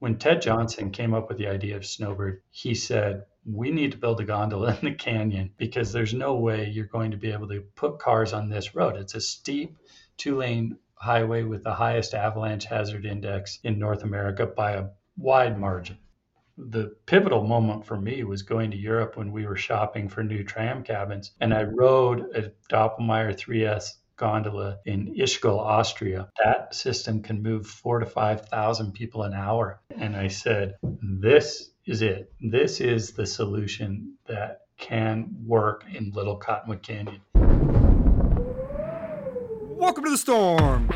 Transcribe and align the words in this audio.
When 0.00 0.16
Ted 0.16 0.40
Johnson 0.40 0.92
came 0.92 1.12
up 1.12 1.28
with 1.28 1.36
the 1.36 1.48
idea 1.48 1.76
of 1.76 1.84
Snowbird, 1.84 2.40
he 2.50 2.74
said, 2.74 3.26
we 3.44 3.70
need 3.70 3.92
to 3.92 3.98
build 3.98 4.18
a 4.18 4.24
gondola 4.24 4.74
in 4.80 4.88
the 4.88 4.94
canyon 4.94 5.50
because 5.58 5.92
there's 5.92 6.14
no 6.14 6.36
way 6.36 6.70
you're 6.70 6.86
going 6.86 7.10
to 7.10 7.18
be 7.18 7.30
able 7.30 7.48
to 7.48 7.60
put 7.76 7.98
cars 7.98 8.32
on 8.32 8.48
this 8.48 8.74
road. 8.74 8.96
It's 8.96 9.14
a 9.14 9.20
steep 9.20 9.76
two 10.16 10.38
lane 10.38 10.78
highway 10.94 11.42
with 11.42 11.64
the 11.64 11.74
highest 11.74 12.14
avalanche 12.14 12.64
hazard 12.64 13.04
index 13.04 13.58
in 13.62 13.78
North 13.78 14.02
America 14.02 14.46
by 14.46 14.72
a 14.72 14.88
wide 15.18 15.60
margin. 15.60 15.98
The 16.56 16.96
pivotal 17.04 17.46
moment 17.46 17.84
for 17.84 18.00
me 18.00 18.24
was 18.24 18.40
going 18.40 18.70
to 18.70 18.78
Europe 18.78 19.18
when 19.18 19.32
we 19.32 19.44
were 19.44 19.54
shopping 19.54 20.08
for 20.08 20.24
new 20.24 20.44
tram 20.44 20.82
cabins, 20.82 21.32
and 21.40 21.52
I 21.52 21.64
rode 21.64 22.34
a 22.34 22.52
Doppelmayr 22.70 23.34
3S 23.38 23.90
gondola 24.20 24.78
in 24.84 25.14
Ischgl, 25.14 25.58
Austria. 25.58 26.28
That 26.44 26.74
system 26.74 27.22
can 27.22 27.42
move 27.42 27.66
four 27.66 28.00
to 28.00 28.06
5,000 28.06 28.92
people 28.92 29.22
an 29.22 29.32
hour. 29.32 29.80
And 29.96 30.14
I 30.14 30.28
said, 30.28 30.74
this 30.82 31.70
is 31.86 32.02
it. 32.02 32.30
This 32.38 32.82
is 32.82 33.12
the 33.12 33.24
solution 33.24 34.18
that 34.26 34.60
can 34.76 35.34
work 35.46 35.84
in 35.90 36.10
Little 36.10 36.36
Cottonwood 36.36 36.82
Canyon. 36.82 37.22
Welcome 39.78 40.04
to 40.04 40.10
the 40.10 40.18
storm. 40.18 40.90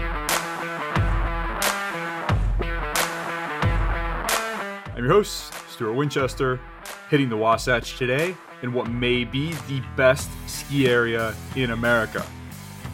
I'm 4.92 4.98
your 4.98 5.08
host, 5.08 5.54
Stuart 5.70 5.94
Winchester, 5.94 6.60
hitting 7.08 7.30
the 7.30 7.38
Wasatch 7.38 7.96
today 7.96 8.36
in 8.62 8.74
what 8.74 8.90
may 8.90 9.24
be 9.24 9.52
the 9.66 9.82
best 9.96 10.28
ski 10.46 10.86
area 10.86 11.34
in 11.56 11.70
America. 11.70 12.22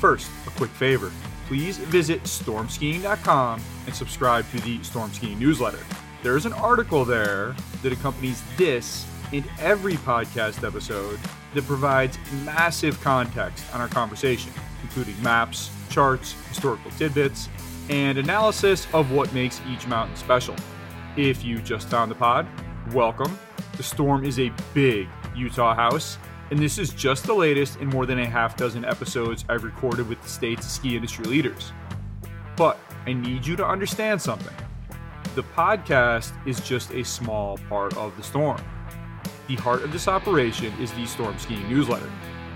First, 0.00 0.30
a 0.46 0.50
quick 0.50 0.70
favor. 0.70 1.12
Please 1.46 1.76
visit 1.76 2.22
stormskiing.com 2.22 3.60
and 3.84 3.94
subscribe 3.94 4.50
to 4.50 4.60
the 4.60 4.82
Storm 4.82 5.12
Skiing 5.12 5.38
newsletter. 5.38 5.84
There's 6.22 6.46
an 6.46 6.54
article 6.54 7.04
there 7.04 7.54
that 7.82 7.92
accompanies 7.92 8.42
this 8.56 9.06
in 9.32 9.44
every 9.60 9.94
podcast 9.94 10.66
episode 10.66 11.20
that 11.54 11.66
provides 11.66 12.18
massive 12.44 12.98
context 13.02 13.62
on 13.74 13.82
our 13.82 13.88
conversation, 13.88 14.52
including 14.82 15.22
maps, 15.22 15.70
charts, 15.90 16.32
historical 16.48 16.90
tidbits, 16.92 17.50
and 17.90 18.16
analysis 18.16 18.86
of 18.94 19.12
what 19.12 19.30
makes 19.34 19.60
each 19.68 19.86
mountain 19.86 20.16
special. 20.16 20.54
If 21.18 21.44
you 21.44 21.58
just 21.58 21.88
found 21.88 22.10
the 22.10 22.14
pod, 22.14 22.46
welcome. 22.94 23.38
The 23.76 23.82
Storm 23.82 24.24
is 24.24 24.38
a 24.38 24.50
big 24.72 25.08
Utah 25.36 25.74
house 25.74 26.16
and 26.50 26.58
this 26.58 26.78
is 26.78 26.90
just 26.90 27.26
the 27.26 27.34
latest 27.34 27.78
in 27.78 27.88
more 27.88 28.06
than 28.06 28.18
a 28.18 28.26
half 28.26 28.56
dozen 28.56 28.84
episodes 28.84 29.44
I've 29.48 29.62
recorded 29.62 30.08
with 30.08 30.20
the 30.20 30.28
state's 30.28 30.66
ski 30.66 30.96
industry 30.96 31.24
leaders. 31.24 31.72
But 32.56 32.78
I 33.06 33.12
need 33.12 33.46
you 33.46 33.56
to 33.56 33.66
understand 33.66 34.20
something. 34.20 34.54
The 35.36 35.44
podcast 35.44 36.32
is 36.46 36.60
just 36.60 36.90
a 36.90 37.04
small 37.04 37.56
part 37.68 37.96
of 37.96 38.16
the 38.16 38.22
storm. 38.22 38.60
The 39.46 39.54
heart 39.56 39.82
of 39.82 39.92
this 39.92 40.08
operation 40.08 40.72
is 40.80 40.92
the 40.92 41.06
Storm 41.06 41.38
Skiing 41.38 41.68
newsletter, 41.68 42.10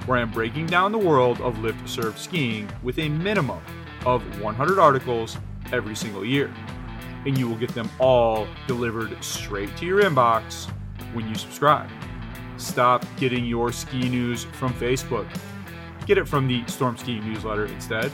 where 0.07 0.19
I'm 0.19 0.31
breaking 0.31 0.67
down 0.67 0.91
the 0.91 0.99
world 0.99 1.41
of 1.41 1.59
lift 1.61 1.89
served 1.89 2.19
skiing 2.19 2.69
with 2.83 2.99
a 2.99 3.09
minimum 3.09 3.61
of 4.05 4.23
100 4.43 4.79
articles 4.79 5.37
every 5.73 5.95
single 5.95 6.25
year. 6.25 6.53
And 7.27 7.39
you 7.39 7.49
will 7.49 7.57
get 7.57 7.75
them 7.75 7.89
all 8.01 8.47
delivered 8.67 9.23
straight 9.23 9.77
to 9.77 9.87
your 9.87 10.03
inbox 10.03 10.69
when 11.15 11.29
you 11.29 11.35
subscribe. 11.37 11.89
Stop 12.57 13.05
getting 13.17 13.45
your 13.45 13.73
ski 13.73 14.09
news 14.09 14.45
from 14.45 14.73
Facebook. 14.75 15.27
Get 16.07 16.19
it 16.19 16.29
from 16.29 16.47
the 16.47 16.65
Storm 16.67 16.97
Ski 16.97 17.21
newsletter 17.21 17.67
instead. 17.67 18.13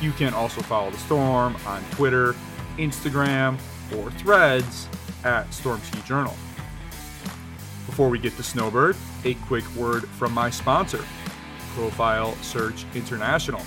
You 0.00 0.12
can 0.12 0.32
also 0.34 0.60
follow 0.62 0.90
the 0.90 0.98
Storm 0.98 1.56
on 1.66 1.82
Twitter, 1.90 2.34
Instagram, 2.76 3.58
or 3.96 4.10
threads 4.12 4.88
at 5.24 5.52
Storm 5.52 5.80
Ski 5.82 6.00
Journal. 6.02 6.36
Before 7.86 8.08
we 8.08 8.18
get 8.18 8.36
to 8.36 8.42
Snowbird, 8.42 8.96
a 9.24 9.34
quick 9.34 9.64
word 9.74 10.08
from 10.10 10.32
my 10.32 10.50
sponsor, 10.50 11.04
Profile 11.74 12.34
Search 12.42 12.84
International. 12.94 13.62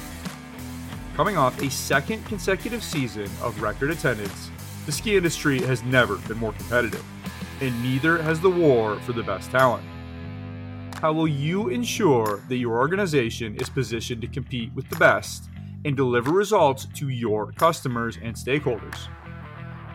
Coming 1.16 1.38
off 1.38 1.62
a 1.62 1.70
second 1.70 2.26
consecutive 2.26 2.84
season 2.84 3.30
of 3.42 3.62
record 3.62 3.92
attendance, 3.92 4.50
the 4.86 4.92
ski 4.92 5.18
industry 5.18 5.62
has 5.62 5.84
never 5.84 6.16
been 6.18 6.38
more 6.38 6.54
competitive, 6.54 7.04
and 7.60 7.84
neither 7.84 8.22
has 8.22 8.40
the 8.40 8.50
war 8.50 9.00
for 9.02 9.14
the 9.14 9.24
best 9.24 9.52
talent. 9.52 9.84
How 11.02 11.12
will 11.12 11.28
you 11.28 11.70
ensure 11.70 12.42
that 12.48 12.58
your 12.58 12.78
organization 12.78 13.56
is 13.56 13.70
positioned 13.70 14.22
to 14.22 14.28
compete 14.28 14.72
with 14.76 14.88
the 14.88 14.98
best 14.98 15.50
and 15.84 15.98
deliver 15.98 16.30
results 16.30 16.86
to 16.94 17.10
your 17.10 17.54
customers 17.54 18.20
and 18.22 18.36
stakeholders? 18.36 19.08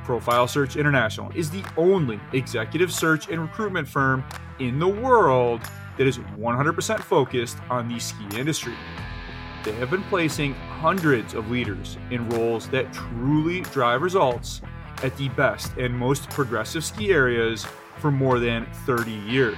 Profile 0.03 0.49
Search 0.49 0.75
International 0.75 1.31
is 1.37 1.49
the 1.49 1.63
only 1.77 2.19
executive 2.33 2.93
search 2.93 3.29
and 3.29 3.41
recruitment 3.41 3.87
firm 3.87 4.25
in 4.59 4.81
the 4.81 4.89
world 4.89 5.61
that 5.97 6.09
is 6.09 6.19
100% 6.19 6.99
focused 6.99 7.59
on 7.71 7.87
the 7.87 8.01
ski 8.01 8.25
industry. 8.37 8.75
They 9.63 9.75
have 9.75 9.91
been 9.91 10.03
placing 10.05 10.55
hundreds 10.55 11.35
of 11.35 11.53
leaders 11.53 11.99
in 12.11 12.29
roles 12.31 12.69
that 12.71 12.93
truly 12.93 13.61
drive 13.61 14.03
results 14.03 14.61
at 15.05 15.17
the 15.17 15.29
best 15.29 15.71
and 15.77 15.97
most 15.97 16.29
progressive 16.31 16.85
ski 16.85 17.13
areas 17.13 17.65
for 17.99 18.11
more 18.11 18.41
than 18.41 18.67
30 18.87 19.13
years. 19.13 19.57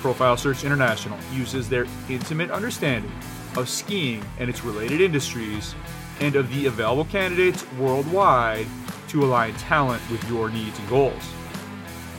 Profile 0.00 0.36
Search 0.36 0.64
International 0.64 1.18
uses 1.32 1.68
their 1.68 1.86
intimate 2.08 2.50
understanding 2.50 3.12
of 3.56 3.68
skiing 3.68 4.24
and 4.38 4.48
its 4.48 4.64
related 4.64 5.00
industries 5.00 5.74
and 6.20 6.36
of 6.36 6.52
the 6.54 6.66
available 6.66 7.04
candidates 7.04 7.70
worldwide 7.72 8.66
to 9.08 9.24
align 9.24 9.54
talent 9.54 10.02
with 10.10 10.26
your 10.28 10.48
needs 10.48 10.78
and 10.78 10.88
goals. 10.88 11.22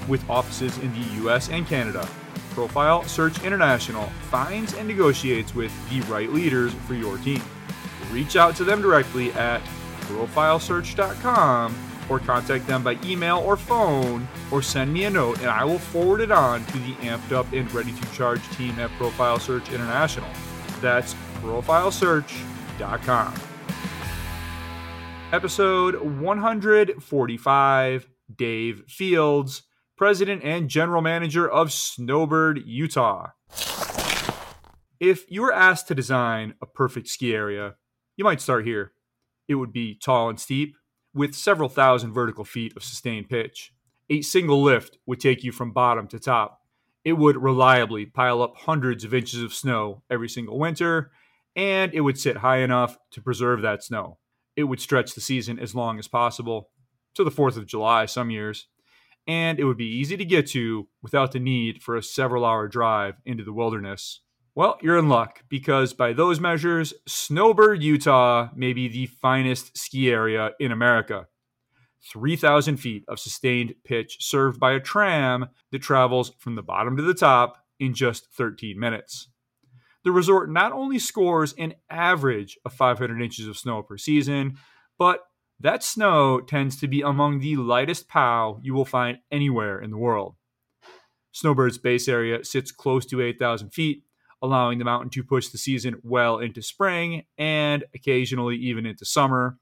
With 0.08 0.28
offices 0.30 0.78
in 0.80 0.94
the 0.94 1.28
US 1.28 1.50
and 1.50 1.66
Canada, 1.66 2.08
Profile 2.52 3.04
Search 3.06 3.44
International 3.44 4.06
finds 4.30 4.74
and 4.74 4.88
negotiates 4.88 5.56
with 5.56 5.72
the 5.90 6.02
right 6.02 6.32
leaders 6.32 6.74
for 6.86 6.94
your 6.94 7.18
team. 7.20 7.42
Reach 8.12 8.36
out 8.36 8.56
to 8.58 8.64
them 8.64 8.82
directly 8.82 9.32
at 9.34 9.62
profilesearch.com 10.02 11.91
or 12.10 12.20
contact 12.20 12.68
them 12.68 12.84
by 12.84 12.98
email 13.04 13.40
or 13.40 13.58
phone 13.58 14.28
or 14.52 14.62
send 14.62 14.94
me 14.94 15.06
a 15.06 15.10
note 15.10 15.40
and 15.40 15.50
I 15.50 15.64
will 15.64 15.80
forward 15.80 16.22
it 16.22 16.32
on 16.32 16.64
to 16.66 16.78
the 16.80 16.94
amped 16.96 17.32
up 17.32 17.52
and 17.54 17.72
ready 17.74 17.92
to 17.92 18.14
charge 18.14 18.48
team 18.52 18.78
at 18.80 18.92
Profile 18.92 19.40
Search 19.40 19.72
International. 19.72 20.30
That's 20.82 21.16
profilesearch.com. 21.42 23.34
Episode 25.32 26.02
145 26.02 28.10
Dave 28.36 28.84
Fields, 28.88 29.64
President 29.98 30.44
and 30.44 30.70
General 30.70 31.02
Manager 31.02 31.50
of 31.50 31.72
Snowbird, 31.72 32.62
Utah. 32.66 33.30
If 35.00 35.30
you 35.32 35.42
were 35.42 35.54
asked 35.54 35.88
to 35.88 35.96
design 35.96 36.56
a 36.62 36.66
perfect 36.66 37.08
ski 37.08 37.34
area, 37.34 37.76
you 38.18 38.24
might 38.24 38.42
start 38.42 38.66
here. 38.66 38.94
It 39.48 39.56
would 39.56 39.74
be 39.74 39.96
tall 39.96 40.30
and 40.30 40.40
steep, 40.40 40.76
with 41.14 41.36
several 41.36 41.70
thousand 41.70 42.14
vertical 42.14 42.46
feet 42.46 42.74
of 42.76 42.84
sustained 42.84 43.30
pitch. 43.30 43.74
A 44.10 44.22
single 44.22 44.62
lift 44.62 44.98
would 45.06 45.20
take 45.20 45.44
you 45.44 45.52
from 45.52 45.72
bottom 45.72 46.08
to 46.10 46.20
top. 46.20 46.62
It 47.04 47.14
would 47.14 47.42
reliably 47.42 48.06
pile 48.06 48.42
up 48.42 48.56
hundreds 48.58 49.04
of 49.04 49.14
inches 49.14 49.42
of 49.42 49.54
snow 49.54 50.04
every 50.10 50.30
single 50.30 50.60
winter, 50.60 51.12
and 51.56 51.94
it 51.94 52.02
would 52.02 52.20
sit 52.20 52.38
high 52.38 52.60
enough 52.60 52.98
to 53.12 53.22
preserve 53.22 53.62
that 53.62 53.84
snow. 53.84 54.18
It 54.56 54.66
would 54.66 54.80
stretch 54.80 55.14
the 55.14 55.22
season 55.22 55.60
as 55.60 55.74
long 55.74 55.98
as 55.98 56.08
possible, 56.08 56.70
to 57.16 57.24
the 57.24 57.32
4th 57.32 57.58
of 57.58 57.66
July 57.66 58.06
some 58.06 58.30
years, 58.30 58.68
and 59.28 59.60
it 59.60 59.66
would 59.66 59.78
be 59.78 59.86
easy 59.86 60.18
to 60.18 60.26
get 60.26 60.48
to 60.48 60.88
without 61.02 61.32
the 61.32 61.40
need 61.40 61.82
for 61.82 61.96
a 61.96 62.04
several 62.04 62.46
hour 62.46 62.68
drive 62.68 63.16
into 63.26 63.44
the 63.44 63.54
wilderness. 63.54 64.22
Well, 64.54 64.78
you're 64.82 64.98
in 64.98 65.08
luck 65.08 65.44
because 65.48 65.94
by 65.94 66.12
those 66.12 66.42
measures, 66.42 66.94
Snowbird, 67.08 67.82
Utah 67.82 68.50
may 68.54 68.74
be 68.74 68.90
the 68.90 69.06
finest 69.06 69.78
ski 69.78 70.12
area 70.12 70.52
in 70.60 70.74
America. 70.74 71.28
3,000 72.12 72.76
feet 72.76 73.06
of 73.08 73.20
sustained 73.20 73.76
pitch 73.86 74.18
served 74.20 74.60
by 74.60 74.74
a 74.74 74.80
tram 74.80 75.48
that 75.72 75.82
travels 75.82 76.34
from 76.38 76.56
the 76.56 76.64
bottom 76.64 76.98
to 76.98 77.04
the 77.04 77.14
top 77.14 77.64
in 77.80 77.94
just 77.94 78.28
13 78.34 78.78
minutes. 78.78 79.30
The 80.04 80.12
resort 80.12 80.52
not 80.52 80.74
only 80.74 81.00
scores 81.00 81.54
an 81.58 81.76
average 81.90 82.58
of 82.66 82.74
500 82.74 83.22
inches 83.22 83.48
of 83.48 83.58
snow 83.58 83.84
per 83.84 83.98
season, 83.98 84.58
but 84.98 85.22
that 85.62 85.84
snow 85.84 86.42
tends 86.42 86.76
to 86.82 86.88
be 86.88 87.02
among 87.02 87.40
the 87.40 87.56
lightest 87.56 88.10
POW 88.10 88.60
you 88.64 88.74
will 88.74 88.84
find 88.84 89.20
anywhere 89.32 89.80
in 89.80 89.92
the 89.92 89.98
world. 89.98 90.36
Snowbird's 91.34 91.78
base 91.78 92.10
area 92.10 92.44
sits 92.44 92.72
close 92.72 93.06
to 93.06 93.22
8,000 93.22 93.70
feet 93.70 94.04
allowing 94.42 94.80
the 94.80 94.86
mountain 94.86 95.10
to 95.12 95.24
push 95.24 95.50
the 95.50 95.58
season 95.58 96.00
well 96.04 96.40
into 96.40 96.62
spring 96.62 97.24
and 97.38 97.84
occasionally 97.94 98.56
even 98.58 98.86
into 98.86 99.06
summer. 99.06 99.58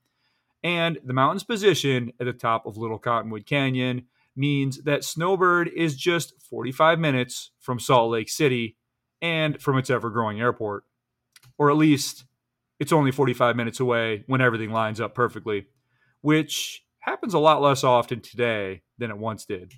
And 0.63 0.99
the 1.03 1.13
mountain's 1.13 1.43
position 1.43 2.13
at 2.19 2.25
the 2.25 2.33
top 2.33 2.65
of 2.65 2.77
Little 2.77 2.99
Cottonwood 2.99 3.45
Canyon 3.45 4.05
means 4.35 4.83
that 4.83 5.03
Snowbird 5.03 5.69
is 5.69 5.95
just 5.95 6.33
45 6.41 6.99
minutes 6.99 7.51
from 7.59 7.79
Salt 7.79 8.11
Lake 8.11 8.29
City 8.29 8.77
and 9.21 9.61
from 9.61 9.77
its 9.77 9.89
ever 9.89 10.09
growing 10.09 10.39
airport. 10.39 10.83
Or 11.57 11.69
at 11.69 11.77
least 11.77 12.25
it's 12.79 12.93
only 12.93 13.11
45 13.11 13.55
minutes 13.55 13.79
away 13.79 14.23
when 14.27 14.41
everything 14.41 14.71
lines 14.71 15.01
up 15.01 15.13
perfectly, 15.13 15.67
which 16.21 16.83
happens 16.99 17.33
a 17.33 17.39
lot 17.39 17.61
less 17.61 17.83
often 17.83 18.21
today 18.21 18.81
than 18.97 19.11
it 19.11 19.17
once 19.17 19.45
did. 19.45 19.73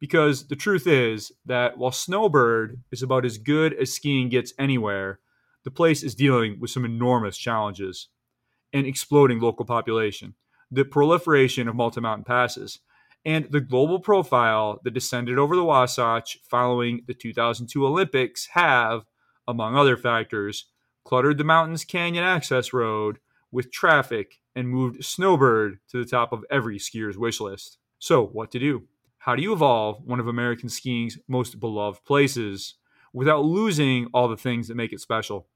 Because 0.00 0.48
the 0.48 0.56
truth 0.56 0.86
is 0.86 1.30
that 1.44 1.76
while 1.76 1.92
Snowbird 1.92 2.80
is 2.90 3.02
about 3.02 3.26
as 3.26 3.38
good 3.38 3.74
as 3.74 3.92
skiing 3.92 4.30
gets 4.30 4.54
anywhere, 4.58 5.20
the 5.62 5.70
place 5.70 6.02
is 6.02 6.14
dealing 6.14 6.58
with 6.58 6.70
some 6.70 6.84
enormous 6.84 7.36
challenges 7.36 8.08
an 8.72 8.86
exploding 8.86 9.40
local 9.40 9.64
population, 9.64 10.34
the 10.70 10.84
proliferation 10.84 11.66
of 11.66 11.74
multi 11.74 12.00
mountain 12.00 12.24
passes, 12.24 12.78
and 13.24 13.46
the 13.50 13.60
global 13.60 13.98
profile 13.98 14.80
that 14.84 14.94
descended 14.94 15.38
over 15.38 15.56
the 15.56 15.64
Wasatch 15.64 16.38
following 16.48 17.02
the 17.06 17.14
2002 17.14 17.84
Olympics 17.84 18.46
have, 18.52 19.02
among 19.48 19.76
other 19.76 19.96
factors, 19.96 20.66
cluttered 21.04 21.36
the 21.36 21.44
mountain's 21.44 21.84
canyon 21.84 22.24
access 22.24 22.72
road 22.72 23.18
with 23.50 23.72
traffic 23.72 24.38
and 24.54 24.68
moved 24.68 25.04
Snowbird 25.04 25.80
to 25.88 25.98
the 25.98 26.08
top 26.08 26.32
of 26.32 26.44
every 26.50 26.78
skier's 26.78 27.18
wish 27.18 27.40
list. 27.40 27.78
So, 27.98 28.24
what 28.24 28.50
to 28.52 28.58
do? 28.58 28.84
How 29.24 29.36
do 29.36 29.42
you 29.42 29.52
evolve 29.52 30.02
one 30.02 30.18
of 30.18 30.28
American 30.28 30.70
skiing's 30.70 31.18
most 31.28 31.60
beloved 31.60 32.02
places 32.06 32.76
without 33.12 33.44
losing 33.44 34.06
all 34.14 34.28
the 34.28 34.36
things 34.36 34.66
that 34.68 34.76
make 34.76 34.94
it 34.94 35.00
special? 35.00 35.46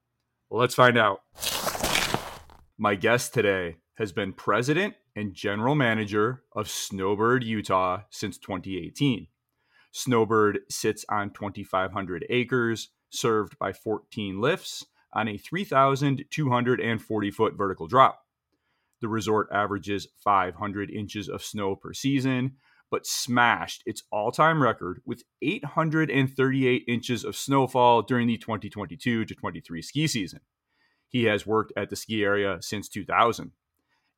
let's 0.50 0.74
find 0.74 0.98
out. 0.98 1.22
My 2.76 2.94
guest 2.94 3.32
today 3.32 3.76
has 3.94 4.12
been 4.12 4.34
president 4.34 4.96
and 5.16 5.32
general 5.32 5.74
manager 5.74 6.42
of 6.54 6.68
Snowbird, 6.68 7.42
Utah 7.42 8.02
since 8.10 8.36
2018. 8.36 9.28
Snowbird 9.92 10.58
sits 10.68 11.06
on 11.08 11.30
2,500 11.30 12.26
acres, 12.28 12.90
served 13.08 13.58
by 13.58 13.72
14 13.72 14.42
lifts 14.42 14.84
on 15.14 15.26
a 15.26 15.38
3,240 15.38 17.30
foot 17.30 17.54
vertical 17.56 17.86
drop. 17.86 18.26
The 19.00 19.08
resort 19.08 19.48
averages 19.50 20.06
500 20.22 20.90
inches 20.90 21.30
of 21.30 21.42
snow 21.42 21.74
per 21.74 21.94
season, 21.94 22.56
but 22.90 23.06
smashed 23.06 23.82
its 23.86 24.02
all 24.10 24.30
time 24.30 24.62
record 24.62 25.00
with 25.04 25.24
838 25.42 26.84
inches 26.86 27.24
of 27.24 27.36
snowfall 27.36 28.02
during 28.02 28.26
the 28.26 28.38
2022 28.38 29.24
to 29.24 29.34
23 29.34 29.82
ski 29.82 30.06
season. 30.06 30.40
He 31.08 31.24
has 31.24 31.46
worked 31.46 31.72
at 31.76 31.90
the 31.90 31.96
ski 31.96 32.24
area 32.24 32.58
since 32.60 32.88
2000. 32.88 33.52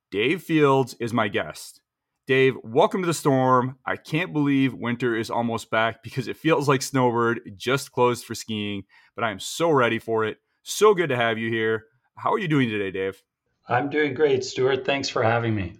Dave 0.09 0.41
Fields 0.41 0.95
is 0.99 1.13
my 1.13 1.27
guest. 1.27 1.81
Dave, 2.27 2.55
welcome 2.61 3.01
to 3.01 3.07
the 3.07 3.13
storm. 3.13 3.77
I 3.85 3.95
can't 3.95 4.33
believe 4.33 4.73
winter 4.73 5.15
is 5.15 5.29
almost 5.29 5.69
back 5.69 6.03
because 6.03 6.27
it 6.27 6.35
feels 6.35 6.67
like 6.67 6.81
Snowbird 6.81 7.53
just 7.55 7.91
closed 7.93 8.25
for 8.25 8.35
skiing, 8.35 8.83
but 9.15 9.23
I 9.23 9.31
am 9.31 9.39
so 9.39 9.71
ready 9.71 9.97
for 9.97 10.25
it. 10.25 10.37
So 10.63 10.93
good 10.93 11.07
to 11.07 11.15
have 11.15 11.37
you 11.37 11.49
here. 11.49 11.85
How 12.17 12.33
are 12.33 12.39
you 12.39 12.49
doing 12.49 12.67
today, 12.67 12.91
Dave? 12.91 13.21
I'm 13.69 13.89
doing 13.89 14.13
great, 14.13 14.43
Stuart. 14.43 14.85
Thanks 14.85 15.07
for 15.07 15.23
having 15.23 15.55
me. 15.55 15.75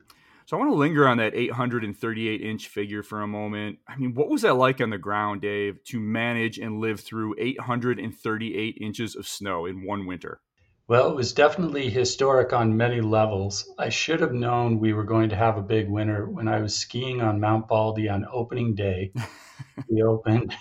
So 0.48 0.56
I 0.56 0.62
want 0.62 0.72
to 0.72 0.76
linger 0.76 1.06
on 1.06 1.18
that 1.18 1.36
838 1.36 2.42
inch 2.42 2.70
figure 2.70 3.04
for 3.04 3.22
a 3.22 3.28
moment. 3.28 3.80
I 3.86 3.98
mean, 3.98 4.14
what 4.14 4.30
was 4.30 4.44
that 4.44 4.54
like 4.54 4.80
on 4.80 4.92
the 4.92 4.98
ground, 4.98 5.42
Dave, 5.42 5.84
to 5.88 6.00
manage 6.00 6.58
and 6.58 6.80
live 6.80 7.02
through 7.02 7.36
838 7.38 8.78
inches 8.80 9.18
of 9.18 9.28
snow 9.28 9.66
in 9.66 9.86
one 9.86 10.06
winter? 10.06 10.40
Well, 10.88 11.12
it 11.12 11.18
was 11.18 11.34
definitely 11.34 11.90
historic 11.90 12.54
on 12.54 12.78
many 12.78 13.02
levels. 13.02 13.70
I 13.78 13.90
should 13.90 14.22
have 14.22 14.32
known 14.32 14.80
we 14.80 14.94
were 14.94 15.04
going 15.04 15.28
to 15.32 15.36
have 15.36 15.58
a 15.58 15.62
big 15.62 15.90
winter 15.90 16.30
when 16.30 16.48
I 16.48 16.62
was 16.62 16.78
skiing 16.78 17.20
on 17.20 17.42
Mount 17.42 17.68
Baldy 17.68 18.08
on 18.08 18.26
opening 18.32 18.74
day. 18.74 19.12
we 19.90 20.02
opened 20.02 20.56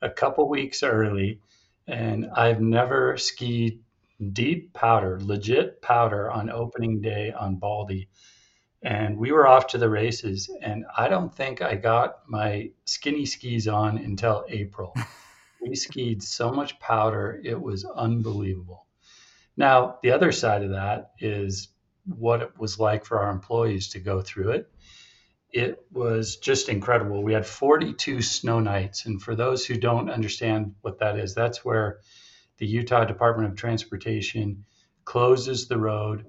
a 0.00 0.08
couple 0.08 0.48
weeks 0.48 0.82
early 0.82 1.40
and 1.86 2.30
I've 2.34 2.62
never 2.62 3.18
skied 3.18 3.82
deep 4.32 4.72
powder, 4.72 5.20
legit 5.20 5.82
powder 5.82 6.30
on 6.30 6.48
opening 6.48 7.02
day 7.02 7.30
on 7.38 7.56
Baldy. 7.56 8.08
And 8.82 9.18
we 9.18 9.32
were 9.32 9.46
off 9.46 9.66
to 9.68 9.78
the 9.78 9.90
races, 9.90 10.48
and 10.62 10.84
I 10.96 11.08
don't 11.08 11.34
think 11.34 11.62
I 11.62 11.74
got 11.74 12.28
my 12.28 12.70
skinny 12.84 13.26
skis 13.26 13.66
on 13.66 13.98
until 13.98 14.44
April. 14.48 14.94
we 15.60 15.74
skied 15.74 16.22
so 16.22 16.52
much 16.52 16.78
powder, 16.78 17.40
it 17.42 17.60
was 17.60 17.84
unbelievable. 17.84 18.86
Now, 19.56 19.98
the 20.02 20.12
other 20.12 20.30
side 20.30 20.62
of 20.62 20.70
that 20.70 21.10
is 21.18 21.68
what 22.04 22.40
it 22.42 22.56
was 22.56 22.78
like 22.78 23.04
for 23.04 23.18
our 23.18 23.30
employees 23.30 23.88
to 23.90 23.98
go 23.98 24.20
through 24.20 24.50
it 24.50 24.70
it 25.50 25.82
was 25.90 26.36
just 26.36 26.68
incredible. 26.68 27.22
We 27.22 27.32
had 27.32 27.46
42 27.46 28.22
snow 28.22 28.60
nights. 28.60 29.06
And 29.06 29.20
for 29.20 29.34
those 29.34 29.64
who 29.64 29.76
don't 29.76 30.10
understand 30.10 30.74
what 30.82 30.98
that 30.98 31.18
is, 31.18 31.34
that's 31.34 31.64
where 31.64 32.00
the 32.58 32.66
Utah 32.66 33.04
Department 33.04 33.50
of 33.50 33.56
Transportation 33.56 34.64
closes 35.04 35.68
the 35.68 35.78
road 35.78 36.26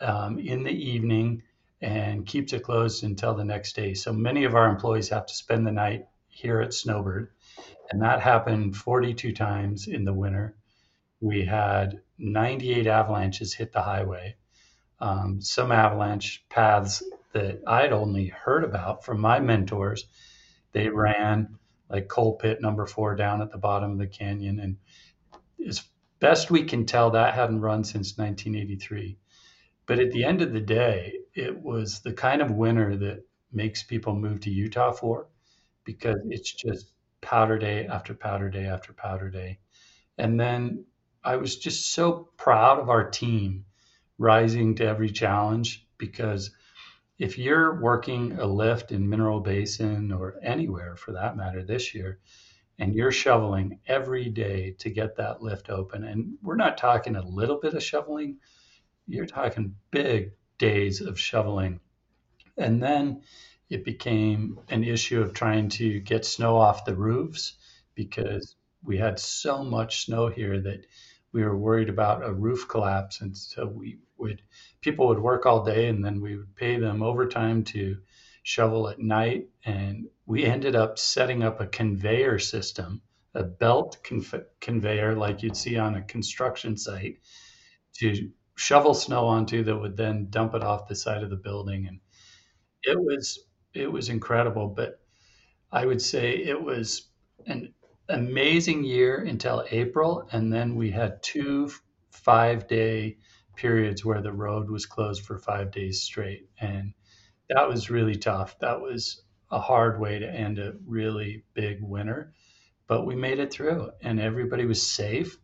um, 0.00 0.38
in 0.38 0.62
the 0.62 0.72
evening 0.72 1.42
and 1.80 2.26
keeps 2.26 2.52
it 2.52 2.62
closed 2.62 3.04
until 3.04 3.34
the 3.34 3.44
next 3.44 3.74
day. 3.74 3.94
So 3.94 4.12
many 4.12 4.44
of 4.44 4.54
our 4.54 4.68
employees 4.68 5.08
have 5.08 5.26
to 5.26 5.34
spend 5.34 5.66
the 5.66 5.72
night 5.72 6.06
here 6.28 6.60
at 6.60 6.74
Snowbird. 6.74 7.30
And 7.90 8.02
that 8.02 8.20
happened 8.20 8.76
42 8.76 9.32
times 9.32 9.88
in 9.88 10.04
the 10.04 10.12
winter. 10.12 10.56
We 11.20 11.44
had 11.44 12.00
98 12.18 12.86
avalanches 12.86 13.54
hit 13.54 13.72
the 13.72 13.82
highway. 13.82 14.36
Um, 15.00 15.40
some 15.40 15.72
avalanche 15.72 16.44
paths 16.48 17.02
that 17.32 17.62
I'd 17.66 17.92
only 17.92 18.26
heard 18.26 18.64
about 18.64 19.04
from 19.04 19.20
my 19.20 19.40
mentors. 19.40 20.06
They 20.72 20.88
ran 20.88 21.58
like 21.88 22.08
coal 22.08 22.36
pit 22.36 22.60
number 22.60 22.86
four 22.86 23.16
down 23.16 23.42
at 23.42 23.50
the 23.50 23.58
bottom 23.58 23.92
of 23.92 23.98
the 23.98 24.06
canyon. 24.06 24.60
And 24.60 24.76
as 25.66 25.82
best 26.20 26.50
we 26.50 26.64
can 26.64 26.86
tell, 26.86 27.10
that 27.10 27.34
hadn't 27.34 27.60
run 27.60 27.84
since 27.84 28.16
1983. 28.16 29.18
But 29.90 29.98
at 29.98 30.12
the 30.12 30.22
end 30.22 30.40
of 30.40 30.52
the 30.52 30.60
day, 30.60 31.18
it 31.34 31.64
was 31.64 31.98
the 31.98 32.12
kind 32.12 32.40
of 32.40 32.52
winter 32.52 32.96
that 32.98 33.24
makes 33.50 33.82
people 33.82 34.14
move 34.14 34.38
to 34.42 34.48
Utah 34.48 34.92
for 34.92 35.26
because 35.82 36.20
it's 36.28 36.52
just 36.52 36.92
powder 37.20 37.58
day 37.58 37.88
after 37.88 38.14
powder 38.14 38.50
day 38.50 38.66
after 38.66 38.92
powder 38.92 39.30
day. 39.30 39.58
And 40.16 40.38
then 40.38 40.84
I 41.24 41.38
was 41.38 41.56
just 41.56 41.92
so 41.92 42.28
proud 42.36 42.78
of 42.78 42.88
our 42.88 43.10
team 43.10 43.64
rising 44.16 44.76
to 44.76 44.86
every 44.86 45.10
challenge 45.10 45.84
because 45.98 46.54
if 47.18 47.36
you're 47.36 47.80
working 47.80 48.38
a 48.38 48.46
lift 48.46 48.92
in 48.92 49.08
Mineral 49.08 49.40
Basin 49.40 50.12
or 50.12 50.36
anywhere 50.40 50.94
for 50.94 51.10
that 51.14 51.36
matter 51.36 51.64
this 51.64 51.96
year, 51.96 52.20
and 52.78 52.94
you're 52.94 53.10
shoveling 53.10 53.80
every 53.88 54.28
day 54.28 54.70
to 54.78 54.88
get 54.88 55.16
that 55.16 55.42
lift 55.42 55.68
open, 55.68 56.04
and 56.04 56.34
we're 56.42 56.54
not 56.54 56.78
talking 56.78 57.16
a 57.16 57.26
little 57.26 57.58
bit 57.58 57.74
of 57.74 57.82
shoveling, 57.82 58.36
you're 59.10 59.26
talking 59.26 59.74
big 59.90 60.32
days 60.58 61.00
of 61.00 61.18
shoveling. 61.18 61.80
And 62.56 62.82
then 62.82 63.22
it 63.68 63.84
became 63.84 64.60
an 64.68 64.84
issue 64.84 65.20
of 65.22 65.32
trying 65.32 65.68
to 65.70 66.00
get 66.00 66.24
snow 66.24 66.56
off 66.56 66.84
the 66.84 66.94
roofs 66.96 67.54
because 67.94 68.56
we 68.84 68.96
had 68.96 69.18
so 69.18 69.62
much 69.62 70.04
snow 70.06 70.28
here 70.28 70.60
that 70.60 70.86
we 71.32 71.44
were 71.44 71.56
worried 71.56 71.88
about 71.88 72.24
a 72.24 72.32
roof 72.32 72.66
collapse, 72.68 73.20
and 73.20 73.36
so 73.36 73.66
we 73.66 73.98
would 74.18 74.42
people 74.80 75.08
would 75.08 75.20
work 75.20 75.46
all 75.46 75.64
day, 75.64 75.88
and 75.88 76.04
then 76.04 76.20
we 76.20 76.36
would 76.36 76.56
pay 76.56 76.78
them 76.78 77.02
overtime 77.02 77.62
to 77.64 77.98
shovel 78.42 78.88
at 78.88 78.98
night, 78.98 79.48
and 79.64 80.06
we 80.26 80.44
ended 80.44 80.74
up 80.74 80.98
setting 80.98 81.42
up 81.42 81.60
a 81.60 81.66
conveyor 81.66 82.38
system, 82.38 83.00
a 83.34 83.44
belt 83.44 83.98
conveyor 84.60 85.14
like 85.14 85.42
you'd 85.42 85.56
see 85.56 85.76
on 85.76 85.94
a 85.94 86.02
construction 86.02 86.76
site, 86.76 87.20
to 87.94 88.30
shovel 88.60 88.92
snow 88.92 89.26
onto 89.26 89.64
that 89.64 89.76
would 89.76 89.96
then 89.96 90.28
dump 90.28 90.54
it 90.54 90.62
off 90.62 90.86
the 90.86 90.94
side 90.94 91.22
of 91.22 91.30
the 91.30 91.36
building, 91.36 91.86
and 91.86 91.98
it 92.82 92.98
was 93.00 93.46
it 93.72 93.90
was 93.90 94.10
incredible. 94.10 94.68
But 94.68 95.00
I 95.72 95.86
would 95.86 96.02
say 96.02 96.36
it 96.36 96.62
was 96.62 97.08
an 97.46 97.72
amazing 98.10 98.84
year 98.84 99.16
until 99.16 99.64
April, 99.70 100.28
and 100.30 100.52
then 100.52 100.76
we 100.76 100.90
had 100.90 101.22
two 101.22 101.70
five 102.10 102.68
day 102.68 103.16
periods 103.56 104.04
where 104.04 104.20
the 104.20 104.32
road 104.32 104.70
was 104.70 104.84
closed 104.84 105.24
for 105.24 105.38
five 105.38 105.70
days 105.70 106.02
straight. 106.02 106.48
And 106.60 106.92
that 107.48 107.66
was 107.66 107.90
really 107.90 108.16
tough. 108.16 108.58
That 108.58 108.80
was 108.80 109.22
a 109.50 109.58
hard 109.58 109.98
way 110.00 110.18
to 110.18 110.30
end 110.30 110.58
a 110.58 110.74
really 110.86 111.44
big 111.54 111.78
winter, 111.80 112.34
but 112.86 113.06
we 113.06 113.16
made 113.16 113.38
it 113.38 113.52
through 113.52 113.90
and 114.02 114.20
everybody 114.20 114.66
was 114.66 114.82
safe 114.82 115.38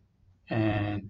and 0.49 1.09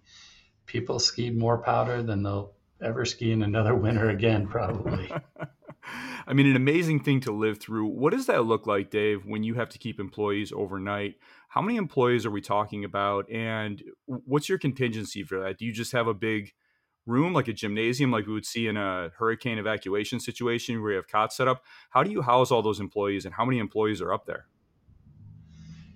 people 0.67 0.99
skied 0.99 1.35
more 1.35 1.57
powder 1.57 2.03
than 2.03 2.21
they'll 2.21 2.53
ever 2.81 3.05
ski 3.05 3.31
in 3.31 3.41
another 3.41 3.73
winter 3.85 4.09
again, 4.09 4.47
probably. 4.47 5.11
I 6.27 6.33
mean, 6.33 6.47
an 6.47 6.57
amazing 6.57 6.99
thing 6.99 7.21
to 7.21 7.31
live 7.31 7.59
through. 7.59 7.87
What 7.87 8.11
does 8.11 8.25
that 8.25 8.45
look 8.45 8.67
like, 8.67 8.91
Dave, 8.91 9.25
when 9.25 9.43
you 9.43 9.53
have 9.53 9.69
to 9.69 9.77
keep 9.77 9.99
employees 9.99 10.51
overnight? 10.51 11.15
How 11.47 11.61
many 11.61 11.77
employees 11.77 12.25
are 12.25 12.31
we 12.31 12.41
talking 12.41 12.83
about? 12.83 13.31
And 13.31 13.81
what's 14.05 14.49
your 14.49 14.57
contingency 14.57 15.23
for 15.23 15.39
that? 15.39 15.57
Do 15.57 15.65
you 15.65 15.71
just 15.71 15.93
have 15.93 16.07
a 16.07 16.13
big 16.13 16.51
room, 17.05 17.33
like 17.33 17.47
a 17.47 17.53
gymnasium, 17.53 18.11
like 18.11 18.27
we 18.27 18.33
would 18.33 18.45
see 18.45 18.67
in 18.67 18.75
a 18.75 19.11
hurricane 19.17 19.57
evacuation 19.57 20.19
situation 20.19 20.81
where 20.81 20.91
you 20.91 20.97
have 20.97 21.07
cots 21.07 21.37
set 21.37 21.47
up? 21.47 21.63
How 21.91 22.03
do 22.03 22.11
you 22.11 22.21
house 22.21 22.51
all 22.51 22.61
those 22.61 22.81
employees 22.81 23.23
and 23.23 23.33
how 23.33 23.45
many 23.45 23.59
employees 23.59 24.01
are 24.01 24.13
up 24.13 24.25
there? 24.25 24.47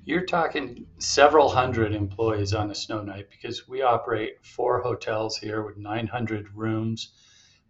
You're 0.04 0.26
talking 0.26 0.88
several 0.98 1.48
hundred 1.48 1.94
employees 1.94 2.56
on 2.56 2.72
a 2.72 2.76
snow 2.76 3.04
night 3.04 3.30
because 3.30 3.68
we 3.68 3.84
operate 3.84 4.44
four 4.44 4.82
hotels 4.82 5.38
here 5.38 5.62
with 5.62 5.78
900 5.78 6.48
rooms 6.56 7.14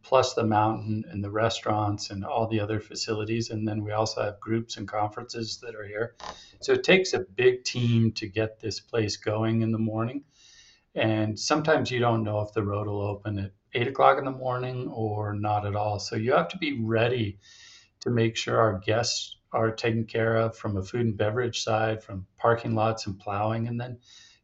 plus 0.02 0.34
the 0.34 0.46
mountain 0.46 1.04
and 1.10 1.22
the 1.22 1.30
restaurants 1.30 2.10
and 2.10 2.24
all 2.24 2.48
the 2.48 2.62
other 2.62 2.80
facilities. 2.80 3.50
And 3.50 3.68
then 3.68 3.84
we 3.84 3.92
also 3.92 4.24
have 4.24 4.40
groups 4.40 4.78
and 4.78 4.88
conferences 4.88 5.60
that 5.60 5.76
are 5.76 5.86
here. 5.86 6.16
So 6.62 6.72
it 6.72 6.86
takes 6.86 7.14
a 7.14 7.20
big 7.20 7.66
team 7.66 8.14
to 8.14 8.28
get 8.28 8.62
this 8.62 8.80
place 8.80 9.18
going 9.18 9.62
in 9.62 9.74
the 9.74 9.78
morning. 9.78 10.24
And 10.96 11.38
sometimes 11.38 11.92
you 11.92 12.00
don't 12.00 12.24
know 12.24 12.40
if 12.40 12.54
the 12.54 12.64
road 12.64 12.88
will 12.88 13.02
open 13.02 13.40
at 13.40 13.52
eight 13.74 13.90
o'clock 13.90 14.18
in 14.18 14.24
the 14.24 14.32
morning 14.32 14.88
or 14.88 15.34
not 15.34 15.66
at 15.66 15.76
all. 15.76 16.00
So 16.00 16.16
you 16.16 16.32
have 16.32 16.48
to 16.50 16.58
be 16.58 16.80
ready 16.82 17.40
to 18.00 18.10
make 18.10 18.38
sure 18.38 18.58
our 18.58 18.80
guests 18.80 19.36
are 19.53 19.72
taken 19.72 20.05
care 20.05 20.38
of 20.38 20.58
from 20.58 20.77
a 20.77 20.84
food 20.84 21.01
and 21.01 21.17
beverage 21.17 21.63
side, 21.63 22.03
from 22.03 22.25
parking 22.38 22.75
lots 22.75 23.08
and 23.08 23.20
plowing, 23.20 23.67
and 23.67 23.79
then 23.79 24.00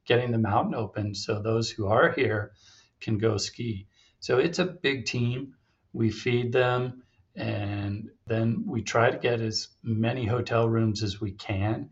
getting 0.05 0.31
the 0.31 0.37
mountain 0.37 0.75
open 0.75 1.13
so 1.13 1.41
those 1.41 1.69
who 1.69 1.87
are 1.87 2.11
here 2.11 2.51
can 2.99 3.17
go 3.17 3.37
ski. 3.37 3.87
So 4.19 4.39
it's 4.39 4.59
a 4.59 4.65
big 4.65 5.05
team. 5.05 5.55
We 5.93 6.09
feed 6.09 6.51
them 6.51 7.03
and 7.35 8.09
then 8.25 8.63
we 8.65 8.81
try 8.81 9.11
to 9.11 9.17
get 9.17 9.41
as 9.41 9.67
many 9.83 10.25
hotel 10.25 10.67
rooms 10.67 11.03
as 11.03 11.21
we 11.21 11.31
can 11.31 11.89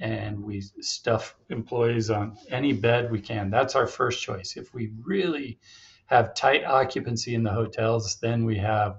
and 0.00 0.42
we 0.42 0.62
stuff 0.80 1.36
employees 1.50 2.10
on 2.10 2.36
any 2.48 2.72
bed 2.72 3.10
we 3.10 3.20
can. 3.20 3.50
That's 3.50 3.76
our 3.76 3.86
first 3.86 4.22
choice. 4.22 4.56
If 4.56 4.74
we 4.74 4.92
really 5.04 5.58
have 6.06 6.34
tight 6.34 6.64
occupancy 6.64 7.34
in 7.34 7.44
the 7.44 7.52
hotels, 7.52 8.18
then 8.20 8.44
we 8.44 8.56
have 8.58 8.98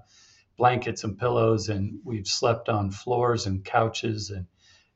blankets 0.62 1.04
and 1.04 1.18
pillows 1.18 1.70
and 1.70 2.00
we've 2.04 2.28
slept 2.28 2.70
on 2.70 2.92
floors 2.92 3.48
and 3.48 3.66
couches 3.66 4.30
and 4.30 4.46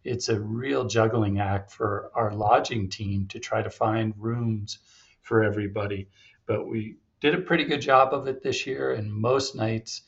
it's 0.03 0.29
a 0.29 0.39
real 0.39 0.86
juggling 0.86 1.39
act 1.39 1.72
for 1.72 2.12
our 2.13 2.36
lodging 2.36 2.88
team 2.88 3.25
to 3.27 3.39
try 3.39 3.63
to 3.63 3.69
find 3.72 4.13
rooms 4.15 4.77
for 5.24 5.43
everybody. 5.43 6.07
But 6.45 6.67
we 6.67 6.98
did 7.19 7.34
a 7.34 7.41
pretty 7.41 7.63
good 7.63 7.81
job 7.81 8.13
of 8.13 8.27
it 8.27 8.43
this 8.43 8.67
year 8.67 8.93
and 8.93 9.12
most 9.12 9.55
nights 9.55 10.03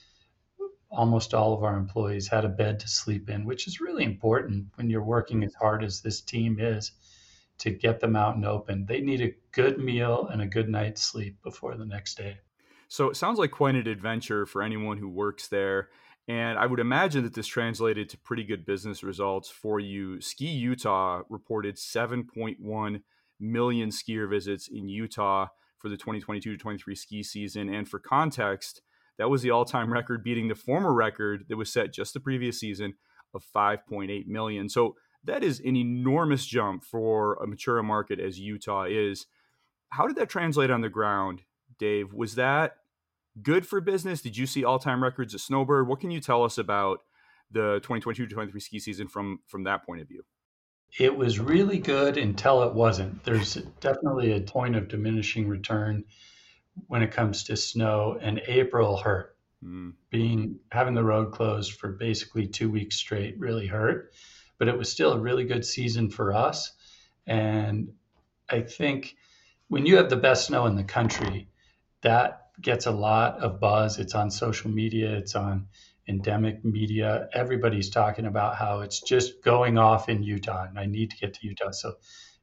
almost 0.91 1.33
all 1.33 1.55
of 1.55 1.63
our 1.63 1.75
employees 1.75 2.27
had 2.27 2.45
a 2.45 2.49
bed 2.49 2.79
to 2.81 2.87
sleep 2.87 3.27
in 3.27 3.43
which 3.43 3.65
is 3.65 3.81
really 3.81 4.03
important 4.03 4.67
when 4.75 4.91
you're 4.91 5.03
working 5.03 5.43
as 5.43 5.55
hard 5.55 5.83
as 5.83 6.01
this 6.01 6.21
team 6.21 6.59
is 6.59 6.91
to 7.57 7.71
get 7.71 7.99
the 7.99 8.07
mountain 8.07 8.45
open. 8.45 8.85
They 8.85 9.01
need 9.01 9.21
a 9.21 9.33
good 9.51 9.79
meal 9.79 10.27
and 10.31 10.39
a 10.39 10.45
good 10.45 10.69
night's 10.69 11.01
sleep 11.01 11.41
before 11.41 11.75
the 11.75 11.87
next 11.87 12.15
day 12.15 12.37
so 12.87 13.09
it 13.09 13.15
sounds 13.15 13.39
like 13.39 13.51
quite 13.51 13.75
an 13.75 13.87
adventure 13.87 14.45
for 14.45 14.61
anyone 14.61 14.97
who 14.97 15.09
works 15.09 15.47
there. 15.47 15.89
And 16.27 16.59
I 16.59 16.65
would 16.65 16.79
imagine 16.79 17.23
that 17.23 17.33
this 17.33 17.47
translated 17.47 18.09
to 18.09 18.17
pretty 18.17 18.43
good 18.43 18.65
business 18.65 19.03
results 19.03 19.49
for 19.49 19.79
you. 19.79 20.19
Ski 20.19 20.47
Utah 20.47 21.21
reported 21.29 21.77
7.1 21.77 23.01
million 23.39 23.89
skier 23.89 24.29
visits 24.29 24.67
in 24.67 24.89
Utah 24.89 25.47
for 25.77 25.89
the 25.89 25.97
2022 25.97 26.57
23 26.57 26.95
ski 26.95 27.23
season. 27.23 27.73
And 27.73 27.87
for 27.87 27.99
context, 27.99 28.81
that 29.17 29.29
was 29.29 29.41
the 29.41 29.51
all 29.51 29.65
time 29.65 29.91
record, 29.91 30.23
beating 30.23 30.47
the 30.47 30.55
former 30.55 30.93
record 30.93 31.45
that 31.47 31.57
was 31.57 31.71
set 31.71 31.93
just 31.93 32.13
the 32.13 32.19
previous 32.19 32.59
season 32.59 32.95
of 33.33 33.43
5.8 33.55 34.27
million. 34.27 34.69
So 34.69 34.95
that 35.23 35.43
is 35.43 35.59
an 35.59 35.75
enormous 35.75 36.45
jump 36.45 36.83
for 36.83 37.35
a 37.35 37.47
mature 37.47 37.81
market 37.83 38.19
as 38.19 38.39
Utah 38.39 38.83
is. 38.83 39.27
How 39.89 40.07
did 40.07 40.17
that 40.17 40.29
translate 40.29 40.69
on 40.69 40.81
the 40.81 40.89
ground 40.89 41.43
Dave, 41.79 42.13
was 42.13 42.35
that 42.35 42.77
good 43.41 43.67
for 43.67 43.81
business? 43.81 44.21
Did 44.21 44.37
you 44.37 44.45
see 44.45 44.63
all 44.63 44.79
time 44.79 45.03
records 45.03 45.33
at 45.33 45.41
Snowbird? 45.41 45.87
What 45.87 45.99
can 45.99 46.11
you 46.11 46.19
tell 46.19 46.43
us 46.43 46.57
about 46.57 46.99
the 47.51 47.79
2022-23 47.83 48.61
ski 48.61 48.79
season 48.79 49.07
from 49.07 49.39
from 49.47 49.63
that 49.63 49.85
point 49.85 50.01
of 50.01 50.07
view? 50.07 50.23
It 50.99 51.15
was 51.15 51.39
really 51.39 51.79
good 51.79 52.17
until 52.17 52.63
it 52.63 52.73
wasn't. 52.73 53.23
There's 53.23 53.55
definitely 53.81 54.31
a 54.31 54.41
point 54.41 54.75
of 54.75 54.87
diminishing 54.87 55.47
return 55.47 56.05
when 56.87 57.01
it 57.01 57.11
comes 57.11 57.45
to 57.45 57.57
snow, 57.57 58.17
and 58.19 58.41
April 58.47 58.97
hurt. 58.97 59.35
Mm. 59.63 59.93
Being 60.11 60.59
having 60.71 60.93
the 60.93 61.03
road 61.03 61.31
closed 61.31 61.73
for 61.73 61.89
basically 61.89 62.47
two 62.47 62.69
weeks 62.69 62.95
straight 62.95 63.39
really 63.39 63.67
hurt, 63.67 64.13
but 64.59 64.67
it 64.67 64.77
was 64.77 64.91
still 64.91 65.13
a 65.13 65.19
really 65.19 65.45
good 65.45 65.65
season 65.65 66.09
for 66.09 66.33
us. 66.33 66.71
And 67.25 67.93
I 68.49 68.61
think 68.61 69.15
when 69.67 69.85
you 69.85 69.97
have 69.97 70.09
the 70.09 70.15
best 70.15 70.47
snow 70.47 70.67
in 70.67 70.75
the 70.75 70.83
country, 70.83 71.49
that 72.01 72.47
gets 72.61 72.85
a 72.85 72.91
lot 72.91 73.39
of 73.39 73.59
buzz. 73.59 73.99
It's 73.99 74.15
on 74.15 74.31
social 74.31 74.71
media, 74.71 75.15
it's 75.17 75.35
on 75.35 75.67
endemic 76.07 76.63
media. 76.63 77.27
Everybody's 77.33 77.89
talking 77.89 78.25
about 78.25 78.55
how 78.55 78.79
it's 78.81 79.01
just 79.01 79.43
going 79.43 79.77
off 79.77 80.09
in 80.09 80.23
Utah 80.23 80.65
and 80.67 80.79
I 80.79 80.85
need 80.85 81.11
to 81.11 81.17
get 81.17 81.33
to 81.35 81.47
Utah. 81.47 81.71
So 81.71 81.95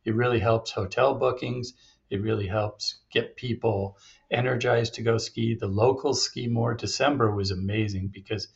it 0.05 0.15
really 0.15 0.39
helps 0.39 0.71
hotel 0.71 1.15
bookings. 1.15 1.73
It 2.11 2.21
really 2.21 2.47
helps 2.47 3.01
get 3.11 3.37
people 3.37 3.97
energized 4.31 4.95
to 4.95 5.03
go 5.03 5.19
ski. 5.19 5.55
The 5.55 5.67
locals 5.67 6.23
ski 6.23 6.47
more. 6.47 6.75
December 6.75 7.35
was 7.35 7.51
amazing 7.51 8.11
because 8.13 8.49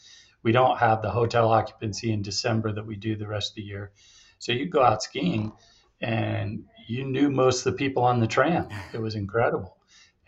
we 0.42 0.52
don't 0.52 0.78
have 0.78 1.02
the 1.02 1.10
hotel 1.10 1.50
occupancy 1.50 2.12
in 2.12 2.22
December 2.22 2.72
that 2.72 2.86
we 2.86 2.96
do 2.96 3.16
the 3.16 3.26
rest 3.26 3.52
of 3.52 3.56
the 3.56 3.62
year. 3.62 3.92
So 4.38 4.52
you 4.52 4.68
go 4.68 4.82
out 4.82 5.02
skiing 5.02 5.52
and 6.00 6.64
you 6.86 7.04
knew 7.04 7.30
most 7.30 7.66
of 7.66 7.72
the 7.72 7.78
people 7.78 8.04
on 8.04 8.20
the 8.20 8.26
tram. 8.26 8.68
It 8.92 9.00
was 9.00 9.14
incredible 9.14 9.77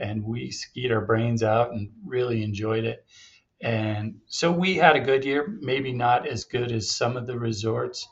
and 0.01 0.25
we 0.25 0.51
skied 0.51 0.91
our 0.91 1.05
brains 1.05 1.43
out 1.43 1.73
and 1.73 1.91
really 2.05 2.43
enjoyed 2.43 2.85
it. 2.85 3.05
And 3.63 4.21
so 4.27 4.51
we 4.51 4.77
had 4.77 4.97
a 4.97 5.01
good 5.01 5.25
year, 5.25 5.47
maybe 5.61 5.93
not 5.93 6.27
as 6.27 6.45
good 6.45 6.73
as 6.73 6.91
some 6.91 7.17
of 7.17 7.27
the 7.27 7.39
resorts 7.39 8.09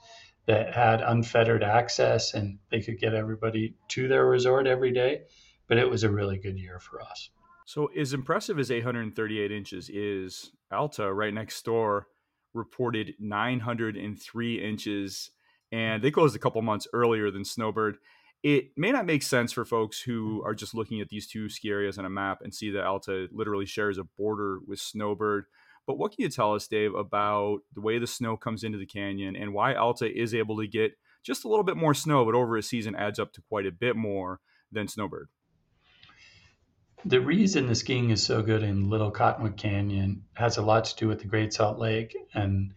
that 0.47 0.75
had 0.75 1.01
unfettered 1.01 1.63
access 1.63 2.35
and 2.35 2.59
they 2.71 2.81
could 2.81 2.99
get 2.99 3.15
everybody 3.15 3.75
to 3.89 4.09
their 4.09 4.27
resort 4.27 4.67
every 4.67 4.93
day, 4.93 5.23
but 5.67 5.79
it 5.79 5.89
was 5.89 6.05
a 6.05 6.11
really 6.11 6.39
good 6.39 6.59
year 6.59 6.79
for 6.79 7.01
us. 7.03 7.31
So, 7.67 7.87
as 7.99 8.15
impressive 8.15 8.59
as 8.59 8.71
838 8.71 9.53
inches 9.53 9.91
is, 9.91 10.53
Alta 10.73 11.13
right 11.13 11.35
next 11.35 11.63
door 11.65 12.07
reported 12.55 13.15
903 13.19 14.65
inches, 14.65 15.31
and 15.71 16.03
they 16.03 16.11
closed 16.11 16.35
a 16.35 16.39
couple 16.39 16.63
months 16.63 16.87
earlier 16.95 17.31
than 17.31 17.45
Snowbird 17.45 17.99
it 18.43 18.71
may 18.77 18.93
not 18.93 19.07
make 19.07 19.23
sense 19.23 19.53
for 19.53 19.65
folks 19.65 20.01
mm. 20.01 20.05
who 20.07 20.43
are 20.45 20.55
just 20.55 20.75
looking 20.75 21.01
at 21.01 21.09
these 21.09 21.27
two 21.27 21.49
ski 21.49 21.71
areas 21.71 21.99
on 21.99 22.05
a 22.05 22.11
map 22.11 22.41
and 22.43 22.55
see 22.55 22.71
that 22.71 22.85
Alta 22.85 23.29
literally 23.33 23.67
shares 23.67 23.99
a 23.99 24.05
border 24.05 24.61
with 24.67 24.79
Snowbird. 24.79 25.47
But 25.87 25.99
what 25.99 26.13
can 26.13 26.23
you 26.23 26.29
tell 26.29 26.55
us, 26.55 26.69
Dave, 26.69 26.95
about 26.95 27.61
the 27.75 27.81
way 27.81 27.99
the 27.99 28.07
snow 28.07 28.37
comes 28.37 28.63
into 28.63 28.79
the 28.79 28.87
canyon 28.87 29.35
and 29.35 29.55
why 29.55 29.75
Alta 29.75 30.07
is 30.07 30.35
able 30.35 30.59
to 30.59 30.67
get 30.67 30.93
just 31.23 31.45
a 31.45 31.49
little 31.49 31.65
bit 31.65 31.77
more 31.77 31.95
snow, 31.95 32.25
but 32.25 32.35
over 32.35 32.57
a 32.57 32.63
season 32.63 32.95
adds 32.95 33.19
up 33.19 33.33
to 33.33 33.43
quite 33.49 33.67
a 33.67 33.73
bit 33.73 33.97
more 33.97 34.41
than 34.71 34.87
Snowbird? 34.87 35.29
The 37.05 37.21
reason 37.21 37.69
the 37.69 37.75
skiing 37.75 38.11
is 38.11 38.25
so 38.25 38.43
good 38.43 38.63
in 38.63 38.91
Little 38.91 39.11
Cottonwood 39.11 39.57
Canyon 39.57 40.25
has 40.35 40.59
a 40.59 40.63
lot 40.63 40.85
to 40.87 40.97
do 40.97 41.09
with 41.09 41.21
the 41.21 41.27
Great 41.27 41.55
Salt 41.55 41.79
Lake 41.79 42.15
and 42.35 42.75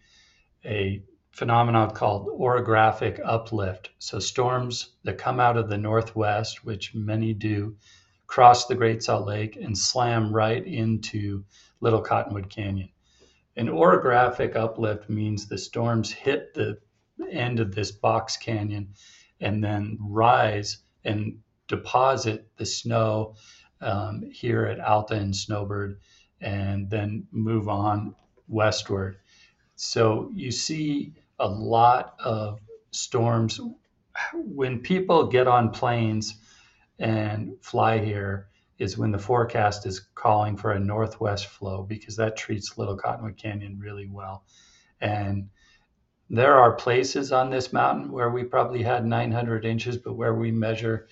a 0.64 1.02
phenomenon 1.32 1.90
called 1.90 2.28
orographic 2.28 3.18
uplift. 3.24 3.90
So 3.98 4.18
storms 4.18 4.90
that 5.04 5.18
come 5.18 5.40
out 5.40 5.56
of 5.56 5.68
the 5.68 5.78
northwest, 5.78 6.64
which 6.64 6.94
many 6.94 7.32
do, 7.32 7.76
cross 8.26 8.66
the 8.66 8.74
Great 8.74 9.02
Salt 9.02 9.26
Lake 9.26 9.56
and 9.56 9.76
slam 9.76 10.32
right 10.32 10.64
into 10.64 11.44
Little 11.80 12.02
Cottonwood 12.02 12.48
Canyon. 12.48 12.90
An 13.56 13.68
orographic 13.68 14.56
uplift 14.56 15.10
means 15.10 15.46
the 15.46 15.58
storms 15.58 16.12
hit 16.12 16.54
the 16.54 16.78
end 17.30 17.60
of 17.60 17.74
this 17.74 17.90
box 17.90 18.36
canyon 18.36 18.94
and 19.40 19.62
then 19.62 19.98
rise 20.00 20.78
and 21.04 21.38
deposit 21.66 22.48
the 22.56 22.66
snow 22.66 23.34
um, 23.80 24.22
here 24.30 24.64
at 24.66 24.80
Alta 24.80 25.14
and 25.14 25.34
Snowbird 25.34 25.98
and 26.40 26.88
then 26.88 27.26
move 27.30 27.68
on 27.68 28.14
westward. 28.48 29.18
So 29.74 30.30
you 30.34 30.50
see 30.50 31.14
a 31.42 31.48
lot 31.48 32.14
of 32.24 32.60
storms. 32.92 33.60
When 34.32 34.80
people 34.80 35.26
get 35.26 35.48
on 35.48 35.70
planes 35.70 36.38
and 36.98 37.54
fly 37.60 37.98
here, 37.98 38.48
is 38.78 38.98
when 38.98 39.12
the 39.12 39.18
forecast 39.18 39.86
is 39.86 40.00
calling 40.14 40.56
for 40.56 40.72
a 40.72 40.80
northwest 40.80 41.46
flow 41.46 41.82
because 41.82 42.16
that 42.16 42.36
treats 42.36 42.76
Little 42.76 42.96
Cottonwood 42.96 43.36
Canyon 43.36 43.78
really 43.78 44.08
well. 44.08 44.44
And 45.00 45.50
there 46.28 46.56
are 46.56 46.72
places 46.72 47.30
on 47.30 47.50
this 47.50 47.72
mountain 47.72 48.10
where 48.10 48.30
we 48.30 48.42
probably 48.42 48.82
had 48.82 49.06
900 49.06 49.64
inches, 49.64 49.98
but 49.98 50.14
where 50.14 50.34
we 50.34 50.50
measure 50.50 51.06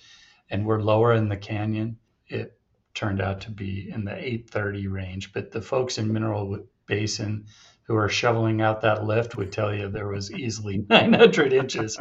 and 0.49 0.65
we're 0.65 0.81
lower 0.81 1.13
in 1.13 1.29
the 1.29 1.37
canyon, 1.37 1.97
it 2.27 2.59
turned 2.93 3.21
out 3.21 3.41
to 3.41 3.51
be 3.51 3.89
in 3.89 4.03
the 4.03 4.15
830 4.15 4.87
range. 4.87 5.31
But 5.31 5.51
the 5.51 5.61
folks 5.61 5.97
in 5.97 6.11
Mineral 6.11 6.57
Basin 6.87 7.45
who 7.83 7.95
are 7.95 8.09
shoveling 8.09 8.61
out 8.61 8.81
that 8.81 9.03
lift 9.03 9.35
would 9.35 9.51
tell 9.51 9.73
you 9.73 9.89
there 9.89 10.07
was 10.07 10.31
easily 10.31 10.85
900 10.89 11.53
inches. 11.53 11.97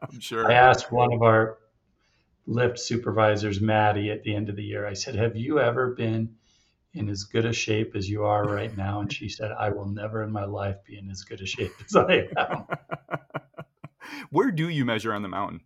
I'm 0.00 0.20
sure. 0.20 0.50
I 0.50 0.54
asked 0.54 0.92
one 0.92 1.12
of 1.12 1.22
our 1.22 1.58
lift 2.46 2.78
supervisors, 2.78 3.60
Maddie, 3.60 4.10
at 4.10 4.22
the 4.22 4.34
end 4.34 4.48
of 4.48 4.56
the 4.56 4.62
year, 4.62 4.86
I 4.86 4.92
said, 4.92 5.16
Have 5.16 5.36
you 5.36 5.58
ever 5.58 5.94
been 5.94 6.36
in 6.94 7.08
as 7.08 7.24
good 7.24 7.44
a 7.44 7.52
shape 7.52 7.94
as 7.94 8.08
you 8.08 8.24
are 8.24 8.44
right 8.44 8.74
now? 8.76 9.00
And 9.00 9.12
she 9.12 9.28
said, 9.28 9.52
I 9.52 9.70
will 9.70 9.88
never 9.88 10.22
in 10.22 10.32
my 10.32 10.44
life 10.44 10.76
be 10.84 10.98
in 10.98 11.10
as 11.10 11.22
good 11.22 11.40
a 11.40 11.46
shape 11.46 11.72
as 11.84 11.96
I 11.96 12.28
am. 12.36 12.66
Where 14.30 14.50
do 14.50 14.68
you 14.68 14.84
measure 14.84 15.12
on 15.12 15.22
the 15.22 15.28
mountain? 15.28 15.60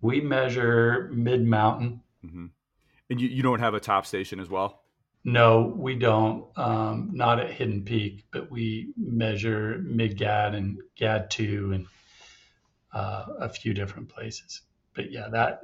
We 0.00 0.20
measure 0.20 1.10
mid 1.12 1.44
mountain. 1.46 2.02
Mm-hmm. 2.24 2.46
And 3.10 3.20
you, 3.20 3.28
you 3.28 3.42
don't 3.42 3.60
have 3.60 3.74
a 3.74 3.80
top 3.80 4.06
station 4.06 4.40
as 4.40 4.50
well? 4.50 4.83
No, 5.24 5.72
we 5.74 5.94
don't. 5.94 6.46
Um, 6.56 7.10
not 7.14 7.40
at 7.40 7.50
Hidden 7.50 7.84
Peak, 7.84 8.24
but 8.30 8.50
we 8.50 8.92
measure 8.96 9.78
Mid-Gad 9.82 10.54
and 10.54 10.78
GAD2 11.00 11.74
and 11.74 11.86
uh, 12.92 13.26
a 13.40 13.48
few 13.48 13.72
different 13.72 14.10
places. 14.10 14.60
But 14.94 15.10
yeah, 15.10 15.28
that 15.30 15.62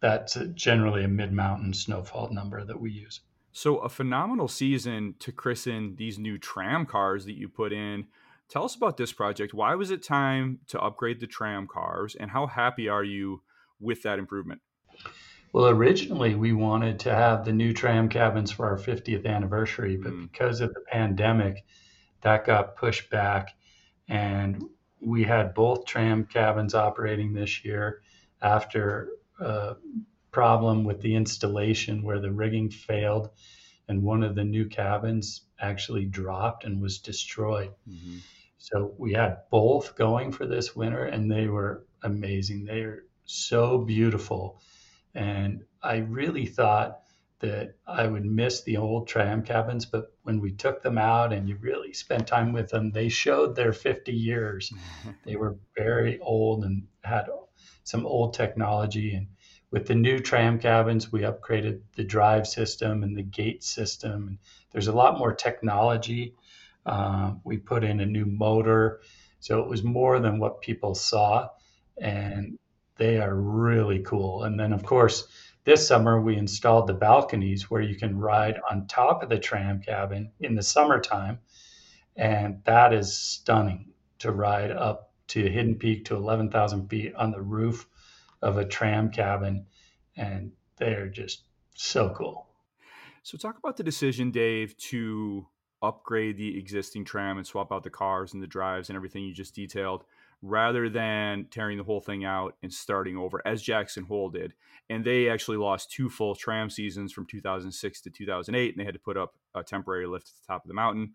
that's 0.00 0.36
generally 0.54 1.04
a 1.04 1.08
mid-mountain 1.08 1.74
snowfall 1.74 2.30
number 2.32 2.64
that 2.64 2.80
we 2.80 2.90
use. 2.90 3.20
So 3.52 3.78
a 3.78 3.88
phenomenal 3.88 4.48
season 4.48 5.14
to 5.18 5.30
christen 5.30 5.96
these 5.96 6.18
new 6.18 6.38
tram 6.38 6.86
cars 6.86 7.26
that 7.26 7.34
you 7.34 7.48
put 7.48 7.72
in. 7.72 8.06
Tell 8.48 8.64
us 8.64 8.74
about 8.74 8.96
this 8.96 9.12
project. 9.12 9.52
Why 9.52 9.74
was 9.74 9.90
it 9.90 10.02
time 10.02 10.60
to 10.68 10.80
upgrade 10.80 11.20
the 11.20 11.26
tram 11.26 11.66
cars, 11.66 12.14
and 12.18 12.30
how 12.30 12.46
happy 12.46 12.88
are 12.88 13.04
you 13.04 13.42
with 13.80 14.02
that 14.02 14.18
improvement? 14.18 14.60
Well, 15.52 15.68
originally 15.68 16.34
we 16.34 16.52
wanted 16.52 17.00
to 17.00 17.14
have 17.14 17.44
the 17.44 17.52
new 17.52 17.74
tram 17.74 18.08
cabins 18.08 18.50
for 18.50 18.66
our 18.66 18.78
50th 18.78 19.26
anniversary, 19.26 19.96
but 19.96 20.12
mm. 20.12 20.30
because 20.30 20.62
of 20.62 20.72
the 20.72 20.80
pandemic, 20.80 21.64
that 22.22 22.46
got 22.46 22.76
pushed 22.76 23.10
back. 23.10 23.54
And 24.08 24.64
we 25.00 25.24
had 25.24 25.54
both 25.54 25.84
tram 25.84 26.24
cabins 26.24 26.74
operating 26.74 27.34
this 27.34 27.64
year 27.64 28.02
after 28.40 29.10
a 29.38 29.76
problem 30.30 30.84
with 30.84 31.02
the 31.02 31.14
installation 31.14 32.02
where 32.02 32.20
the 32.20 32.32
rigging 32.32 32.70
failed 32.70 33.28
and 33.88 34.02
one 34.02 34.22
of 34.22 34.34
the 34.34 34.44
new 34.44 34.66
cabins 34.66 35.42
actually 35.60 36.06
dropped 36.06 36.64
and 36.64 36.80
was 36.80 36.98
destroyed. 36.98 37.72
Mm-hmm. 37.88 38.18
So 38.56 38.94
we 38.96 39.12
had 39.12 39.38
both 39.50 39.96
going 39.96 40.32
for 40.32 40.46
this 40.46 40.74
winter 40.74 41.04
and 41.04 41.30
they 41.30 41.48
were 41.48 41.84
amazing. 42.02 42.64
They 42.64 42.80
are 42.80 43.04
so 43.24 43.78
beautiful 43.78 44.60
and 45.14 45.64
I 45.82 45.98
really 45.98 46.46
thought 46.46 47.00
that 47.40 47.74
I 47.86 48.06
would 48.06 48.24
miss 48.24 48.62
the 48.62 48.76
old 48.76 49.08
tram 49.08 49.42
cabins, 49.42 49.84
but 49.84 50.14
when 50.22 50.40
we 50.40 50.52
took 50.52 50.80
them 50.80 50.96
out 50.96 51.32
and 51.32 51.48
you 51.48 51.56
really 51.56 51.92
spent 51.92 52.28
time 52.28 52.52
with 52.52 52.70
them, 52.70 52.92
they 52.92 53.08
showed 53.08 53.56
their 53.56 53.72
50 53.72 54.12
years. 54.12 54.72
they 55.24 55.34
were 55.34 55.56
very 55.76 56.20
old 56.20 56.64
and 56.64 56.86
had 57.02 57.26
some 57.82 58.06
old 58.06 58.34
technology. 58.34 59.14
And 59.14 59.26
with 59.72 59.88
the 59.88 59.96
new 59.96 60.20
tram 60.20 60.60
cabins, 60.60 61.10
we 61.10 61.22
upgraded 61.22 61.80
the 61.96 62.04
drive 62.04 62.46
system 62.46 63.02
and 63.02 63.16
the 63.16 63.22
gate 63.22 63.64
system. 63.64 64.28
And 64.28 64.38
there's 64.70 64.86
a 64.86 64.92
lot 64.92 65.18
more 65.18 65.34
technology. 65.34 66.36
Uh, 66.86 67.32
we 67.42 67.58
put 67.58 67.82
in 67.82 67.98
a 67.98 68.06
new 68.06 68.24
motor. 68.24 69.00
So 69.40 69.60
it 69.60 69.68
was 69.68 69.82
more 69.82 70.20
than 70.20 70.38
what 70.38 70.60
people 70.60 70.94
saw. 70.94 71.48
And 71.98 72.58
they 73.02 73.18
are 73.18 73.34
really 73.34 73.98
cool. 73.98 74.44
And 74.44 74.58
then, 74.58 74.72
of 74.72 74.84
course, 74.84 75.26
this 75.64 75.88
summer 75.88 76.20
we 76.20 76.36
installed 76.36 76.86
the 76.86 76.94
balconies 76.94 77.68
where 77.68 77.82
you 77.82 77.96
can 77.96 78.16
ride 78.16 78.60
on 78.70 78.86
top 78.86 79.24
of 79.24 79.28
the 79.28 79.40
tram 79.40 79.82
cabin 79.82 80.30
in 80.38 80.54
the 80.54 80.62
summertime. 80.62 81.40
And 82.14 82.62
that 82.64 82.92
is 82.92 83.16
stunning 83.16 83.88
to 84.20 84.30
ride 84.30 84.70
up 84.70 85.10
to 85.28 85.42
Hidden 85.42 85.76
Peak 85.76 86.04
to 86.06 86.14
11,000 86.14 86.88
feet 86.88 87.12
on 87.16 87.32
the 87.32 87.40
roof 87.42 87.88
of 88.40 88.56
a 88.56 88.64
tram 88.64 89.10
cabin. 89.10 89.66
And 90.16 90.52
they're 90.76 91.08
just 91.08 91.42
so 91.74 92.10
cool. 92.10 92.46
So, 93.24 93.36
talk 93.36 93.58
about 93.58 93.76
the 93.76 93.82
decision, 93.82 94.30
Dave, 94.30 94.76
to 94.90 95.48
upgrade 95.82 96.36
the 96.36 96.56
existing 96.56 97.04
tram 97.04 97.36
and 97.36 97.46
swap 97.46 97.72
out 97.72 97.82
the 97.82 97.90
cars 97.90 98.32
and 98.32 98.40
the 98.40 98.46
drives 98.46 98.88
and 98.88 98.96
everything 98.96 99.24
you 99.24 99.32
just 99.32 99.56
detailed 99.56 100.04
rather 100.42 100.88
than 100.88 101.46
tearing 101.50 101.78
the 101.78 101.84
whole 101.84 102.00
thing 102.00 102.24
out 102.24 102.56
and 102.62 102.72
starting 102.72 103.16
over 103.16 103.40
as 103.46 103.62
Jackson 103.62 104.04
Hole 104.04 104.28
did. 104.28 104.52
And 104.90 105.04
they 105.04 105.28
actually 105.28 105.56
lost 105.56 105.90
two 105.90 106.10
full 106.10 106.34
tram 106.34 106.68
seasons 106.68 107.12
from 107.12 107.26
2006 107.26 108.00
to 108.02 108.10
2008, 108.10 108.74
and 108.74 108.80
they 108.80 108.84
had 108.84 108.94
to 108.94 109.00
put 109.00 109.16
up 109.16 109.34
a 109.54 109.62
temporary 109.62 110.06
lift 110.06 110.28
at 110.28 110.34
the 110.34 110.52
top 110.52 110.64
of 110.64 110.68
the 110.68 110.74
mountain, 110.74 111.14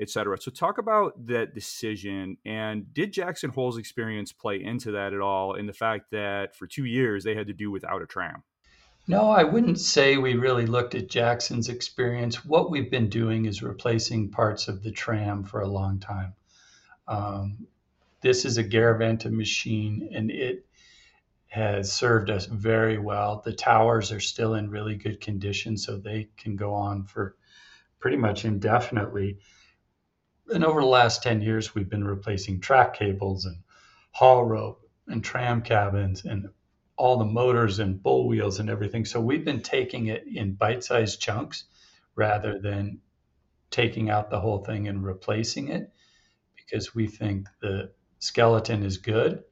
etc. 0.00 0.40
So, 0.40 0.50
talk 0.50 0.78
about 0.78 1.26
that 1.26 1.54
decision. 1.54 2.38
And 2.46 2.94
did 2.94 3.12
Jackson 3.12 3.50
Hole's 3.50 3.76
experience 3.76 4.32
play 4.32 4.62
into 4.62 4.92
that 4.92 5.12
at 5.12 5.20
all? 5.20 5.54
In 5.54 5.66
the 5.66 5.72
fact 5.72 6.12
that 6.12 6.54
for 6.56 6.66
two 6.66 6.84
years 6.84 7.24
they 7.24 7.34
had 7.34 7.48
to 7.48 7.52
do 7.52 7.70
without 7.70 8.02
a 8.02 8.06
tram. 8.06 8.44
No, 9.06 9.28
I 9.28 9.44
wouldn't 9.44 9.78
say 9.78 10.16
we 10.16 10.34
really 10.34 10.64
looked 10.64 10.94
at 10.94 11.10
Jackson's 11.10 11.68
experience. 11.68 12.42
What 12.42 12.70
we've 12.70 12.90
been 12.90 13.10
doing 13.10 13.44
is 13.44 13.62
replacing 13.62 14.30
parts 14.30 14.68
of 14.68 14.82
the 14.82 14.92
tram 14.92 15.44
for 15.44 15.60
a 15.60 15.68
long 15.68 15.98
time. 15.98 16.32
Um, 17.06 17.66
this 18.24 18.46
is 18.46 18.56
a 18.56 18.64
Garaventa 18.64 19.30
machine 19.30 20.08
and 20.14 20.30
it 20.30 20.64
has 21.48 21.92
served 21.92 22.30
us 22.30 22.46
very 22.46 22.98
well. 22.98 23.42
The 23.44 23.52
towers 23.52 24.10
are 24.12 24.18
still 24.18 24.54
in 24.54 24.70
really 24.70 24.96
good 24.96 25.20
condition, 25.20 25.76
so 25.76 25.98
they 25.98 26.30
can 26.38 26.56
go 26.56 26.72
on 26.72 27.04
for 27.04 27.36
pretty 28.00 28.16
much 28.16 28.46
indefinitely. 28.46 29.40
And 30.48 30.64
over 30.64 30.80
the 30.80 30.86
last 30.86 31.22
10 31.22 31.42
years, 31.42 31.74
we've 31.74 31.90
been 31.90 32.02
replacing 32.02 32.60
track 32.60 32.94
cables 32.94 33.44
and 33.44 33.58
haul 34.12 34.42
rope 34.42 34.88
and 35.06 35.22
tram 35.22 35.60
cabins 35.60 36.24
and 36.24 36.48
all 36.96 37.18
the 37.18 37.26
motors 37.26 37.78
and 37.78 38.02
bull 38.02 38.26
wheels 38.26 38.58
and 38.58 38.70
everything. 38.70 39.04
So 39.04 39.20
we've 39.20 39.44
been 39.44 39.60
taking 39.60 40.06
it 40.06 40.24
in 40.26 40.54
bite 40.54 40.82
sized 40.82 41.20
chunks 41.20 41.64
rather 42.14 42.58
than 42.58 43.00
taking 43.70 44.08
out 44.08 44.30
the 44.30 44.40
whole 44.40 44.64
thing 44.64 44.88
and 44.88 45.04
replacing 45.04 45.68
it 45.68 45.92
because 46.56 46.94
we 46.94 47.06
think 47.06 47.48
the 47.60 47.90
skeleton 48.24 48.82
is 48.82 48.96
good. 48.96 49.44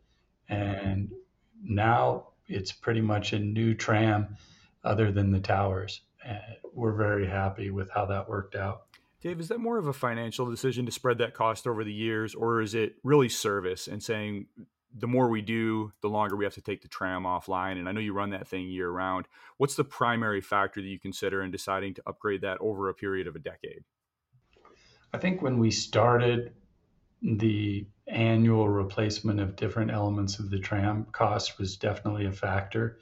And 0.49 1.09
mm-hmm. 1.09 1.75
now 1.75 2.29
it's 2.49 2.73
pretty 2.73 3.03
much 3.03 3.33
a 3.33 3.39
new 3.39 3.75
tram 3.75 4.37
other 4.83 5.13
than 5.13 5.31
the 5.31 5.41
towers. 5.41 6.01
And 6.25 6.41
we're 6.73 6.97
very 6.97 7.27
happy 7.27 7.71
with 7.71 7.91
how 7.91 8.07
that 8.07 8.29
worked 8.29 8.55
out. 8.55 8.85
Dave, 9.21 9.39
is 9.39 9.49
that 9.49 9.61
more 9.61 9.79
of 9.79 9.87
a 9.87 9.93
financial 9.93 10.51
decision 10.51 10.87
to 10.87 10.93
spread 10.93 11.19
that 11.19 11.35
cost 11.35 11.67
over 11.67 11.85
the 11.85 11.93
years, 11.93 12.35
or 12.35 12.61
is 12.61 12.75
it 12.75 12.97
really 13.05 13.29
service 13.29 13.87
and 13.87 14.03
saying 14.03 14.47
the 14.95 15.07
more 15.07 15.29
we 15.29 15.43
do, 15.43 15.93
the 16.01 16.09
longer 16.09 16.35
we 16.35 16.45
have 16.45 16.55
to 16.55 16.61
take 16.61 16.83
the 16.83 16.89
tram 16.89 17.23
offline? 17.23 17.79
And 17.79 17.89
I 17.89 17.93
know 17.93 18.01
you 18.01 18.15
run 18.15 18.31
that 18.31 18.49
thing 18.49 18.69
year 18.69 18.91
round. 18.91 19.27
What's 19.59 19.77
the 19.77 19.85
primary 19.85 20.41
factor 20.41 20.81
that 20.81 20.89
you 20.89 20.99
consider 20.99 21.43
in 21.43 21.51
deciding 21.51 21.95
to 21.95 22.03
upgrade 22.07 22.41
that 22.41 22.59
over 22.61 22.89
a 22.89 22.95
period 22.95 23.29
of 23.29 23.37
a 23.37 23.39
decade? 23.39 23.85
I 25.13 25.19
think 25.19 25.43
when 25.43 25.59
we 25.59 25.71
started, 25.71 26.53
the 27.23 27.87
annual 28.09 28.69
replacement 28.69 29.41
of 29.41 29.57
different 29.57 29.91
elements 29.91 30.39
of 30.39 30.51
the 30.51 30.59
tram 30.59 31.07
cost 31.13 31.59
was 31.59 31.77
definitely 31.77 32.27
a 32.27 32.33
factor. 32.33 32.99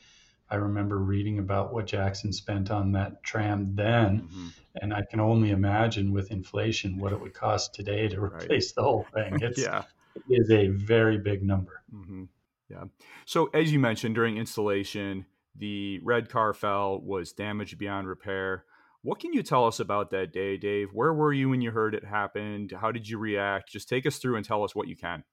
I 0.50 0.56
remember 0.56 0.98
reading 0.98 1.38
about 1.38 1.72
what 1.72 1.86
Jackson 1.86 2.32
spent 2.32 2.70
on 2.70 2.92
that 2.92 3.22
tram 3.22 3.74
then, 3.74 4.22
mm-hmm. 4.22 4.48
and 4.82 4.92
I 4.92 5.02
can 5.08 5.20
only 5.20 5.50
imagine 5.50 6.12
with 6.12 6.32
inflation 6.32 6.98
what 6.98 7.12
it 7.12 7.20
would 7.20 7.34
cost 7.34 7.74
today 7.74 8.08
to 8.08 8.20
replace 8.20 8.50
right. 8.50 8.72
the 8.76 8.82
whole 8.82 9.06
thing. 9.14 9.38
It's, 9.42 9.58
yeah, 9.58 9.84
it 10.14 10.22
is 10.28 10.50
a 10.50 10.68
very 10.68 11.18
big 11.18 11.42
number. 11.42 11.82
Mm-hmm. 11.94 12.24
Yeah. 12.68 12.84
So 13.26 13.46
as 13.54 13.72
you 13.72 13.78
mentioned 13.78 14.16
during 14.16 14.36
installation, 14.36 15.26
the 15.56 16.00
red 16.02 16.28
car 16.28 16.52
fell 16.52 17.00
was 17.00 17.32
damaged 17.32 17.78
beyond 17.78 18.08
repair. 18.08 18.64
What 19.02 19.18
can 19.18 19.32
you 19.32 19.42
tell 19.42 19.66
us 19.66 19.80
about 19.80 20.10
that 20.10 20.30
day, 20.30 20.58
Dave? 20.58 20.90
Where 20.92 21.14
were 21.14 21.32
you 21.32 21.48
when 21.48 21.62
you 21.62 21.70
heard 21.70 21.94
it 21.94 22.04
happened? 22.04 22.72
How 22.78 22.92
did 22.92 23.08
you 23.08 23.16
react? 23.16 23.70
Just 23.70 23.88
take 23.88 24.04
us 24.04 24.18
through 24.18 24.36
and 24.36 24.44
tell 24.44 24.62
us 24.62 24.74
what 24.74 24.88
you 24.88 24.96
can. 24.96 25.24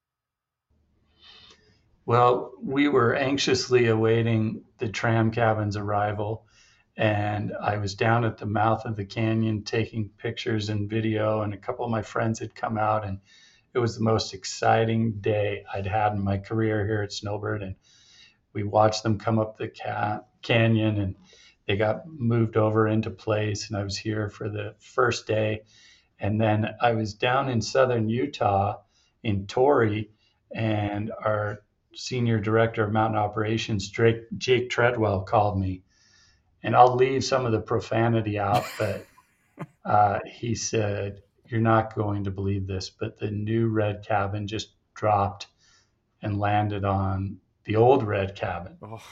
Well, 2.05 2.53
we 2.63 2.87
were 2.87 3.13
anxiously 3.13 3.87
awaiting 3.87 4.63
the 4.77 4.87
tram 4.87 5.31
cabin's 5.31 5.75
arrival, 5.75 6.45
and 6.95 7.51
I 7.61 7.77
was 7.77 7.95
down 7.95 8.23
at 8.23 8.37
the 8.37 8.45
mouth 8.45 8.85
of 8.85 8.95
the 8.95 9.03
canyon 9.03 9.63
taking 9.65 10.11
pictures 10.17 10.69
and 10.69 10.89
video, 10.89 11.41
and 11.41 11.53
a 11.53 11.57
couple 11.57 11.83
of 11.83 11.91
my 11.91 12.03
friends 12.03 12.39
had 12.39 12.55
come 12.55 12.77
out, 12.77 13.05
and 13.05 13.19
it 13.73 13.79
was 13.79 13.97
the 13.97 14.03
most 14.03 14.33
exciting 14.33 15.19
day 15.19 15.65
I'd 15.73 15.85
had 15.85 16.13
in 16.13 16.23
my 16.23 16.37
career 16.37 16.87
here 16.87 17.01
at 17.01 17.11
Snowbird, 17.11 17.61
and 17.61 17.75
we 18.53 18.63
watched 18.63 19.03
them 19.03 19.19
come 19.19 19.37
up 19.37 19.57
the 19.57 19.67
ca- 19.67 20.21
canyon 20.41 21.01
and 21.01 21.15
they 21.67 21.75
got 21.75 22.07
moved 22.07 22.55
over 22.55 22.87
into 22.87 23.09
place, 23.09 23.67
and 23.67 23.77
I 23.77 23.83
was 23.83 23.97
here 23.97 24.29
for 24.29 24.47
the 24.47 24.75
first 24.79 25.27
day. 25.27 25.63
And 26.19 26.39
then 26.39 26.75
I 26.81 26.93
was 26.93 27.13
down 27.13 27.49
in 27.49 27.61
southern 27.61 28.09
Utah 28.09 28.77
in 29.21 29.47
Torrey, 29.47 30.09
and 30.51 31.11
our 31.23 31.59
senior 31.93 32.39
director 32.39 32.85
of 32.85 32.93
mountain 32.93 33.19
operations, 33.19 33.89
Drake, 33.89 34.23
Jake 34.37 34.69
Treadwell, 34.69 35.21
called 35.21 35.59
me. 35.59 35.83
And 36.63 36.75
I'll 36.75 36.95
leave 36.95 37.23
some 37.23 37.45
of 37.45 37.51
the 37.51 37.59
profanity 37.59 38.39
out, 38.39 38.65
but 38.79 39.05
uh, 39.83 40.19
he 40.25 40.55
said, 40.55 41.21
You're 41.47 41.59
not 41.59 41.95
going 41.95 42.23
to 42.23 42.31
believe 42.31 42.65
this, 42.65 42.89
but 42.89 43.17
the 43.17 43.29
new 43.29 43.67
red 43.67 44.05
cabin 44.07 44.47
just 44.47 44.69
dropped 44.93 45.47
and 46.21 46.39
landed 46.39 46.85
on 46.85 47.37
the 47.65 47.75
old 47.75 48.03
red 48.03 48.35
cabin. 48.35 48.77
Oh. 48.81 49.03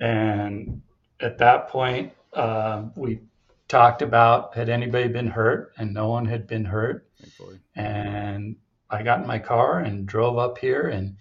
And 0.00 0.82
at 1.20 1.38
that 1.38 1.68
point, 1.68 2.12
uh, 2.32 2.84
we 2.94 3.20
talked 3.66 4.02
about 4.02 4.54
had 4.54 4.68
anybody 4.68 5.08
been 5.08 5.26
hurt, 5.26 5.72
and 5.76 5.92
no 5.92 6.08
one 6.08 6.26
had 6.26 6.46
been 6.46 6.64
hurt. 6.64 7.08
Thankfully. 7.20 7.58
And 7.74 8.56
I 8.90 9.02
got 9.02 9.20
in 9.20 9.26
my 9.26 9.38
car 9.38 9.80
and 9.80 10.06
drove 10.06 10.38
up 10.38 10.58
here 10.58 10.88
and 10.88 11.16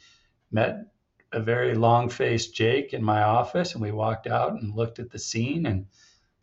met 0.52 0.86
a 1.32 1.42
very 1.42 1.76
long 1.76 2.10
faced 2.10 2.56
Jake 2.56 2.94
in 2.94 3.04
my 3.04 3.24
office. 3.24 3.74
And 3.74 3.82
we 3.82 3.92
walked 3.92 4.28
out 4.28 4.54
and 4.54 4.76
looked 4.76 5.00
at 5.00 5.12
the 5.12 5.20
scene 5.20 5.66
and 5.66 5.88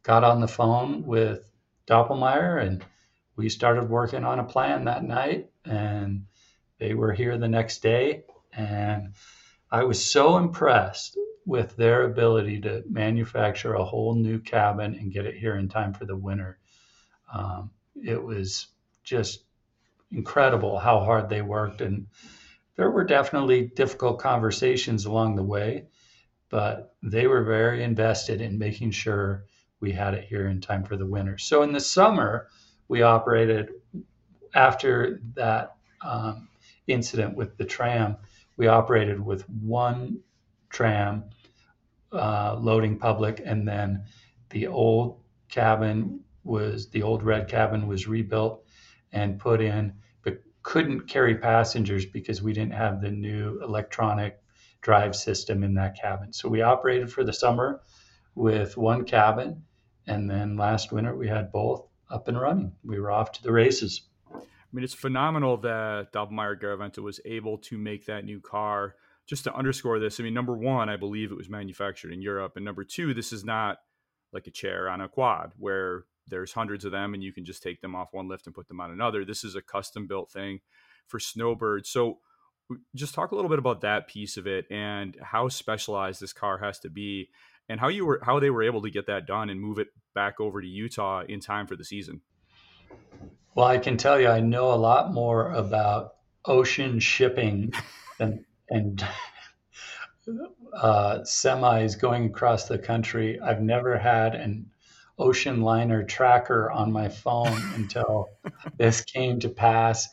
got 0.02 0.24
on 0.24 0.40
the 0.40 0.48
phone 0.48 1.04
with 1.04 1.50
Doppelmayr, 1.86 2.62
and 2.62 2.84
we 3.36 3.48
started 3.48 3.88
working 3.88 4.24
on 4.24 4.38
a 4.38 4.44
plan 4.44 4.84
that 4.84 5.04
night. 5.04 5.50
And 5.64 6.26
they 6.78 6.94
were 6.94 7.12
here 7.12 7.38
the 7.38 7.48
next 7.48 7.82
day, 7.82 8.24
and 8.52 9.14
I 9.70 9.84
was 9.84 10.04
so 10.04 10.36
impressed 10.36 11.16
with 11.46 11.76
their 11.76 12.04
ability 12.04 12.60
to 12.60 12.82
manufacture 12.88 13.74
a 13.74 13.84
whole 13.84 14.14
new 14.14 14.38
cabin 14.38 14.94
and 14.94 15.12
get 15.12 15.26
it 15.26 15.36
here 15.36 15.56
in 15.56 15.68
time 15.68 15.92
for 15.92 16.06
the 16.06 16.16
winter. 16.16 16.58
Um, 17.32 17.70
it 18.02 18.22
was 18.22 18.68
just 19.02 19.44
incredible 20.10 20.78
how 20.78 21.00
hard 21.00 21.28
they 21.28 21.42
worked, 21.42 21.80
and 21.80 22.06
there 22.76 22.90
were 22.90 23.04
definitely 23.04 23.66
difficult 23.66 24.18
conversations 24.20 25.04
along 25.04 25.36
the 25.36 25.42
way, 25.42 25.84
but 26.48 26.94
they 27.02 27.26
were 27.26 27.44
very 27.44 27.82
invested 27.82 28.40
in 28.40 28.58
making 28.58 28.90
sure 28.90 29.44
we 29.80 29.92
had 29.92 30.14
it 30.14 30.24
here 30.24 30.48
in 30.48 30.60
time 30.60 30.84
for 30.84 30.96
the 30.96 31.06
winter. 31.06 31.36
So 31.36 31.62
in 31.62 31.72
the 31.72 31.80
summer, 31.80 32.48
we 32.88 33.02
operated 33.02 33.70
after 34.54 35.20
that 35.34 35.76
um, 36.00 36.48
incident 36.86 37.36
with 37.36 37.56
the 37.56 37.64
tram. 37.64 38.16
We 38.56 38.68
operated 38.68 39.20
with 39.24 39.48
one 39.48 40.20
tram 40.70 41.24
uh, 42.14 42.56
loading 42.60 42.98
public, 42.98 43.42
and 43.44 43.66
then 43.66 44.04
the 44.50 44.68
old 44.68 45.20
cabin 45.48 46.20
was 46.42 46.90
the 46.90 47.02
old 47.02 47.22
red 47.22 47.48
cabin 47.48 47.86
was 47.86 48.06
rebuilt 48.06 48.64
and 49.12 49.38
put 49.38 49.60
in, 49.60 49.94
but 50.22 50.38
couldn't 50.62 51.08
carry 51.08 51.36
passengers 51.36 52.04
because 52.04 52.42
we 52.42 52.52
didn't 52.52 52.74
have 52.74 53.00
the 53.00 53.10
new 53.10 53.60
electronic 53.62 54.40
drive 54.80 55.16
system 55.16 55.62
in 55.62 55.74
that 55.74 55.98
cabin. 56.00 56.32
So 56.32 56.48
we 56.48 56.62
operated 56.62 57.10
for 57.10 57.24
the 57.24 57.32
summer 57.32 57.80
with 58.34 58.76
one 58.76 59.04
cabin, 59.04 59.64
and 60.06 60.30
then 60.30 60.56
last 60.56 60.92
winter 60.92 61.16
we 61.16 61.28
had 61.28 61.50
both 61.50 61.86
up 62.10 62.28
and 62.28 62.38
running. 62.38 62.72
We 62.84 63.00
were 63.00 63.10
off 63.10 63.32
to 63.32 63.42
the 63.42 63.52
races. 63.52 64.02
I 64.30 64.40
mean, 64.72 64.84
it's 64.84 64.94
phenomenal 64.94 65.56
that 65.58 66.12
Doppelmayr 66.12 66.60
Garaventa 66.60 66.98
was 66.98 67.20
able 67.24 67.58
to 67.58 67.78
make 67.78 68.06
that 68.06 68.24
new 68.24 68.40
car. 68.40 68.96
Just 69.26 69.44
to 69.44 69.54
underscore 69.54 69.98
this, 69.98 70.20
I 70.20 70.22
mean, 70.22 70.34
number 70.34 70.56
one, 70.56 70.88
I 70.88 70.96
believe 70.96 71.30
it 71.30 71.36
was 71.36 71.48
manufactured 71.48 72.12
in 72.12 72.20
Europe, 72.20 72.52
and 72.56 72.64
number 72.64 72.84
two, 72.84 73.14
this 73.14 73.32
is 73.32 73.44
not 73.44 73.78
like 74.32 74.46
a 74.46 74.50
chair 74.50 74.88
on 74.88 75.00
a 75.00 75.08
quad 75.08 75.52
where 75.56 76.04
there's 76.26 76.52
hundreds 76.52 76.84
of 76.84 76.92
them 76.92 77.14
and 77.14 77.22
you 77.22 77.32
can 77.32 77.44
just 77.44 77.62
take 77.62 77.80
them 77.80 77.94
off 77.94 78.12
one 78.12 78.28
lift 78.28 78.46
and 78.46 78.54
put 78.54 78.68
them 78.68 78.80
on 78.80 78.90
another. 78.90 79.24
This 79.24 79.44
is 79.44 79.54
a 79.54 79.62
custom 79.62 80.06
built 80.06 80.30
thing 80.30 80.60
for 81.06 81.20
Snowbird. 81.20 81.86
So 81.86 82.18
just 82.94 83.14
talk 83.14 83.30
a 83.30 83.34
little 83.34 83.50
bit 83.50 83.58
about 83.58 83.82
that 83.82 84.08
piece 84.08 84.36
of 84.36 84.46
it 84.46 84.66
and 84.70 85.16
how 85.22 85.48
specialized 85.48 86.20
this 86.20 86.32
car 86.32 86.58
has 86.58 86.78
to 86.80 86.90
be 86.90 87.30
and 87.68 87.78
how 87.78 87.88
you 87.88 88.06
were 88.06 88.20
how 88.22 88.40
they 88.40 88.50
were 88.50 88.62
able 88.62 88.82
to 88.82 88.90
get 88.90 89.06
that 89.06 89.26
done 89.26 89.50
and 89.50 89.60
move 89.60 89.78
it 89.78 89.88
back 90.14 90.40
over 90.40 90.60
to 90.60 90.66
Utah 90.66 91.22
in 91.28 91.40
time 91.40 91.66
for 91.66 91.76
the 91.76 91.84
season. 91.84 92.22
Well, 93.54 93.66
I 93.66 93.78
can 93.78 93.96
tell 93.96 94.18
you 94.18 94.28
I 94.28 94.40
know 94.40 94.72
a 94.72 94.76
lot 94.76 95.12
more 95.12 95.52
about 95.52 96.14
ocean 96.46 96.98
shipping 96.98 97.72
and 98.18 98.44
and 98.68 99.04
uh, 100.72 101.18
semis 101.20 101.98
going 101.98 102.26
across 102.26 102.68
the 102.68 102.78
country. 102.78 103.40
I've 103.40 103.60
never 103.60 103.98
had 103.98 104.34
an 104.34 104.70
ocean 105.18 105.62
liner 105.62 106.02
tracker 106.02 106.70
on 106.70 106.92
my 106.92 107.08
phone 107.08 107.60
until 107.74 108.28
this 108.76 109.02
came 109.02 109.40
to 109.40 109.48
pass. 109.48 110.08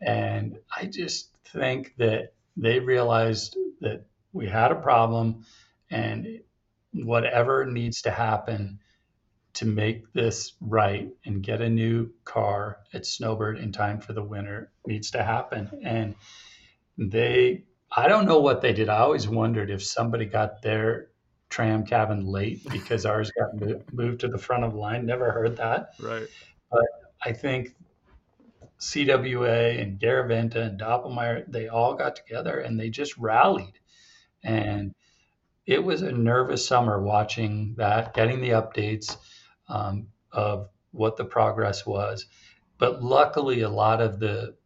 And 0.00 0.58
I 0.74 0.86
just 0.86 1.30
think 1.52 1.94
that 1.98 2.32
they 2.56 2.80
realized 2.80 3.56
that 3.80 4.06
we 4.32 4.48
had 4.48 4.72
a 4.72 4.76
problem 4.76 5.44
and 5.90 6.40
whatever 6.92 7.66
needs 7.66 8.02
to 8.02 8.10
happen 8.10 8.78
to 9.52 9.66
make 9.66 10.12
this 10.12 10.54
right 10.60 11.10
and 11.24 11.42
get 11.42 11.60
a 11.60 11.68
new 11.68 12.10
car 12.24 12.78
at 12.94 13.04
Snowbird 13.04 13.58
in 13.58 13.72
time 13.72 14.00
for 14.00 14.12
the 14.12 14.22
winter 14.22 14.70
needs 14.86 15.10
to 15.12 15.22
happen. 15.22 15.70
And 15.82 16.14
they, 16.96 17.64
I 17.92 18.08
don't 18.08 18.26
know 18.26 18.40
what 18.40 18.60
they 18.60 18.72
did. 18.72 18.88
I 18.88 18.98
always 18.98 19.28
wondered 19.28 19.70
if 19.70 19.82
somebody 19.82 20.26
got 20.26 20.62
their 20.62 21.08
tram 21.48 21.84
cabin 21.84 22.24
late 22.24 22.62
because 22.70 23.04
ours 23.04 23.32
got 23.32 23.92
moved 23.92 24.20
to 24.20 24.28
the 24.28 24.38
front 24.38 24.64
of 24.64 24.72
the 24.72 24.78
line. 24.78 25.04
Never 25.06 25.32
heard 25.32 25.56
that. 25.56 25.90
Right. 26.00 26.28
But 26.70 26.86
I 27.24 27.32
think 27.32 27.74
CWA 28.78 29.80
and 29.80 29.98
Garaventa 29.98 30.56
and 30.56 30.80
Doppelmayr, 30.80 31.44
they 31.50 31.68
all 31.68 31.94
got 31.94 32.16
together 32.16 32.60
and 32.60 32.78
they 32.78 32.90
just 32.90 33.18
rallied. 33.18 33.78
And 34.42 34.94
it 35.66 35.82
was 35.82 36.02
a 36.02 36.12
nervous 36.12 36.66
summer 36.66 37.02
watching 37.02 37.74
that, 37.76 38.14
getting 38.14 38.40
the 38.40 38.50
updates 38.50 39.16
um, 39.68 40.06
of 40.32 40.68
what 40.92 41.16
the 41.16 41.24
progress 41.24 41.84
was. 41.84 42.26
But 42.78 43.02
luckily, 43.02 43.60
a 43.60 43.68
lot 43.68 44.00
of 44.00 44.18
the 44.18 44.56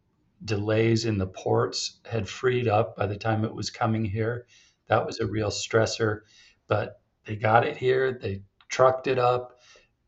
delays 0.45 1.05
in 1.05 1.17
the 1.17 1.27
ports 1.27 1.99
had 2.05 2.29
freed 2.29 2.67
up 2.67 2.95
by 2.95 3.07
the 3.07 3.17
time 3.17 3.43
it 3.43 3.53
was 3.53 3.69
coming 3.69 4.05
here. 4.05 4.45
That 4.87 5.05
was 5.05 5.19
a 5.19 5.27
real 5.27 5.49
stressor 5.49 6.21
but 6.67 7.01
they 7.25 7.35
got 7.35 7.65
it 7.65 7.77
here. 7.77 8.17
They 8.21 8.41
trucked 8.69 9.07
it 9.07 9.19
up. 9.19 9.59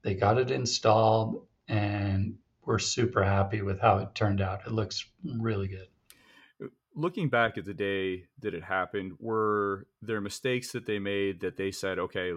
They 0.04 0.16
got 0.16 0.38
it 0.38 0.52
installed, 0.52 1.48
and 1.68 2.36
we're 2.64 2.80
super 2.80 3.24
happy 3.24 3.62
with 3.62 3.80
how 3.82 3.98
it 3.98 4.16
turned 4.16 4.42
out. 4.42 4.62
It 4.66 4.72
looks 4.72 5.06
really 5.24 5.68
good. 5.68 6.70
Looking 6.96 7.30
back 7.30 7.58
at 7.58 7.66
the 7.66 7.74
day 7.74 8.26
that 8.40 8.54
it 8.54 8.64
happened, 8.64 9.14
were 9.20 9.88
there 10.02 10.22
mistakes 10.22 10.72
that 10.72 10.86
they 10.86 11.00
made 11.00 11.42
that 11.42 11.58
they 11.58 11.72
said, 11.72 12.00
okay, 12.00 12.32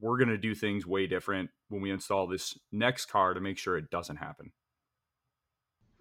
we're 0.00 0.18
going 0.18 0.28
to 0.28 0.38
do 0.38 0.54
things 0.54 0.86
way 0.86 1.06
different 1.06 1.50
when 1.68 1.80
we 1.80 1.90
install 1.90 2.26
this 2.26 2.58
next 2.70 3.06
car 3.06 3.34
to 3.34 3.40
make 3.40 3.58
sure 3.58 3.76
it 3.76 3.90
doesn't 3.90 4.16
happen? 4.16 4.52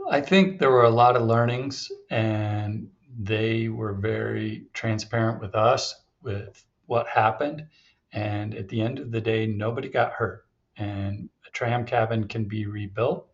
I 0.09 0.21
think 0.21 0.59
there 0.59 0.71
were 0.71 0.83
a 0.83 0.89
lot 0.89 1.15
of 1.15 1.23
learnings, 1.23 1.91
and 2.09 2.89
they 3.17 3.69
were 3.69 3.93
very 3.93 4.65
transparent 4.73 5.41
with 5.41 5.55
us 5.55 5.95
with 6.21 6.63
what 6.85 7.07
happened. 7.07 7.67
And 8.11 8.53
at 8.55 8.69
the 8.69 8.81
end 8.81 8.99
of 8.99 9.11
the 9.11 9.21
day, 9.21 9.47
nobody 9.47 9.89
got 9.89 10.13
hurt. 10.13 10.45
And 10.77 11.29
a 11.47 11.51
tram 11.51 11.85
cabin 11.85 12.27
can 12.27 12.45
be 12.45 12.65
rebuilt. 12.65 13.27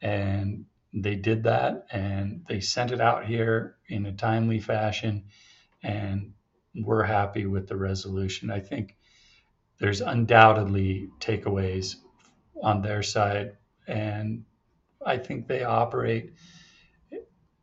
And 0.00 0.66
they 0.92 1.14
did 1.14 1.44
that 1.44 1.86
and 1.90 2.44
they 2.48 2.60
sent 2.60 2.92
it 2.92 3.00
out 3.00 3.24
here 3.24 3.76
in 3.88 4.04
a 4.06 4.12
timely 4.12 4.60
fashion. 4.60 5.24
And 5.82 6.34
we're 6.74 7.04
happy 7.04 7.46
with 7.46 7.68
the 7.68 7.76
resolution. 7.76 8.50
I 8.50 8.60
think 8.60 8.96
there's 9.78 10.00
undoubtedly 10.00 11.08
takeaways 11.20 11.96
on 12.62 12.82
their 12.82 13.02
side. 13.02 13.56
And 13.86 14.44
I 15.04 15.18
think 15.18 15.46
they 15.46 15.64
operate 15.64 16.32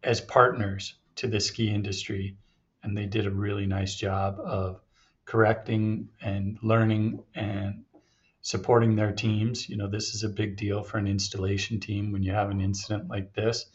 as 0.04 0.22
partners 0.22 0.96
to 1.18 1.28
the 1.28 1.40
ski 1.40 1.70
industry. 1.70 2.38
And 2.84 2.98
they 2.98 3.06
did 3.06 3.26
a 3.26 3.32
really 3.32 3.66
nice 3.66 3.96
job 3.96 4.40
of 4.40 4.80
correcting 5.26 6.10
and 6.22 6.58
learning 6.64 7.24
and 7.36 7.84
supporting 8.42 8.96
their 8.96 9.12
teams. 9.12 9.68
You 9.68 9.78
know, 9.78 9.88
this 9.88 10.16
is 10.16 10.24
a 10.24 10.30
big 10.30 10.56
deal 10.56 10.84
for 10.84 10.98
an 10.98 11.08
installation 11.08 11.80
team 11.80 12.12
when 12.12 12.24
you 12.24 12.32
have 12.32 12.50
an 12.50 12.62
incident 12.62 13.10
like 13.10 13.34
this. 13.34 13.66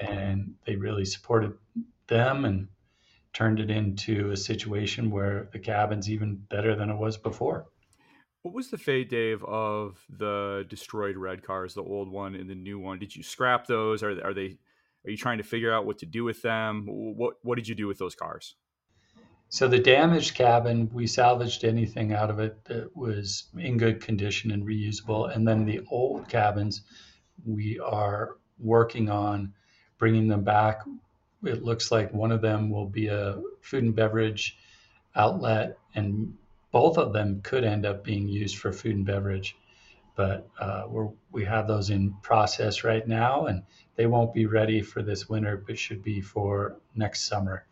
And 0.00 0.54
they 0.66 0.74
really 0.74 1.04
supported 1.04 1.54
them 2.08 2.44
and 2.44 2.68
turned 3.32 3.60
it 3.60 3.70
into 3.70 4.30
a 4.30 4.36
situation 4.36 5.10
where 5.10 5.48
the 5.52 5.58
cabin's 5.58 6.10
even 6.10 6.36
better 6.36 6.74
than 6.74 6.90
it 6.90 6.96
was 6.96 7.16
before. 7.16 7.66
What 8.44 8.52
was 8.52 8.68
the 8.68 8.76
fate, 8.76 9.08
Dave, 9.08 9.42
of 9.42 10.04
the 10.10 10.66
destroyed 10.68 11.16
red 11.16 11.42
cars, 11.42 11.72
the 11.72 11.82
old 11.82 12.12
one 12.12 12.34
and 12.34 12.48
the 12.48 12.54
new 12.54 12.78
one? 12.78 12.98
Did 12.98 13.16
you 13.16 13.22
scrap 13.22 13.66
those? 13.66 14.02
Are, 14.02 14.10
are 14.22 14.34
they? 14.34 14.58
Are 15.06 15.10
you 15.10 15.16
trying 15.16 15.38
to 15.38 15.44
figure 15.44 15.72
out 15.72 15.86
what 15.86 15.96
to 16.00 16.06
do 16.06 16.24
with 16.24 16.42
them? 16.42 16.84
What 16.86 17.36
What 17.40 17.56
did 17.56 17.68
you 17.68 17.74
do 17.74 17.86
with 17.86 17.96
those 17.96 18.14
cars? 18.14 18.54
So 19.48 19.66
the 19.66 19.78
damaged 19.78 20.34
cabin, 20.34 20.90
we 20.92 21.06
salvaged 21.06 21.64
anything 21.64 22.12
out 22.12 22.28
of 22.28 22.38
it 22.38 22.62
that 22.66 22.94
was 22.94 23.44
in 23.56 23.78
good 23.78 24.02
condition 24.02 24.50
and 24.50 24.66
reusable. 24.66 25.34
And 25.34 25.48
then 25.48 25.64
the 25.64 25.80
old 25.90 26.28
cabins, 26.28 26.82
we 27.46 27.78
are 27.78 28.36
working 28.58 29.08
on 29.08 29.54
bringing 29.96 30.28
them 30.28 30.44
back. 30.44 30.82
It 31.44 31.62
looks 31.62 31.90
like 31.90 32.12
one 32.12 32.30
of 32.30 32.42
them 32.42 32.68
will 32.68 32.90
be 32.90 33.06
a 33.06 33.40
food 33.62 33.84
and 33.84 33.96
beverage 33.96 34.58
outlet, 35.16 35.78
and 35.94 36.36
both 36.74 36.98
of 36.98 37.12
them 37.12 37.40
could 37.40 37.62
end 37.62 37.86
up 37.86 38.02
being 38.02 38.26
used 38.26 38.58
for 38.58 38.72
food 38.72 38.96
and 38.96 39.06
beverage. 39.06 39.56
But 40.16 40.48
uh, 40.58 40.82
we're, 40.88 41.08
we 41.30 41.44
have 41.44 41.68
those 41.68 41.88
in 41.88 42.14
process 42.20 42.82
right 42.82 43.06
now, 43.06 43.46
and 43.46 43.62
they 43.94 44.06
won't 44.06 44.34
be 44.34 44.46
ready 44.46 44.82
for 44.82 45.00
this 45.00 45.28
winter, 45.28 45.56
but 45.56 45.78
should 45.78 46.02
be 46.02 46.20
for 46.20 46.80
next 46.96 47.28
summer 47.28 47.64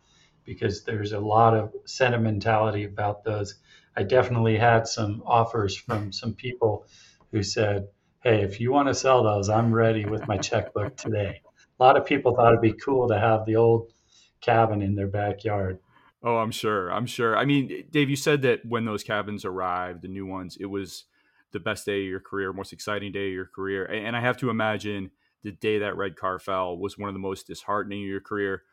because 0.45 0.85
there's 0.85 1.11
a 1.11 1.19
lot 1.19 1.53
of 1.53 1.73
sentimentality 1.83 2.85
about 2.85 3.25
those. 3.25 3.55
I 3.97 4.03
definitely 4.03 4.57
had 4.57 4.87
some 4.87 5.21
offers 5.25 5.75
from 5.75 6.13
some 6.13 6.33
people 6.33 6.87
who 7.31 7.43
said, 7.43 7.89
Hey, 8.21 8.41
if 8.41 8.61
you 8.61 8.71
want 8.71 8.87
to 8.87 8.93
sell 8.93 9.21
those, 9.21 9.49
I'm 9.49 9.73
ready 9.73 10.05
with 10.05 10.29
my 10.29 10.37
checkbook 10.37 10.95
today. 10.95 11.41
A 11.77 11.83
lot 11.83 11.97
of 11.97 12.05
people 12.05 12.35
thought 12.35 12.53
it'd 12.53 12.61
be 12.61 12.71
cool 12.71 13.09
to 13.09 13.19
have 13.19 13.45
the 13.45 13.57
old 13.57 13.91
cabin 14.39 14.81
in 14.81 14.95
their 14.95 15.07
backyard. 15.07 15.79
Oh, 16.23 16.37
I'm 16.37 16.51
sure. 16.51 16.91
I'm 16.91 17.05
sure. 17.05 17.37
I 17.37 17.45
mean, 17.45 17.71
eh, 17.71 17.81
Dave, 17.91 18.09
you 18.09 18.15
said 18.15 18.41
that 18.43 18.65
when 18.65 18.85
those 18.85 19.03
cabins 19.03 19.43
arrived, 19.45 20.01
the 20.01 20.07
new 20.07 20.25
ones, 20.25 20.57
it 20.59 20.65
was 20.65 21.05
the 21.51 21.59
best 21.59 21.85
day 21.85 22.01
of 22.03 22.09
your 22.09 22.19
career, 22.19 22.53
most 22.53 22.73
exciting 22.73 23.11
day 23.11 23.27
of 23.27 23.33
your 23.33 23.45
career. 23.45 23.85
And 23.85 24.15
I 24.15 24.21
have 24.21 24.37
to 24.37 24.49
imagine 24.49 25.11
the 25.43 25.51
day 25.51 25.79
that 25.79 25.97
red 25.97 26.15
car 26.15 26.39
fell 26.39 26.77
was 26.77 26.97
one 26.97 27.09
of 27.09 27.13
the 27.13 27.19
most 27.19 27.47
disheartening 27.47 28.03
of 28.03 28.07
your 28.07 28.21
career. 28.21 28.63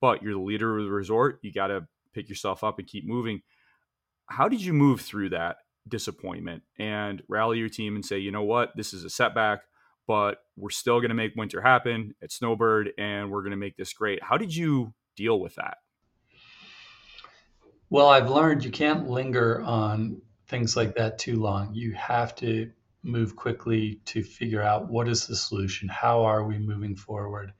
But 0.00 0.22
you're 0.22 0.34
the 0.34 0.40
leader 0.40 0.78
of 0.78 0.84
the 0.84 0.90
resort. 0.90 1.40
You 1.42 1.52
got 1.52 1.66
to 1.66 1.86
pick 2.14 2.28
yourself 2.28 2.64
up 2.64 2.78
and 2.78 2.88
keep 2.88 3.06
moving. 3.06 3.42
How 4.26 4.48
did 4.48 4.62
you 4.62 4.72
move 4.72 5.00
through 5.00 5.30
that 5.30 5.56
disappointment 5.88 6.62
and 6.78 7.22
rally 7.28 7.58
your 7.58 7.68
team 7.68 7.96
and 7.96 8.04
say, 8.04 8.18
you 8.18 8.30
know 8.30 8.44
what, 8.44 8.76
this 8.76 8.94
is 8.94 9.04
a 9.04 9.10
setback, 9.10 9.62
but 10.06 10.38
we're 10.56 10.70
still 10.70 11.00
going 11.00 11.08
to 11.10 11.14
make 11.14 11.34
winter 11.36 11.60
happen 11.60 12.14
at 12.22 12.32
Snowbird 12.32 12.92
and 12.96 13.30
we're 13.30 13.42
going 13.42 13.50
to 13.50 13.56
make 13.56 13.76
this 13.76 13.92
great? 13.92 14.22
How 14.22 14.36
did 14.36 14.54
you 14.54 14.94
deal 15.16 15.40
with 15.40 15.56
that? 15.56 15.78
Well, 17.92 18.08
I've 18.08 18.30
learned 18.30 18.64
you 18.64 18.70
can't 18.70 19.10
linger 19.10 19.60
on 19.62 20.22
things 20.46 20.76
like 20.76 20.94
that 20.94 21.18
too 21.18 21.40
long. 21.40 21.74
You 21.74 21.92
have 21.94 22.36
to 22.36 22.70
move 23.02 23.34
quickly 23.34 24.00
to 24.04 24.22
figure 24.22 24.62
out 24.62 24.88
what 24.88 25.08
is 25.08 25.26
the 25.26 25.34
solution, 25.34 25.88
how 25.88 26.22
are 26.22 26.44
we 26.44 26.56
moving 26.56 26.94
forward, 26.94 27.52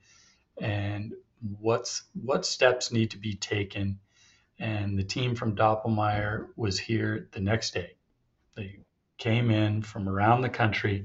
and 0.57 1.13
what's 1.59 2.03
what 2.13 2.45
steps 2.45 2.93
need 2.93 3.11
to 3.11 3.17
be 3.17 3.35
taken. 3.35 3.99
And 4.57 4.97
the 4.97 5.03
team 5.03 5.35
from 5.35 5.53
Doppelmayr 5.53 6.47
was 6.55 6.79
here 6.79 7.27
the 7.33 7.41
next 7.41 7.73
day. 7.73 7.97
They 8.55 8.79
came 9.17 9.51
in 9.51 9.81
from 9.81 10.07
around 10.07 10.41
the 10.41 10.49
country, 10.49 11.03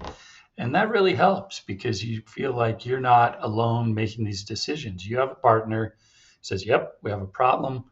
and 0.57 0.73
that 0.77 0.91
really 0.91 1.17
helps 1.17 1.59
because 1.67 2.05
you 2.05 2.23
feel 2.29 2.53
like 2.53 2.87
you're 2.87 3.01
not 3.01 3.43
alone 3.43 3.93
making 3.93 4.25
these 4.25 4.45
decisions. 4.45 5.05
You 5.05 5.19
have 5.19 5.33
a 5.33 5.35
partner 5.35 5.97
says, 6.43 6.65
"Yep, 6.65 6.99
we 7.03 7.11
have 7.11 7.23
a 7.23 7.27
problem 7.27 7.91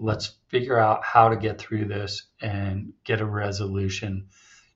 let's 0.00 0.32
figure 0.48 0.78
out 0.78 1.04
how 1.04 1.28
to 1.28 1.36
get 1.36 1.58
through 1.58 1.84
this 1.84 2.22
and 2.40 2.92
get 3.04 3.20
a 3.20 3.26
resolution. 3.26 4.26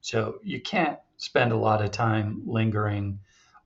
So 0.02 0.38
you 0.42 0.60
can't 0.60 0.98
spend 1.16 1.50
a 1.50 1.56
lot 1.56 1.82
of 1.82 1.90
time 1.90 2.42
lingering 2.46 3.20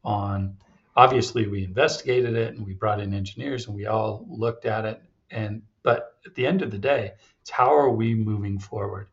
on. 0.04 0.56
Obviously, 0.96 1.48
we 1.48 1.64
investigated 1.64 2.36
it 2.36 2.54
and 2.54 2.64
we 2.64 2.74
brought 2.74 3.00
in 3.00 3.12
engineers 3.12 3.66
and 3.66 3.74
we 3.74 3.86
all 3.86 4.24
looked 4.28 4.64
at 4.64 4.84
it. 4.84 5.02
And 5.30 5.62
but 5.82 6.14
at 6.24 6.34
the 6.34 6.46
end 6.46 6.62
of 6.62 6.70
the 6.70 6.78
day, 6.78 7.12
it's 7.40 7.50
how 7.50 7.74
are 7.74 7.90
we 7.90 8.14
moving 8.14 8.58
forward? 8.58 9.08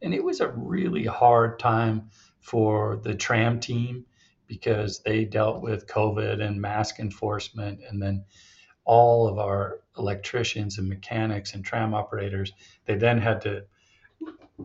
And 0.00 0.14
it 0.14 0.22
was 0.22 0.40
a 0.40 0.48
really 0.48 1.04
hard 1.04 1.58
time 1.58 2.10
for 2.40 3.00
the 3.02 3.14
tram 3.14 3.58
team 3.58 4.06
because 4.46 5.00
they 5.00 5.24
dealt 5.24 5.62
with 5.62 5.88
COVID 5.88 6.40
and 6.40 6.60
mask 6.60 7.00
enforcement 7.00 7.80
and 7.88 8.00
then 8.00 8.24
all 8.84 9.28
of 9.28 9.38
our 9.38 9.80
electricians 9.98 10.78
and 10.78 10.88
mechanics 10.88 11.54
and 11.54 11.64
tram 11.64 11.94
operators. 11.94 12.52
They 12.86 12.96
then 12.96 13.18
had 13.18 13.40
to 13.42 13.64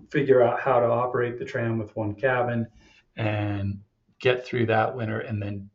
figure 0.09 0.41
out 0.41 0.59
how 0.59 0.79
to 0.79 0.87
operate 0.87 1.37
the 1.37 1.45
tram 1.45 1.77
with 1.77 1.95
one 1.95 2.15
cabin 2.15 2.67
and 3.15 3.81
get 4.19 4.45
through 4.45 4.67
that 4.67 4.95
winter 4.95 5.19
and 5.19 5.41
then 5.41 5.69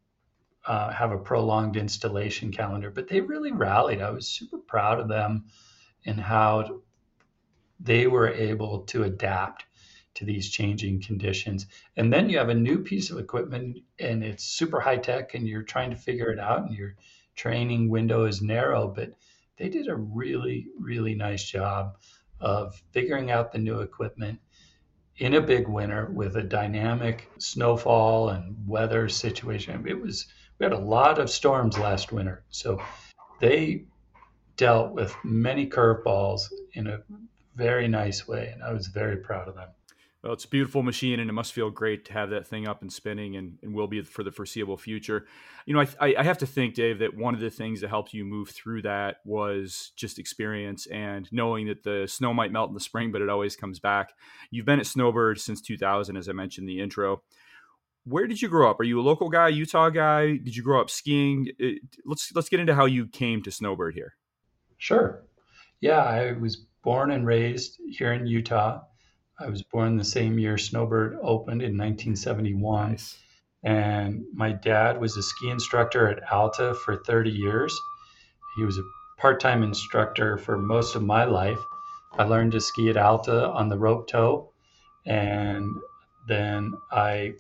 uh, 0.67 0.91
have 0.91 1.13
a 1.13 1.19
prolonged 1.19 1.77
installation 1.77 2.51
calendar. 2.53 2.91
But 2.91 3.09
they 3.09 3.21
really 3.21 3.53
rallied. 3.53 4.03
I 4.03 4.11
was 4.11 4.27
super 4.27 4.59
proud 4.59 5.01
of 5.01 5.09
them 5.09 5.47
and 6.05 6.21
how 6.21 6.83
they 7.81 8.07
were 8.07 8.29
able 8.29 8.81
to 8.81 9.05
adapt 9.05 9.65
to 10.15 10.25
these 10.25 10.51
changing 10.51 11.01
conditions. 11.01 11.67
And 11.97 12.13
then 12.13 12.29
you 12.29 12.39
have 12.39 12.49
a 12.49 12.55
new 12.55 12.83
piece 12.83 13.11
of 13.11 13.19
equipment 13.19 13.79
and 14.01 14.25
it's 14.25 14.45
super 14.45 14.81
high 14.81 14.97
tech 14.97 15.35
and 15.35 15.47
you're 15.47 15.63
trying 15.63 15.91
to 15.91 15.97
figure 15.97 16.31
it 16.31 16.41
out 16.41 16.63
and 16.63 16.75
you're 16.75 16.97
training 17.37 17.89
window 17.89 18.25
is 18.25 18.43
narrow, 18.43 18.89
but 18.89 19.13
they 19.59 19.69
did 19.69 19.89
a 19.89 19.97
really, 19.97 20.69
really 20.79 21.15
nice 21.15 21.45
job 21.45 21.97
of 22.41 22.81
figuring 22.93 23.31
out 23.31 23.53
the 23.53 23.59
new 23.59 23.81
equipment 23.81 24.39
in 25.17 25.35
a 25.35 25.41
big 25.41 25.67
winter 25.67 26.07
with 26.13 26.37
a 26.37 26.43
dynamic 26.43 27.29
snowfall 27.39 28.31
and 28.31 28.57
weather 28.67 29.09
situation. 29.09 29.85
It 29.87 30.01
was 30.01 30.27
we 30.59 30.65
had 30.65 30.73
a 30.73 30.79
lot 30.79 31.19
of 31.19 31.31
storms 31.31 31.79
last 31.79 32.13
winter, 32.13 32.45
so 32.51 32.83
they 33.41 33.85
dealt 34.57 34.93
with 34.93 35.15
many 35.25 35.69
curveballs 35.69 36.53
in 36.73 36.89
a 36.89 37.01
very 37.55 37.89
nice 37.89 38.27
way, 38.27 38.51
and 38.53 38.63
I 38.63 38.73
was 38.73 38.89
very 38.89 39.19
proud 39.19 39.49
of 39.49 39.55
them. 39.55 39.69
Well, 40.23 40.33
it's 40.33 40.45
a 40.45 40.49
beautiful 40.49 40.83
machine, 40.83 41.21
and 41.21 41.31
it 41.31 41.33
must 41.33 41.53
feel 41.53 41.71
great 41.71 42.05
to 42.07 42.13
have 42.13 42.31
that 42.31 42.45
thing 42.45 42.67
up 42.67 42.83
and 42.83 42.93
spinning, 42.93 43.37
and, 43.37 43.57
and 43.63 43.73
will 43.73 43.87
be 43.87 44.03
for 44.03 44.25
the 44.25 44.33
foreseeable 44.33 44.77
future. 44.77 45.27
You 45.65 45.75
know, 45.75 45.85
I, 46.01 46.17
I 46.19 46.25
have 46.25 46.39
to 46.39 46.47
think, 46.47 46.75
Dave, 46.75 46.99
that 46.99 47.17
one 47.17 47.35
of 47.35 47.41
the 47.41 47.51
things 47.51 47.83
that 47.83 47.89
helped 47.89 48.13
you 48.13 48.25
move 48.25 48.51
through 48.51 48.83
that 48.83 49.19
was 49.25 49.93
just 49.95 50.19
experience 50.19 50.87
and 50.87 51.29
knowing 51.31 51.69
that 51.69 51.85
the 51.85 52.09
snow 52.09 52.35
might 52.35 52.51
melt 52.51 52.69
in 52.69 52.75
the 52.75 52.81
spring, 52.81 53.13
but 53.13 53.23
it 53.23 53.29
always 53.29 53.55
comes 53.55 53.79
back. 53.79 54.13
You've 54.51 54.67
been 54.67 54.81
at 54.81 54.87
Snowbird 54.87 55.41
since 55.41 55.61
2000, 55.61 56.17
as 56.17 56.29
I 56.29 56.33
mentioned 56.33 56.69
in 56.69 56.75
the 56.75 56.83
intro. 56.83 57.23
Where 58.05 58.27
did 58.27 58.43
you 58.43 58.49
grow 58.49 58.71
up? 58.71 58.81
Are 58.81 58.85
you 58.85 58.99
a 58.99 59.03
local 59.03 59.29
guy, 59.29 59.49
Utah 59.49 59.91
guy? 59.91 60.37
Did 60.37 60.57
you 60.57 60.65
grow 60.65 60.81
up 60.81 60.91
skiing? 60.91 61.49
It, 61.59 61.83
let's 62.07 62.33
let's 62.35 62.49
get 62.49 62.59
into 62.59 62.75
how 62.75 62.87
you 62.87 63.07
came 63.07 63.43
to 63.43 63.51
Snowbird 63.53 63.95
here. 63.95 64.15
Sure. 64.79 65.23
Yeah, 65.81 66.03
I 66.03 66.33
was 66.33 66.65
born 66.83 67.11
and 67.11 67.27
raised 67.27 67.79
here 67.89 68.15
in 68.15 68.27
Utah. 68.27 68.81
I 69.41 69.49
was 69.49 69.63
born 69.63 69.97
the 69.97 70.05
same 70.05 70.37
year 70.37 70.59
Snowbird 70.59 71.17
opened 71.23 71.63
in 71.63 71.79
1971. 71.79 72.91
Nice. 72.91 73.17
And 73.63 74.25
my 74.35 74.51
dad 74.51 75.01
was 75.01 75.17
a 75.17 75.23
ski 75.23 75.51
instructor 75.51 76.09
at 76.09 76.33
Alta 76.33 76.75
for 76.75 76.97
30 76.97 77.31
years. 77.31 77.77
He 78.57 78.65
was 78.65 78.79
a 78.79 78.83
part 79.17 79.39
time 79.39 79.63
instructor 79.63 80.39
for 80.39 80.59
most 80.59 80.97
of 80.97 81.03
my 81.05 81.25
life. 81.25 81.59
I 82.15 82.25
learned 82.25 82.53
to 82.53 82.61
ski 82.61 82.91
at 82.91 82.97
Alta 82.97 83.49
on 83.49 83.69
the 83.69 83.79
rope 83.79 84.09
tow. 84.09 84.53
And 85.07 85.71
then 86.27 86.73
I 86.91 87.35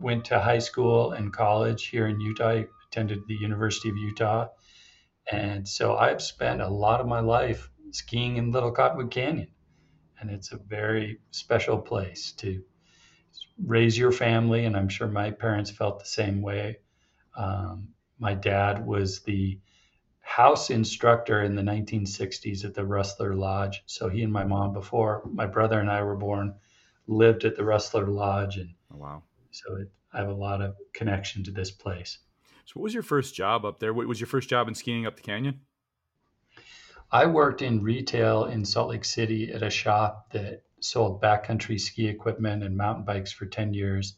went 0.00 0.24
to 0.26 0.40
high 0.40 0.58
school 0.58 1.12
and 1.12 1.32
college 1.32 1.86
here 1.86 2.08
in 2.08 2.20
Utah. 2.20 2.48
I 2.48 2.66
attended 2.88 3.28
the 3.28 3.36
University 3.36 3.90
of 3.90 3.96
Utah. 3.96 4.48
And 5.30 5.68
so 5.68 5.96
I've 5.96 6.20
spent 6.20 6.60
a 6.60 6.68
lot 6.68 7.00
of 7.00 7.06
my 7.06 7.20
life 7.20 7.70
skiing 7.92 8.38
in 8.38 8.50
Little 8.50 8.72
Cottonwood 8.72 9.12
Canyon 9.12 9.53
and 10.24 10.34
it's 10.34 10.52
a 10.52 10.56
very 10.56 11.20
special 11.32 11.78
place 11.78 12.32
to 12.32 12.62
raise 13.62 13.96
your 13.96 14.10
family. 14.10 14.64
And 14.64 14.74
I'm 14.74 14.88
sure 14.88 15.06
my 15.06 15.30
parents 15.30 15.70
felt 15.70 15.98
the 15.98 16.06
same 16.06 16.40
way. 16.40 16.78
Um, 17.36 17.88
my 18.18 18.32
dad 18.32 18.86
was 18.86 19.20
the 19.20 19.58
house 20.20 20.70
instructor 20.70 21.42
in 21.42 21.54
the 21.54 21.62
1960s 21.62 22.64
at 22.64 22.72
the 22.72 22.86
Rustler 22.86 23.34
Lodge. 23.34 23.82
So 23.84 24.08
he 24.08 24.22
and 24.22 24.32
my 24.32 24.44
mom, 24.44 24.72
before 24.72 25.22
my 25.30 25.46
brother 25.46 25.78
and 25.78 25.90
I 25.90 26.02
were 26.02 26.16
born, 26.16 26.54
lived 27.06 27.44
at 27.44 27.54
the 27.54 27.64
Rustler 27.64 28.06
Lodge. 28.06 28.56
And 28.56 28.70
oh, 28.94 28.96
wow. 28.96 29.22
So 29.50 29.76
it, 29.76 29.90
I 30.14 30.18
have 30.20 30.28
a 30.28 30.34
lot 30.34 30.62
of 30.62 30.74
connection 30.94 31.44
to 31.44 31.50
this 31.50 31.70
place. 31.70 32.18
So, 32.64 32.72
what 32.76 32.84
was 32.84 32.94
your 32.94 33.02
first 33.02 33.34
job 33.34 33.66
up 33.66 33.78
there? 33.78 33.92
What 33.92 34.06
was 34.06 34.20
your 34.20 34.26
first 34.26 34.48
job 34.48 34.68
in 34.68 34.74
skiing 34.74 35.06
up 35.06 35.16
the 35.16 35.22
canyon? 35.22 35.60
I 37.14 37.26
worked 37.26 37.62
in 37.62 37.80
retail 37.80 38.46
in 38.46 38.64
Salt 38.64 38.88
Lake 38.88 39.04
City 39.04 39.52
at 39.52 39.62
a 39.62 39.70
shop 39.70 40.32
that 40.32 40.64
sold 40.80 41.22
backcountry 41.22 41.78
ski 41.80 42.08
equipment 42.08 42.64
and 42.64 42.76
mountain 42.76 43.04
bikes 43.04 43.30
for 43.30 43.46
10 43.46 43.72
years. 43.72 44.16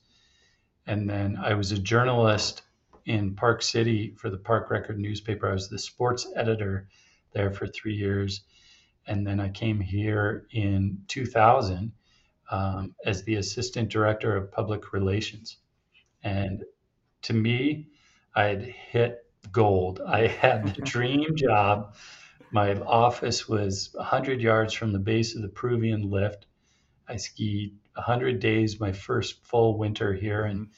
And 0.86 1.06
then 1.06 1.36
I 1.36 1.52
was 1.52 1.72
a 1.72 1.78
journalist 1.78 2.62
in 3.04 3.34
Park 3.34 3.60
City 3.60 4.14
for 4.16 4.30
the 4.30 4.38
Park 4.38 4.70
Record 4.70 4.98
newspaper. 4.98 5.46
I 5.46 5.52
was 5.52 5.68
the 5.68 5.78
sports 5.78 6.26
editor 6.36 6.88
there 7.32 7.50
for 7.50 7.66
three 7.66 7.94
years. 7.94 8.44
And 9.06 9.26
then 9.26 9.40
I 9.40 9.50
came 9.50 9.78
here 9.78 10.46
in 10.52 11.02
2000 11.08 11.92
um, 12.50 12.94
as 13.04 13.22
the 13.24 13.34
assistant 13.34 13.90
director 13.90 14.34
of 14.34 14.50
public 14.50 14.94
relations. 14.94 15.58
And 16.22 16.64
to 17.22 17.34
me, 17.34 17.88
I 18.34 18.44
had 18.44 18.62
hit 18.62 19.26
gold. 19.52 20.00
I 20.00 20.28
had 20.28 20.74
the 20.74 20.80
dream 20.80 21.36
job 21.36 21.94
my 22.50 22.74
office 22.74 23.48
was 23.48 23.90
100 23.94 24.40
yards 24.40 24.74
from 24.74 24.92
the 24.92 24.98
base 24.98 25.34
of 25.34 25.42
the 25.42 25.48
Peruvian 25.48 26.10
lift. 26.10 26.46
I 27.08 27.16
skied 27.16 27.76
100 27.94 28.40
days 28.40 28.80
my 28.80 28.92
first 28.92 29.44
full 29.44 29.78
winter 29.78 30.12
here, 30.14 30.44
and 30.44 30.68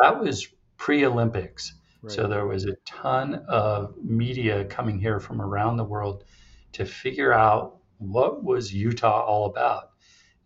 that 0.00 0.20
was 0.20 0.48
pre 0.76 1.04
Olympics. 1.04 1.74
Right. 2.02 2.12
So 2.12 2.26
there 2.26 2.46
was 2.46 2.64
a 2.64 2.76
ton 2.84 3.44
of 3.48 3.94
media 4.02 4.64
coming 4.64 4.98
here 4.98 5.20
from 5.20 5.40
around 5.40 5.76
the 5.76 5.84
world 5.84 6.24
to 6.72 6.84
figure 6.84 7.32
out 7.32 7.78
what 7.98 8.42
was 8.42 8.74
Utah 8.74 9.24
all 9.24 9.46
about. 9.46 9.90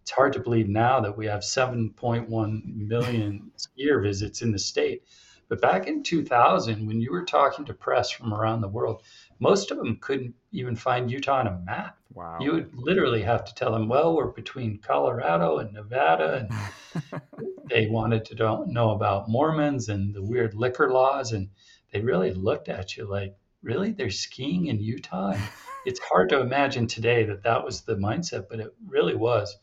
It's 0.02 0.10
hard 0.10 0.34
to 0.34 0.40
believe 0.40 0.68
now 0.68 1.00
that 1.00 1.16
we 1.16 1.26
have 1.26 1.40
7.1 1.40 2.62
million 2.76 3.50
skier 3.56 4.02
visits 4.02 4.42
in 4.42 4.52
the 4.52 4.58
state. 4.58 5.02
But 5.48 5.60
back 5.60 5.86
in 5.86 6.02
2000, 6.02 6.86
when 6.86 7.00
you 7.00 7.12
were 7.12 7.24
talking 7.24 7.64
to 7.66 7.74
press 7.74 8.10
from 8.10 8.34
around 8.34 8.60
the 8.60 8.68
world, 8.68 9.02
most 9.38 9.70
of 9.70 9.78
them 9.78 9.98
couldn't 10.00 10.34
even 10.56 10.76
find 10.76 11.10
Utah 11.10 11.40
on 11.40 11.46
a 11.46 11.58
map. 11.64 11.96
Wow. 12.12 12.38
You 12.40 12.52
would 12.52 12.74
literally 12.74 13.22
have 13.22 13.44
to 13.44 13.54
tell 13.54 13.72
them, 13.72 13.88
well, 13.88 14.16
we're 14.16 14.28
between 14.28 14.78
Colorado 14.78 15.58
and 15.58 15.72
Nevada. 15.72 16.48
And 16.48 17.22
they 17.70 17.88
wanted 17.88 18.24
to 18.26 18.34
don't 18.34 18.68
know 18.68 18.90
about 18.90 19.28
Mormons 19.28 19.88
and 19.88 20.14
the 20.14 20.22
weird 20.22 20.54
liquor 20.54 20.90
laws. 20.90 21.32
And 21.32 21.50
they 21.92 22.00
really 22.00 22.32
looked 22.32 22.68
at 22.68 22.96
you 22.96 23.08
like, 23.08 23.36
really? 23.62 23.92
They're 23.92 24.10
skiing 24.10 24.66
in 24.66 24.80
Utah? 24.80 25.32
And 25.32 25.42
it's 25.84 26.00
hard 26.00 26.30
to 26.30 26.40
imagine 26.40 26.86
today 26.86 27.24
that 27.24 27.42
that 27.42 27.64
was 27.64 27.82
the 27.82 27.96
mindset, 27.96 28.46
but 28.48 28.60
it 28.60 28.74
really 28.86 29.14
was. 29.14 29.56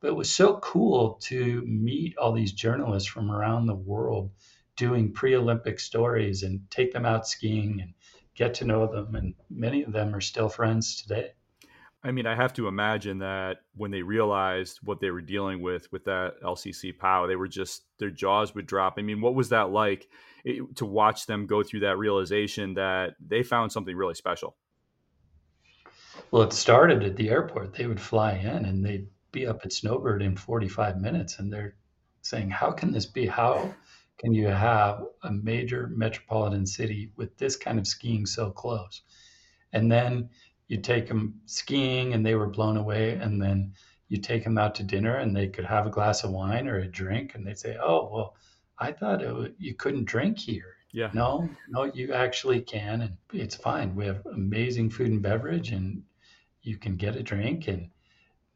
But 0.00 0.08
it 0.08 0.16
was 0.16 0.30
so 0.30 0.58
cool 0.58 1.20
to 1.22 1.62
meet 1.66 2.16
all 2.18 2.32
these 2.32 2.52
journalists 2.52 3.08
from 3.08 3.30
around 3.30 3.66
the 3.66 3.74
world 3.74 4.30
doing 4.76 5.12
pre 5.12 5.34
Olympic 5.34 5.80
stories 5.80 6.42
and 6.42 6.60
take 6.70 6.92
them 6.92 7.06
out 7.06 7.26
skiing 7.26 7.80
and 7.80 7.94
get 8.36 8.54
to 8.54 8.64
know 8.64 8.86
them. 8.86 9.14
And 9.14 9.34
many 9.50 9.82
of 9.82 9.92
them 9.92 10.14
are 10.14 10.20
still 10.20 10.48
friends 10.48 11.02
today. 11.02 11.32
I 12.04 12.12
mean, 12.12 12.26
I 12.26 12.36
have 12.36 12.52
to 12.52 12.68
imagine 12.68 13.18
that 13.18 13.62
when 13.74 13.90
they 13.90 14.02
realized 14.02 14.78
what 14.84 15.00
they 15.00 15.10
were 15.10 15.22
dealing 15.22 15.60
with 15.60 15.90
with 15.90 16.04
that 16.04 16.34
LCC 16.40 16.96
POW, 16.96 17.26
they 17.26 17.34
were 17.34 17.48
just 17.48 17.82
their 17.98 18.10
jaws 18.10 18.54
would 18.54 18.66
drop. 18.66 18.94
I 18.98 19.02
mean, 19.02 19.20
what 19.20 19.34
was 19.34 19.48
that 19.48 19.70
like 19.70 20.06
it, 20.44 20.76
to 20.76 20.86
watch 20.86 21.26
them 21.26 21.46
go 21.46 21.64
through 21.64 21.80
that 21.80 21.98
realization 21.98 22.74
that 22.74 23.14
they 23.26 23.42
found 23.42 23.72
something 23.72 23.96
really 23.96 24.14
special? 24.14 24.56
Well, 26.30 26.42
it 26.42 26.52
started 26.52 27.02
at 27.02 27.16
the 27.16 27.30
airport. 27.30 27.74
They 27.74 27.86
would 27.86 28.00
fly 28.00 28.34
in 28.34 28.64
and 28.64 28.84
they'd 28.84 29.08
be 29.32 29.46
up 29.46 29.62
at 29.64 29.72
Snowbird 29.72 30.22
in 30.22 30.36
45 30.36 31.00
minutes, 31.00 31.38
and 31.38 31.52
they're 31.52 31.74
saying, 32.22 32.50
"How 32.50 32.70
can 32.70 32.92
this 32.92 33.06
be? 33.06 33.26
How 33.26 33.74
can 34.18 34.32
you 34.32 34.48
have 34.48 35.04
a 35.22 35.30
major 35.30 35.88
metropolitan 35.88 36.66
city 36.66 37.12
with 37.16 37.36
this 37.38 37.56
kind 37.56 37.78
of 37.78 37.86
skiing 37.86 38.26
so 38.26 38.50
close?" 38.50 39.02
And 39.72 39.90
then 39.90 40.30
you 40.68 40.78
take 40.78 41.08
them 41.08 41.40
skiing 41.46 42.14
and 42.14 42.24
they 42.24 42.34
were 42.34 42.48
blown 42.48 42.76
away 42.76 43.12
and 43.12 43.40
then 43.40 43.72
you 44.08 44.18
take 44.18 44.44
them 44.44 44.58
out 44.58 44.74
to 44.76 44.82
dinner 44.82 45.16
and 45.16 45.34
they 45.34 45.48
could 45.48 45.64
have 45.64 45.86
a 45.86 45.90
glass 45.90 46.24
of 46.24 46.30
wine 46.30 46.68
or 46.68 46.78
a 46.78 46.86
drink 46.86 47.34
and 47.34 47.46
they'd 47.46 47.58
say 47.58 47.76
oh 47.80 48.08
well 48.12 48.36
i 48.78 48.92
thought 48.92 49.20
was, 49.20 49.50
you 49.58 49.74
couldn't 49.74 50.04
drink 50.04 50.38
here. 50.38 50.76
Yeah. 50.92 51.10
No 51.12 51.48
no 51.68 51.84
you 51.84 52.12
actually 52.12 52.62
can 52.62 53.02
and 53.02 53.16
it's 53.32 53.56
fine. 53.56 53.94
We 53.94 54.06
have 54.06 54.24
amazing 54.26 54.90
food 54.90 55.10
and 55.10 55.22
beverage 55.22 55.70
and 55.70 56.02
you 56.62 56.76
can 56.78 56.96
get 56.96 57.16
a 57.16 57.22
drink 57.22 57.68
and 57.68 57.90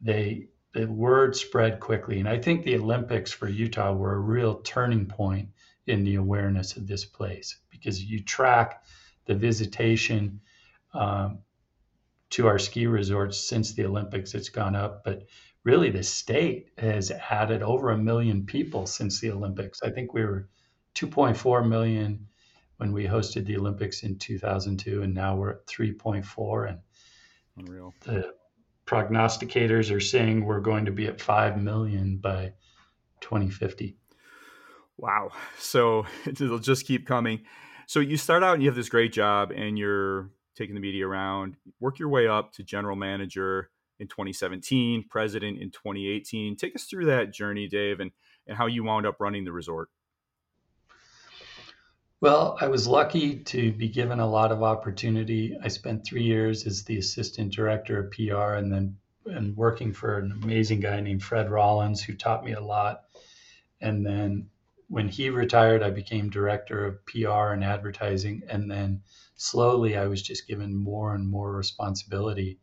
they 0.01 0.49
the 0.73 0.87
word 0.87 1.37
spread 1.37 1.81
quickly 1.81 2.19
and 2.21 2.29
i 2.29 2.39
think 2.39 2.63
the 2.63 2.77
olympics 2.77 3.33
for 3.33 3.49
utah 3.49 3.93
were 3.93 4.15
a 4.15 4.19
real 4.19 4.57
turning 4.61 5.07
point 5.07 5.49
in 5.87 6.05
the 6.05 6.15
awareness 6.15 6.77
of 6.77 6.87
this 6.87 7.05
place 7.05 7.57
because 7.71 8.03
you 8.03 8.23
track 8.23 8.85
the 9.27 9.35
visitation 9.35 10.41
um, 10.95 11.39
to 12.31 12.47
our 12.47 12.59
ski 12.59 12.87
resorts 12.87 13.39
since 13.39 13.73
the 13.73 13.85
Olympics. 13.85 14.35
It's 14.35 14.49
gone 14.49 14.77
up, 14.77 15.05
but 15.05 15.27
really 15.65 15.91
the 15.91 16.03
state 16.03 16.71
has 16.79 17.11
added 17.11 17.63
over 17.63 17.91
a 17.91 17.99
million 17.99 18.47
people 18.47 18.87
since 18.87 19.21
the 19.21 19.33
Olympics. 19.33 19.83
I 19.83 19.91
think 19.91 20.15
we 20.15 20.25
were 20.25 20.49
2.4 20.95 21.69
million 21.69 22.27
when 22.79 22.93
we 22.93 23.05
hosted 23.05 23.47
the 23.47 23.57
Olympics 23.57 24.03
in 24.03 24.19
2002, 24.19 25.03
and 25.03 25.15
now 25.15 25.37
we're 25.37 25.51
at 25.51 25.67
3.4. 25.67 26.69
And 26.69 26.79
Unreal. 27.57 27.93
the 28.01 28.35
prognosticators 28.91 29.95
are 29.95 30.01
saying 30.01 30.45
we're 30.45 30.61
going 30.61 30.85
to 30.85 30.91
be 30.91 31.07
at 31.07 31.21
5 31.21 31.63
million 31.63 32.17
by 32.17 32.53
2050. 33.21 33.97
Wow. 34.97 35.31
So 35.59 36.07
it'll 36.27 36.59
just 36.59 36.87
keep 36.87 37.07
coming. 37.07 37.43
So 37.87 38.01
you 38.01 38.17
start 38.17 38.43
out 38.43 38.55
and 38.55 38.63
you 38.63 38.69
have 38.69 38.77
this 38.77 38.89
great 38.89 39.13
job 39.13 39.53
and 39.53 39.79
you're 39.79 40.31
taking 40.57 40.75
the 40.75 40.81
media 40.81 41.07
around, 41.07 41.57
work 41.79 42.01
your 42.01 42.09
way 42.09 42.27
up 42.27 42.53
to 42.55 42.65
general 42.65 42.97
manager 42.97 43.71
in 44.01 44.09
2017, 44.09 45.05
president 45.09 45.59
in 45.61 45.71
2018. 45.71 46.57
Take 46.57 46.75
us 46.75 46.85
through 46.85 47.07
that 47.07 47.33
journey, 47.33 47.69
Dave, 47.69 48.01
and, 48.01 48.11
and 48.49 48.59
how 48.59 48.67
you 48.67 48.83
wound 48.83 49.07
up 49.07 49.21
running 49.21 49.45
the 49.45 49.53
resort. 49.53 49.89
Well, 52.21 52.59
I 52.61 52.69
was 52.69 52.87
lucky 52.87 53.39
to 53.45 53.73
be 53.73 53.89
given 53.89 54.21
a 54.21 54.29
lot 54.29 54.53
of 54.53 54.63
opportunity. 54.63 55.57
I 55.63 55.69
spent 55.69 56.05
three 56.05 56.25
years 56.25 56.67
as 56.67 56.85
the 56.85 56.99
assistant 56.99 57.55
director 57.55 57.99
of 57.99 58.11
PR 58.11 58.55
and 58.55 58.71
then 58.71 58.99
and 59.25 59.57
working 59.57 59.93
for 59.93 60.19
an 60.19 60.33
amazing 60.43 60.81
guy 60.81 61.01
named 61.01 61.23
Fred 61.23 61.51
Rollins 61.51 62.03
who 62.03 62.15
taught 62.15 62.45
me 62.45 62.53
a 62.53 62.61
lot. 62.61 63.05
And 63.81 64.05
then 64.05 64.51
when 64.89 65.09
he 65.09 65.31
retired, 65.31 65.83
I 65.83 65.91
became 65.91 66.29
director 66.29 66.85
of 66.85 67.07
PR 67.07 67.53
and 67.53 67.65
advertising. 67.65 68.43
And 68.49 68.71
then 68.71 69.03
slowly 69.37 69.97
I 69.97 70.07
was 70.07 70.21
just 70.21 70.47
given 70.47 70.75
more 70.75 71.15
and 71.15 71.27
more 71.29 71.53
responsibility. 71.53 72.59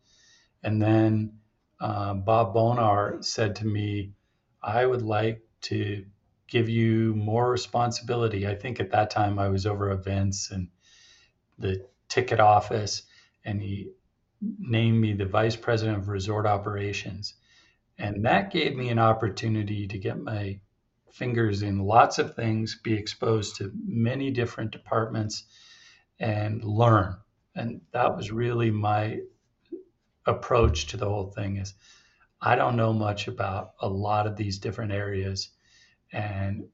And 0.62 0.80
then 0.82 1.40
uh, 1.80 2.14
Bob 2.16 2.54
Bonar 2.54 3.22
said 3.22 3.56
to 3.58 3.66
me, 3.66 4.14
I 4.62 4.86
would 4.86 5.04
like 5.04 5.42
to 5.62 6.06
give 6.48 6.70
you 6.70 7.14
more 7.16 7.50
responsibility. 7.52 8.48
I 8.48 8.56
think 8.56 8.80
at 8.80 8.92
that 8.92 9.10
time 9.10 9.40
I 9.40 9.50
was 9.50 9.66
over 9.66 9.92
events 9.92 10.52
and 10.52 10.70
the 11.60 11.86
ticket 12.10 12.40
office, 12.40 13.04
and 13.44 13.62
he 13.62 13.92
named 14.42 15.00
me 15.00 15.14
the 15.14 15.26
vice 15.26 15.56
president 15.56 15.98
of 15.98 16.08
resort 16.08 16.46
operations. 16.46 17.34
And 17.98 18.26
that 18.26 18.52
gave 18.52 18.76
me 18.76 18.90
an 18.90 19.00
opportunity 19.00 19.88
to 19.88 19.98
get 19.98 20.20
my 20.20 20.60
fingers 21.12 21.64
in 21.64 21.80
lots 21.80 22.20
of 22.20 22.36
things, 22.36 22.80
be 22.84 22.94
exposed 22.94 23.56
to 23.56 23.72
many 23.86 24.30
different 24.30 24.72
departments, 24.72 25.46
and 26.20 26.64
learn. 26.64 27.18
And 27.56 27.82
that 27.92 28.16
was 28.16 28.32
really 28.32 28.70
my 28.70 29.22
approach 30.28 30.88
to 30.88 30.98
the 30.98 31.10
whole 31.10 31.32
thing 31.32 31.58
is 31.58 31.74
I 32.40 32.56
don't 32.56 32.76
know 32.76 32.94
much 32.94 33.28
about 33.28 33.72
a 33.80 33.90
lot 33.90 34.28
of 34.28 34.36
these 34.36 34.60
different 34.60 34.92
areas. 34.92 35.50
And 36.12 36.68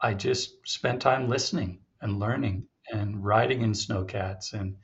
I 0.00 0.14
just 0.14 0.66
spent 0.66 1.02
time 1.02 1.28
listening 1.28 1.80
and 2.00 2.18
learning 2.18 2.66
and 2.92 3.24
riding 3.24 3.62
in 3.62 3.72
snowcats 3.72 4.52
and 4.52 4.76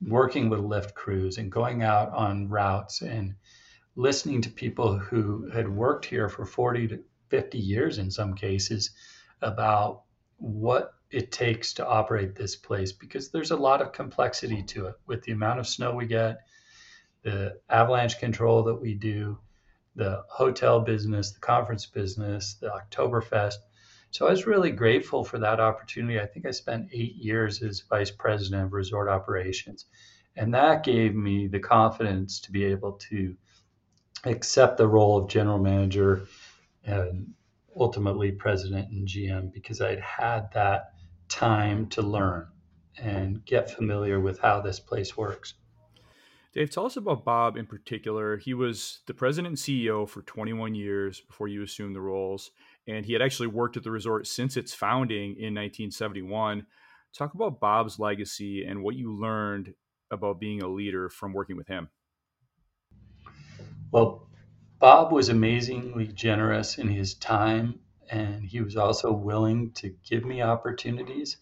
working 0.00 0.48
with 0.48 0.60
lift 0.60 0.94
crews 0.94 1.38
and 1.38 1.50
going 1.50 1.82
out 1.82 2.12
on 2.12 2.48
routes 2.48 3.02
and 3.02 3.34
listening 3.96 4.40
to 4.42 4.50
people 4.50 4.96
who 4.96 5.48
had 5.50 5.68
worked 5.68 6.04
here 6.04 6.28
for 6.28 6.44
40 6.44 6.88
to 6.88 7.04
50 7.28 7.58
years 7.58 7.98
in 7.98 8.10
some 8.10 8.34
cases 8.34 8.90
about 9.42 10.02
what 10.38 10.94
it 11.10 11.32
takes 11.32 11.72
to 11.74 11.86
operate 11.86 12.34
this 12.34 12.54
place 12.54 12.92
because 12.92 13.30
there's 13.30 13.50
a 13.50 13.56
lot 13.56 13.82
of 13.82 13.92
complexity 13.92 14.62
to 14.62 14.86
it 14.86 14.94
with 15.06 15.22
the 15.24 15.32
amount 15.32 15.58
of 15.58 15.66
snow 15.66 15.94
we 15.94 16.06
get, 16.06 16.38
the 17.22 17.58
avalanche 17.68 18.18
control 18.18 18.62
that 18.64 18.80
we 18.80 18.94
do, 18.94 19.38
the 19.98 20.22
hotel 20.28 20.80
business, 20.80 21.32
the 21.32 21.40
conference 21.40 21.84
business, 21.84 22.54
the 22.54 22.70
Oktoberfest. 22.70 23.56
So 24.12 24.26
I 24.26 24.30
was 24.30 24.46
really 24.46 24.70
grateful 24.70 25.24
for 25.24 25.38
that 25.40 25.60
opportunity. 25.60 26.20
I 26.20 26.26
think 26.26 26.46
I 26.46 26.52
spent 26.52 26.88
eight 26.92 27.16
years 27.16 27.62
as 27.62 27.80
vice 27.80 28.12
president 28.12 28.64
of 28.64 28.72
resort 28.72 29.08
operations. 29.08 29.86
And 30.36 30.54
that 30.54 30.84
gave 30.84 31.14
me 31.16 31.48
the 31.48 31.58
confidence 31.58 32.40
to 32.40 32.52
be 32.52 32.64
able 32.64 32.92
to 33.10 33.36
accept 34.24 34.78
the 34.78 34.86
role 34.86 35.18
of 35.18 35.28
general 35.28 35.58
manager 35.58 36.26
and 36.84 37.34
ultimately 37.76 38.30
president 38.30 38.90
and 38.90 39.06
GM 39.06 39.52
because 39.52 39.80
I'd 39.80 40.00
had 40.00 40.52
that 40.52 40.92
time 41.28 41.88
to 41.88 42.02
learn 42.02 42.46
and 42.96 43.44
get 43.44 43.70
familiar 43.70 44.20
with 44.20 44.38
how 44.38 44.60
this 44.60 44.78
place 44.78 45.16
works. 45.16 45.54
Dave, 46.54 46.70
tell 46.70 46.86
us 46.86 46.96
about 46.96 47.24
Bob 47.24 47.56
in 47.56 47.66
particular. 47.66 48.38
He 48.38 48.54
was 48.54 49.00
the 49.06 49.14
president 49.14 49.48
and 49.48 49.56
CEO 49.58 50.08
for 50.08 50.22
21 50.22 50.74
years 50.74 51.20
before 51.20 51.46
you 51.46 51.62
assumed 51.62 51.94
the 51.94 52.00
roles, 52.00 52.50
and 52.86 53.04
he 53.04 53.12
had 53.12 53.20
actually 53.20 53.48
worked 53.48 53.76
at 53.76 53.82
the 53.82 53.90
resort 53.90 54.26
since 54.26 54.56
its 54.56 54.72
founding 54.72 55.32
in 55.32 55.54
1971. 55.54 56.66
Talk 57.14 57.34
about 57.34 57.60
Bob's 57.60 57.98
legacy 57.98 58.64
and 58.64 58.82
what 58.82 58.96
you 58.96 59.12
learned 59.14 59.74
about 60.10 60.40
being 60.40 60.62
a 60.62 60.68
leader 60.68 61.10
from 61.10 61.34
working 61.34 61.56
with 61.56 61.68
him. 61.68 61.88
Well, 63.90 64.28
Bob 64.78 65.12
was 65.12 65.28
amazingly 65.28 66.06
generous 66.06 66.78
in 66.78 66.88
his 66.88 67.14
time, 67.14 67.80
and 68.10 68.42
he 68.44 68.60
was 68.60 68.76
also 68.76 69.12
willing 69.12 69.72
to 69.72 69.94
give 70.08 70.24
me 70.24 70.40
opportunities. 70.40 71.36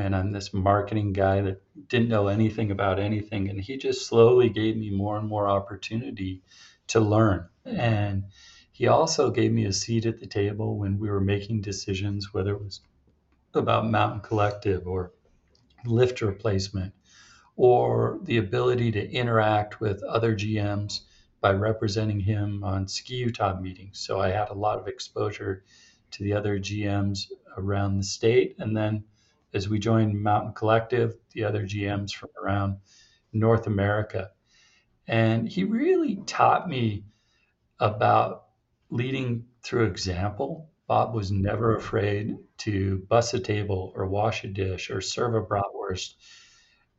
And 0.00 0.16
I'm 0.16 0.32
this 0.32 0.54
marketing 0.54 1.12
guy 1.12 1.42
that 1.42 1.62
didn't 1.88 2.08
know 2.08 2.28
anything 2.28 2.70
about 2.70 2.98
anything, 2.98 3.48
and 3.48 3.60
he 3.60 3.76
just 3.76 4.06
slowly 4.06 4.48
gave 4.48 4.76
me 4.76 4.90
more 4.90 5.18
and 5.18 5.28
more 5.28 5.46
opportunity 5.46 6.42
to 6.88 7.00
learn. 7.00 7.48
And 7.64 8.24
he 8.72 8.86
also 8.88 9.30
gave 9.30 9.52
me 9.52 9.66
a 9.66 9.72
seat 9.72 10.06
at 10.06 10.18
the 10.18 10.26
table 10.26 10.78
when 10.78 10.98
we 10.98 11.10
were 11.10 11.20
making 11.20 11.60
decisions, 11.60 12.32
whether 12.32 12.52
it 12.52 12.62
was 12.62 12.80
about 13.52 13.90
Mountain 13.90 14.20
Collective 14.20 14.86
or 14.86 15.12
lift 15.84 16.22
replacement, 16.22 16.94
or 17.56 18.18
the 18.22 18.38
ability 18.38 18.92
to 18.92 19.10
interact 19.10 19.80
with 19.80 20.02
other 20.02 20.34
GMs 20.34 21.00
by 21.40 21.52
representing 21.52 22.20
him 22.20 22.64
on 22.64 22.88
Ski 22.88 23.16
Utah 23.16 23.60
meetings. 23.60 23.98
So 23.98 24.20
I 24.20 24.30
had 24.30 24.48
a 24.48 24.54
lot 24.54 24.78
of 24.78 24.88
exposure 24.88 25.64
to 26.12 26.22
the 26.22 26.32
other 26.32 26.58
GMs 26.58 27.26
around 27.56 27.96
the 27.96 28.04
state. 28.04 28.56
And 28.58 28.76
then 28.76 29.04
as 29.52 29.68
we 29.68 29.78
joined 29.78 30.22
Mountain 30.22 30.54
Collective, 30.54 31.14
the 31.32 31.44
other 31.44 31.64
GMs 31.64 32.12
from 32.12 32.30
around 32.42 32.78
North 33.32 33.66
America. 33.66 34.30
And 35.06 35.48
he 35.48 35.64
really 35.64 36.22
taught 36.26 36.68
me 36.68 37.04
about 37.78 38.44
leading 38.90 39.46
through 39.62 39.86
example. 39.86 40.70
Bob 40.86 41.14
was 41.14 41.30
never 41.30 41.76
afraid 41.76 42.36
to 42.58 43.04
bus 43.08 43.34
a 43.34 43.40
table 43.40 43.92
or 43.94 44.06
wash 44.06 44.44
a 44.44 44.48
dish 44.48 44.90
or 44.90 45.00
serve 45.00 45.34
a 45.34 45.42
bratwurst. 45.42 46.14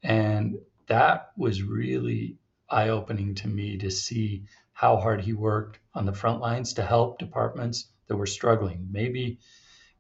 And 0.04 0.56
that 0.88 1.32
was 1.38 1.64
really 1.64 2.38
eye 2.70 2.90
opening 2.90 3.36
to 3.36 3.48
me 3.48 3.78
to 3.78 3.92
see 3.92 4.46
how 4.74 4.98
hard 4.98 5.22
he 5.22 5.34
worked 5.34 5.80
on 5.94 6.06
the 6.06 6.14
front 6.14 6.40
lines 6.40 6.74
to 6.74 6.84
help 6.84 7.20
departments 7.20 7.88
that 8.08 8.16
were 8.16 8.26
struggling. 8.26 8.88
Maybe 8.92 9.40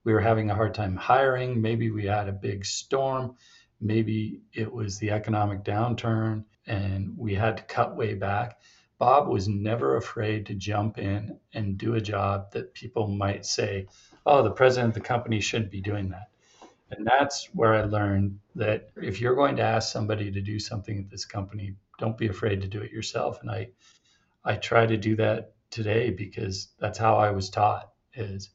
we 0.03 0.13
were 0.13 0.19
having 0.19 0.49
a 0.49 0.55
hard 0.55 0.73
time 0.73 0.95
hiring, 0.95 1.61
maybe 1.61 1.91
we 1.91 2.05
had 2.05 2.27
a 2.27 2.33
big 2.33 2.65
storm, 2.65 3.35
maybe 3.79 4.41
it 4.53 4.71
was 4.71 4.97
the 4.97 5.11
economic 5.11 5.63
downturn 5.63 6.43
and 6.67 7.17
we 7.17 7.33
had 7.33 7.57
to 7.57 7.63
cut 7.63 7.95
way 7.95 8.13
back. 8.13 8.59
Bob 8.97 9.27
was 9.27 9.47
never 9.47 9.97
afraid 9.97 10.45
to 10.45 10.53
jump 10.53 10.99
in 10.99 11.39
and 11.53 11.77
do 11.77 11.95
a 11.95 12.01
job 12.01 12.51
that 12.51 12.73
people 12.73 13.07
might 13.07 13.45
say, 13.45 13.87
oh, 14.25 14.43
the 14.43 14.51
president 14.51 14.89
of 14.89 14.93
the 14.93 15.07
company 15.07 15.39
shouldn't 15.39 15.71
be 15.71 15.81
doing 15.81 16.09
that. 16.09 16.29
And 16.91 17.07
that's 17.07 17.49
where 17.53 17.73
I 17.73 17.83
learned 17.83 18.39
that 18.55 18.89
if 18.97 19.21
you're 19.21 19.35
going 19.35 19.55
to 19.55 19.63
ask 19.63 19.91
somebody 19.91 20.31
to 20.31 20.41
do 20.41 20.59
something 20.59 20.99
at 20.99 21.09
this 21.09 21.25
company, 21.25 21.75
don't 21.97 22.17
be 22.17 22.27
afraid 22.27 22.61
to 22.61 22.67
do 22.67 22.81
it 22.81 22.91
yourself. 22.91 23.39
And 23.41 23.49
I, 23.49 23.69
I 24.43 24.55
try 24.55 24.85
to 24.85 24.97
do 24.97 25.15
that 25.15 25.53
today 25.69 26.09
because 26.09 26.67
that's 26.79 26.97
how 26.97 27.15
I 27.15 27.31
was 27.31 27.49
taught 27.49 27.91
is 28.13 28.49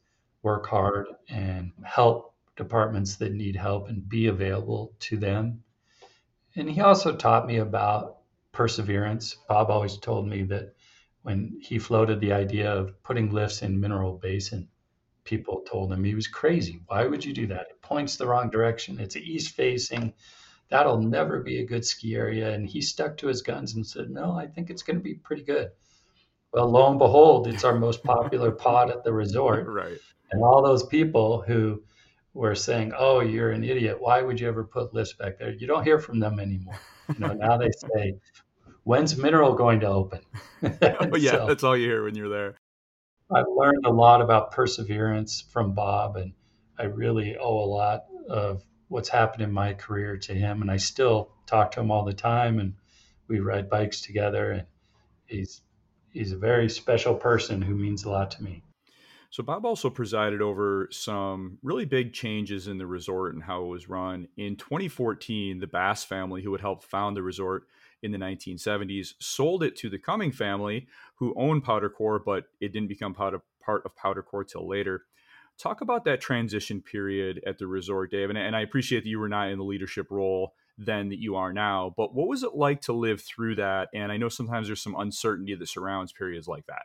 work 0.47 0.65
hard 0.65 1.07
and 1.27 1.73
help 1.83 2.33
departments 2.55 3.17
that 3.17 3.33
need 3.33 3.57
help 3.57 3.89
and 3.89 4.07
be 4.07 4.27
available 4.27 4.93
to 4.97 5.17
them. 5.17 5.61
And 6.55 6.69
he 6.69 6.79
also 6.79 7.13
taught 7.13 7.45
me 7.45 7.57
about 7.57 8.19
perseverance. 8.53 9.35
Bob 9.49 9.69
always 9.69 9.97
told 9.97 10.25
me 10.25 10.43
that 10.43 10.73
when 11.23 11.59
he 11.61 11.79
floated 11.79 12.21
the 12.21 12.31
idea 12.31 12.71
of 12.71 13.03
putting 13.03 13.29
lifts 13.29 13.61
in 13.61 13.81
Mineral 13.81 14.17
Basin, 14.17 14.69
people 15.25 15.65
told 15.69 15.91
him 15.91 16.05
he 16.05 16.15
was 16.15 16.29
crazy. 16.29 16.79
Why 16.87 17.05
would 17.05 17.25
you 17.25 17.33
do 17.33 17.47
that? 17.47 17.67
It 17.69 17.81
points 17.81 18.15
the 18.15 18.27
wrong 18.27 18.49
direction. 18.49 19.01
It's 19.01 19.17
east 19.17 19.53
facing. 19.53 20.13
That'll 20.69 21.01
never 21.01 21.41
be 21.41 21.59
a 21.59 21.65
good 21.65 21.85
ski 21.85 22.15
area. 22.15 22.53
And 22.53 22.65
he 22.65 22.81
stuck 22.81 23.17
to 23.17 23.27
his 23.27 23.41
guns 23.41 23.75
and 23.75 23.85
said, 23.85 24.09
No, 24.09 24.31
I 24.31 24.47
think 24.47 24.69
it's 24.69 24.83
going 24.83 24.97
to 24.97 25.03
be 25.03 25.15
pretty 25.15 25.43
good. 25.43 25.71
Well, 26.53 26.69
lo 26.69 26.89
and 26.89 26.99
behold, 26.99 27.47
it's 27.47 27.63
our 27.63 27.75
most 27.77 28.03
popular 28.03 28.51
pod 28.51 28.89
at 28.89 29.03
the 29.03 29.13
resort. 29.13 29.67
Right. 29.77 29.97
And 30.31 30.43
all 30.43 30.61
those 30.61 30.85
people 30.85 31.41
who 31.41 31.81
were 32.33 32.53
saying, 32.55 32.91
"Oh, 32.97 33.21
you're 33.21 33.51
an 33.51 33.63
idiot. 33.63 33.97
Why 34.01 34.21
would 34.21 34.39
you 34.39 34.47
ever 34.49 34.65
put 34.65 34.93
lifts 34.93 35.13
back 35.13 35.39
there?" 35.39 35.51
You 35.51 35.67
don't 35.67 35.83
hear 35.83 35.99
from 35.99 36.19
them 36.19 36.39
anymore. 36.39 36.77
You 37.07 37.19
know, 37.19 37.33
now 37.33 37.57
they 37.57 37.71
say, 37.71 38.19
"When's 38.83 39.17
Mineral 39.17 39.53
going 39.53 39.79
to 39.81 39.87
open?" 39.87 40.19
oh, 40.63 41.15
yeah, 41.15 41.31
so, 41.31 41.47
that's 41.47 41.63
all 41.63 41.77
you 41.77 41.87
hear 41.87 42.03
when 42.03 42.15
you're 42.15 42.27
there. 42.29 42.55
I've 43.33 43.47
learned 43.47 43.85
a 43.85 43.89
lot 43.89 44.21
about 44.21 44.51
perseverance 44.51 45.41
from 45.41 45.73
Bob, 45.73 46.17
and 46.17 46.33
I 46.77 46.83
really 46.83 47.37
owe 47.37 47.63
a 47.63 47.65
lot 47.65 48.03
of 48.29 48.63
what's 48.89 49.09
happened 49.09 49.43
in 49.43 49.51
my 49.51 49.73
career 49.73 50.17
to 50.17 50.33
him. 50.33 50.61
And 50.61 50.69
I 50.69 50.77
still 50.77 51.31
talk 51.45 51.71
to 51.71 51.79
him 51.79 51.91
all 51.91 52.03
the 52.03 52.13
time, 52.13 52.59
and 52.59 52.73
we 53.27 53.39
ride 53.39 53.69
bikes 53.69 54.01
together. 54.01 54.51
And 54.51 54.65
he's 55.25 55.61
he's 56.11 56.31
a 56.31 56.37
very 56.37 56.69
special 56.69 57.15
person 57.15 57.61
who 57.61 57.75
means 57.75 58.03
a 58.03 58.09
lot 58.09 58.31
to 58.31 58.43
me. 58.43 58.63
So 59.29 59.43
Bob 59.43 59.65
also 59.65 59.89
presided 59.89 60.41
over 60.41 60.87
some 60.89 61.57
really 61.61 61.83
big 61.83 62.13
changes 62.13 62.67
in 62.67 62.77
the 62.77 62.87
resort 62.87 63.33
and 63.33 63.43
how 63.43 63.63
it 63.63 63.67
was 63.67 63.89
run. 63.89 64.29
In 64.37 64.55
2014, 64.55 65.59
the 65.59 65.67
Bass 65.67 66.05
family, 66.05 66.41
who 66.41 66.53
had 66.53 66.61
helped 66.61 66.85
found 66.85 67.17
the 67.17 67.21
resort 67.21 67.67
in 68.01 68.11
the 68.11 68.17
1970s, 68.17 69.15
sold 69.19 69.63
it 69.63 69.75
to 69.77 69.89
the 69.89 69.99
Cumming 69.99 70.31
family, 70.31 70.87
who 71.15 71.33
owned 71.35 71.65
Powdr 71.65 71.93
Core, 71.93 72.19
but 72.19 72.45
it 72.61 72.71
didn't 72.71 72.87
become 72.87 73.13
part 73.13 73.33
of, 73.33 73.41
Powdr 73.67 74.23
Core 74.23 74.45
till 74.45 74.65
later. 74.65 75.03
Talk 75.57 75.81
about 75.81 76.05
that 76.05 76.21
transition 76.21 76.81
period 76.81 77.41
at 77.45 77.57
the 77.57 77.67
resort, 77.67 78.11
Dave. 78.11 78.29
And 78.29 78.55
I 78.55 78.61
appreciate 78.61 79.03
that 79.03 79.09
you 79.09 79.19
were 79.19 79.27
not 79.27 79.49
in 79.49 79.57
the 79.57 79.65
leadership 79.65 80.09
role 80.09 80.53
then 80.77 81.09
that 81.09 81.19
you 81.19 81.35
are 81.35 81.51
now, 81.51 81.93
but 81.97 82.13
what 82.13 82.27
was 82.27 82.43
it 82.43 82.53
like 82.53 82.81
to 82.81 82.93
live 82.93 83.21
through 83.21 83.55
that? 83.55 83.89
And 83.93 84.11
I 84.11 84.17
know 84.17 84.29
sometimes 84.29 84.67
there's 84.67 84.81
some 84.81 84.95
uncertainty 84.95 85.55
that 85.55 85.67
surrounds 85.67 86.13
periods 86.13 86.47
like 86.47 86.67
that. 86.67 86.83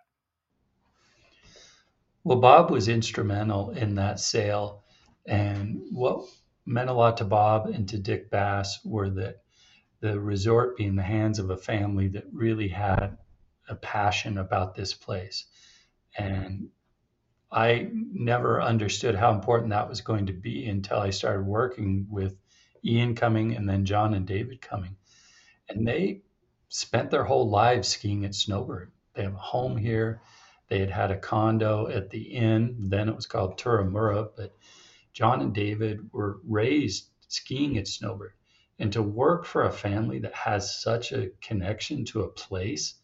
Well, 2.24 2.38
Bob 2.38 2.70
was 2.70 2.88
instrumental 2.88 3.70
in 3.70 3.96
that 3.96 4.20
sale. 4.20 4.84
And 5.26 5.82
what 5.90 6.24
meant 6.64 6.88
a 6.88 6.94
lot 6.94 7.18
to 7.18 7.24
Bob 7.24 7.66
and 7.66 7.88
to 7.88 7.98
Dick 7.98 8.30
Bass 8.30 8.78
were 8.84 9.10
that 9.10 9.42
the 10.00 10.18
resort 10.18 10.76
being 10.76 10.96
the 10.96 11.02
hands 11.02 11.38
of 11.38 11.50
a 11.50 11.56
family 11.56 12.08
that 12.08 12.24
really 12.32 12.68
had 12.68 13.18
a 13.68 13.74
passion 13.74 14.38
about 14.38 14.74
this 14.74 14.94
place. 14.94 15.44
And 16.16 16.68
I 17.50 17.90
never 17.92 18.62
understood 18.62 19.14
how 19.14 19.32
important 19.32 19.70
that 19.70 19.88
was 19.88 20.00
going 20.00 20.26
to 20.26 20.32
be 20.32 20.66
until 20.66 20.98
I 20.98 21.10
started 21.10 21.44
working 21.44 22.06
with 22.08 22.36
Ian 22.84 23.14
Cumming 23.14 23.56
and 23.56 23.68
then 23.68 23.84
John 23.84 24.14
and 24.14 24.26
David 24.26 24.60
Cumming. 24.60 24.96
And 25.68 25.86
they 25.86 26.22
spent 26.68 27.10
their 27.10 27.24
whole 27.24 27.48
lives 27.48 27.88
skiing 27.88 28.24
at 28.24 28.34
Snowbird. 28.34 28.92
They 29.14 29.22
have 29.22 29.34
a 29.34 29.38
home 29.38 29.76
here. 29.76 30.20
They 30.68 30.78
had 30.78 30.90
had 30.90 31.10
a 31.10 31.18
condo 31.18 31.88
at 31.88 32.10
the 32.10 32.22
inn. 32.22 32.76
Then 32.88 33.08
it 33.08 33.14
was 33.14 33.26
called 33.26 33.58
Turramurra. 33.58 34.30
But 34.36 34.54
John 35.12 35.42
and 35.42 35.54
David 35.54 36.10
were 36.12 36.40
raised 36.44 37.08
skiing 37.28 37.76
at 37.78 37.88
Snowbird. 37.88 38.32
And 38.78 38.92
to 38.94 39.02
work 39.02 39.44
for 39.44 39.64
a 39.64 39.72
family 39.72 40.18
that 40.20 40.34
has 40.34 40.80
such 40.80 41.12
a 41.12 41.30
connection 41.40 42.04
to 42.06 42.22
a 42.22 42.28
place, 42.28 42.94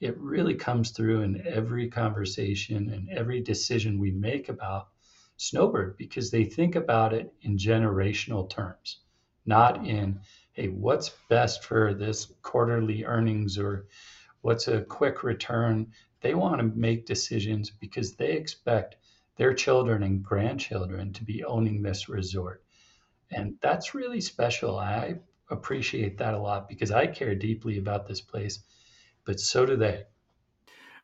it 0.00 0.16
really 0.18 0.54
comes 0.54 0.90
through 0.90 1.22
in 1.22 1.46
every 1.46 1.88
conversation 1.88 2.90
and 2.90 3.08
every 3.10 3.40
decision 3.40 3.98
we 3.98 4.10
make 4.10 4.48
about 4.48 4.88
Snowbird 5.42 5.96
because 5.96 6.30
they 6.30 6.44
think 6.44 6.76
about 6.76 7.12
it 7.12 7.32
in 7.42 7.56
generational 7.56 8.48
terms, 8.48 9.00
not 9.44 9.84
in, 9.84 10.20
hey, 10.52 10.68
what's 10.68 11.10
best 11.28 11.64
for 11.64 11.94
this 11.94 12.32
quarterly 12.42 13.04
earnings 13.04 13.58
or 13.58 13.86
what's 14.42 14.68
a 14.68 14.82
quick 14.82 15.24
return. 15.24 15.92
They 16.20 16.34
want 16.34 16.58
to 16.58 16.78
make 16.78 17.06
decisions 17.06 17.70
because 17.70 18.14
they 18.14 18.32
expect 18.32 18.96
their 19.36 19.52
children 19.52 20.04
and 20.04 20.22
grandchildren 20.22 21.12
to 21.14 21.24
be 21.24 21.42
owning 21.42 21.82
this 21.82 22.08
resort. 22.08 22.62
And 23.32 23.56
that's 23.60 23.94
really 23.94 24.20
special. 24.20 24.78
I 24.78 25.16
appreciate 25.50 26.18
that 26.18 26.34
a 26.34 26.38
lot 26.38 26.68
because 26.68 26.92
I 26.92 27.08
care 27.08 27.34
deeply 27.34 27.78
about 27.78 28.06
this 28.06 28.20
place, 28.20 28.60
but 29.24 29.40
so 29.40 29.66
do 29.66 29.76
they. 29.76 30.04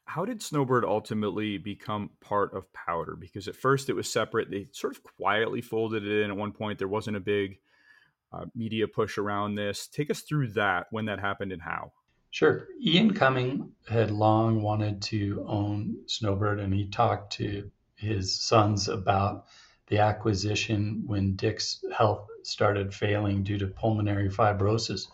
How 0.09 0.25
did 0.25 0.43
Snowbird 0.43 0.87
ultimately 0.87 1.59
become 1.59 2.09
part 2.23 2.55
of 2.55 2.65
Powdr? 2.73 3.21
Because 3.21 3.47
at 3.47 3.55
first 3.55 3.91
it 3.91 3.93
was 3.93 4.11
separate. 4.11 4.51
They 4.51 4.69
sort 4.73 4.97
of 4.97 5.03
quietly 5.03 5.61
folded 5.61 6.03
it 6.03 6.25
in 6.25 6.31
at 6.31 6.37
one 6.37 6.53
point. 6.53 6.79
There 6.79 6.89
wasn't 6.89 7.19
a 7.19 7.21
big 7.21 7.59
uh, 8.33 8.47
media 8.55 8.89
push 8.89 9.19
around 9.19 9.57
this. 9.57 9.87
Take 9.87 10.11
us 10.11 10.23
through 10.23 10.53
that, 10.53 10.87
when 10.91 11.05
that 11.05 11.21
happened, 11.21 11.53
and 11.53 11.61
how. 11.61 11.93
Sure. 12.31 12.69
Ian 12.83 13.13
Cumming 13.13 13.73
had 13.87 14.11
long 14.11 14.63
wanted 14.63 15.03
to 15.03 15.45
own 15.47 15.99
Snowbird, 16.07 16.59
and 16.59 16.73
he 16.73 16.89
talked 16.89 17.35
to 17.35 17.71
his 17.95 18.41
sons 18.41 18.89
about 18.89 19.45
the 19.89 19.99
acquisition 19.99 21.03
when 21.05 21.37
Dick's 21.37 21.85
health 21.95 22.27
started 22.45 22.95
failing 22.95 23.43
due 23.43 23.59
to 23.59 23.67
pulmonary 23.67 24.31
fibrosis. 24.31 25.07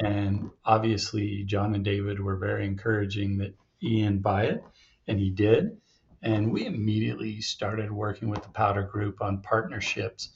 And 0.00 0.50
obviously, 0.64 1.44
John 1.44 1.76
and 1.76 1.84
David 1.84 2.18
were 2.18 2.36
very 2.36 2.66
encouraging 2.66 3.38
that 3.38 3.54
Ian 3.82 4.18
buy 4.18 4.44
it, 4.44 4.64
and 5.06 5.18
he 5.18 5.30
did. 5.30 5.76
And 6.22 6.52
we 6.52 6.66
immediately 6.66 7.40
started 7.40 7.92
working 7.92 8.28
with 8.28 8.42
the 8.42 8.48
Powdr 8.48 8.90
Group 8.90 9.22
on 9.22 9.42
partnerships. 9.42 10.30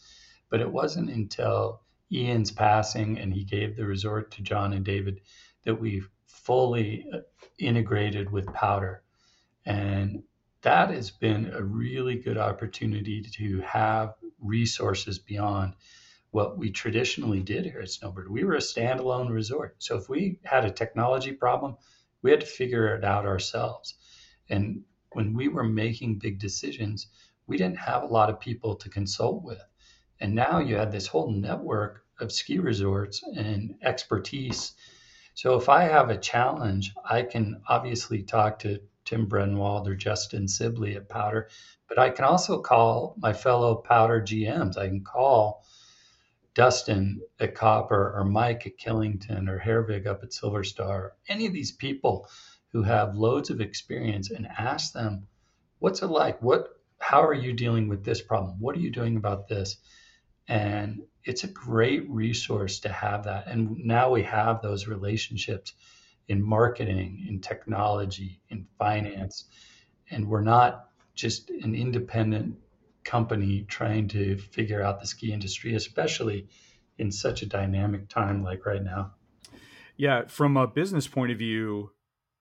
But 0.49 0.61
it 0.61 0.71
wasn't 0.71 1.11
until 1.11 1.81
Ian's 2.13 2.53
passing 2.53 3.19
and 3.19 3.33
he 3.33 3.45
gave 3.45 3.75
the 3.77 3.87
resort 3.87 4.31
to 4.33 4.43
John 4.43 4.75
and 4.75 4.85
David 4.85 5.21
that 5.65 5.81
we 5.81 6.03
fully 6.27 7.07
uh, 7.13 7.21
integrated 7.59 8.31
with 8.31 8.47
Powdr. 8.47 8.99
And 9.65 10.23
that 10.63 10.91
has 10.91 11.11
been 11.11 11.53
a 11.53 11.63
really 11.63 12.17
good 12.17 12.37
opportunity 12.37 13.23
to 13.23 13.61
have 13.63 14.15
resources 14.41 15.19
beyond 15.19 15.75
what 16.31 16.59
we 16.59 16.71
traditionally 16.71 17.41
did 17.41 17.65
here 17.65 17.81
at 17.81 17.91
Snowbird. 17.91 18.31
We 18.31 18.45
were 18.45 18.55
a 18.55 18.59
standalone 18.59 19.31
resort. 19.31 19.77
So 19.79 19.97
if 19.97 20.09
we 20.09 20.39
had 20.45 20.65
a 20.65 20.71
technology 20.71 21.33
problem, 21.33 21.77
we 22.23 22.31
had 22.31 22.41
to 22.41 22.47
figure 22.47 22.95
it 22.95 23.05
out 23.05 23.27
ourselves. 23.27 23.95
And 24.49 24.83
when 25.13 25.35
we 25.35 25.49
were 25.49 25.65
making 25.65 26.19
big 26.19 26.39
decisions, 26.39 27.09
we 27.47 27.57
didn't 27.57 27.79
have 27.79 28.03
a 28.03 28.07
lot 28.07 28.31
of 28.31 28.41
people 28.41 28.77
to 28.77 28.89
consult 28.89 29.43
with. 29.43 29.63
And 30.21 30.35
now 30.35 30.61
you 30.61 30.77
had 30.77 30.93
this 30.93 31.07
whole 31.07 31.31
network 31.31 32.05
of 32.21 32.33
ski 32.33 32.59
resorts 32.59 33.23
and 33.23 33.75
expertise 33.83 34.75
so 35.35 35.57
if 35.57 35.69
I 35.71 35.85
have 35.85 36.11
a 36.11 36.19
challenge, 36.19 36.93
I 37.09 37.23
can 37.23 37.63
obviously 37.67 38.23
talk 38.23 38.59
to 38.61 38.81
Tim 39.07 39.27
Brenwald 39.27 39.89
or 39.89 39.95
Justin 39.95 40.47
Sibley 40.47 40.95
at 40.95 41.09
Powdr, 41.09 41.45
but 41.89 41.99
I 41.99 42.11
can 42.11 42.27
also 42.27 42.61
call 42.61 43.15
my 43.19 43.33
fellow 43.33 43.83
Powdr 43.83 44.21
GMs. 44.23 44.77
I 44.77 44.89
can 44.89 45.03
call 45.03 45.65
Dustin 46.55 47.21
at 47.41 47.55
Copper 47.55 48.13
or 48.17 48.25
Mike 48.25 48.67
at 48.67 48.79
Killington 48.79 49.49
or 49.49 49.59
Hervig 49.59 50.07
up 50.07 50.23
at 50.23 50.33
Silver 50.33 50.65
Star, 50.65 51.15
any 51.29 51.47
of 51.47 51.53
these 51.53 51.73
people 51.73 52.29
who 52.73 52.83
have 52.83 53.15
loads 53.17 53.51
of 53.51 53.61
experience 53.61 54.31
and 54.31 54.47
ask 54.47 54.93
them, 54.93 55.27
what's 55.79 56.03
it 56.03 56.09
like? 56.09 56.43
What 56.43 56.69
how 56.99 57.23
are 57.25 57.35
you 57.35 57.53
dealing 57.53 57.89
with 57.89 58.05
this 58.05 58.23
problem? 58.23 58.61
What 58.61 58.77
are 58.77 58.81
you 58.81 58.91
doing 58.91 59.17
about 59.17 59.49
this? 59.49 59.79
And 60.47 61.03
it's 61.25 61.45
a 61.45 61.49
great 61.49 62.09
resource 62.11 62.81
to 62.81 62.89
have 62.89 63.25
that. 63.25 63.47
And 63.49 63.79
now 63.85 64.11
we 64.11 64.23
have 64.25 64.63
those 64.63 64.87
relationships. 64.87 65.73
in 66.29 66.43
marketing, 66.43 67.27
in 67.29 67.41
technology, 67.41 68.41
in 68.49 68.67
finance. 68.79 69.45
And 70.11 70.29
we're 70.29 70.43
not 70.43 70.89
just 71.15 71.51
an 71.51 71.75
independent 71.75 72.57
company 73.05 73.65
trying 73.69 74.09
to 74.09 74.37
figure 74.37 74.83
out 74.83 75.01
the 75.01 75.07
ski 75.07 75.33
industry, 75.33 75.75
especially 75.75 76.49
in 76.99 77.11
such 77.11 77.43
a 77.43 77.47
dynamic 77.47 78.09
time 78.09 78.43
like 78.43 78.67
right 78.67 78.83
now. 78.83 79.13
Yeah, 79.97 80.27
from 80.27 80.57
a 80.57 80.67
business 80.67 81.07
point 81.07 81.33
of 81.33 81.39
view, 81.39 81.91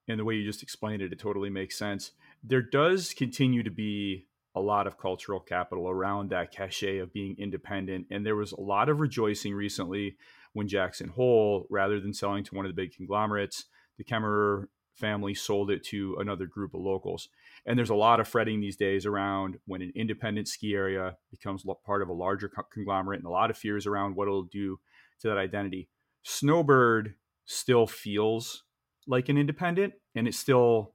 and 0.08 0.18
the 0.18 0.24
way 0.24 0.34
you 0.34 0.44
just 0.44 0.62
explained 0.62 1.02
it, 1.02 1.12
it 1.12 1.18
totally 1.18 1.50
makes 1.50 1.78
sense. 1.78 2.12
There 2.42 2.62
does 2.62 3.14
continue 3.14 3.62
to 3.62 3.70
be 3.70 4.26
a 4.54 4.60
lot 4.60 4.86
of 4.86 4.98
cultural 4.98 5.40
capital 5.40 5.88
around 5.88 6.30
that 6.30 6.52
cachet 6.52 6.98
of 6.98 7.12
being 7.12 7.36
independent. 7.38 8.06
And 8.10 8.26
there 8.26 8.36
was 8.36 8.52
a 8.52 8.60
lot 8.60 8.88
of 8.88 9.00
rejoicing 9.00 9.54
recently 9.54 10.16
when 10.52 10.68
Jackson 10.68 11.08
Hole, 11.08 11.66
rather 11.70 12.00
than 12.00 12.12
selling 12.12 12.44
to 12.44 12.54
one 12.54 12.66
of 12.66 12.70
the 12.70 12.80
big 12.80 12.94
conglomerates, 12.94 13.64
the 13.96 14.04
Kemmerer 14.04 14.66
family 14.94 15.34
sold 15.34 15.70
it 15.70 15.84
to 15.84 16.16
another 16.20 16.46
group 16.46 16.74
of 16.74 16.80
locals. 16.80 17.28
And 17.66 17.78
there's 17.78 17.90
a 17.90 17.94
lot 17.94 18.20
of 18.20 18.28
fretting 18.28 18.60
these 18.60 18.76
days 18.76 19.06
around 19.06 19.58
when 19.66 19.82
an 19.82 19.92
independent 19.94 20.48
ski 20.48 20.74
area 20.74 21.16
becomes 21.30 21.64
part 21.84 22.02
of 22.02 22.08
a 22.08 22.12
larger 22.12 22.50
conglomerate 22.72 23.20
and 23.20 23.26
a 23.26 23.30
lot 23.30 23.50
of 23.50 23.56
fears 23.56 23.86
around 23.86 24.16
what 24.16 24.28
it'll 24.28 24.42
do 24.42 24.78
to 25.20 25.28
that 25.28 25.38
identity. 25.38 25.88
Snowbird 26.22 27.14
still 27.44 27.86
feels 27.86 28.64
like 29.06 29.28
an 29.28 29.38
independent 29.38 29.94
and 30.14 30.28
it's 30.28 30.38
still 30.38 30.94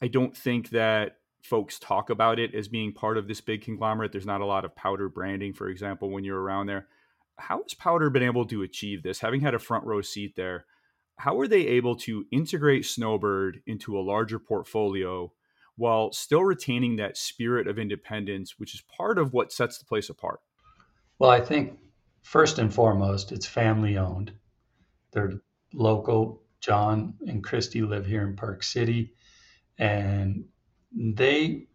I 0.00 0.08
don't 0.08 0.36
think 0.36 0.70
that 0.70 1.16
folks 1.42 1.78
talk 1.78 2.10
about 2.10 2.38
it 2.38 2.54
as 2.54 2.68
being 2.68 2.92
part 2.92 3.16
of 3.16 3.28
this 3.28 3.40
big 3.40 3.62
conglomerate. 3.62 4.12
There's 4.12 4.26
not 4.26 4.40
a 4.40 4.46
lot 4.46 4.64
of 4.64 4.74
Powdr 4.74 5.12
branding, 5.12 5.52
for 5.54 5.68
example, 5.68 6.10
when 6.10 6.24
you're 6.24 6.40
around 6.40 6.66
there. 6.66 6.88
How 7.38 7.62
has 7.62 7.74
Powdr 7.74 8.12
been 8.12 8.22
able 8.22 8.44
to 8.46 8.62
achieve 8.62 9.02
this? 9.02 9.20
Having 9.20 9.40
had 9.42 9.54
a 9.54 9.58
front 9.58 9.84
row 9.84 10.02
seat 10.02 10.36
there, 10.36 10.66
how 11.18 11.38
are 11.40 11.48
they 11.48 11.66
able 11.66 11.96
to 11.96 12.26
integrate 12.30 12.84
Snowbird 12.84 13.62
into 13.66 13.98
a 13.98 14.02
larger 14.02 14.38
portfolio 14.38 15.32
while 15.76 16.12
still 16.12 16.44
retaining 16.44 16.96
that 16.96 17.16
spirit 17.16 17.66
of 17.66 17.78
independence, 17.78 18.58
which 18.58 18.74
is 18.74 18.82
part 18.82 19.18
of 19.18 19.32
what 19.32 19.52
sets 19.52 19.78
the 19.78 19.84
place 19.84 20.10
apart? 20.10 20.40
Well, 21.18 21.30
I 21.30 21.40
think 21.40 21.78
first 22.22 22.58
and 22.58 22.72
foremost, 22.72 23.32
it's 23.32 23.46
family 23.46 23.96
owned. 23.96 24.32
They're 25.12 25.40
local. 25.72 26.42
John 26.60 27.14
and 27.26 27.44
Christy 27.44 27.82
live 27.82 28.06
here 28.06 28.26
in 28.26 28.34
Park 28.34 28.62
City, 28.62 29.12
and 29.78 30.46
they 30.92 31.68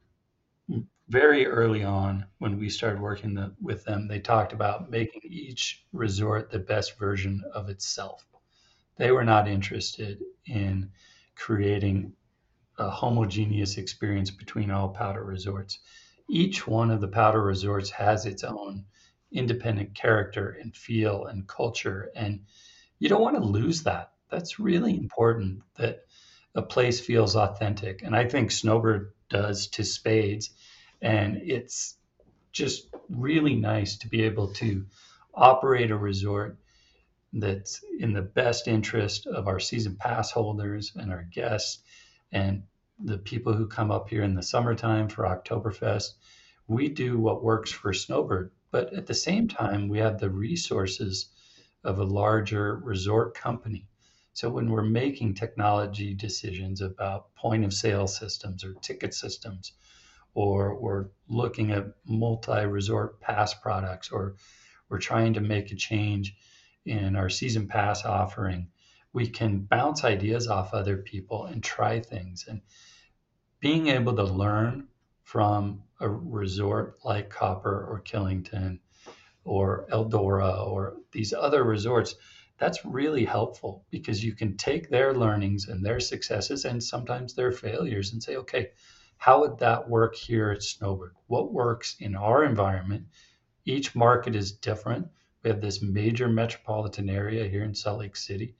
very 1.07 1.45
early 1.45 1.83
on 1.83 2.25
when 2.39 2.57
we 2.57 2.69
started 2.69 2.99
working 2.99 3.35
the, 3.35 3.53
with 3.61 3.83
them 3.83 4.07
they 4.07 4.19
talked 4.19 4.53
about 4.53 4.89
making 4.89 5.21
each 5.25 5.85
resort 5.93 6.49
the 6.49 6.59
best 6.59 6.97
version 6.97 7.43
of 7.53 7.69
itself 7.69 8.25
they 9.01 9.11
were 9.11 9.25
not 9.25 9.47
interested 9.47 10.19
in 10.45 10.91
creating 11.35 12.13
a 12.77 12.89
homogeneous 12.89 13.77
experience 13.77 14.31
between 14.31 14.71
all 14.71 14.93
Powdr 14.93 15.25
resorts 15.25 15.79
each 16.29 16.67
one 16.67 16.91
of 16.91 17.01
the 17.01 17.07
Powdr 17.07 17.45
resorts 17.45 17.89
has 17.89 18.25
its 18.25 18.43
own 18.43 18.85
independent 19.31 19.95
character 19.95 20.57
and 20.61 20.75
feel 20.75 21.25
and 21.25 21.47
culture 21.47 22.11
and 22.15 22.41
you 22.99 23.09
don't 23.09 23.21
want 23.21 23.35
to 23.35 23.43
lose 23.43 23.83
that 23.83 24.11
that's 24.29 24.59
really 24.59 24.95
important 24.95 25.61
that 25.77 26.05
a 26.55 26.61
place 26.61 26.99
feels 26.99 27.35
authentic. 27.35 28.01
And 28.03 28.15
I 28.15 28.27
think 28.27 28.51
Snowbird 28.51 29.13
does 29.29 29.67
to 29.67 29.83
spades. 29.83 30.51
And 31.01 31.37
it's 31.37 31.95
just 32.51 32.87
really 33.09 33.55
nice 33.55 33.97
to 33.97 34.09
be 34.09 34.23
able 34.23 34.53
to 34.53 34.85
operate 35.33 35.91
a 35.91 35.97
resort 35.97 36.57
that's 37.33 37.83
in 37.99 38.13
the 38.13 38.21
best 38.21 38.67
interest 38.67 39.27
of 39.27 39.47
our 39.47 39.59
season 39.59 39.95
pass 39.95 40.31
holders 40.31 40.93
and 40.95 41.11
our 41.11 41.23
guests 41.23 41.79
and 42.31 42.63
the 42.99 43.17
people 43.17 43.53
who 43.53 43.67
come 43.67 43.91
up 43.91 44.09
here 44.09 44.23
in 44.23 44.35
the 44.35 44.43
summertime 44.43 45.07
for 45.07 45.23
Oktoberfest. 45.23 46.09
We 46.67 46.89
do 46.89 47.19
what 47.19 47.43
works 47.43 47.71
for 47.71 47.93
Snowbird, 47.93 48.51
but 48.71 48.93
at 48.93 49.07
the 49.07 49.13
same 49.13 49.47
time, 49.47 49.87
we 49.87 49.99
have 49.99 50.19
the 50.19 50.29
resources 50.29 51.29
of 51.83 51.99
a 51.99 52.03
larger 52.03 52.75
resort 52.77 53.33
company 53.33 53.87
so 54.33 54.49
when 54.49 54.69
we're 54.69 54.83
making 54.83 55.33
technology 55.33 56.13
decisions 56.13 56.81
about 56.81 57.35
point 57.35 57.65
of 57.65 57.73
sale 57.73 58.07
systems 58.07 58.63
or 58.63 58.73
ticket 58.75 59.13
systems, 59.13 59.73
or 60.33 60.79
we're 60.79 61.07
looking 61.27 61.71
at 61.71 61.93
multi 62.05 62.65
resort 62.65 63.19
pass 63.19 63.53
products, 63.53 64.09
or 64.09 64.37
we're 64.89 64.99
trying 64.99 65.33
to 65.33 65.41
make 65.41 65.71
a 65.71 65.75
change 65.75 66.35
in 66.85 67.15
our 67.15 67.29
season 67.29 67.67
pass 67.67 68.05
offering, 68.05 68.69
we 69.13 69.27
can 69.27 69.59
bounce 69.59 70.03
ideas 70.03 70.47
off 70.47 70.73
other 70.73 70.97
people 70.97 71.45
and 71.45 71.63
try 71.63 71.99
things. 71.99 72.45
And 72.47 72.61
being 73.59 73.87
able 73.87 74.15
to 74.15 74.23
learn 74.23 74.87
from 75.23 75.83
a 75.99 76.09
resort 76.09 76.97
like 77.03 77.29
Copper 77.29 77.85
or 77.89 78.01
Killington 78.01 78.79
or 79.43 79.87
Eldora 79.91 80.67
or 80.67 80.97
these 81.11 81.33
other 81.33 81.63
resorts 81.63 82.15
that's 82.61 82.85
really 82.85 83.25
helpful 83.25 83.85
because 83.89 84.23
you 84.23 84.35
can 84.35 84.55
take 84.55 84.87
their 84.87 85.15
learnings 85.15 85.67
and 85.67 85.83
their 85.83 85.99
successes 85.99 86.63
and 86.63 86.81
sometimes 86.81 87.33
their 87.33 87.51
failures 87.51 88.13
and 88.13 88.21
say, 88.21 88.35
okay, 88.35 88.69
how 89.17 89.41
would 89.41 89.57
that 89.59 89.89
work 89.89 90.15
here 90.15 90.51
at 90.51 90.61
Snowbird? 90.61 91.15
What 91.25 91.51
works 91.51 91.95
in 91.99 92.15
our 92.15 92.43
environment? 92.43 93.07
Each 93.65 93.95
market 93.95 94.35
is 94.35 94.51
different. 94.51 95.07
We 95.43 95.49
have 95.49 95.61
this 95.61 95.81
major 95.81 96.27
metropolitan 96.27 97.09
area 97.09 97.47
here 97.47 97.63
in 97.63 97.73
Salt 97.73 97.99
Lake 97.99 98.15
City. 98.15 98.55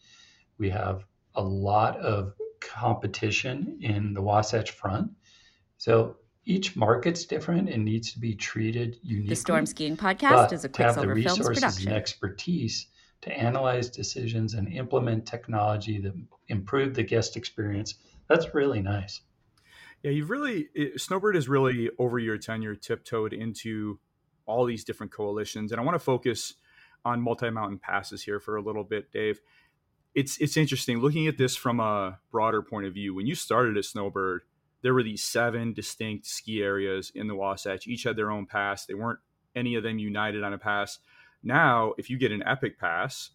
We 0.57 0.69
have 0.69 1.05
a 1.35 1.41
lot 1.41 1.97
of 1.97 2.33
competition 2.59 3.77
in 3.81 4.13
the 4.13 4.21
Wasatch 4.21 4.71
Front. 4.71 5.11
So 5.77 6.17
each 6.45 6.75
market's 6.75 7.25
different 7.25 7.69
and 7.69 7.85
needs 7.85 8.13
to 8.13 8.19
be 8.19 8.35
treated 8.35 8.97
uniquely. 9.03 9.29
The 9.29 9.35
Storm 9.35 9.65
Skiing 9.65 9.97
Podcast 9.97 10.53
is 10.53 10.65
a 10.65 10.69
Quicksilver 10.69 11.15
Films 11.15 11.47
production. 11.47 11.89
And 11.89 11.97
expertise 11.97 12.87
to 13.21 13.31
analyze 13.31 13.89
decisions 13.89 14.55
and 14.55 14.67
implement 14.73 15.27
technology 15.27 15.99
that 16.01 16.13
improve 16.47 16.95
the 16.95 17.03
guest 17.03 17.37
experience. 17.37 17.95
That's 18.27 18.53
really 18.55 18.81
nice. 18.81 19.21
Yeah, 20.01 20.11
you've 20.11 20.31
really 20.31 20.67
Snowbird 20.97 21.35
has 21.35 21.47
really 21.47 21.91
over 21.99 22.17
your 22.17 22.37
tenure 22.37 22.75
tiptoed 22.75 23.33
into 23.33 23.99
all 24.47 24.65
these 24.65 24.83
different 24.83 25.11
coalitions, 25.11 25.71
and 25.71 25.79
I 25.79 25.83
want 25.83 25.93
to 25.95 25.99
focus 25.99 26.55
on 27.03 27.21
multi-mountain 27.21 27.79
passes 27.79 28.23
here 28.23 28.39
for 28.39 28.55
a 28.55 28.61
little 28.61 28.83
bit, 28.83 29.11
Dave. 29.11 29.39
It's 30.13 30.37
it's 30.39 30.57
interesting 30.57 30.99
looking 30.99 31.27
at 31.27 31.37
this 31.37 31.55
from 31.55 31.79
a 31.79 32.19
broader 32.31 32.61
point 32.61 32.85
of 32.85 32.93
view. 32.93 33.15
When 33.15 33.27
you 33.27 33.35
started 33.35 33.77
at 33.77 33.85
Snowbird, 33.85 34.43
there 34.81 34.93
were 34.93 35.03
these 35.03 35.23
seven 35.23 35.73
distinct 35.73 36.25
ski 36.25 36.61
areas 36.61 37.11
in 37.15 37.27
the 37.27 37.35
Wasatch. 37.35 37.87
Each 37.87 38.03
had 38.03 38.15
their 38.15 38.31
own 38.31 38.45
pass. 38.45 38.85
They 38.85 38.93
weren't 38.93 39.19
any 39.55 39.75
of 39.75 39.83
them 39.83 39.99
united 39.99 40.43
on 40.43 40.53
a 40.53 40.57
pass. 40.57 40.99
Now, 41.43 41.93
if 41.97 42.09
you 42.09 42.17
get 42.17 42.31
an 42.31 42.43
Epic 42.45 42.79
Pass 42.79 43.31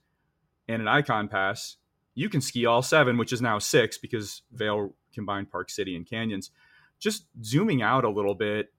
and 0.68 0.80
an 0.80 0.88
Ikon 0.88 1.30
Pass, 1.30 1.76
you 2.14 2.28
can 2.28 2.40
ski 2.40 2.66
all 2.66 2.82
seven, 2.82 3.18
which 3.18 3.32
is 3.32 3.42
now 3.42 3.58
six 3.58 3.98
because 3.98 4.42
Vail 4.52 4.94
combined 5.12 5.50
Park 5.50 5.70
City 5.70 5.96
and 5.96 6.06
Canyons. 6.06 6.50
Just 6.98 7.26
zooming 7.42 7.82
out 7.82 8.04
a 8.04 8.10
little 8.10 8.34
bit, 8.34 8.72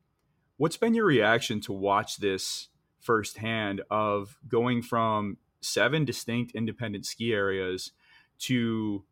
what's 0.57 0.77
been 0.77 0.93
your 0.93 1.05
reaction 1.05 1.61
to 1.61 1.73
watch 1.73 2.17
this 2.17 2.69
firsthand 3.07 3.81
of 3.89 4.37
going 4.47 4.81
from 4.81 5.37
seven 5.61 6.03
distinct 6.03 6.51
independent 6.53 7.05
ski 7.05 7.33
areas 7.33 7.93
to 8.39 9.03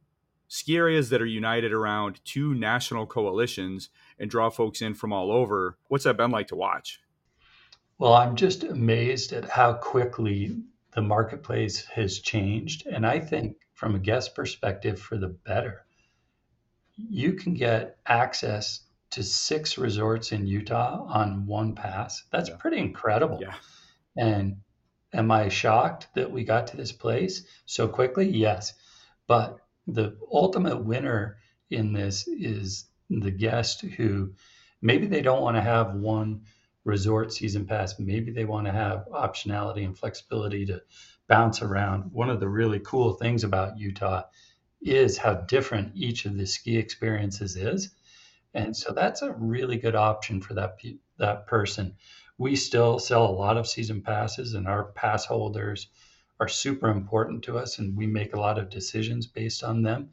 ski 0.49 0.75
areas 0.75 1.09
that 1.09 1.21
are 1.21 1.25
united 1.25 1.71
around 1.71 2.19
two 2.25 2.53
national 2.53 3.07
coalitions 3.07 3.89
and 4.19 4.29
draw 4.29 4.49
folks 4.49 4.81
in 4.81 4.93
from 4.93 5.13
all 5.13 5.31
over? 5.31 5.77
What's 5.87 6.03
that 6.03 6.17
been 6.17 6.29
like 6.29 6.47
to 6.49 6.55
watch? 6.55 6.99
Well, 7.97 8.13
I'm 8.13 8.35
just 8.35 8.65
amazed 8.65 9.31
at 9.31 9.49
how 9.49 9.73
quickly 9.73 10.57
the 10.91 11.01
marketplace 11.01 11.85
has 11.85 12.19
changed. 12.19 12.85
And 12.85 13.07
I 13.07 13.19
think 13.21 13.55
from 13.73 13.95
a 13.95 13.99
guest 13.99 14.35
perspective, 14.35 14.99
for 14.99 15.17
the 15.17 15.29
better. 15.29 15.85
You 16.97 17.33
can 17.33 17.53
get 17.53 17.97
access 18.05 18.81
to 19.11 19.23
six 19.23 19.77
resorts 19.77 20.31
in 20.33 20.45
Utah 20.45 21.05
on 21.07 21.45
one 21.45 21.73
pass. 21.73 22.23
That's 22.31 22.49
yeah. 22.49 22.57
pretty 22.57 22.79
incredible. 22.79 23.39
Yeah. 23.41 23.55
And 24.15 24.57
am 25.13 25.31
I 25.31 25.49
shocked 25.49 26.07
that 26.15 26.31
we 26.31 26.43
got 26.43 26.67
to 26.67 26.77
this 26.77 26.91
place 26.91 27.45
so 27.65 27.87
quickly? 27.87 28.29
Yes. 28.29 28.73
But 29.27 29.59
the 29.87 30.17
ultimate 30.31 30.83
winner 30.83 31.37
in 31.69 31.93
this 31.93 32.27
is 32.27 32.87
the 33.09 33.31
guest 33.31 33.81
who 33.81 34.33
maybe 34.81 35.07
they 35.07 35.21
don't 35.21 35.41
want 35.41 35.57
to 35.57 35.61
have 35.61 35.93
one 35.95 36.41
resort 36.83 37.33
season 37.33 37.65
pass. 37.65 37.99
Maybe 37.99 38.31
they 38.31 38.45
want 38.45 38.67
to 38.67 38.71
have 38.71 39.07
optionality 39.11 39.85
and 39.85 39.97
flexibility 39.97 40.65
to 40.67 40.81
bounce 41.27 41.61
around. 41.61 42.11
One 42.11 42.29
of 42.29 42.39
the 42.39 42.49
really 42.49 42.79
cool 42.79 43.13
things 43.13 43.43
about 43.43 43.77
Utah 43.79 44.23
is 44.81 45.17
how 45.17 45.33
different 45.33 45.93
each 45.95 46.25
of 46.25 46.37
the 46.37 46.45
ski 46.45 46.77
experiences 46.77 47.55
is. 47.55 47.89
And 48.53 48.75
so 48.75 48.93
that's 48.93 49.21
a 49.21 49.33
really 49.33 49.77
good 49.77 49.95
option 49.95 50.41
for 50.41 50.53
that 50.55 50.77
that 51.17 51.47
person. 51.47 51.95
We 52.37 52.55
still 52.55 52.99
sell 52.99 53.25
a 53.25 53.31
lot 53.31 53.57
of 53.57 53.67
season 53.67 54.01
passes 54.01 54.53
and 54.53 54.67
our 54.67 54.85
pass 54.91 55.25
holders 55.25 55.87
are 56.39 56.49
super 56.49 56.89
important 56.89 57.43
to 57.43 57.57
us 57.57 57.79
and 57.79 57.95
we 57.95 58.07
make 58.07 58.33
a 58.33 58.39
lot 58.39 58.57
of 58.57 58.69
decisions 58.69 59.25
based 59.25 59.63
on 59.63 59.81
them. 59.81 60.09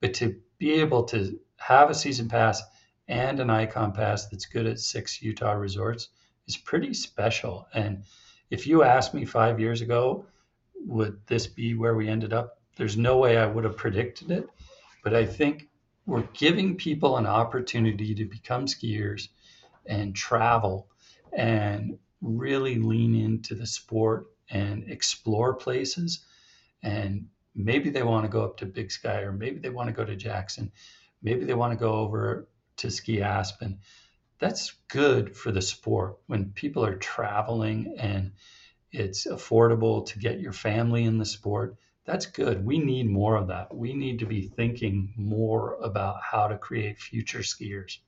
But 0.00 0.14
to 0.14 0.40
be 0.58 0.74
able 0.74 1.04
to 1.04 1.40
have 1.56 1.90
a 1.90 1.94
season 1.94 2.28
pass 2.28 2.62
and 3.08 3.40
an 3.40 3.48
Ikon 3.48 3.94
pass 3.94 4.28
that's 4.28 4.46
good 4.46 4.66
at 4.66 4.78
six 4.78 5.20
Utah 5.20 5.52
resorts 5.52 6.08
is 6.46 6.56
pretty 6.56 6.94
special. 6.94 7.66
And 7.74 8.04
if 8.50 8.66
you 8.66 8.82
asked 8.82 9.14
me 9.14 9.24
five 9.24 9.58
years 9.58 9.80
ago, 9.80 10.26
would 10.86 11.20
this 11.26 11.46
be 11.46 11.74
where 11.74 11.94
we 11.94 12.08
ended 12.08 12.32
up? 12.32 12.60
There's 12.76 12.96
no 12.96 13.18
way 13.18 13.36
I 13.36 13.46
would 13.46 13.64
have 13.64 13.76
predicted 13.76 14.30
it. 14.30 14.48
But 15.02 15.14
I 15.14 15.26
think 15.26 15.68
we're 16.06 16.28
giving 16.34 16.76
people 16.76 17.16
an 17.16 17.26
opportunity 17.26 18.14
to 18.14 18.24
become 18.24 18.66
skiers 18.66 19.28
and 19.86 20.14
travel 20.14 20.88
and 21.36 21.98
really 22.20 22.76
lean 22.76 23.14
into 23.14 23.54
the 23.54 23.66
sport 23.66 24.26
and 24.50 24.90
explore 24.90 25.54
places. 25.54 26.24
And 26.82 27.26
maybe 27.54 27.90
they 27.90 28.02
want 28.02 28.24
to 28.24 28.30
go 28.30 28.44
up 28.44 28.58
to 28.58 28.66
Big 28.66 28.90
Sky, 28.90 29.20
or 29.20 29.32
maybe 29.32 29.58
they 29.58 29.70
want 29.70 29.88
to 29.88 29.94
go 29.94 30.04
to 30.04 30.16
Jackson, 30.16 30.72
maybe 31.22 31.44
they 31.44 31.54
want 31.54 31.72
to 31.72 31.78
go 31.78 31.94
over 31.94 32.48
to 32.76 32.90
Ski 32.90 33.22
Aspen. 33.22 33.78
That's 34.38 34.74
good 34.88 35.36
for 35.36 35.52
the 35.52 35.62
sport 35.62 36.18
when 36.26 36.52
people 36.52 36.84
are 36.84 36.96
traveling 36.96 37.96
and 37.98 38.32
it's 38.90 39.26
affordable 39.26 40.06
to 40.06 40.18
get 40.18 40.40
your 40.40 40.52
family 40.52 41.04
in 41.04 41.18
the 41.18 41.24
sport. 41.24 41.76
That's 42.04 42.26
good. 42.26 42.64
We 42.64 42.78
need 42.78 43.08
more 43.08 43.36
of 43.36 43.48
that. 43.48 43.74
We 43.74 43.94
need 43.94 44.18
to 44.18 44.26
be 44.26 44.48
thinking 44.48 45.14
more 45.16 45.76
about 45.82 46.16
how 46.22 46.48
to 46.48 46.58
create 46.58 46.98
future 46.98 47.40
skiers. 47.40 47.98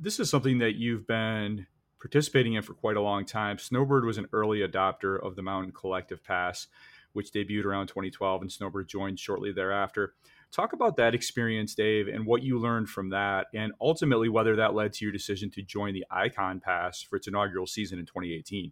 This 0.00 0.18
is 0.18 0.30
something 0.30 0.58
that 0.58 0.76
you've 0.76 1.06
been 1.06 1.66
participating 2.04 2.52
in 2.52 2.60
for 2.60 2.74
quite 2.74 2.98
a 2.98 3.00
long 3.00 3.24
time. 3.24 3.56
Snowbird 3.56 4.04
was 4.04 4.18
an 4.18 4.26
early 4.34 4.58
adopter 4.58 5.18
of 5.24 5.36
the 5.36 5.42
Mountain 5.42 5.72
Collective 5.72 6.22
Pass, 6.22 6.66
which 7.14 7.32
debuted 7.32 7.64
around 7.64 7.86
2012, 7.86 8.42
and 8.42 8.52
Snowbird 8.52 8.86
joined 8.88 9.18
shortly 9.18 9.52
thereafter. 9.52 10.12
Talk 10.52 10.74
about 10.74 10.96
that 10.96 11.14
experience, 11.14 11.74
Dave, 11.74 12.06
and 12.08 12.26
what 12.26 12.42
you 12.42 12.58
learned 12.58 12.90
from 12.90 13.08
that, 13.08 13.46
and 13.54 13.72
ultimately 13.80 14.28
whether 14.28 14.54
that 14.56 14.74
led 14.74 14.92
to 14.92 15.04
your 15.06 15.12
decision 15.12 15.50
to 15.52 15.62
join 15.62 15.94
the 15.94 16.04
Ikon 16.12 16.60
Pass 16.60 17.00
for 17.00 17.16
its 17.16 17.26
inaugural 17.26 17.66
season 17.66 17.98
in 17.98 18.04
2018. 18.04 18.70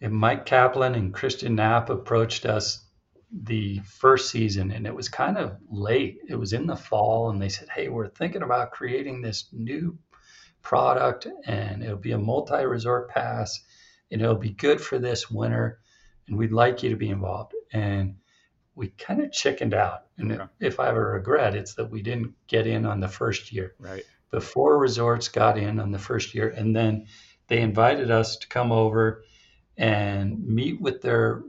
And 0.00 0.12
Mike 0.12 0.46
Kaplan 0.46 0.94
and 0.94 1.12
Christian 1.12 1.56
Knapp 1.56 1.90
approached 1.90 2.46
us 2.46 2.84
the 3.32 3.80
first 3.80 4.30
season 4.30 4.70
and 4.70 4.86
it 4.86 4.94
was 4.94 5.08
kind 5.08 5.36
of 5.36 5.56
late. 5.68 6.20
It 6.28 6.36
was 6.36 6.52
in 6.52 6.68
the 6.68 6.76
fall 6.76 7.30
and 7.30 7.42
they 7.42 7.48
said, 7.48 7.68
Hey, 7.68 7.88
we're 7.88 8.08
thinking 8.08 8.42
about 8.42 8.70
creating 8.70 9.20
this 9.20 9.48
new 9.52 9.98
product 10.68 11.26
and 11.46 11.82
it'll 11.82 11.96
be 11.96 12.12
a 12.12 12.18
multi 12.18 12.62
resort 12.66 13.08
pass 13.08 13.58
and 14.10 14.20
it'll 14.20 14.34
be 14.34 14.50
good 14.50 14.78
for 14.78 14.98
this 14.98 15.30
winter 15.30 15.80
and 16.28 16.36
we'd 16.36 16.52
like 16.52 16.82
you 16.82 16.90
to 16.90 16.96
be 16.96 17.08
involved. 17.08 17.54
And 17.72 18.16
we 18.74 18.88
kind 18.88 19.22
of 19.22 19.32
chickened 19.32 19.72
out. 19.72 20.02
And 20.18 20.30
yeah. 20.30 20.46
if 20.60 20.78
I 20.78 20.86
have 20.86 20.96
a 20.96 21.00
regret, 21.00 21.56
it's 21.56 21.74
that 21.74 21.90
we 21.90 22.02
didn't 22.02 22.34
get 22.46 22.66
in 22.66 22.84
on 22.84 23.00
the 23.00 23.08
first 23.08 23.50
year. 23.50 23.74
Right. 23.78 24.04
Before 24.30 24.78
resorts 24.78 25.28
got 25.28 25.56
in 25.56 25.80
on 25.80 25.90
the 25.90 25.98
first 25.98 26.34
year. 26.34 26.50
And 26.50 26.76
then 26.76 27.06
they 27.48 27.60
invited 27.60 28.10
us 28.10 28.36
to 28.36 28.48
come 28.48 28.70
over 28.70 29.24
and 29.78 30.46
meet 30.46 30.80
with 30.80 31.00
their 31.00 31.42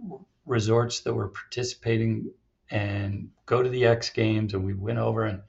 resorts 0.46 1.02
that 1.02 1.14
were 1.14 1.28
participating 1.28 2.32
and 2.72 3.32
go 3.46 3.62
to 3.62 3.70
the 3.70 3.86
X 3.86 4.12
Games. 4.12 4.54
And 4.54 4.64
we 4.64 4.74
went 4.74 5.00
over 5.00 5.26
and 5.26 5.42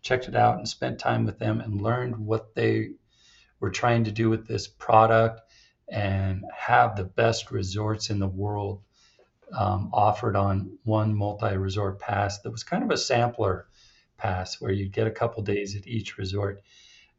checked 0.00 0.28
it 0.28 0.34
out 0.34 0.56
and 0.56 0.66
spent 0.66 0.98
time 0.98 1.26
with 1.26 1.38
them 1.38 1.60
and 1.60 1.82
learned 1.82 2.16
what 2.16 2.54
they 2.54 2.92
were 3.60 3.70
trying 3.70 4.04
to 4.04 4.12
do 4.12 4.30
with 4.30 4.46
this 4.46 4.68
product 4.68 5.40
and 5.88 6.44
have 6.54 6.96
the 6.96 7.04
best 7.04 7.50
resorts 7.50 8.10
in 8.10 8.18
the 8.18 8.28
world 8.28 8.82
um, 9.52 9.90
offered 9.92 10.36
on 10.36 10.78
one 10.84 11.14
multi 11.14 11.56
resort 11.56 11.98
pass 11.98 12.40
that 12.40 12.50
was 12.50 12.62
kind 12.62 12.84
of 12.84 12.90
a 12.90 12.96
sampler 12.96 13.66
pass 14.18 14.60
where 14.60 14.72
you'd 14.72 14.92
get 14.92 15.06
a 15.06 15.12
couple 15.12 15.42
days 15.42 15.76
at 15.76 15.86
each 15.86 16.18
resort. 16.18 16.62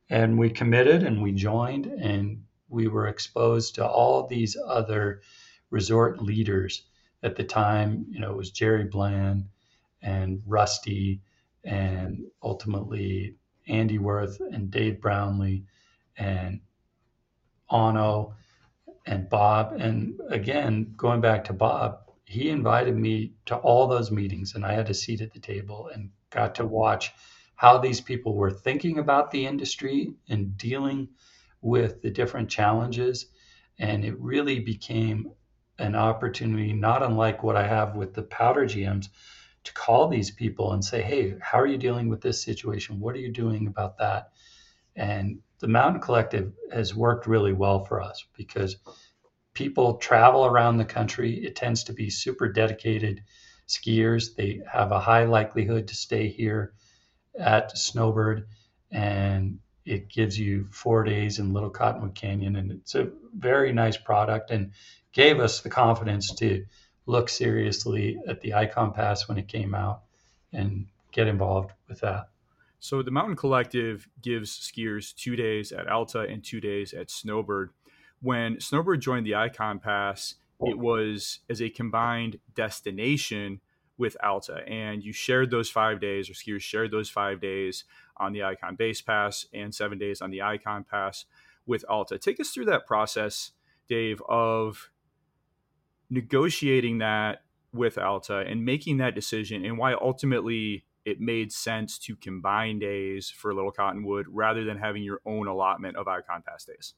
And 0.10 0.38
we 0.38 0.50
committed 0.50 1.04
and 1.04 1.22
we 1.22 1.32
joined 1.32 1.86
and 1.86 2.44
we 2.68 2.88
were 2.88 3.08
exposed 3.08 3.76
to 3.76 3.88
all 3.88 4.28
these 4.28 4.56
other 4.64 5.22
resort 5.72 6.22
leaders 6.22 6.84
at 7.24 7.36
the 7.36 7.44
time, 7.44 8.06
you 8.10 8.20
know, 8.20 8.32
it 8.32 8.38
was 8.38 8.52
Jerry 8.52 8.86
Blann 8.86 9.50
and 10.02 10.42
Rusty 10.46 11.22
and 11.64 12.26
ultimately 12.42 13.36
Andy 13.68 13.98
Wirth 13.98 14.40
and 14.40 14.72
Dave 14.72 15.02
Brownlee 15.02 15.66
and 16.20 16.60
Onno 17.72 18.34
and 19.06 19.30
Bob. 19.30 19.74
And 19.80 20.20
again, 20.30 20.94
going 20.96 21.22
back 21.22 21.46
to 21.46 21.54
Bob, 21.54 22.00
he 22.26 22.50
invited 22.50 22.96
me 22.96 23.34
to 23.48 23.56
all 23.56 23.88
those 23.88 24.12
meetings 24.12 24.54
and 24.54 24.64
I 24.64 24.74
had 24.74 24.90
a 24.90 24.94
seat 24.94 25.22
at 25.22 25.34
the 25.34 25.40
table 25.40 25.90
and 25.92 26.12
got 26.30 26.56
to 26.56 26.66
watch 26.66 27.12
how 27.56 27.78
these 27.78 28.02
people 28.02 28.36
were 28.36 28.52
thinking 28.52 29.00
about 29.00 29.32
the 29.32 29.46
industry 29.46 30.14
and 30.30 30.56
dealing 30.56 31.10
with 31.62 32.02
the 32.02 32.12
different 32.12 32.50
challenges. 32.50 33.26
And 33.80 34.06
it 34.06 34.20
really 34.20 34.60
became 34.60 35.32
an 35.78 35.96
opportunity, 35.96 36.74
not 36.74 37.04
unlike 37.04 37.44
what 37.44 37.56
I 37.56 37.68
have 37.68 37.96
with 37.96 38.14
the 38.14 38.24
Powdr 38.24 38.66
GMs, 38.66 39.08
to 39.64 39.74
call 39.74 40.08
these 40.08 40.32
people 40.32 40.72
and 40.74 40.84
say, 40.84 41.02
hey, 41.02 41.36
how 41.42 41.60
are 41.60 41.68
you 41.68 41.78
dealing 41.78 42.10
with 42.10 42.22
this 42.22 42.44
situation? 42.44 43.00
What 43.00 43.16
are 43.16 43.20
you 43.20 43.32
doing 43.32 43.68
about 43.68 43.98
that? 43.98 44.32
And 45.00 45.40
the 45.60 45.70
Mountain 45.70 46.02
Collective 46.02 46.52
has 46.74 46.94
worked 46.94 47.26
really 47.26 47.54
well 47.54 47.86
for 47.86 48.02
us 48.02 48.26
because 48.36 48.76
people 49.54 49.96
travel 49.96 50.46
around 50.46 50.78
the 50.78 50.86
country. 50.86 51.36
It 51.46 51.56
tends 51.56 51.86
to 51.86 51.94
be 51.94 52.10
super 52.10 52.52
dedicated 52.52 53.24
skiers. 53.66 54.36
They 54.36 54.62
have 54.70 54.92
a 54.92 55.00
high 55.00 55.24
likelihood 55.24 55.88
to 55.88 55.96
stay 55.96 56.28
here 56.28 56.74
at 57.40 57.78
Snowbird, 57.78 58.48
and 58.92 59.60
it 59.86 60.10
gives 60.10 60.38
you 60.38 60.66
four 60.66 61.06
days 61.06 61.40
in 61.40 61.54
Little 61.54 61.70
Cottonwood 61.70 62.14
Canyon. 62.14 62.58
And 62.58 62.70
it's 62.70 62.96
a 62.96 63.10
very 63.34 63.72
nice 63.72 63.96
product. 63.96 64.52
And 64.52 64.74
gave 65.14 65.40
us 65.40 65.62
the 65.62 65.70
confidence 65.70 66.34
to 66.36 66.66
look 67.06 67.30
seriously 67.30 68.20
at 68.28 68.42
the 68.42 68.52
Ikon 68.52 68.94
Pass 68.94 69.30
when 69.30 69.38
it 69.38 69.48
came 69.48 69.74
out 69.74 70.02
and 70.52 70.88
get 71.14 71.28
involved 71.28 71.72
with 71.88 72.02
that. 72.02 72.28
So 72.80 73.04
the 73.04 73.12
Mountain 73.12 73.36
Collective 73.36 74.08
gives 74.22 74.58
skiers 74.58 75.14
two 75.14 75.36
days 75.36 75.72
at 75.72 75.88
Alta 75.88 76.22
and 76.22 76.44
two 76.44 76.62
days 76.62 76.94
at 76.94 77.12
Snowbird. 77.12 77.72
When 78.22 78.60
Snowbird 78.60 79.02
joined 79.02 79.26
the 79.26 79.32
Ikon 79.32 79.82
Pass, 79.82 80.36
it 80.62 80.78
was 80.78 81.40
as 81.50 81.62
a 81.62 81.70
combined 81.70 82.40
destination 82.54 83.62
with 83.98 84.16
Alta, 84.24 84.64
and 84.68 85.04
you 85.04 85.12
shared 85.12 85.52
those 85.52 85.70
five 85.70 86.00
days, 86.00 86.30
or 86.30 86.34
skiers 86.34 86.62
shared 86.62 86.92
those 86.92 87.10
five 87.10 87.42
days 87.42 87.84
on 88.18 88.32
the 88.32 88.40
Ikon 88.40 88.78
Base 88.78 89.02
Pass 89.02 89.46
and 89.54 89.76
seven 89.76 89.98
days 89.98 90.22
on 90.22 90.32
the 90.32 90.40
Ikon 90.40 90.88
Pass 90.88 91.26
with 91.66 91.84
Alta. 91.90 92.18
Take 92.18 92.40
us 92.40 92.50
through 92.50 92.66
that 92.66 92.88
process, 92.88 93.52
Dave, 93.88 94.22
of 94.28 94.90
negotiating 96.10 96.98
that 97.00 97.44
with 97.74 97.98
Alta 97.98 98.38
and 98.38 98.66
making 98.66 98.98
that 98.98 99.16
decision 99.16 99.64
and 99.64 99.78
why 99.78 99.94
ultimately 99.94 100.86
it 101.06 101.20
made 101.20 101.52
sense 101.52 101.98
to 102.00 102.16
combine 102.16 102.80
days 102.80 103.30
for 103.30 103.54
Little 103.54 103.72
Cottonwood 103.72 104.26
rather 104.30 104.64
than 104.64 104.78
having 104.78 105.04
your 105.04 105.22
own 105.26 105.48
allotment 105.48 105.96
of 105.98 106.08
Ikon 106.08 106.44
Pass 106.46 106.66
days? 106.66 106.94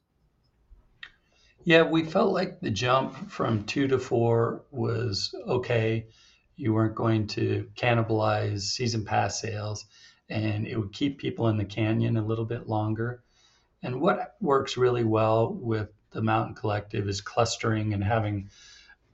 Yeah, 1.63 1.83
we 1.83 2.03
felt 2.03 2.33
like 2.33 2.59
the 2.59 2.71
jump 2.71 3.29
from 3.29 3.65
two 3.65 3.87
to 3.87 3.99
four 3.99 4.63
was 4.71 5.35
okay. 5.47 6.07
You 6.55 6.73
weren't 6.73 6.95
going 6.95 7.27
to 7.27 7.69
cannibalize 7.75 8.61
season 8.61 9.05
pass 9.05 9.39
sales, 9.39 9.85
and 10.27 10.65
it 10.65 10.77
would 10.77 10.93
keep 10.93 11.19
people 11.19 11.49
in 11.49 11.57
the 11.57 11.65
canyon 11.65 12.17
a 12.17 12.25
little 12.25 12.45
bit 12.45 12.67
longer. 12.67 13.23
And 13.83 14.01
what 14.01 14.35
works 14.41 14.77
really 14.77 15.03
well 15.03 15.53
with 15.53 15.89
the 16.11 16.21
Mountain 16.21 16.55
Collective 16.55 17.07
is 17.07 17.21
clustering 17.21 17.93
and 17.93 18.03
having 18.03 18.49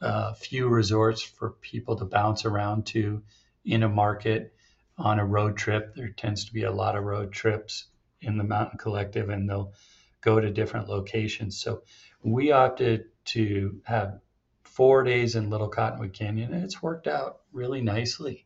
uh, 0.02 0.34
few 0.34 0.68
resorts 0.68 1.22
for 1.22 1.52
people 1.52 1.98
to 1.98 2.06
bounce 2.06 2.46
around 2.46 2.86
to 2.88 3.24
in 3.66 3.84
a 3.84 3.90
market 3.90 4.54
on 4.98 5.20
a 5.20 5.26
road 5.26 5.58
trip. 5.58 5.94
There 5.96 6.10
tends 6.10 6.46
to 6.46 6.54
be 6.54 6.64
a 6.64 6.72
lot 6.72 6.96
of 6.96 7.04
road 7.04 7.32
trips 7.32 7.86
in 8.22 8.38
the 8.38 8.44
Mountain 8.44 8.80
Collective, 8.80 9.30
and 9.30 9.50
they'll 9.50 9.74
go 10.22 10.40
to 10.40 10.52
different 10.52 10.90
locations. 10.90 11.60
So 11.60 11.84
we 12.24 12.52
opted 12.52 13.06
to 13.26 13.82
have 13.86 14.20
four 14.64 15.04
days 15.04 15.36
in 15.36 15.50
Little 15.50 15.70
Cottonwood 15.70 16.14
Canyon, 16.14 16.54
and 16.54 16.64
it's 16.64 16.82
worked 16.82 17.08
out 17.08 17.42
really 17.52 17.82
nicely. 17.82 18.46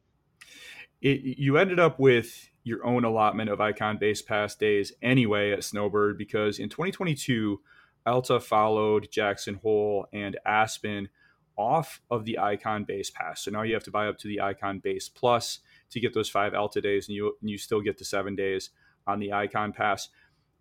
It, 1.02 1.22
you 1.24 1.58
ended 1.58 1.80
up 1.80 2.00
with 2.00 2.50
your 2.64 2.86
own 2.86 3.04
allotment 3.04 3.50
of 3.50 3.60
Ikon 3.60 4.00
Base 4.00 4.22
Pass 4.22 4.56
days 4.56 4.94
anyway 5.02 5.52
at 5.52 5.64
Snowbird 5.64 6.18
because 6.18 6.60
in 6.60 6.70
2022, 6.70 7.60
Alta 8.06 8.40
followed 8.40 9.10
Jackson 9.12 9.56
Hole 9.56 10.08
and 10.14 10.38
Aspen 10.46 11.10
off 11.58 12.02
of 12.10 12.26
the 12.26 12.38
Ikon 12.40 12.86
Base 12.86 13.10
Pass. 13.10 13.44
So 13.44 13.52
now 13.52 13.64
you 13.64 13.74
have 13.74 13.84
to 13.86 13.92
buy 13.92 14.08
up 14.08 14.18
to 14.20 14.28
the 14.28 14.38
Ikon 14.38 14.82
Base 14.82 15.10
Plus 15.10 15.60
to 15.92 16.00
get 16.00 16.14
those 16.14 16.30
five 16.30 16.54
Alta 16.54 16.82
days, 16.82 17.08
and 17.08 17.16
you 17.16 17.36
and 17.42 17.50
you 17.50 17.58
still 17.58 17.82
get 17.82 17.98
the 17.98 18.06
seven 18.06 18.36
days 18.36 18.70
on 19.08 19.20
the 19.20 19.30
Ikon 19.30 19.74
Pass. 19.74 20.10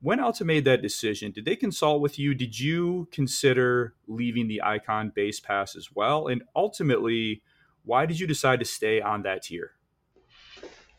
When 0.02 0.18
Alta 0.18 0.44
made 0.44 0.64
that 0.64 0.80
decision, 0.80 1.30
did 1.30 1.44
they 1.44 1.56
consult 1.56 2.00
with 2.00 2.18
you? 2.18 2.34
Did 2.34 2.58
you 2.58 3.08
consider 3.12 3.94
leaving 4.06 4.48
the 4.48 4.62
Ikon 4.64 5.14
Base 5.14 5.40
Pass 5.40 5.76
as 5.76 5.88
well? 5.94 6.26
And 6.26 6.42
ultimately, 6.56 7.42
why 7.84 8.06
did 8.06 8.18
you 8.18 8.26
decide 8.26 8.60
to 8.60 8.64
stay 8.64 9.00
on 9.02 9.22
that 9.22 9.42
tier? 9.42 9.72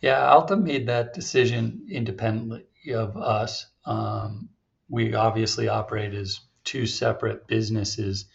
Yeah, 0.01 0.27
Alta 0.27 0.55
made 0.55 0.87
that 0.87 1.13
decision 1.13 1.87
independently 1.89 2.65
of 2.93 3.17
us. 3.17 3.67
Um, 3.85 4.49
we 4.87 5.13
obviously 5.13 5.67
operate 5.67 6.13
as 6.13 6.41
two 6.63 6.85
separate 6.85 7.47
businesses. 7.47 8.25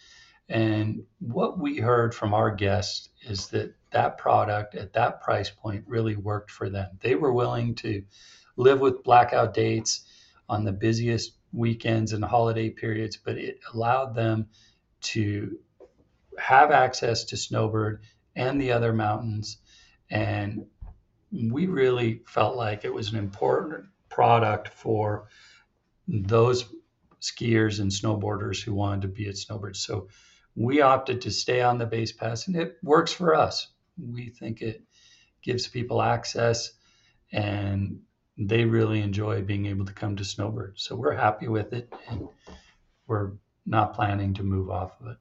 And 0.49 1.03
what 1.19 1.59
we 1.59 1.77
heard 1.77 2.15
from 2.15 2.33
our 2.33 2.55
guests 2.55 3.09
is 3.21 3.47
that 3.49 3.75
that 3.91 4.17
product 4.17 4.75
at 4.75 4.93
that 4.93 5.21
price 5.21 5.49
point 5.49 5.83
really 5.87 6.15
worked 6.15 6.51
for 6.51 6.69
them. 6.69 6.89
They 6.99 7.15
were 7.15 7.33
willing 7.33 7.75
to 7.75 8.03
live 8.55 8.79
with 8.79 9.03
blackout 9.03 9.53
dates 9.53 10.03
on 10.49 10.65
the 10.65 10.71
busiest 10.71 11.33
weekends 11.53 12.13
and 12.13 12.23
holiday 12.23 12.69
periods, 12.69 13.17
but 13.17 13.37
it 13.37 13.59
allowed 13.73 14.15
them 14.15 14.47
to 14.99 15.57
have 16.37 16.71
access 16.71 17.25
to 17.25 17.37
Snowbird 17.37 18.03
and 18.35 18.59
the 18.61 18.71
other 18.71 18.93
mountains. 18.93 19.57
And 20.09 20.65
we 21.31 21.67
really 21.67 22.21
felt 22.27 22.55
like 22.55 22.85
it 22.85 22.93
was 22.93 23.11
an 23.11 23.17
important 23.17 23.85
product 24.09 24.69
for 24.69 25.27
those 26.07 26.65
skiers 27.21 27.79
and 27.79 27.91
snowboarders 27.91 28.63
who 28.63 28.73
wanted 28.73 29.01
to 29.01 29.07
be 29.07 29.27
at 29.27 29.37
Snowbird. 29.37 29.75
So 29.75 30.07
we 30.55 30.81
opted 30.81 31.21
to 31.21 31.31
stay 31.31 31.61
on 31.61 31.77
the 31.77 31.85
base 31.85 32.11
pass 32.11 32.47
and 32.47 32.55
it 32.55 32.77
works 32.81 33.11
for 33.11 33.35
us. 33.35 33.67
We 33.97 34.29
think 34.29 34.61
it 34.61 34.83
gives 35.41 35.67
people 35.67 36.01
access 36.01 36.73
and 37.31 38.01
they 38.37 38.65
really 38.65 39.01
enjoy 39.01 39.41
being 39.41 39.65
able 39.65 39.85
to 39.85 39.93
come 39.93 40.15
to 40.15 40.23
Snowbird. 40.23 40.79
So 40.79 40.95
we're 40.95 41.15
happy 41.15 41.47
with 41.47 41.73
it 41.73 41.91
and 42.09 42.27
we're 43.07 43.31
not 43.65 43.93
planning 43.93 44.33
to 44.35 44.43
move 44.43 44.69
off 44.69 44.99
of 45.01 45.07
it. 45.07 45.17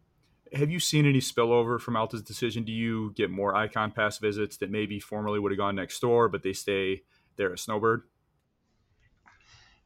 Have 0.56 0.70
you 0.70 0.78
seen 0.78 1.06
any 1.06 1.20
spillover 1.20 1.80
from 1.80 1.96
Alta's 1.96 2.22
decision? 2.22 2.64
Do 2.64 2.72
you 2.72 3.12
get 3.14 3.30
more 3.30 3.54
Ikon 3.54 3.94
Pass 3.94 4.18
visits 4.18 4.56
that 4.58 4.70
maybe 4.70 5.00
formerly 5.00 5.40
would 5.40 5.50
have 5.50 5.58
gone 5.58 5.74
next 5.74 5.98
door, 6.00 6.28
but 6.28 6.42
they 6.42 6.52
stay 6.52 7.02
there 7.36 7.52
at 7.52 7.58
Snowbird? 7.58 8.02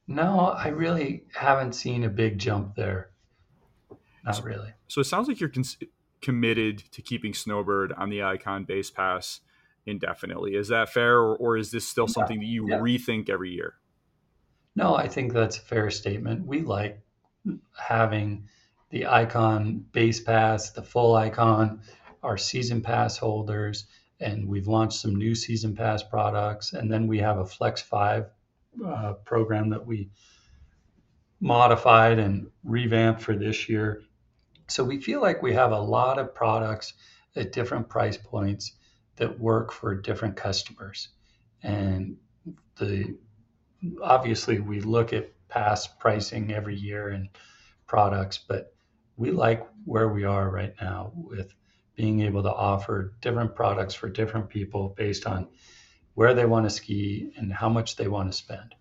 No, 0.06 0.48
I 0.48 0.68
really 0.68 1.24
haven't 1.34 1.72
seen 1.74 2.04
a 2.04 2.08
big 2.08 2.38
jump 2.38 2.74
there. 2.74 3.10
Not 4.24 4.36
so, 4.36 4.42
really. 4.42 4.72
So 4.88 5.00
it 5.00 5.04
sounds 5.04 5.28
like 5.28 5.40
you're 5.40 5.48
cons- 5.48 5.78
committed 6.20 6.84
to 6.92 7.02
keeping 7.02 7.34
Snowbird 7.34 7.92
on 7.92 8.10
the 8.10 8.18
Ikon 8.18 8.66
Base 8.66 8.90
Pass 8.90 9.40
indefinitely. 9.86 10.54
Is 10.54 10.68
that 10.68 10.88
fair, 10.88 11.18
or, 11.18 11.36
or 11.36 11.56
is 11.56 11.70
this 11.70 11.86
still 11.86 12.08
something 12.08 12.40
that 12.40 12.46
you 12.46 12.68
yeah. 12.68 12.78
rethink 12.78 13.28
every 13.28 13.50
year? 13.50 13.74
No, 14.76 14.94
I 14.94 15.08
think 15.08 15.32
that's 15.32 15.58
a 15.58 15.62
fair 15.62 15.90
statement. 15.90 16.46
We 16.46 16.62
like 16.62 17.00
having 17.76 18.48
the 18.90 19.02
Ikon 19.02 19.82
Base 19.92 20.20
Pass, 20.20 20.70
the 20.70 20.82
full 20.82 21.14
Ikon, 21.14 21.80
our 22.22 22.36
season 22.36 22.82
pass 22.82 23.16
holders, 23.16 23.86
and 24.20 24.46
we've 24.46 24.68
launched 24.68 25.00
some 25.00 25.16
new 25.16 25.34
season 25.34 25.74
pass 25.74 26.02
products. 26.02 26.72
And 26.72 26.92
then 26.92 27.06
we 27.06 27.18
have 27.18 27.38
a 27.38 27.46
Flex 27.46 27.80
5 27.80 28.26
uh, 28.84 29.12
program 29.24 29.70
that 29.70 29.86
we 29.86 30.10
modified 31.40 32.18
and 32.18 32.50
revamped 32.64 33.22
for 33.22 33.34
this 33.34 33.68
year. 33.68 34.02
So 34.70 34.84
we 34.84 35.00
feel 35.00 35.20
like 35.20 35.42
we 35.42 35.54
have 35.54 35.72
a 35.72 35.80
lot 35.80 36.18
of 36.18 36.34
products 36.34 36.94
at 37.36 37.52
different 37.52 37.88
price 37.88 38.16
points 38.16 38.72
that 39.16 39.38
work 39.38 39.72
for 39.72 39.94
different 39.94 40.36
customers. 40.36 41.08
And 41.62 42.16
the 42.76 43.16
obviously 44.02 44.60
we 44.60 44.80
look 44.80 45.12
at 45.12 45.32
past 45.48 45.98
pricing 45.98 46.52
every 46.52 46.76
year 46.76 47.08
and 47.08 47.28
products, 47.86 48.38
but 48.38 48.72
we 49.16 49.30
like 49.30 49.66
where 49.84 50.08
we 50.08 50.24
are 50.24 50.48
right 50.48 50.74
now 50.80 51.12
with 51.14 51.52
being 51.96 52.20
able 52.22 52.42
to 52.42 52.52
offer 52.52 53.14
different 53.20 53.54
products 53.54 53.94
for 53.94 54.08
different 54.08 54.48
people 54.48 54.94
based 54.96 55.26
on 55.26 55.48
where 56.14 56.34
they 56.34 56.46
want 56.46 56.64
to 56.64 56.70
ski 56.70 57.32
and 57.36 57.52
how 57.52 57.68
much 57.68 57.96
they 57.96 58.08
want 58.08 58.30
to 58.30 58.36
spend. 58.36 58.74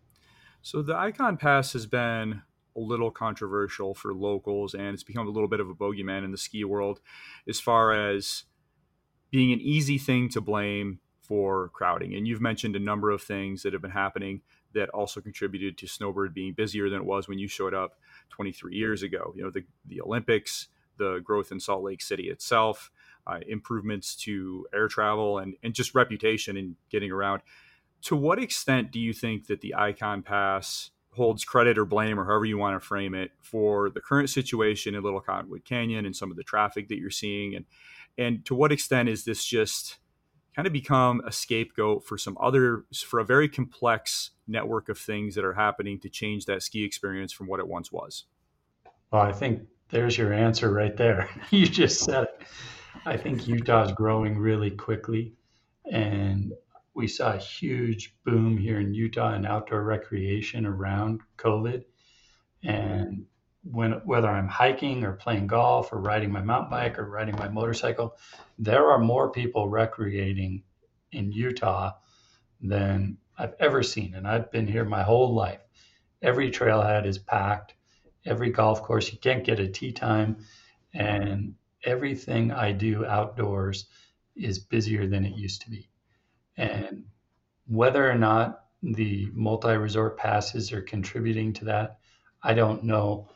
So 0.62 0.82
the 0.82 0.94
Ikon 0.94 1.40
Pass 1.40 1.74
has 1.74 1.86
been 1.86 2.42
a 2.76 2.80
little 2.80 3.12
controversial 3.12 3.94
for 3.94 4.14
locals 4.14 4.74
and 4.74 4.94
it's 4.94 5.04
become 5.04 5.28
a 5.28 5.32
little 5.32 5.50
bit 5.50 5.60
of 5.60 5.70
a 5.70 5.76
bogeyman 5.76 6.24
in 6.24 6.32
the 6.32 6.38
ski 6.38 6.64
world 6.64 7.00
as 7.48 7.60
far 7.60 7.94
as 7.94 8.44
being 9.32 9.52
an 9.52 9.60
easy 9.60 9.98
thing 9.98 10.30
to 10.30 10.42
blame 10.42 11.00
for 11.22 11.70
crowding. 11.70 12.16
And 12.16 12.28
you've 12.28 12.42
mentioned 12.42 12.76
a 12.76 12.80
number 12.80 13.12
of 13.12 13.22
things 13.22 13.62
that 13.62 13.74
have 13.74 13.82
been 13.82 13.92
happening 13.92 14.42
that 14.74 14.90
also 14.90 15.22
contributed 15.22 15.78
to 15.78 15.88
Snowbird 15.88 16.34
being 16.34 16.54
busier 16.54 16.90
than 16.90 17.00
it 17.00 17.06
was 17.06 17.28
when 17.28 17.38
you 17.38 17.48
showed 17.48 17.74
up 17.74 18.00
23 18.32 18.76
years 18.76 19.04
ago. 19.04 19.34
You 19.36 19.44
know, 19.44 19.52
the, 19.52 19.64
the 19.86 20.02
Olympics, 20.02 20.68
the 20.98 21.20
growth 21.24 21.52
in 21.52 21.60
Salt 21.60 21.84
Lake 21.84 22.02
City 22.02 22.30
itself, 22.30 22.92
uh, 23.28 23.40
improvements 23.48 24.16
to 24.16 24.66
air 24.74 24.88
travel, 24.88 25.38
and, 25.38 25.56
and 25.62 25.74
just 25.74 25.94
reputation 25.94 26.58
and 26.58 26.76
getting 26.90 27.12
around. 27.12 27.42
To 28.04 28.16
what 28.16 28.40
extent 28.40 28.92
do 28.92 29.00
you 29.00 29.14
think 29.14 29.48
that 29.48 29.62
the 29.62 29.76
Ikon 29.78 30.26
Pass 30.26 30.92
holds 31.20 31.46
credit 31.46 31.78
or 31.78 31.86
blame, 31.86 32.20
or 32.20 32.26
however 32.26 32.46
you 32.46 32.58
want 32.58 32.82
to 32.82 32.86
frame 32.86 33.14
it, 33.14 33.32
for 33.42 33.90
the 33.90 34.02
current 34.02 34.30
situation 34.30 34.96
in 34.96 35.04
Little 35.04 35.22
Cottonwood 35.22 35.66
Canyon 35.66 36.06
and 36.06 36.16
some 36.16 36.32
of 36.32 36.38
the 36.38 36.44
traffic 36.44 36.88
that 36.88 36.98
you're 36.98 37.12
seeing? 37.12 37.56
And, 37.56 37.66
and 38.18 38.46
to 38.46 38.56
what 38.56 38.72
extent 38.72 39.10
is 39.10 39.26
this 39.26 39.46
just 39.46 40.00
kind 40.56 40.66
of 40.66 40.74
become 40.74 41.22
a 41.26 41.32
scapegoat 41.32 42.06
for 42.06 42.18
some 42.18 42.38
other 42.42 42.86
for 43.06 43.20
a 43.20 43.26
very 43.26 43.48
complex 43.48 44.32
network 44.48 44.90
of 44.90 44.98
things 44.98 45.36
that 45.36 45.46
are 45.46 45.54
happening 45.54 46.00
to 46.00 46.10
change 46.10 46.46
that 46.46 46.64
ski 46.64 46.84
experience 46.84 47.32
from 47.32 47.48
what 47.48 47.60
it 47.60 47.68
once 47.68 47.92
was 47.92 48.26
well 49.12 49.22
i 49.22 49.32
think 49.32 49.62
there's 49.90 50.18
your 50.18 50.34
answer 50.34 50.72
right 50.72 50.98
there 50.98 51.30
you 51.52 51.66
just 51.66 52.04
said 52.04 52.24
it 52.24 52.42
i 53.06 53.16
think 53.16 53.48
utah's 53.48 53.92
growing 53.94 54.38
really 54.38 54.72
quickly 54.72 55.34
and 55.92 56.52
we 57.00 57.08
saw 57.08 57.34
a 57.34 57.38
huge 57.38 58.14
boom 58.26 58.58
here 58.58 58.80
in 58.80 58.94
utah 58.94 59.34
in 59.34 59.46
outdoor 59.46 59.84
recreation 59.84 60.66
around 60.66 61.22
covid 61.38 61.84
and 62.64 63.26
when 63.64 63.92
whether 64.06 64.30
I'm 64.30 64.48
hiking 64.48 65.04
or 65.04 65.14
playing 65.14 65.48
golf 65.48 65.92
or 65.92 66.00
riding 66.00 66.32
my 66.32 66.42
mountain 66.42 66.70
bike 66.70 66.98
or 66.98 67.10
riding 67.10 67.36
my 67.36 67.50
motorcycle, 67.50 68.18
there 68.58 68.90
are 68.92 69.00
more 69.00 69.32
people 69.32 69.70
recreating 69.70 70.64
in 71.12 71.32
Utah 71.32 71.94
than 72.62 73.18
I've 73.38 73.56
ever 73.60 73.84
seen, 73.84 74.16
and 74.16 74.28
I've 74.28 74.52
been 74.52 74.68
here 74.68 74.86
my 74.86 75.04
whole 75.04 75.34
life. 75.34 75.62
Every 76.22 76.52
trailhead 76.52 77.06
is 77.06 77.18
packed. 77.18 77.74
Every 78.26 78.52
golf 78.52 78.84
course, 78.84 79.12
you 79.12 79.18
can't 79.18 79.46
get 79.46 79.60
a 79.60 79.68
tee 79.68 79.92
time, 79.92 80.38
and 80.94 81.56
everything 81.84 82.52
I 82.52 82.74
do 82.74 83.06
outdoors 83.06 83.88
is 84.36 84.60
busier 84.60 85.08
than 85.08 85.26
it 85.26 85.36
used 85.36 85.62
to 85.64 85.70
be. 85.70 85.89
And 86.60 87.06
whether 87.68 88.10
or 88.10 88.16
not 88.16 88.66
the 88.84 89.30
multi 89.34 89.76
resort 89.76 90.18
passes 90.18 90.72
are 90.72 90.82
contributing 90.82 91.54
to 91.54 91.66
that, 91.66 92.00
I 92.44 92.54
don't 92.54 92.84
know 92.84 93.30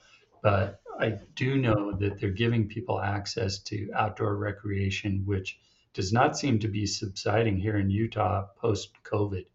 but 0.43 0.81
I 0.99 1.17
do 1.35 1.55
know 1.57 1.93
that 1.93 2.19
they're 2.19 2.29
giving 2.29 2.67
people 2.67 3.01
access 3.01 3.59
to 3.59 3.89
outdoor 3.95 4.35
recreation, 4.35 5.23
which 5.25 5.57
does 5.93 6.11
not 6.11 6.37
seem 6.37 6.59
to 6.59 6.67
be 6.67 6.85
subsiding 6.85 7.57
here 7.57 7.77
in 7.77 7.89
Utah 7.89 8.47
post 8.57 8.89
COVID, 9.03 9.45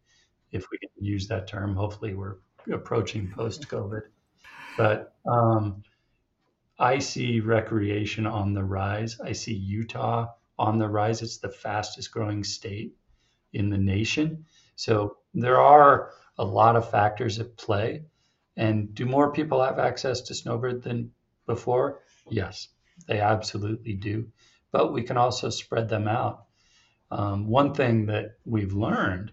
if 0.50 0.66
we 0.72 0.78
can 0.78 0.88
use 0.98 1.28
that 1.28 1.46
term. 1.46 1.76
Hopefully, 1.76 2.14
we're 2.14 2.36
approaching 2.72 3.30
post 3.30 3.68
COVID. 3.68 4.02
But 4.78 5.14
um, 5.30 5.82
I 6.78 6.98
see 6.98 7.40
recreation 7.40 8.26
on 8.26 8.54
the 8.54 8.64
rise. 8.64 9.20
I 9.20 9.32
see 9.32 9.54
Utah 9.54 10.28
on 10.58 10.78
the 10.78 10.88
rise. 10.88 11.20
It's 11.20 11.38
the 11.38 11.50
fastest 11.50 12.10
growing 12.10 12.42
state 12.44 12.96
in 13.52 13.70
the 13.70 13.78
nation. 13.78 14.44
So 14.76 15.16
there 15.34 15.60
are 15.60 16.10
a 16.38 16.44
lot 16.44 16.76
of 16.76 16.90
factors 16.90 17.38
at 17.38 17.56
play. 17.56 18.04
And 18.56 18.94
do 18.94 19.06
more 19.06 19.32
people 19.32 19.62
have 19.62 19.78
access 19.78 20.20
to 20.22 20.34
Snowbird 20.34 20.82
than 20.82 21.12
before? 21.46 22.00
Yes, 22.28 22.68
they 23.06 23.20
absolutely 23.20 23.94
do. 23.94 24.28
But 24.72 24.92
we 24.92 25.02
can 25.02 25.16
also 25.16 25.50
spread 25.50 25.88
them 25.88 26.08
out. 26.08 26.44
Um, 27.10 27.46
one 27.46 27.72
thing 27.72 28.06
that 28.06 28.36
we've 28.44 28.74
learned 28.74 29.32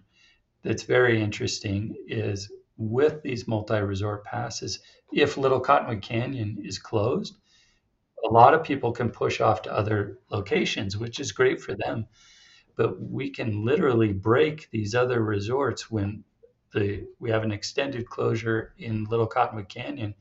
that's 0.62 0.84
very 0.84 1.20
interesting 1.20 1.94
is 2.06 2.50
with 2.76 3.22
these 3.22 3.46
multi 3.46 3.80
resort 3.80 4.24
passes, 4.24 4.80
if 5.12 5.36
Little 5.36 5.60
Cottonwood 5.60 6.02
Canyon 6.02 6.58
is 6.64 6.78
closed, 6.78 7.36
a 8.24 8.32
lot 8.32 8.54
of 8.54 8.64
people 8.64 8.92
can 8.92 9.10
push 9.10 9.40
off 9.40 9.62
to 9.62 9.72
other 9.72 10.18
locations, 10.30 10.96
which 10.96 11.20
is 11.20 11.32
great 11.32 11.60
for 11.60 11.74
them. 11.74 12.06
But 12.76 13.00
we 13.00 13.30
can 13.30 13.64
literally 13.64 14.12
break 14.12 14.68
these 14.70 14.94
other 14.94 15.22
resorts 15.22 15.90
when 15.90 16.24
the 16.72 17.06
we 17.18 17.30
have 17.30 17.42
an 17.42 17.52
extended 17.52 18.08
closure 18.08 18.74
in 18.78 19.04
Little 19.04 19.26
Cottonwood 19.26 19.68
Canyon. 19.68 20.14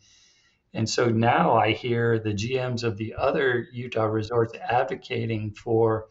And 0.74 0.90
so 0.90 1.08
now 1.08 1.56
I 1.56 1.72
hear 1.72 2.20
the 2.20 2.34
GMs 2.34 2.84
of 2.84 2.98
the 2.98 3.16
other 3.16 3.68
Utah 3.72 4.06
resorts 4.06 4.54
advocating 4.56 5.52
for 5.52 6.08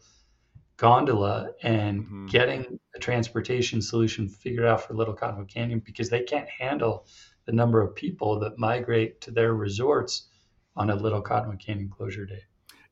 gondola 0.77 1.51
and 1.61 2.03
mm-hmm. 2.03 2.25
getting 2.27 2.79
a 2.95 2.99
transportation 2.99 3.81
solution 3.81 4.27
figured 4.27 4.65
out 4.65 4.81
for 4.81 4.93
Little 4.93 5.13
Cottonwood 5.13 5.49
Canyon 5.49 5.81
because 5.85 6.09
they 6.09 6.23
can't 6.23 6.49
handle 6.49 7.05
the 7.45 7.51
number 7.51 7.81
of 7.81 7.95
people 7.95 8.39
that 8.39 8.57
migrate 8.57 9.21
to 9.21 9.31
their 9.31 9.53
resorts 9.53 10.27
on 10.75 10.89
a 10.89 10.95
Little 10.95 11.21
Cottonwood 11.21 11.59
Canyon 11.59 11.89
closure 11.89 12.25
day. 12.25 12.43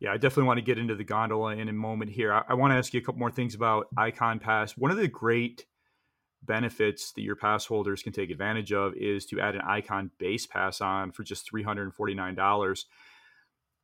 Yeah, 0.03 0.11
I 0.11 0.17
definitely 0.17 0.47
want 0.47 0.57
to 0.57 0.65
get 0.65 0.77
into 0.77 0.95
the 0.95 1.05
gondola 1.05 1.55
in 1.55 1.69
a 1.69 1.73
moment 1.73 2.11
here. 2.11 2.33
I, 2.33 2.43
I 2.49 2.53
want 2.55 2.71
to 2.71 2.77
ask 2.77 2.93
you 2.93 2.99
a 2.99 3.03
couple 3.03 3.19
more 3.19 3.31
things 3.31 3.55
about 3.55 3.87
Ikon 3.97 4.41
Pass. 4.41 4.77
One 4.77 4.91
of 4.91 4.97
the 4.97 5.07
great 5.07 5.65
benefits 6.45 7.13
that 7.13 7.21
your 7.21 7.37
pass 7.37 7.65
holders 7.65 8.03
can 8.03 8.11
take 8.11 8.29
advantage 8.29 8.73
of 8.73 8.93
is 8.95 9.25
to 9.27 9.39
add 9.39 9.55
an 9.55 9.61
Ikon 9.61 10.09
base 10.19 10.45
pass 10.45 10.81
on 10.81 11.13
for 11.13 11.23
just 11.23 11.49
$349 11.49 12.85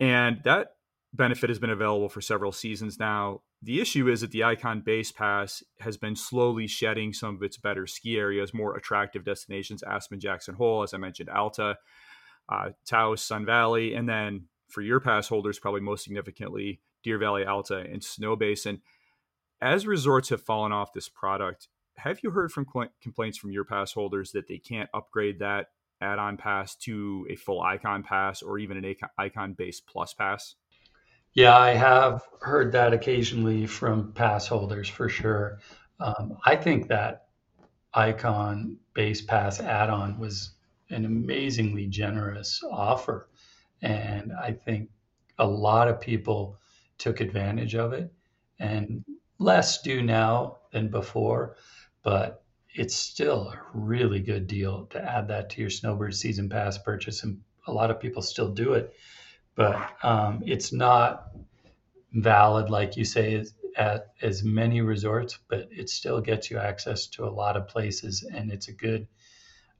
and 0.01 0.41
that 0.43 0.73
benefit 1.13 1.49
has 1.49 1.57
been 1.57 1.69
available 1.69 2.09
for 2.09 2.19
several 2.19 2.51
seasons 2.51 2.99
now 2.99 3.41
the 3.61 3.79
issue 3.79 4.09
is 4.09 4.19
that 4.19 4.31
the 4.31 4.41
Ikon 4.41 4.83
base 4.83 5.11
pass 5.11 5.63
has 5.79 5.95
been 5.95 6.17
slowly 6.17 6.67
shedding 6.67 7.13
some 7.13 7.35
of 7.35 7.43
its 7.43 7.57
better 7.57 7.87
ski 7.87 8.17
areas 8.17 8.53
more 8.53 8.75
attractive 8.75 9.23
destinations 9.23 9.81
aspen 9.83 10.19
jackson 10.19 10.55
hole 10.55 10.83
as 10.83 10.93
i 10.93 10.97
mentioned 10.97 11.29
alta 11.29 11.77
uh, 12.49 12.69
taos 12.85 13.21
sun 13.21 13.45
valley 13.45 13.93
and 13.93 14.09
then 14.09 14.43
for 14.69 14.81
your 14.81 14.99
pass 14.99 15.27
holders 15.27 15.59
probably 15.59 15.81
most 15.81 16.03
significantly 16.03 16.79
deer 17.03 17.17
valley 17.17 17.45
alta 17.45 17.77
and 17.77 18.01
Snowbasin. 18.01 18.81
as 19.61 19.87
resorts 19.87 20.29
have 20.29 20.41
fallen 20.41 20.71
off 20.71 20.93
this 20.93 21.09
product 21.09 21.67
have 21.97 22.19
you 22.23 22.31
heard 22.31 22.51
from 22.51 22.65
complaints 23.01 23.37
from 23.37 23.51
your 23.51 23.65
pass 23.65 23.91
holders 23.91 24.31
that 24.31 24.47
they 24.47 24.57
can't 24.57 24.89
upgrade 24.93 25.39
that 25.39 25.67
add-on 26.01 26.37
pass 26.37 26.75
to 26.75 27.27
a 27.29 27.35
full 27.35 27.61
Ikon 27.61 28.03
pass 28.03 28.41
or 28.41 28.57
even 28.57 28.83
an 28.83 28.95
Ikon 29.19 29.57
based 29.57 29.85
plus 29.85 30.13
pass? 30.13 30.55
Yeah, 31.33 31.57
I 31.57 31.71
have 31.71 32.23
heard 32.41 32.71
that 32.71 32.93
occasionally 32.93 33.67
from 33.67 34.13
pass 34.13 34.47
holders 34.47 34.89
for 34.89 35.09
sure. 35.09 35.59
Um, 35.99 36.37
I 36.45 36.55
think 36.55 36.87
that 36.87 37.27
Ikon 37.93 38.77
base 38.93 39.21
pass 39.21 39.59
add-on 39.59 40.19
was 40.19 40.51
an 40.89 41.05
amazingly 41.05 41.87
generous 41.87 42.61
offer, 42.71 43.29
and 43.81 44.31
I 44.33 44.51
think 44.51 44.89
a 45.37 45.47
lot 45.47 45.87
of 45.87 46.01
people 46.01 46.57
took 46.97 47.21
advantage 47.21 47.75
of 47.75 47.93
it, 47.93 48.11
and 48.59 49.03
less 49.39 49.81
do 49.81 50.01
now 50.01 50.57
than 50.71 50.89
before 50.89 51.55
but 52.03 52.43
it's 52.73 52.95
still 52.95 53.49
a 53.49 53.61
really 53.73 54.19
good 54.19 54.47
deal 54.47 54.85
to 54.87 55.01
add 55.01 55.27
that 55.27 55.49
to 55.51 55.61
your 55.61 55.69
snowbird 55.69 56.15
season 56.15 56.49
pass 56.49 56.77
purchase 56.77 57.23
and 57.23 57.39
a 57.67 57.71
lot 57.71 57.91
of 57.91 57.99
people 57.99 58.21
still 58.21 58.49
do 58.49 58.73
it. 58.73 58.93
But 59.55 59.91
um, 60.03 60.43
it's 60.45 60.71
not 60.71 61.31
valid 62.13 62.69
like 62.69 62.95
you 62.95 63.05
say 63.05 63.43
at 63.75 64.13
as 64.23 64.43
many 64.43 64.81
resorts 64.81 65.37
but 65.47 65.67
it 65.71 65.87
still 65.89 66.19
gets 66.19 66.49
you 66.49 66.57
access 66.57 67.05
to 67.05 67.23
a 67.23 67.29
lot 67.29 67.55
of 67.55 67.67
places 67.67 68.23
and 68.33 68.51
it's 68.51 68.67
a 68.67 68.73
good 68.73 69.07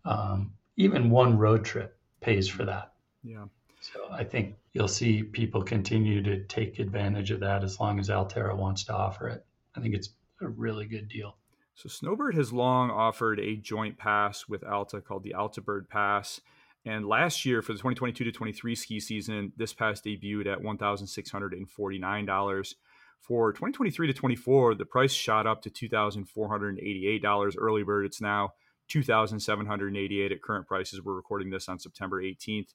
um, 0.06 0.54
even 0.78 1.10
one 1.10 1.38
road 1.38 1.66
trip 1.66 1.98
pays 2.22 2.48
for 2.48 2.66
that. 2.66 2.94
Yeah 3.24 3.46
so 3.94 4.08
i 4.12 4.24
think 4.24 4.56
you'll 4.74 4.88
see 4.88 5.24
people 5.24 5.64
continue 5.64 6.22
to 6.22 6.44
take 6.46 6.80
advantage 6.80 7.32
of 7.32 7.40
that 7.40 7.64
as 7.64 7.80
long 7.80 8.00
as 8.00 8.10
alterra 8.10 8.56
wants 8.56 8.84
to 8.84 8.94
offer 8.94 9.28
it 9.28 9.46
i 9.76 9.80
think 9.80 9.94
it's 9.94 10.10
a 10.42 10.48
really 10.48 10.86
good 10.86 11.08
deal 11.08 11.36
so 11.80 11.88
Snowbird 11.88 12.36
has 12.36 12.52
long 12.52 12.92
offered 12.92 13.40
a 13.40 13.56
joint 13.56 13.98
pass 13.98 14.50
with 14.50 14.66
Alta 14.66 15.00
called 15.00 15.24
the 15.24 15.34
Altabird 15.34 15.88
Pass. 15.88 16.42
And 16.84 17.08
last 17.08 17.46
year 17.46 17.62
for 17.62 17.72
the 17.72 17.78
2022 17.78 18.26
to 18.26 18.34
23 18.34 18.76
ski 18.76 19.00
season, 19.00 19.54
this 19.56 19.74
pass 19.74 20.02
debuted 20.02 20.46
at 20.46 20.60
$1,649. 20.60 22.74
For 23.22 23.54
2023 23.54 24.08
to 24.08 24.14
24, 24.14 24.76
the 24.76 24.86
price 24.86 25.14
shot 25.14 25.48
up 25.48 25.62
to 25.62 25.70
$2,488 25.70 27.56
early 27.58 27.84
bird. 27.84 28.06
It's 28.06 28.20
now 28.20 28.56
2,788 28.90 30.34
at 30.34 30.42
current 30.42 30.68
prices. 30.68 31.02
We're 31.02 31.14
recording 31.14 31.50
this 31.50 31.70
on 31.70 31.80
September 31.80 32.22
18th. 32.22 32.74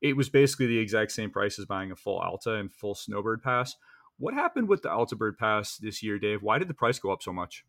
It 0.00 0.16
was 0.16 0.28
basically 0.28 0.66
the 0.66 0.78
exact 0.78 1.12
same 1.12 1.30
price 1.30 1.58
as 1.58 1.64
buying 1.64 1.90
a 1.90 1.96
full 1.96 2.18
Alta 2.18 2.54
and 2.54 2.72
full 2.72 2.94
Snowbird 2.94 3.42
pass. 3.42 3.76
What 4.18 4.34
happened 4.34 4.68
with 4.68 4.82
the 4.82 4.88
Altabird 4.88 5.38
pass 5.38 5.76
this 5.76 6.02
year, 6.02 6.18
Dave? 6.18 6.42
Why 6.42 6.58
did 6.58 6.68
the 6.68 6.74
price 6.74 6.98
go 6.98 7.10
up 7.10 7.22
so 7.22 7.32
much? 7.32 7.64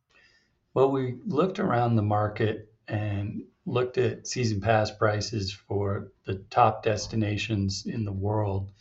Well, 0.74 0.92
we 0.92 1.18
looked 1.26 1.60
around 1.60 1.96
the 1.96 2.02
market 2.02 2.72
and 2.88 3.44
looked 3.66 3.98
at 3.98 4.28
season 4.28 4.62
pass 4.62 4.92
prices 4.92 5.52
for 5.52 6.12
the 6.26 6.36
top 6.50 6.84
destinations 6.84 7.86
in 7.86 8.06
the 8.06 8.12
world, 8.12 8.72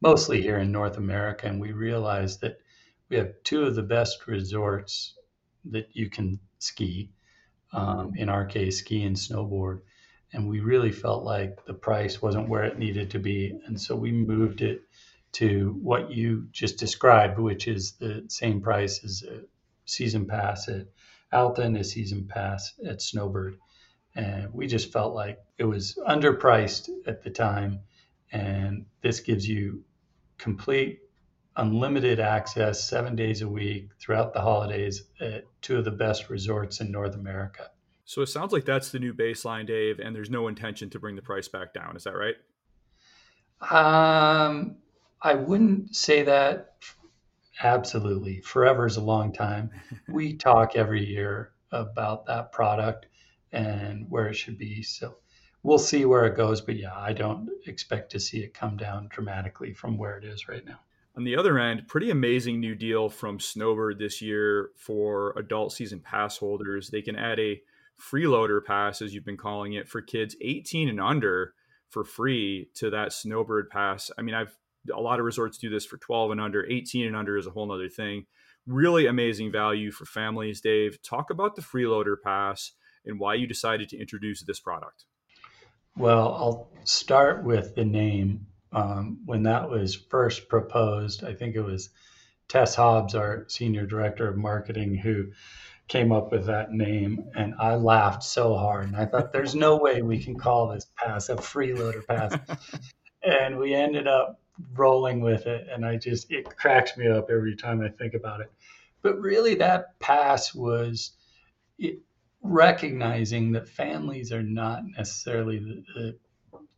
mostly 0.00 0.42
here 0.42 0.58
in 0.58 0.72
North 0.72 0.98
America, 0.98 1.46
and 1.46 1.60
we 1.60 1.72
realized 1.72 2.42
that 2.42 2.58
we 3.08 3.16
have 3.16 3.32
two 3.44 3.64
of 3.64 3.74
the 3.74 3.82
best 3.82 4.26
resorts 4.26 5.14
that 5.66 5.88
you 5.92 6.10
can 6.10 6.40
ski. 6.58 7.10
Um, 7.72 8.12
in 8.16 8.28
our 8.28 8.44
case, 8.44 8.78
ski 8.78 9.04
and 9.04 9.16
snowboard. 9.16 9.80
And 10.32 10.48
we 10.48 10.60
really 10.60 10.92
felt 10.92 11.24
like 11.24 11.64
the 11.64 11.74
price 11.74 12.20
wasn't 12.20 12.48
where 12.48 12.64
it 12.64 12.78
needed 12.78 13.10
to 13.12 13.18
be. 13.18 13.58
And 13.66 13.80
so 13.80 13.94
we 13.94 14.12
moved 14.12 14.60
it 14.60 14.82
to 15.32 15.78
what 15.82 16.10
you 16.10 16.48
just 16.50 16.78
described, 16.78 17.38
which 17.38 17.68
is 17.68 17.92
the 17.92 18.24
same 18.28 18.60
price 18.60 19.04
as 19.04 19.22
a 19.22 19.42
season 19.84 20.26
pass 20.26 20.68
at 20.68 20.86
Alta 21.32 21.62
and 21.62 21.76
a 21.76 21.84
season 21.84 22.26
pass 22.26 22.72
at 22.86 23.02
Snowbird. 23.02 23.58
And 24.14 24.52
we 24.52 24.66
just 24.66 24.92
felt 24.92 25.14
like 25.14 25.38
it 25.58 25.64
was 25.64 25.98
underpriced 26.08 26.88
at 27.06 27.22
the 27.22 27.30
time. 27.30 27.80
And 28.32 28.86
this 29.02 29.20
gives 29.20 29.46
you 29.46 29.84
complete 30.38 31.00
unlimited 31.56 32.20
access 32.20 32.84
seven 32.84 33.16
days 33.16 33.42
a 33.42 33.48
week 33.48 33.90
throughout 34.00 34.32
the 34.32 34.40
holidays 34.40 35.02
at 35.20 35.44
two 35.62 35.78
of 35.78 35.84
the 35.84 35.90
best 35.90 36.28
resorts 36.28 36.80
in 36.80 36.90
North 36.90 37.14
America. 37.14 37.70
So 38.06 38.22
it 38.22 38.28
sounds 38.28 38.52
like 38.52 38.64
that's 38.64 38.90
the 38.90 38.98
new 38.98 39.12
baseline, 39.12 39.66
Dave, 39.66 39.98
and 39.98 40.16
there's 40.16 40.30
no 40.30 40.48
intention 40.48 40.88
to 40.90 40.98
bring 40.98 41.16
the 41.16 41.22
price 41.22 41.48
back 41.48 41.74
down. 41.74 41.96
Is 41.96 42.04
that 42.04 42.14
right? 42.14 42.36
Um, 43.60 44.76
I 45.20 45.34
wouldn't 45.34 45.94
say 45.94 46.22
that 46.22 46.76
Absolutely. 47.62 48.40
Forever 48.40 48.86
is 48.86 48.96
a 48.96 49.02
long 49.02 49.32
time. 49.32 49.70
we 50.08 50.34
talk 50.34 50.76
every 50.76 51.04
year 51.04 51.52
about 51.72 52.26
that 52.26 52.52
product 52.52 53.06
and 53.52 54.06
where 54.10 54.28
it 54.28 54.34
should 54.34 54.58
be. 54.58 54.82
So 54.82 55.16
we'll 55.62 55.78
see 55.78 56.04
where 56.04 56.26
it 56.26 56.36
goes. 56.36 56.60
But 56.60 56.76
yeah, 56.76 56.94
I 56.94 57.12
don't 57.12 57.48
expect 57.66 58.12
to 58.12 58.20
see 58.20 58.38
it 58.40 58.54
come 58.54 58.76
down 58.76 59.08
dramatically 59.10 59.72
from 59.72 59.96
where 59.96 60.18
it 60.18 60.24
is 60.24 60.48
right 60.48 60.64
now. 60.64 60.80
On 61.16 61.24
the 61.24 61.36
other 61.36 61.58
end, 61.58 61.88
pretty 61.88 62.10
amazing 62.10 62.60
new 62.60 62.74
deal 62.74 63.08
from 63.08 63.40
Snowbird 63.40 63.98
this 63.98 64.20
year 64.20 64.70
for 64.76 65.32
adult 65.38 65.72
season 65.72 65.98
pass 65.98 66.36
holders. 66.36 66.90
They 66.90 67.00
can 67.00 67.16
add 67.16 67.40
a 67.40 67.62
freeloader 68.00 68.64
pass, 68.64 69.02
as 69.02 69.14
you've 69.14 69.24
been 69.24 69.36
calling 69.36 69.72
it, 69.72 69.88
for 69.88 70.00
kids 70.02 70.36
18 70.40 70.88
and 70.88 71.00
under 71.00 71.54
for 71.88 72.04
free 72.04 72.68
to 72.74 72.90
that 72.90 73.12
Snowbird 73.12 73.70
pass. 73.70 74.10
I 74.18 74.22
mean, 74.22 74.34
I've 74.34 74.56
a 74.94 75.00
lot 75.00 75.18
of 75.18 75.24
resorts 75.24 75.58
do 75.58 75.68
this 75.68 75.84
for 75.84 75.96
12 75.96 76.32
and 76.32 76.40
under. 76.40 76.64
18 76.64 77.06
and 77.06 77.16
under 77.16 77.36
is 77.36 77.46
a 77.46 77.50
whole 77.50 77.66
nother 77.66 77.88
thing. 77.88 78.26
Really 78.66 79.06
amazing 79.06 79.50
value 79.50 79.90
for 79.90 80.04
families 80.04 80.60
dave. 80.60 81.02
Talk 81.02 81.30
about 81.30 81.56
the 81.56 81.62
freeloader 81.62 82.16
pass 82.22 82.72
and 83.04 83.18
why 83.18 83.34
you 83.34 83.46
decided 83.46 83.88
to 83.90 83.98
introduce 83.98 84.42
this 84.42 84.60
product. 84.60 85.04
Well 85.96 86.34
i'll 86.34 86.70
start 86.84 87.44
with 87.44 87.74
the 87.74 87.84
name. 87.84 88.46
Um, 88.72 89.20
when 89.24 89.44
that 89.44 89.70
was 89.70 89.94
first 89.94 90.48
proposed 90.48 91.24
i 91.24 91.32
think 91.32 91.54
it 91.54 91.62
was 91.62 91.90
tess 92.48 92.74
hobbs 92.74 93.14
our 93.14 93.44
senior 93.48 93.86
director 93.86 94.28
of 94.28 94.36
marketing 94.36 94.96
who 94.96 95.28
came 95.88 96.10
up 96.10 96.32
with 96.32 96.46
that 96.46 96.72
name 96.72 97.30
and 97.36 97.54
i 97.58 97.74
laughed 97.74 98.22
so 98.22 98.56
hard 98.56 98.86
and 98.86 98.96
i 98.96 99.04
thought 99.04 99.32
there's 99.32 99.54
no 99.54 99.76
way 99.76 100.02
we 100.02 100.18
can 100.18 100.36
call 100.36 100.68
this 100.68 100.86
pass 100.96 101.28
a 101.28 101.36
freeloader 101.36 102.04
pass. 102.06 102.36
And 103.22 103.58
we 103.58 103.74
ended 103.74 104.06
up 104.06 104.40
rolling 104.74 105.20
with 105.20 105.46
it 105.46 105.66
and 105.68 105.84
i 105.84 105.96
just 105.96 106.30
it 106.30 106.56
cracks 106.56 106.96
me 106.96 107.08
up 107.08 107.26
every 107.28 107.56
time 107.56 107.80
i 107.80 107.88
think 107.88 108.14
about 108.14 108.40
it. 108.40 108.52
But 109.02 109.20
really 109.20 109.56
that 109.56 109.98
pass 109.98 110.54
was 110.54 111.12
it, 111.78 111.98
recognizing 112.42 113.52
that 113.52 113.68
families 113.68 114.32
are 114.32 114.42
not 114.42 114.82
necessarily 114.96 115.58
the, 115.58 115.84
the 115.94 116.18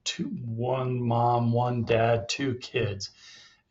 two 0.04 0.24
one 0.24 1.00
mom 1.00 1.52
one 1.52 1.84
dad 1.84 2.28
two 2.28 2.54
kids. 2.54 3.10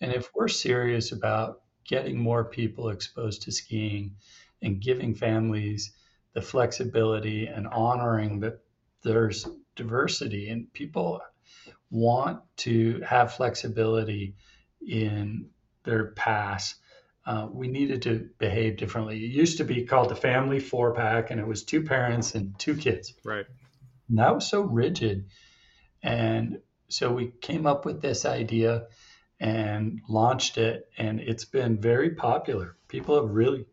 And 0.01 0.11
if 0.11 0.29
we're 0.35 0.47
serious 0.47 1.11
about 1.11 1.61
getting 1.83 2.19
more 2.19 2.45
people 2.45 2.89
exposed 2.89 3.43
to 3.43 3.51
skiing 3.51 4.15
and 4.61 4.81
giving 4.81 5.15
families 5.15 5.91
the 6.33 6.41
flexibility 6.41 7.47
and 7.47 7.67
honoring 7.67 8.39
that 8.41 8.59
there's 9.03 9.47
diversity 9.75 10.49
and 10.49 10.71
people 10.73 11.21
want 11.89 12.41
to 12.57 13.01
have 13.01 13.33
flexibility 13.33 14.35
in 14.85 15.49
their 15.83 16.11
pass, 16.11 16.75
uh, 17.25 17.47
we 17.51 17.67
needed 17.67 18.01
to 18.03 18.29
behave 18.37 18.77
differently. 18.77 19.23
It 19.23 19.31
used 19.31 19.57
to 19.57 19.63
be 19.63 19.85
called 19.85 20.09
the 20.09 20.15
family 20.15 20.59
four 20.59 20.93
pack, 20.93 21.31
and 21.31 21.39
it 21.39 21.47
was 21.47 21.63
two 21.63 21.83
parents 21.83 22.35
and 22.35 22.57
two 22.57 22.75
kids. 22.75 23.13
Right. 23.23 23.45
And 24.09 24.17
that 24.19 24.33
was 24.33 24.47
so 24.47 24.61
rigid. 24.61 25.29
And 26.01 26.59
so 26.87 27.11
we 27.11 27.27
came 27.41 27.65
up 27.65 27.85
with 27.85 28.01
this 28.01 28.25
idea 28.25 28.87
and 29.39 30.01
launched 30.07 30.57
it, 30.57 30.89
and 30.97 31.19
it's 31.19 31.45
been 31.45 31.81
very 31.81 32.11
popular. 32.11 32.77
People 32.87 33.21
have 33.21 33.29
really 33.29 33.65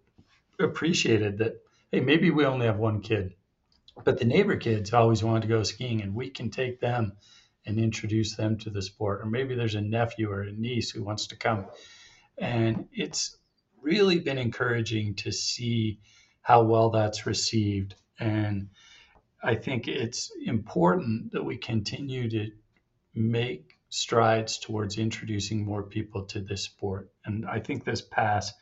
appreciated 0.58 1.38
that, 1.38 1.60
hey, 1.90 2.00
maybe 2.00 2.30
we 2.30 2.44
only 2.44 2.66
have 2.66 2.78
one 2.78 3.00
kid, 3.00 3.34
but 4.04 4.18
the 4.18 4.24
neighbor 4.24 4.56
kids 4.56 4.92
always 4.92 5.22
wanted 5.22 5.42
to 5.42 5.48
go 5.48 5.62
skiing, 5.62 6.02
and 6.02 6.14
we 6.14 6.30
can 6.30 6.50
take 6.50 6.80
them 6.80 7.12
and 7.66 7.78
introduce 7.78 8.36
them 8.36 8.58
to 8.58 8.70
the 8.70 8.82
sport. 8.82 9.20
Or 9.22 9.26
maybe 9.26 9.54
there's 9.54 9.74
a 9.74 9.80
nephew 9.80 10.30
or 10.30 10.42
a 10.42 10.52
niece 10.52 10.90
who 10.90 11.02
wants 11.02 11.28
to 11.28 11.36
come. 11.36 11.66
And 12.36 12.88
it's 12.92 13.36
really 13.80 14.18
been 14.18 14.38
encouraging 14.38 15.14
to 15.16 15.32
see 15.32 16.00
how 16.42 16.64
well 16.64 16.90
that's 16.90 17.26
received. 17.26 17.94
And 18.18 18.68
I 19.42 19.54
think 19.54 19.88
it's 19.88 20.30
important 20.44 21.32
that 21.32 21.44
we 21.44 21.56
continue 21.56 22.28
to 22.30 22.50
make 23.14 23.78
strides 23.88 24.58
towards 24.58 24.98
introducing 24.98 25.64
more 25.64 25.84
people 25.84 26.24
to 26.24 26.40
this 26.40 26.64
sport. 26.64 27.10
And 27.24 27.46
I 27.46 27.60
think 27.60 27.84
this 27.84 28.02
pass 28.02 28.52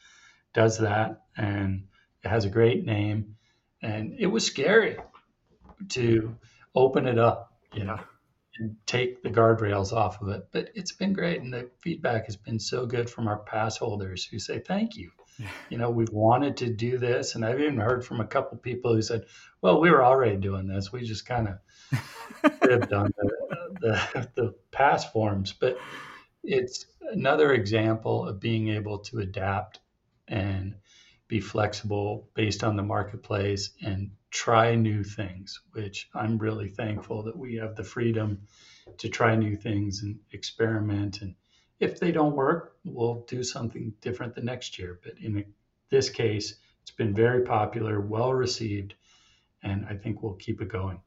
does 0.54 0.78
that. 0.78 1.22
And 1.36 1.84
it 2.24 2.28
has 2.28 2.44
a 2.44 2.50
great 2.50 2.84
name. 2.84 3.36
And 3.82 4.14
it 4.18 4.26
was 4.26 4.46
scary 4.46 4.96
to 5.90 6.36
open 6.74 7.06
it 7.06 7.18
up, 7.18 7.52
you 7.74 7.84
know, 7.84 7.98
and 8.58 8.76
take 8.86 9.22
the 9.22 9.30
guardrails 9.30 9.92
off 9.92 10.20
of 10.22 10.28
it. 10.28 10.48
But 10.52 10.70
it's 10.74 10.92
been 10.92 11.12
great. 11.12 11.40
And 11.40 11.52
the 11.52 11.70
feedback 11.80 12.26
has 12.26 12.36
been 12.36 12.60
so 12.60 12.86
good 12.86 13.10
from 13.10 13.26
our 13.26 13.38
pass 13.38 13.76
holders 13.76 14.24
who 14.24 14.38
say, 14.38 14.60
thank 14.60 14.96
you. 14.96 15.10
You 15.70 15.78
know, 15.78 15.90
we've 15.90 16.12
wanted 16.12 16.58
to 16.58 16.70
do 16.70 16.98
this. 16.98 17.34
And 17.34 17.44
I've 17.44 17.60
even 17.60 17.78
heard 17.78 18.04
from 18.04 18.20
a 18.20 18.26
couple 18.26 18.58
people 18.58 18.94
who 18.94 19.02
said, 19.02 19.24
well, 19.60 19.80
we 19.80 19.90
were 19.90 20.04
already 20.04 20.36
doing 20.36 20.68
this. 20.68 20.92
We 20.92 21.02
just 21.04 21.26
kind 21.26 21.48
of 21.48 22.00
fibbed 22.62 22.92
on 22.92 23.12
the, 23.16 23.30
the, 23.80 24.28
the 24.34 24.54
pass 24.70 25.10
forms. 25.10 25.52
But 25.52 25.78
it's 26.44 26.86
another 27.10 27.52
example 27.52 28.28
of 28.28 28.40
being 28.40 28.68
able 28.68 28.98
to 28.98 29.18
adapt 29.20 29.80
and 30.28 30.74
be 31.28 31.40
flexible 31.40 32.28
based 32.34 32.62
on 32.62 32.76
the 32.76 32.82
marketplace 32.82 33.70
and 33.82 34.10
try 34.30 34.74
new 34.74 35.02
things, 35.02 35.60
which 35.72 36.08
I'm 36.14 36.38
really 36.38 36.68
thankful 36.68 37.22
that 37.24 37.36
we 37.36 37.56
have 37.56 37.74
the 37.74 37.84
freedom 37.84 38.42
to 38.98 39.08
try 39.08 39.34
new 39.36 39.56
things 39.56 40.02
and 40.02 40.18
experiment. 40.32 41.22
And 41.22 41.34
if 41.80 41.98
they 41.98 42.12
don't 42.12 42.36
work, 42.36 42.76
we'll 42.84 43.24
do 43.28 43.42
something 43.42 43.94
different 44.00 44.34
the 44.34 44.42
next 44.42 44.78
year. 44.78 45.00
But 45.02 45.14
in 45.22 45.44
this 45.90 46.10
case, 46.10 46.56
it's 46.82 46.90
been 46.90 47.14
very 47.14 47.44
popular, 47.44 48.00
well 48.00 48.34
received, 48.34 48.94
and 49.62 49.86
I 49.88 49.94
think 49.94 50.22
we'll 50.22 50.34
keep 50.34 50.60
it 50.60 50.68
going. 50.68 51.00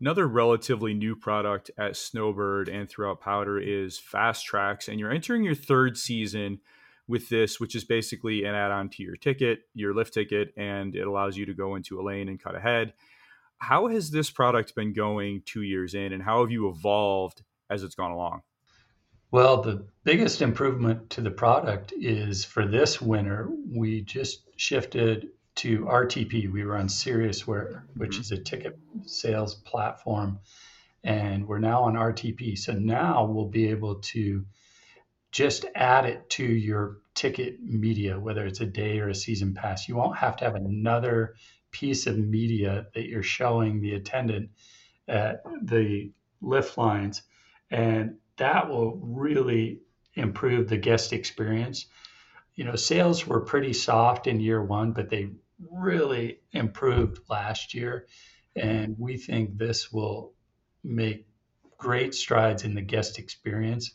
Another 0.00 0.26
relatively 0.26 0.94
new 0.94 1.14
product 1.14 1.70
at 1.76 1.96
Snowbird 1.96 2.68
and 2.70 2.88
throughout 2.88 3.20
Powdr 3.20 3.62
is 3.62 3.98
Fast 3.98 4.46
Tracks, 4.46 4.88
and 4.88 4.98
you're 4.98 5.12
entering 5.12 5.44
your 5.44 5.54
third 5.54 5.98
season 5.98 6.60
with 7.10 7.28
this, 7.28 7.60
which 7.60 7.74
is 7.74 7.84
basically 7.84 8.44
an 8.44 8.54
add 8.54 8.70
on 8.70 8.88
to 8.90 9.02
your 9.02 9.16
ticket, 9.16 9.60
your 9.74 9.92
lift 9.92 10.14
ticket, 10.14 10.54
and 10.56 10.94
it 10.94 11.06
allows 11.06 11.36
you 11.36 11.44
to 11.46 11.54
go 11.54 11.74
into 11.74 12.00
a 12.00 12.02
lane 12.02 12.28
and 12.28 12.42
cut 12.42 12.54
ahead. 12.54 12.94
How 13.58 13.88
has 13.88 14.10
this 14.10 14.30
product 14.30 14.74
been 14.74 14.94
going 14.94 15.42
two 15.44 15.62
years 15.62 15.94
in, 15.94 16.12
and 16.12 16.22
how 16.22 16.40
have 16.40 16.50
you 16.50 16.68
evolved 16.68 17.42
as 17.68 17.82
it's 17.82 17.94
gone 17.94 18.12
along? 18.12 18.42
Well, 19.32 19.62
the 19.62 19.86
biggest 20.02 20.40
improvement 20.42 21.10
to 21.10 21.20
the 21.20 21.30
product 21.30 21.92
is 21.96 22.44
for 22.44 22.66
this 22.66 23.00
winter, 23.00 23.48
we 23.68 24.00
just 24.00 24.42
shifted 24.56 25.28
to 25.56 25.80
RTP. 25.84 26.50
We 26.50 26.64
were 26.64 26.76
on 26.76 26.88
Siriusware, 26.88 27.82
which 27.94 28.12
mm-hmm. 28.12 28.20
is 28.20 28.32
a 28.32 28.38
ticket 28.38 28.78
sales 29.06 29.54
platform, 29.54 30.40
and 31.04 31.46
we're 31.46 31.58
now 31.58 31.82
on 31.82 31.94
RTP. 31.94 32.58
So 32.58 32.72
now 32.72 33.24
we'll 33.24 33.48
be 33.48 33.68
able 33.68 33.96
to 33.96 34.44
just 35.30 35.64
add 35.74 36.06
it 36.06 36.28
to 36.30 36.44
your 36.44 36.98
ticket 37.14 37.60
media, 37.62 38.18
whether 38.18 38.46
it's 38.46 38.60
a 38.60 38.66
day 38.66 38.98
or 39.00 39.08
a 39.08 39.14
season 39.14 39.54
pass. 39.54 39.88
You 39.88 39.96
won't 39.96 40.18
have 40.18 40.36
to 40.36 40.44
have 40.44 40.54
another 40.54 41.34
piece 41.70 42.06
of 42.06 42.18
media 42.18 42.86
that 42.94 43.06
you're 43.06 43.22
showing 43.22 43.80
the 43.80 43.94
attendant 43.94 44.50
at 45.08 45.42
the 45.62 46.12
lift 46.40 46.78
lines. 46.78 47.22
And 47.70 48.16
that 48.36 48.68
will 48.68 48.96
really 48.96 49.80
improve 50.14 50.68
the 50.68 50.76
guest 50.76 51.12
experience. 51.12 51.86
You 52.54 52.64
know, 52.64 52.76
sales 52.76 53.26
were 53.26 53.40
pretty 53.40 53.72
soft 53.72 54.26
in 54.26 54.40
year 54.40 54.62
one, 54.62 54.92
but 54.92 55.08
they 55.08 55.30
really 55.70 56.40
improved 56.52 57.20
last 57.28 57.74
year. 57.74 58.06
And 58.56 58.96
we 58.98 59.16
think 59.16 59.56
this 59.56 59.92
will 59.92 60.32
make 60.82 61.26
great 61.78 62.14
strides 62.14 62.64
in 62.64 62.74
the 62.74 62.82
guest 62.82 63.18
experience 63.18 63.92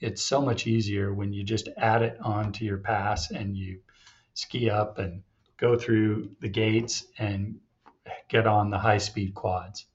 it's 0.00 0.22
so 0.22 0.40
much 0.40 0.66
easier 0.66 1.12
when 1.12 1.32
you 1.32 1.44
just 1.44 1.68
add 1.76 2.02
it 2.02 2.16
onto 2.22 2.64
your 2.64 2.78
pass 2.78 3.30
and 3.30 3.56
you 3.56 3.80
ski 4.34 4.70
up 4.70 4.98
and 4.98 5.22
go 5.58 5.76
through 5.76 6.30
the 6.40 6.48
gates 6.48 7.04
and 7.18 7.60
get 8.28 8.46
on 8.46 8.70
the 8.70 8.78
high 8.78 8.98
speed 8.98 9.34
quads. 9.34 9.86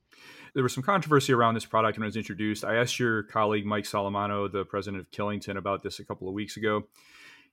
There 0.53 0.64
was 0.64 0.74
some 0.74 0.84
controversy 0.84 1.34
around 1.34 1.56
this 1.56 1.66
product 1.66 1.97
when 1.97 2.03
it 2.03 2.08
was 2.08 2.16
introduced. 2.16 2.64
I 2.64 2.76
asked 2.76 2.99
your 2.99 3.24
colleague 3.24 3.66
Mike 3.66 3.84
Solimano, 3.84 4.49
the 4.49 4.64
president 4.64 5.01
of 5.01 5.12
Killington, 5.12 5.58
about 5.58 5.84
this 5.84 5.99
a 5.99 6.06
couple 6.06 6.30
of 6.30 6.34
weeks 6.34 6.56
ago. 6.56 6.84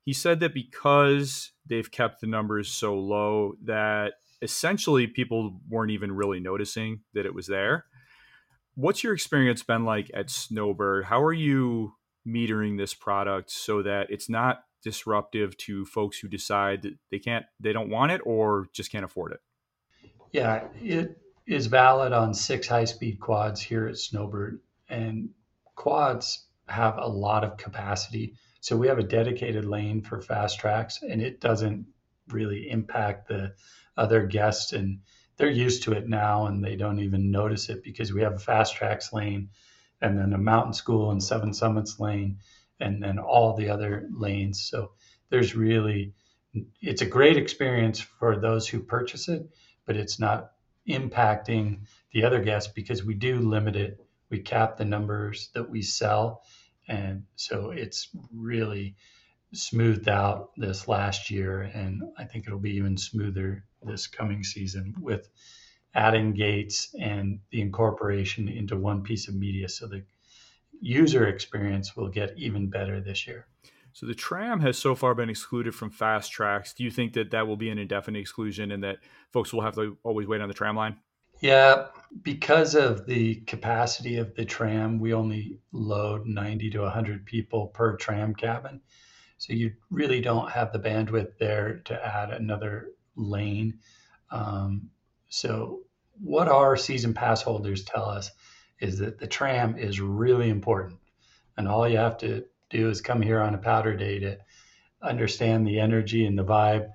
He 0.04 0.12
said 0.12 0.40
that 0.40 0.54
because 0.54 1.52
they've 1.66 1.90
kept 1.90 2.20
the 2.20 2.26
numbers 2.26 2.68
so 2.68 2.94
low 2.94 3.54
that 3.64 4.14
essentially 4.40 5.06
people 5.06 5.58
weren't 5.68 5.90
even 5.90 6.12
really 6.12 6.38
noticing 6.38 7.00
that 7.14 7.26
it 7.26 7.34
was 7.34 7.46
there. 7.46 7.86
What's 8.74 9.02
your 9.02 9.14
experience 9.14 9.62
been 9.62 9.84
like 9.84 10.10
at 10.14 10.30
Snowbird? 10.30 11.04
How 11.04 11.22
are 11.22 11.32
you 11.32 11.94
metering 12.26 12.78
this 12.78 12.94
product 12.94 13.50
so 13.50 13.82
that 13.82 14.10
it's 14.10 14.28
not 14.28 14.64
disruptive 14.82 15.56
to 15.56 15.84
folks 15.84 16.18
who 16.18 16.28
decide 16.28 16.82
that 16.82 16.94
they 17.10 17.18
can't 17.18 17.46
they 17.60 17.72
don't 17.72 17.88
want 17.88 18.12
it 18.12 18.20
or 18.24 18.66
just 18.72 18.90
can't 18.90 19.04
afford 19.04 19.32
it? 19.32 19.40
Yeah 20.32 20.64
it 20.80 21.18
is 21.46 21.66
valid 21.66 22.12
on 22.12 22.34
six 22.34 22.66
high 22.66 22.84
speed 22.84 23.20
quads 23.20 23.60
here 23.60 23.86
at 23.86 23.98
snowbird 23.98 24.60
and 24.88 25.30
quads 25.74 26.46
have 26.68 26.96
a 26.98 27.06
lot 27.06 27.44
of 27.44 27.56
capacity. 27.56 28.34
So 28.60 28.76
we 28.76 28.88
have 28.88 28.98
a 28.98 29.04
dedicated 29.04 29.64
lane 29.64 30.02
for 30.02 30.20
fast 30.20 30.60
tracks 30.60 31.00
and 31.02 31.20
it 31.20 31.40
doesn't 31.40 31.86
really 32.28 32.70
impact 32.70 33.28
the 33.28 33.54
other 33.96 34.26
guests 34.26 34.72
and 34.72 35.00
they're 35.36 35.50
used 35.50 35.82
to 35.84 35.92
it 35.92 36.08
now 36.08 36.46
and 36.46 36.64
they 36.64 36.76
don't 36.76 37.00
even 37.00 37.30
notice 37.30 37.68
it 37.68 37.82
because 37.82 38.12
we 38.12 38.22
have 38.22 38.34
a 38.34 38.38
fast 38.38 38.76
tracks 38.76 39.12
lane 39.12 39.50
and 40.02 40.18
then 40.18 40.32
a 40.34 40.38
mountain 40.38 40.74
school 40.74 41.10
and 41.12 41.22
Seven 41.22 41.54
Summits 41.54 41.98
lane, 41.98 42.38
and 42.80 43.02
then 43.02 43.18
all 43.18 43.56
the 43.56 43.70
other 43.70 44.08
lanes. 44.10 44.68
So 44.68 44.90
there's 45.30 45.54
really, 45.54 46.12
it's 46.80 47.02
a 47.02 47.06
great 47.06 47.36
experience 47.38 48.00
for 48.00 48.38
those 48.38 48.68
who 48.68 48.80
purchase 48.80 49.28
it, 49.28 49.48
but 49.86 49.96
it's 49.96 50.18
not 50.18 50.50
impacting 50.88 51.82
the 52.12 52.24
other 52.24 52.42
guests 52.42 52.70
because 52.74 53.04
we 53.04 53.14
do 53.14 53.38
limit 53.38 53.76
it. 53.76 54.04
We 54.28 54.40
cap 54.40 54.76
the 54.76 54.84
numbers 54.84 55.50
that 55.54 55.70
we 55.70 55.82
sell. 55.82 56.42
And 56.88 57.24
so 57.36 57.70
it's 57.70 58.08
really 58.34 58.96
smoothed 59.54 60.08
out 60.08 60.50
this 60.56 60.88
last 60.88 61.30
year. 61.30 61.60
And 61.62 62.02
I 62.18 62.24
think 62.24 62.46
it'll 62.46 62.58
be 62.58 62.76
even 62.76 62.96
smoother 62.96 63.64
this 63.82 64.06
coming 64.08 64.42
season 64.42 64.94
with 65.00 65.28
adding 65.94 66.32
gates 66.32 66.94
and 66.98 67.40
the 67.50 67.60
incorporation 67.60 68.48
into 68.48 68.76
one 68.76 69.02
piece 69.02 69.28
of 69.28 69.34
media 69.34 69.68
so 69.68 69.86
the 69.86 70.02
user 70.80 71.26
experience 71.26 71.96
will 71.96 72.08
get 72.08 72.36
even 72.36 72.68
better 72.68 73.00
this 73.00 73.26
year. 73.26 73.46
So 73.92 74.06
the 74.06 74.14
tram 74.14 74.60
has 74.60 74.78
so 74.78 74.94
far 74.94 75.14
been 75.14 75.28
excluded 75.28 75.74
from 75.74 75.90
fast 75.90 76.32
tracks. 76.32 76.72
Do 76.72 76.82
you 76.82 76.90
think 76.90 77.12
that 77.12 77.30
that 77.30 77.46
will 77.46 77.58
be 77.58 77.68
an 77.68 77.78
indefinite 77.78 78.18
exclusion 78.18 78.72
and 78.72 78.82
that 78.82 78.98
folks 79.32 79.52
will 79.52 79.60
have 79.60 79.74
to 79.74 79.98
always 80.02 80.26
wait 80.26 80.40
on 80.40 80.48
the 80.48 80.54
tram 80.54 80.76
line? 80.76 80.96
Yeah, 81.40 81.88
because 82.22 82.74
of 82.74 83.06
the 83.06 83.36
capacity 83.46 84.16
of 84.16 84.34
the 84.34 84.44
tram, 84.44 84.98
we 84.98 85.12
only 85.12 85.58
load 85.72 86.26
90 86.26 86.70
to 86.70 86.80
100 86.82 87.26
people 87.26 87.66
per 87.68 87.96
tram 87.96 88.34
cabin. 88.34 88.80
So 89.38 89.52
you 89.52 89.72
really 89.90 90.20
don't 90.20 90.50
have 90.50 90.72
the 90.72 90.78
bandwidth 90.78 91.38
there 91.38 91.80
to 91.86 92.06
add 92.06 92.30
another 92.30 92.92
lane. 93.16 93.80
Um, 94.30 94.90
so, 95.28 95.81
what 96.20 96.48
our 96.48 96.76
season 96.76 97.14
pass 97.14 97.42
holders 97.42 97.84
tell 97.84 98.08
us 98.08 98.30
is 98.80 98.98
that 98.98 99.18
the 99.18 99.26
tram 99.26 99.76
is 99.76 100.00
really 100.00 100.48
important. 100.48 100.98
And 101.56 101.68
all 101.68 101.88
you 101.88 101.98
have 101.98 102.18
to 102.18 102.44
do 102.70 102.88
is 102.88 103.00
come 103.00 103.22
here 103.22 103.40
on 103.40 103.54
a 103.54 103.58
powder 103.58 103.96
day 103.96 104.18
to 104.20 104.38
understand 105.02 105.66
the 105.66 105.80
energy 105.80 106.26
and 106.26 106.38
the 106.38 106.44
vibe 106.44 106.88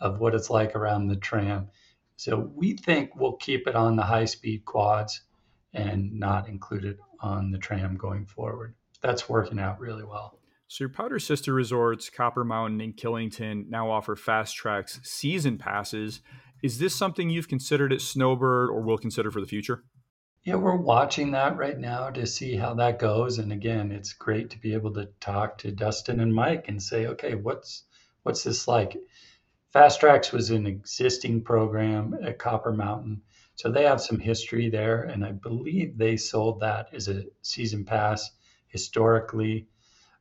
of 0.00 0.20
what 0.20 0.34
it's 0.34 0.50
like 0.50 0.74
around 0.74 1.08
the 1.08 1.16
tram. 1.16 1.68
So, 2.16 2.38
we 2.54 2.76
think 2.76 3.16
we'll 3.16 3.36
keep 3.36 3.66
it 3.66 3.74
on 3.74 3.96
the 3.96 4.02
high 4.02 4.26
speed 4.26 4.64
quads 4.64 5.22
and 5.72 6.12
not 6.12 6.48
include 6.48 6.84
it 6.84 6.98
on 7.20 7.50
the 7.50 7.58
tram 7.58 7.96
going 7.96 8.26
forward. 8.26 8.74
That's 9.02 9.28
working 9.28 9.58
out 9.58 9.80
really 9.80 10.04
well. 10.04 10.38
So 10.68 10.84
your 10.84 10.88
Powdr 10.88 11.20
sister 11.20 11.52
resorts, 11.52 12.08
Copper 12.08 12.44
Mountain 12.44 12.80
and 12.80 12.96
Killington, 12.96 13.68
now 13.68 13.90
offer 13.90 14.16
fast 14.16 14.56
tracks 14.56 14.98
season 15.02 15.58
passes 15.58 16.20
is 16.64 16.78
this 16.78 16.94
something 16.94 17.28
you've 17.28 17.46
considered 17.46 17.92
at 17.92 18.00
Snowbird 18.00 18.70
or 18.70 18.80
will 18.80 18.96
consider 18.96 19.30
for 19.30 19.38
the 19.38 19.46
future? 19.46 19.84
Yeah, 20.44 20.54
we're 20.54 20.74
watching 20.74 21.32
that 21.32 21.58
right 21.58 21.78
now 21.78 22.08
to 22.08 22.26
see 22.26 22.56
how 22.56 22.72
that 22.76 22.98
goes. 22.98 23.38
And 23.38 23.52
again, 23.52 23.92
it's 23.92 24.14
great 24.14 24.48
to 24.50 24.58
be 24.58 24.72
able 24.72 24.94
to 24.94 25.10
talk 25.20 25.58
to 25.58 25.70
Dustin 25.70 26.20
and 26.20 26.34
Mike 26.34 26.64
and 26.68 26.82
say, 26.82 27.08
okay, 27.08 27.34
what's 27.34 27.84
what's 28.22 28.44
this 28.44 28.66
like? 28.66 28.96
Fast 29.74 30.00
Tracks 30.00 30.32
was 30.32 30.48
an 30.48 30.66
existing 30.66 31.44
program 31.44 32.16
at 32.22 32.38
Copper 32.38 32.72
Mountain. 32.72 33.20
So 33.56 33.70
they 33.70 33.82
have 33.82 34.00
some 34.00 34.18
history 34.18 34.70
there. 34.70 35.02
And 35.02 35.22
I 35.22 35.32
believe 35.32 35.98
they 35.98 36.16
sold 36.16 36.60
that 36.60 36.94
as 36.94 37.08
a 37.08 37.24
season 37.42 37.84
pass 37.84 38.30
historically 38.68 39.66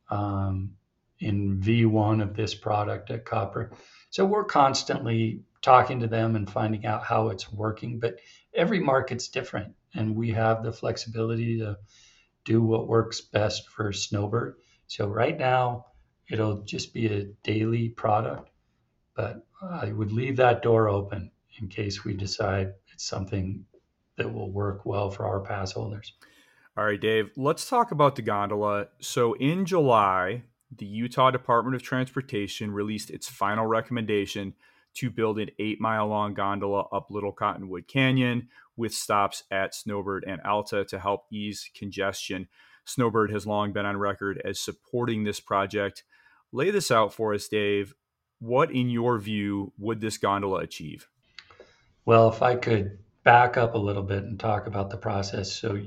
um, 0.10 0.72
in 1.20 1.62
V1 1.62 2.22
of 2.22 2.36
this 2.36 2.54
product 2.54 3.12
at 3.12 3.24
Copper. 3.24 3.72
So 4.10 4.26
we're 4.26 4.44
constantly 4.44 5.44
talking 5.64 6.02
to 6.02 6.08
them 6.08 6.36
and 6.36 6.48
finding 6.48 6.86
out 6.86 7.04
how 7.04 7.30
it's 7.30 7.52
working. 7.52 8.00
But 8.00 8.20
every 8.54 8.80
market's 8.80 9.30
different, 9.30 9.74
and 9.96 10.16
we 10.16 10.30
have 10.32 10.62
the 10.62 10.72
flexibility 10.72 11.58
to 11.60 11.78
do 12.46 12.62
what 12.62 12.88
works 12.88 13.22
best 13.22 13.70
for 13.70 13.92
Snowbird. 13.92 14.56
So 14.88 15.08
right 15.08 15.38
now, 15.38 15.88
it'll 16.30 16.62
just 16.62 16.94
be 16.94 17.08
a 17.08 17.24
daily 17.44 17.90
product, 17.90 18.50
but 19.16 19.46
I 19.62 19.92
would 19.92 20.12
leave 20.12 20.36
that 20.38 20.62
door 20.62 20.90
open 20.90 21.32
in 21.60 21.70
case 21.70 22.04
we 22.04 22.14
decide 22.14 22.74
it's 22.94 23.06
something 23.06 23.66
that 24.18 24.32
will 24.32 24.52
work 24.52 24.86
well 24.86 25.10
for 25.10 25.26
our 25.26 25.40
pass 25.40 25.72
holders. 25.72 26.14
All 26.76 26.86
right, 26.86 27.00
Dave, 27.00 27.32
let's 27.38 27.70
talk 27.70 27.92
about 27.92 28.16
the 28.16 28.22
gondola. 28.22 28.88
So 29.00 29.34
in 29.34 29.66
July, 29.66 30.44
the 30.76 30.86
Utah 30.86 31.32
Department 31.32 31.76
of 31.76 31.84
Transportation 31.84 32.72
released 32.72 33.10
its 33.10 33.30
final 33.30 33.66
recommendation 33.66 34.56
to 34.96 35.10
build 35.10 35.40
an 35.40 35.50
eight 35.60 35.80
mile 35.82 36.08
long 36.08 36.34
gondola 36.34 36.84
up 36.92 37.08
Little 37.10 37.32
Cottonwood 37.32 37.88
Canyon 37.88 38.50
with 38.76 38.94
stops 38.94 39.44
at 39.52 39.76
Snowbird 39.76 40.24
and 40.28 40.42
Alta 40.42 40.86
to 40.86 41.00
help 41.00 41.26
ease 41.32 41.70
congestion. 41.76 42.48
Snowbird 42.86 43.32
has 43.32 43.48
long 43.48 43.72
been 43.72 43.86
on 43.86 43.98
record 43.98 44.42
as 44.44 44.60
supporting 44.60 45.24
this 45.24 45.40
project. 45.40 46.04
Lay 46.52 46.70
this 46.70 46.92
out 46.92 47.14
for 47.14 47.34
us, 47.34 47.48
Dave. 47.48 47.94
What, 48.40 48.72
in 48.72 48.90
your 48.90 49.20
view, 49.20 49.74
would 49.78 50.02
this 50.02 50.18
gondola 50.18 50.60
achieve? 50.60 51.08
Well, 52.06 52.30
if 52.30 52.42
I 52.42 52.56
could 52.56 53.00
back 53.24 53.58
up 53.58 53.74
a 53.74 53.78
little 53.80 54.04
bit 54.04 54.24
and 54.24 54.40
talk 54.40 54.68
about 54.68 54.90
the 54.90 54.98
process. 54.98 55.52
So, 55.52 55.82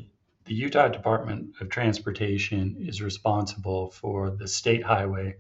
the 0.47 0.55
Utah 0.55 0.89
Department 0.89 1.55
of 1.61 1.69
Transportation 1.69 2.77
is 2.79 3.03
responsible 3.03 3.91
for 3.91 4.31
the 4.31 4.47
state 4.47 4.85
highway 4.85 5.37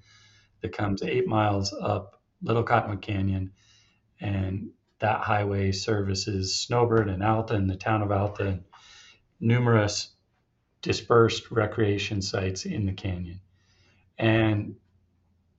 that 0.62 0.76
comes 0.76 1.02
eight 1.02 1.28
miles 1.28 1.72
up 1.72 2.15
Little 2.43 2.62
Cottonwood 2.62 3.03
Canyon. 3.03 3.53
And 4.20 4.70
that 4.99 5.20
highway 5.20 5.72
services 5.72 6.57
Snowbird 6.57 7.09
and 7.09 7.22
Alta 7.22 7.55
and 7.55 7.68
the 7.68 7.76
town 7.76 8.03
of 8.03 8.11
Alta 8.11 8.47
and 8.47 8.64
numerous 9.41 10.09
dispersed 10.82 11.51
recreation 11.51 12.22
sites 12.22 12.64
in 12.64 12.87
the 12.87 12.93
canyon. 12.93 13.41
And 14.18 14.76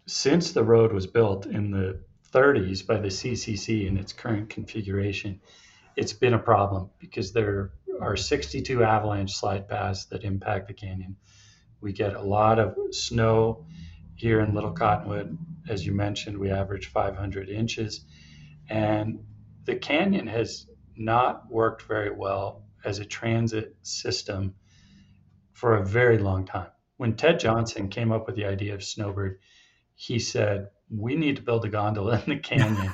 since 0.07 0.53
the 0.53 0.63
road 0.63 0.93
was 0.93 1.05
built 1.05 1.45
in 1.45 1.69
the 1.69 1.99
30s 2.33 2.85
by 2.85 2.97
the 2.97 3.09
CCC 3.09 3.87
in 3.87 3.97
its 3.97 4.13
current 4.13 4.49
configuration, 4.49 5.39
it's 5.95 6.13
been 6.13 6.33
a 6.33 6.39
problem 6.39 6.89
because 6.99 7.33
there 7.33 7.71
are 7.99 8.15
62 8.15 8.83
avalanche 8.83 9.33
slide 9.33 9.67
paths 9.67 10.05
that 10.05 10.23
impact 10.23 10.67
the 10.67 10.73
canyon. 10.73 11.17
We 11.81 11.93
get 11.93 12.15
a 12.15 12.21
lot 12.21 12.59
of 12.59 12.75
snow 12.91 13.65
here 14.17 14.41
in 14.41 14.53
Little 14.53 14.71
Cottonwood. 14.71 15.37
As 15.69 15.85
you 15.85 15.93
mentioned, 15.93 16.37
we 16.37 16.49
average 16.49 16.87
500 16.87 17.49
inches. 17.49 18.03
And 18.67 19.19
the 19.63 19.75
canyon 19.75 20.27
has 20.27 20.67
not 20.95 21.49
worked 21.49 21.83
very 21.83 22.09
well 22.09 22.63
as 22.83 22.99
a 22.99 23.05
transit 23.05 23.75
system 23.83 24.55
for 25.53 25.75
a 25.75 25.85
very 25.85 26.17
long 26.17 26.45
time. 26.45 26.71
When 26.97 27.15
Ted 27.15 27.39
Johnson 27.39 27.89
came 27.89 28.11
up 28.11 28.25
with 28.25 28.35
the 28.35 28.45
idea 28.45 28.73
of 28.73 28.83
Snowbird, 28.83 29.39
he 29.95 30.19
said, 30.19 30.69
We 30.89 31.15
need 31.15 31.35
to 31.35 31.41
build 31.43 31.65
a 31.65 31.69
gondola 31.69 32.21
in 32.25 32.33
the 32.33 32.39
canyon. 32.39 32.93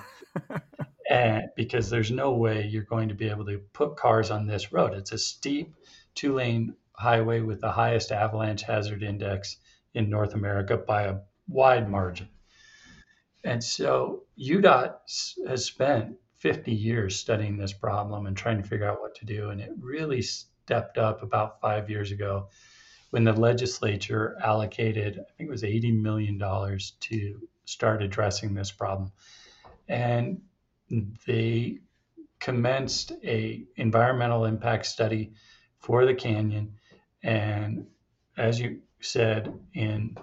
and 1.09 1.43
because 1.55 1.89
there's 1.89 2.11
no 2.11 2.33
way 2.33 2.67
you're 2.67 2.83
going 2.83 3.09
to 3.09 3.15
be 3.15 3.29
able 3.29 3.45
to 3.45 3.59
put 3.71 3.95
cars 3.95 4.29
on 4.29 4.45
this 4.45 4.73
road. 4.73 4.93
It's 4.93 5.13
a 5.13 5.17
steep 5.17 5.73
two 6.15 6.33
lane 6.33 6.75
highway 6.93 7.39
with 7.39 7.61
the 7.61 7.71
highest 7.71 8.11
avalanche 8.11 8.61
hazard 8.63 9.03
index 9.03 9.57
in 9.93 10.09
North 10.09 10.33
America 10.33 10.77
by 10.77 11.03
a 11.03 11.17
wide 11.47 11.89
margin. 11.89 12.29
And 13.43 13.63
so 13.63 14.23
UDOT 14.39 14.95
has 15.47 15.65
spent 15.65 16.15
50 16.37 16.71
years 16.71 17.17
studying 17.17 17.57
this 17.57 17.73
problem 17.73 18.25
and 18.25 18.35
trying 18.35 18.61
to 18.61 18.67
figure 18.67 18.89
out 18.89 19.01
what 19.01 19.15
to 19.15 19.25
do. 19.25 19.49
And 19.49 19.61
it 19.61 19.71
really 19.79 20.21
stepped 20.21 20.97
up 20.97 21.23
about 21.23 21.61
five 21.61 21.89
years 21.89 22.11
ago 22.11 22.49
when 23.11 23.23
the 23.23 23.33
legislature 23.33 24.37
allocated, 24.43 25.19
I 25.19 25.31
think 25.37 25.47
it 25.47 25.51
was 25.51 25.63
$80 25.63 26.01
million 26.01 26.39
to 26.39 27.47
start 27.65 28.01
addressing 28.01 28.53
this 28.53 28.71
problem. 28.71 29.11
And 29.87 30.41
they 31.27 31.79
commenced 32.39 33.13
a 33.23 33.63
environmental 33.75 34.45
impact 34.45 34.85
study 34.85 35.31
for 35.79 36.05
the 36.05 36.13
canyon 36.13 36.73
and 37.23 37.85
as 38.37 38.59
you 38.59 38.79
said 39.05 39.53
in 39.73 40.17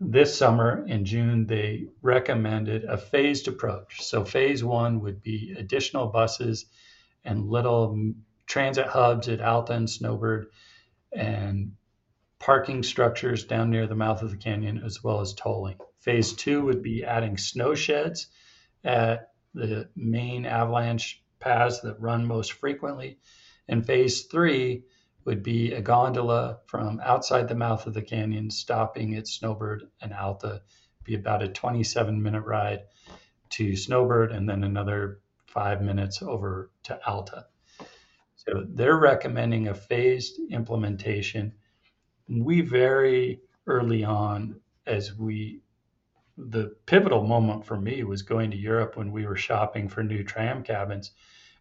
this 0.00 0.36
summer 0.36 0.86
in 0.86 1.04
June 1.04 1.46
they 1.46 1.88
recommended 2.02 2.84
a 2.84 2.96
phased 2.96 3.48
approach 3.48 4.02
so 4.02 4.24
phase 4.24 4.62
1 4.62 5.00
would 5.00 5.22
be 5.22 5.54
additional 5.58 6.06
buses 6.06 6.66
and 7.24 7.48
little 7.48 8.12
transit 8.46 8.86
hubs 8.86 9.28
at 9.28 9.40
Alta 9.40 9.72
and 9.72 9.90
Snowbird 9.90 10.46
and 11.12 11.72
parking 12.38 12.82
structures 12.82 13.44
down 13.44 13.70
near 13.70 13.86
the 13.86 13.94
mouth 13.96 14.22
of 14.22 14.30
the 14.30 14.36
canyon 14.36 14.82
as 14.84 15.02
well 15.02 15.20
as 15.20 15.34
tolling 15.34 15.78
phase 16.00 16.32
2 16.34 16.64
would 16.64 16.82
be 16.82 17.04
adding 17.04 17.36
snow 17.36 17.74
sheds 17.74 18.28
at 18.84 19.32
the 19.54 19.88
main 19.96 20.46
avalanche 20.46 21.22
paths 21.40 21.80
that 21.80 22.00
run 22.00 22.26
most 22.26 22.52
frequently. 22.52 23.18
And 23.68 23.84
phase 23.84 24.22
three 24.22 24.84
would 25.28 25.42
be 25.42 25.74
a 25.74 25.82
gondola 25.82 26.58
from 26.64 27.02
outside 27.04 27.48
the 27.48 27.54
mouth 27.54 27.86
of 27.86 27.92
the 27.92 28.00
canyon, 28.00 28.50
stopping 28.50 29.14
at 29.14 29.28
Snowbird 29.28 29.86
and 30.00 30.14
Alta. 30.14 30.62
Be 31.04 31.16
about 31.16 31.42
a 31.42 31.48
27 31.48 32.22
minute 32.22 32.46
ride 32.46 32.84
to 33.50 33.76
Snowbird 33.76 34.32
and 34.32 34.48
then 34.48 34.64
another 34.64 35.20
five 35.44 35.82
minutes 35.82 36.22
over 36.22 36.70
to 36.84 36.98
Alta. 37.06 37.44
So 38.36 38.64
they're 38.70 38.96
recommending 38.96 39.68
a 39.68 39.74
phased 39.74 40.40
implementation. 40.50 41.52
We 42.26 42.62
very 42.62 43.42
early 43.66 44.04
on, 44.04 44.58
as 44.86 45.14
we 45.14 45.60
the 46.38 46.74
pivotal 46.86 47.26
moment 47.26 47.66
for 47.66 47.78
me 47.78 48.02
was 48.02 48.22
going 48.22 48.52
to 48.52 48.56
Europe 48.56 48.96
when 48.96 49.12
we 49.12 49.26
were 49.26 49.36
shopping 49.36 49.90
for 49.90 50.02
new 50.02 50.24
tram 50.24 50.62
cabins. 50.62 51.10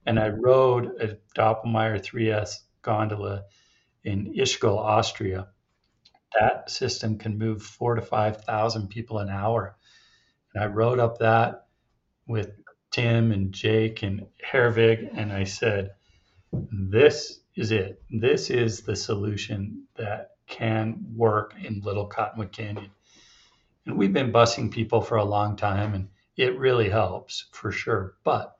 And 0.05 0.18
I 0.18 0.30
rode 0.30 1.01
a 1.01 1.18
Doppelmayr 1.36 1.99
3S 1.99 2.59
gondola 2.82 3.43
in 4.03 4.34
Ischgl, 4.34 4.78
Austria. 4.78 5.47
That 6.39 6.69
system 6.69 7.17
can 7.17 7.38
move 7.38 7.61
four 7.63 7.95
to 7.95 8.01
5,000 8.01 8.89
people 8.89 9.19
an 9.19 9.30
hour. 9.30 9.78
And 10.53 10.63
I 10.63 10.67
rode 10.67 10.99
up 10.99 11.19
that 11.19 11.67
with 12.28 12.51
Tim 12.91 13.32
and 13.32 13.53
Jake 13.53 14.03
and 14.03 14.28
Hervig, 14.43 15.09
and 15.13 15.32
I 15.32 15.43
said, 15.43 15.91
This 16.51 17.39
is 17.55 17.71
it. 17.71 18.01
This 18.09 18.49
is 18.49 18.82
the 18.82 18.95
solution 18.95 19.87
that 19.95 20.32
can 20.47 21.13
work 21.16 21.54
in 21.62 21.82
Little 21.82 22.08
Cottonwood 22.08 22.51
Canyon. 22.51 22.91
And 23.86 23.97
we've 23.97 24.13
been 24.13 24.32
busing 24.32 24.71
people 24.71 25.01
for 25.01 25.17
a 25.17 25.25
long 25.25 25.55
time, 25.55 25.93
and 25.93 26.09
it 26.36 26.58
really 26.58 26.89
helps 26.89 27.47
for 27.51 27.71
sure. 27.71 28.16
But 28.24 28.55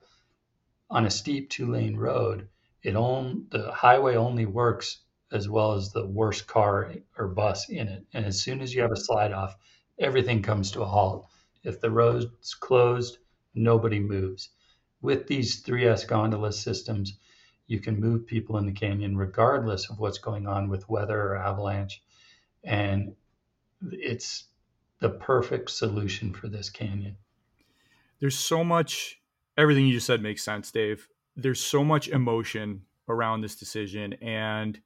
on 0.90 1.06
a 1.06 1.10
steep 1.10 1.50
two 1.50 1.70
lane 1.70 1.96
road, 1.96 2.48
it 2.88 2.96
on 2.96 3.46
the 3.50 3.70
highway 3.70 4.16
only 4.16 4.46
works 4.46 4.98
as 5.30 5.48
well 5.48 5.74
as 5.74 5.92
the 5.92 6.06
worst 6.06 6.46
car 6.46 6.94
or 7.18 7.28
bus 7.28 7.68
in 7.68 7.86
it. 7.86 8.06
And 8.14 8.24
as 8.24 8.40
soon 8.40 8.60
as 8.62 8.74
you 8.74 8.80
have 8.80 8.92
a 8.92 8.96
slide 8.96 9.32
off, 9.32 9.56
everything 9.98 10.42
comes 10.42 10.70
to 10.72 10.82
a 10.82 10.86
halt. 10.86 11.28
If 11.62 11.80
the 11.80 11.90
road's 11.90 12.54
closed, 12.54 13.18
nobody 13.54 14.00
moves. 14.00 14.48
With 15.02 15.26
these 15.26 15.62
3S 15.62 16.08
gondola 16.08 16.52
systems, 16.52 17.18
you 17.66 17.78
can 17.78 18.00
move 18.00 18.26
people 18.26 18.56
in 18.56 18.64
the 18.64 18.72
canyon 18.72 19.16
regardless 19.16 19.90
of 19.90 19.98
what's 19.98 20.18
going 20.18 20.46
on 20.46 20.70
with 20.70 20.88
weather 20.88 21.20
or 21.20 21.36
avalanche. 21.36 22.02
And 22.64 23.14
it's 23.92 24.44
the 25.00 25.10
perfect 25.10 25.70
solution 25.70 26.32
for 26.32 26.48
this 26.48 26.70
canyon. 26.70 27.16
There's 28.18 28.38
so 28.38 28.64
much, 28.64 29.20
everything 29.58 29.86
you 29.86 29.94
just 29.94 30.06
said 30.06 30.22
makes 30.22 30.42
sense, 30.42 30.70
Dave. 30.70 31.08
There's 31.40 31.60
so 31.60 31.84
much 31.84 32.08
emotion 32.08 32.82
around 33.08 33.40
this 33.40 33.54
decision, 33.54 34.14
and 34.14 34.80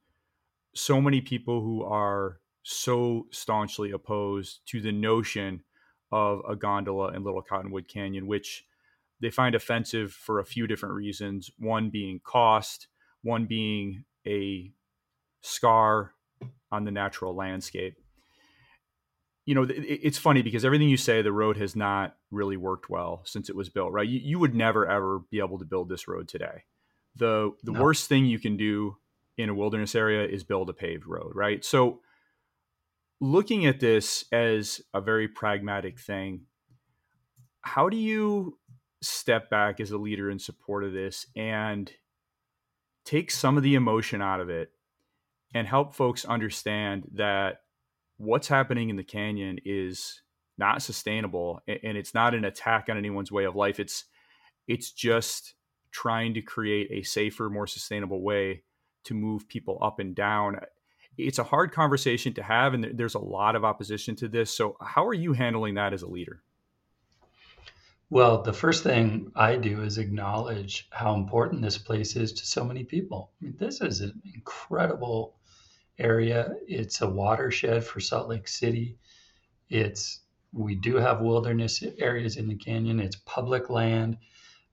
so 0.75 1.01
many 1.01 1.19
people 1.19 1.61
who 1.61 1.83
are 1.83 2.39
so 2.61 3.25
staunchly 3.31 3.89
opposed 3.89 4.59
to 4.67 4.79
the 4.79 4.91
notion 4.91 5.63
of 6.11 6.41
a 6.47 6.55
gondola 6.55 7.13
in 7.13 7.23
Little 7.23 7.41
Cottonwood 7.41 7.87
Canyon, 7.87 8.27
which 8.27 8.65
they 9.19 9.31
find 9.31 9.55
offensive 9.55 10.13
for 10.13 10.39
a 10.39 10.45
few 10.45 10.67
different 10.67 10.93
reasons. 10.93 11.49
One 11.57 11.89
being 11.89 12.21
cost, 12.23 12.87
one 13.23 13.45
being 13.45 14.05
a 14.27 14.71
scar 15.41 16.13
on 16.71 16.83
the 16.83 16.91
natural 16.91 17.35
landscape 17.35 17.97
you 19.45 19.55
know, 19.55 19.67
it's 19.69 20.17
funny 20.17 20.41
because 20.41 20.63
everything 20.63 20.87
you 20.87 20.97
say, 20.97 21.21
the 21.21 21.31
road 21.31 21.57
has 21.57 21.75
not 21.75 22.15
really 22.31 22.55
worked 22.55 22.89
well 22.89 23.23
since 23.25 23.49
it 23.49 23.55
was 23.55 23.69
built, 23.69 23.91
right? 23.91 24.07
You, 24.07 24.19
you 24.19 24.39
would 24.39 24.55
never 24.55 24.87
ever 24.87 25.19
be 25.29 25.39
able 25.39 25.59
to 25.59 25.65
build 25.65 25.89
this 25.89 26.07
road 26.07 26.27
today. 26.27 26.63
The 27.15 27.51
the 27.63 27.73
no. 27.73 27.81
worst 27.81 28.07
thing 28.07 28.25
you 28.25 28.39
can 28.39 28.55
do 28.55 28.97
in 29.37 29.49
a 29.49 29.53
wilderness 29.53 29.95
area 29.95 30.25
is 30.25 30.43
build 30.43 30.69
a 30.69 30.73
paved 30.73 31.05
road, 31.05 31.33
right? 31.35 31.63
So, 31.65 31.99
looking 33.19 33.65
at 33.65 33.79
this 33.79 34.25
as 34.31 34.81
a 34.93 35.01
very 35.01 35.27
pragmatic 35.27 35.99
thing, 35.99 36.45
how 37.61 37.89
do 37.89 37.97
you 37.97 38.57
step 39.01 39.49
back 39.49 39.81
as 39.81 39.91
a 39.91 39.97
leader 39.97 40.29
in 40.29 40.39
support 40.39 40.85
of 40.85 40.93
this 40.93 41.27
and 41.35 41.91
take 43.03 43.29
some 43.29 43.57
of 43.57 43.63
the 43.63 43.75
emotion 43.75 44.21
out 44.21 44.39
of 44.39 44.49
it 44.49 44.71
and 45.53 45.67
help 45.67 45.93
folks 45.93 46.23
understand 46.23 47.09
that 47.15 47.62
what's 48.23 48.47
happening 48.47 48.89
in 48.89 48.95
the 48.95 49.03
canyon 49.03 49.59
is 49.65 50.21
not 50.57 50.81
sustainable 50.81 51.61
and 51.67 51.97
it's 51.97 52.13
not 52.13 52.33
an 52.33 52.45
attack 52.45 52.87
on 52.89 52.97
anyone's 52.97 53.31
way 53.31 53.43
of 53.43 53.55
life. 53.55 53.79
It's 53.79 54.05
it's 54.67 54.91
just 54.91 55.55
trying 55.91 56.33
to 56.33 56.41
create 56.41 56.89
a 56.91 57.03
safer 57.03 57.49
more 57.49 57.67
sustainable 57.67 58.21
way 58.21 58.63
to 59.03 59.13
move 59.13 59.47
people 59.47 59.77
up 59.81 59.99
and 59.99 60.15
down. 60.15 60.59
It's 61.17 61.39
a 61.39 61.43
hard 61.43 61.71
conversation 61.71 62.33
to 62.35 62.43
have 62.43 62.73
and 62.73 62.97
there's 62.97 63.15
a 63.15 63.19
lot 63.19 63.55
of 63.55 63.65
opposition 63.65 64.15
to 64.17 64.27
this. 64.27 64.55
So 64.55 64.77
how 64.81 65.05
are 65.05 65.13
you 65.13 65.33
handling 65.33 65.75
that 65.75 65.93
as 65.93 66.01
a 66.01 66.07
leader? 66.07 66.41
Well 68.09 68.43
the 68.43 68.53
first 68.53 68.83
thing 68.83 69.31
i 69.35 69.55
do 69.55 69.81
is 69.81 69.97
acknowledge 69.97 70.87
how 70.91 71.15
important 71.15 71.61
this 71.61 71.77
place 71.77 72.15
is 72.15 72.31
to 72.33 72.45
so 72.45 72.63
many 72.63 72.83
people. 72.83 73.31
I 73.41 73.45
mean, 73.45 73.55
this 73.57 73.81
is 73.81 74.01
an 74.01 74.21
incredible 74.33 75.35
area 75.99 76.53
it's 76.67 77.01
a 77.01 77.09
watershed 77.09 77.83
for 77.83 77.99
salt 77.99 78.27
lake 78.27 78.47
city 78.47 78.97
it's 79.69 80.21
we 80.51 80.75
do 80.75 80.95
have 80.95 81.21
wilderness 81.21 81.83
areas 81.97 82.37
in 82.37 82.47
the 82.47 82.55
canyon 82.55 82.99
it's 82.99 83.15
public 83.15 83.69
land 83.69 84.17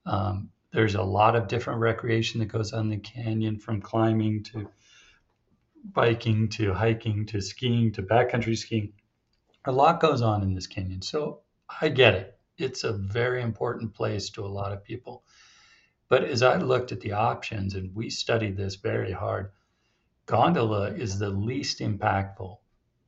um, 0.06 0.50
there's 0.72 0.94
a 0.94 1.02
lot 1.02 1.36
of 1.36 1.48
different 1.48 1.80
recreation 1.80 2.40
that 2.40 2.46
goes 2.46 2.72
on 2.72 2.82
in 2.82 2.90
the 2.90 2.98
canyon 2.98 3.58
from 3.58 3.80
climbing 3.80 4.44
to 4.44 4.68
biking 5.84 6.48
to 6.48 6.72
hiking 6.72 7.26
to 7.26 7.40
skiing 7.40 7.92
to 7.92 8.02
backcountry 8.02 8.56
skiing. 8.56 8.92
A 9.64 9.72
lot 9.72 10.00
goes 10.00 10.22
on 10.22 10.42
in 10.42 10.54
this 10.54 10.66
canyon. 10.66 11.02
So 11.02 11.40
I 11.80 11.88
get 11.88 12.14
it. 12.14 12.38
It's 12.56 12.84
a 12.84 12.92
very 12.92 13.42
important 13.42 13.94
place 13.94 14.30
to 14.30 14.44
a 14.44 14.48
lot 14.48 14.72
of 14.72 14.84
people. 14.84 15.24
But 16.08 16.24
as 16.24 16.42
I 16.42 16.56
looked 16.56 16.92
at 16.92 17.00
the 17.00 17.12
options, 17.12 17.74
and 17.74 17.94
we 17.94 18.10
studied 18.10 18.56
this 18.56 18.76
very 18.76 19.12
hard, 19.12 19.52
gondola 20.30 20.92
is 20.92 21.18
the 21.18 21.28
least 21.28 21.80
impactful 21.80 22.56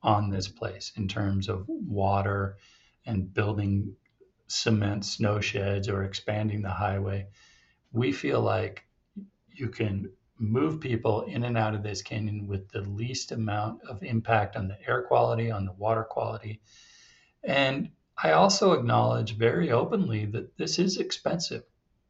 on 0.01 0.29
this 0.29 0.49
place 0.49 0.91
in 0.97 1.07
terms 1.07 1.47
of 1.47 1.63
water 1.67 2.57
and 3.05 3.33
building 3.33 3.95
cement 4.47 5.05
snow 5.05 5.39
sheds 5.39 5.87
or 5.87 6.03
expanding 6.03 6.61
the 6.61 6.69
highway. 6.69 7.27
We 7.93 8.11
feel 8.11 8.41
like 8.41 8.83
you 9.53 9.69
can 9.69 10.11
move 10.37 10.81
people 10.81 11.21
in 11.21 11.45
and 11.45 11.57
out 11.57 11.75
of 11.75 11.81
this 11.81 12.01
canyon 12.01 12.45
with 12.45 12.67
the 12.69 12.81
least 12.81 13.31
amount 13.31 13.83
of 13.83 14.03
impact 14.03 14.57
on 14.57 14.67
the 14.67 14.77
air 14.85 15.03
quality, 15.03 15.49
on 15.49 15.63
the 15.63 15.71
water 15.71 16.03
quality. 16.03 16.59
And 17.41 17.91
I 18.21 18.31
also 18.31 18.73
acknowledge 18.73 19.37
very 19.37 19.71
openly 19.71 20.25
that 20.25 20.57
this 20.57 20.77
is 20.77 20.97
expensive. 20.97 21.63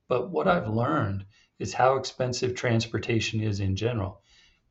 But 0.08 0.32
what 0.32 0.48
I've 0.48 0.68
learned 0.68 1.26
is 1.60 1.76
how 1.76 1.98
expensive 1.98 2.56
transportation 2.56 3.42
is 3.42 3.60
in 3.60 3.76
general. 3.76 4.23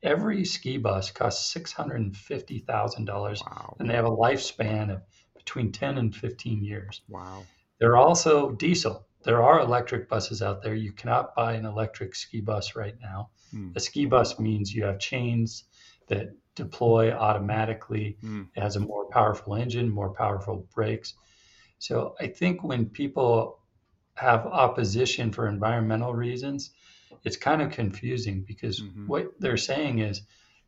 Every 0.03 0.43
ski 0.45 0.77
bus 0.77 1.11
costs 1.11 1.53
$650,000 1.55 3.45
wow. 3.45 3.75
and 3.79 3.89
they 3.89 3.93
have 3.93 4.05
a 4.05 4.09
lifespan 4.09 4.91
of 4.93 5.01
between 5.35 5.71
10 5.71 5.97
and 5.97 6.15
15 6.15 6.63
years. 6.63 7.01
Wow. 7.07 7.43
They're 7.79 7.97
also 7.97 8.51
diesel. 8.51 9.05
There 9.23 9.41
are 9.41 9.61
electric 9.61 10.09
buses 10.09 10.41
out 10.41 10.61
there. 10.61 10.75
You 10.75 10.91
cannot 10.91 11.35
buy 11.35 11.53
an 11.53 11.65
electric 11.65 12.15
ski 12.15 12.41
bus 12.41 12.75
right 12.75 12.95
now. 13.01 13.29
Mm. 13.53 13.75
A 13.75 13.79
ski 13.79 14.05
bus 14.05 14.39
means 14.39 14.73
you 14.73 14.83
have 14.83 14.99
chains 14.99 15.63
that 16.07 16.33
deploy 16.55 17.11
automatically. 17.11 18.17
Mm. 18.23 18.47
It 18.55 18.61
has 18.61 18.75
a 18.75 18.81
more 18.81 19.05
powerful 19.09 19.55
engine, 19.55 19.89
more 19.89 20.13
powerful 20.13 20.67
brakes. 20.75 21.13
So 21.79 22.15
I 22.19 22.27
think 22.27 22.63
when 22.63 22.85
people 22.85 23.59
have 24.15 24.45
opposition 24.45 25.31
for 25.31 25.47
environmental 25.47 26.13
reasons, 26.13 26.71
it's 27.23 27.37
kind 27.37 27.61
of 27.61 27.71
confusing 27.71 28.43
because 28.47 28.81
mm-hmm. 28.81 29.07
what 29.07 29.33
they're 29.39 29.57
saying 29.57 29.99
is 29.99 30.21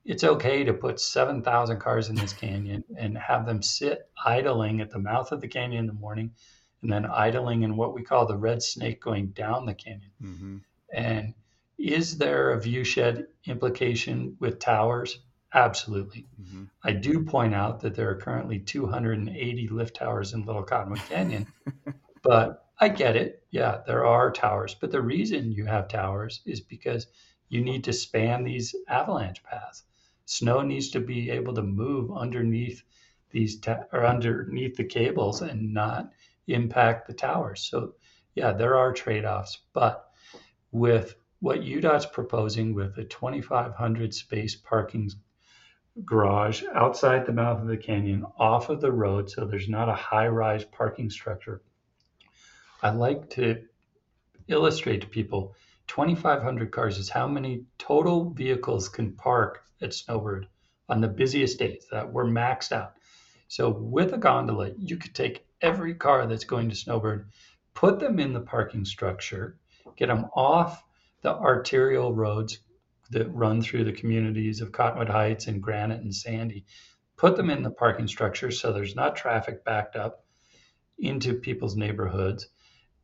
it's 0.05 0.23
okay 0.23 0.63
to 0.63 0.73
put 0.73 0.99
7,000 0.99 1.79
cars 1.79 2.09
in 2.09 2.15
this 2.15 2.33
canyon 2.45 2.83
and 2.97 3.17
have 3.17 3.45
them 3.45 3.61
sit 3.61 4.09
idling 4.23 4.81
at 4.81 4.91
the 4.91 4.99
mouth 4.99 5.31
of 5.31 5.41
the 5.41 5.47
canyon 5.47 5.79
in 5.81 5.87
the 5.87 5.93
morning 5.93 6.31
and 6.81 6.91
then 6.91 7.05
idling 7.05 7.63
in 7.63 7.75
what 7.75 7.93
we 7.93 8.03
call 8.03 8.27
the 8.27 8.37
red 8.37 8.61
snake 8.61 9.01
going 9.01 9.27
down 9.27 9.65
the 9.65 9.73
canyon. 9.73 10.11
Mm-hmm. 10.21 10.57
And 10.93 11.33
is 11.77 12.17
there 12.17 12.51
a 12.51 12.59
viewshed 12.59 13.25
implication 13.45 14.37
with 14.39 14.59
towers? 14.59 15.19
Absolutely. 15.53 16.27
Mm-hmm. 16.41 16.65
I 16.83 16.91
do 16.91 17.23
point 17.23 17.55
out 17.55 17.81
that 17.81 17.95
there 17.95 18.09
are 18.09 18.15
currently 18.15 18.59
280 18.59 19.67
lift 19.69 19.95
towers 19.95 20.33
in 20.33 20.45
Little 20.45 20.63
Cottonwood 20.63 20.99
Canyon, 21.09 21.47
but 22.23 22.64
I 22.77 22.89
get 22.89 23.15
it. 23.15 23.43
Yeah, 23.51 23.81
there 23.87 24.05
are 24.05 24.31
towers. 24.31 24.75
But 24.75 24.91
the 24.91 25.01
reason 25.01 25.51
you 25.51 25.65
have 25.65 25.87
towers 25.87 26.41
is 26.45 26.59
because 26.59 27.07
you 27.47 27.61
need 27.61 27.85
to 27.85 27.93
span 27.93 28.43
these 28.43 28.75
avalanche 28.89 29.43
paths. 29.43 29.83
Snow 30.25 30.61
needs 30.61 30.89
to 30.91 30.99
be 30.99 31.29
able 31.29 31.53
to 31.53 31.61
move 31.61 32.11
underneath 32.11 32.83
these 33.29 33.59
ta- 33.59 33.85
or 33.93 34.05
underneath 34.05 34.75
the 34.75 34.83
cables 34.83 35.41
and 35.41 35.73
not 35.73 36.11
impact 36.47 37.07
the 37.07 37.13
towers. 37.13 37.61
So, 37.61 37.95
yeah, 38.33 38.51
there 38.51 38.75
are 38.75 38.91
trade 38.91 39.25
offs. 39.25 39.59
But 39.73 40.09
with 40.71 41.15
what 41.39 41.61
UDOT's 41.61 42.07
proposing 42.07 42.73
with 42.73 42.97
a 42.97 43.05
2,500 43.05 44.13
space 44.13 44.55
parking 44.55 45.11
garage 46.03 46.63
outside 46.73 47.25
the 47.25 47.31
mouth 47.31 47.61
of 47.61 47.67
the 47.67 47.77
canyon 47.77 48.25
off 48.37 48.69
of 48.69 48.81
the 48.81 48.91
road 48.91 49.29
so 49.29 49.45
there's 49.45 49.69
not 49.69 49.87
a 49.87 49.93
high 49.93 50.27
rise 50.27 50.65
parking 50.65 51.09
structure. 51.09 51.61
I 52.81 52.91
like 52.91 53.29
to 53.31 53.63
illustrate 54.47 55.01
to 55.01 55.07
people 55.07 55.55
2,500 55.87 56.71
cars 56.71 56.97
is 56.97 57.09
how 57.09 57.27
many 57.27 57.63
total 57.77 58.29
vehicles 58.31 58.89
can 58.89 59.13
park 59.13 59.63
at 59.81 59.93
Snowbird 59.93 60.47
on 60.89 61.01
the 61.01 61.07
busiest 61.07 61.59
days 61.59 61.87
that 61.91 62.11
we're 62.11 62.25
maxed 62.25 62.71
out. 62.71 62.93
So 63.47 63.69
with 63.69 64.13
a 64.13 64.17
gondola, 64.17 64.71
you 64.77 64.97
could 64.97 65.15
take 65.15 65.45
every 65.61 65.95
car 65.95 66.27
that's 66.27 66.43
going 66.43 66.69
to 66.69 66.75
Snowbird, 66.75 67.29
put 67.73 67.99
them 67.99 68.19
in 68.19 68.33
the 68.33 68.41
parking 68.41 68.85
structure, 68.85 69.57
get 69.95 70.07
them 70.07 70.25
off 70.35 70.83
the 71.21 71.33
arterial 71.33 72.13
roads 72.13 72.59
that 73.11 73.33
run 73.33 73.61
through 73.61 73.85
the 73.85 73.93
communities 73.93 74.61
of 74.61 74.71
Cottonwood 74.71 75.09
Heights 75.09 75.47
and 75.47 75.61
Granite 75.61 76.01
and 76.01 76.13
Sandy, 76.13 76.65
put 77.17 77.35
them 77.35 77.49
in 77.49 77.63
the 77.63 77.71
parking 77.71 78.07
structure 78.07 78.51
so 78.51 78.73
there's 78.73 78.95
not 78.95 79.15
traffic 79.15 79.63
backed 79.63 79.95
up 79.95 80.25
into 80.97 81.33
people's 81.33 81.75
neighborhoods, 81.75 82.47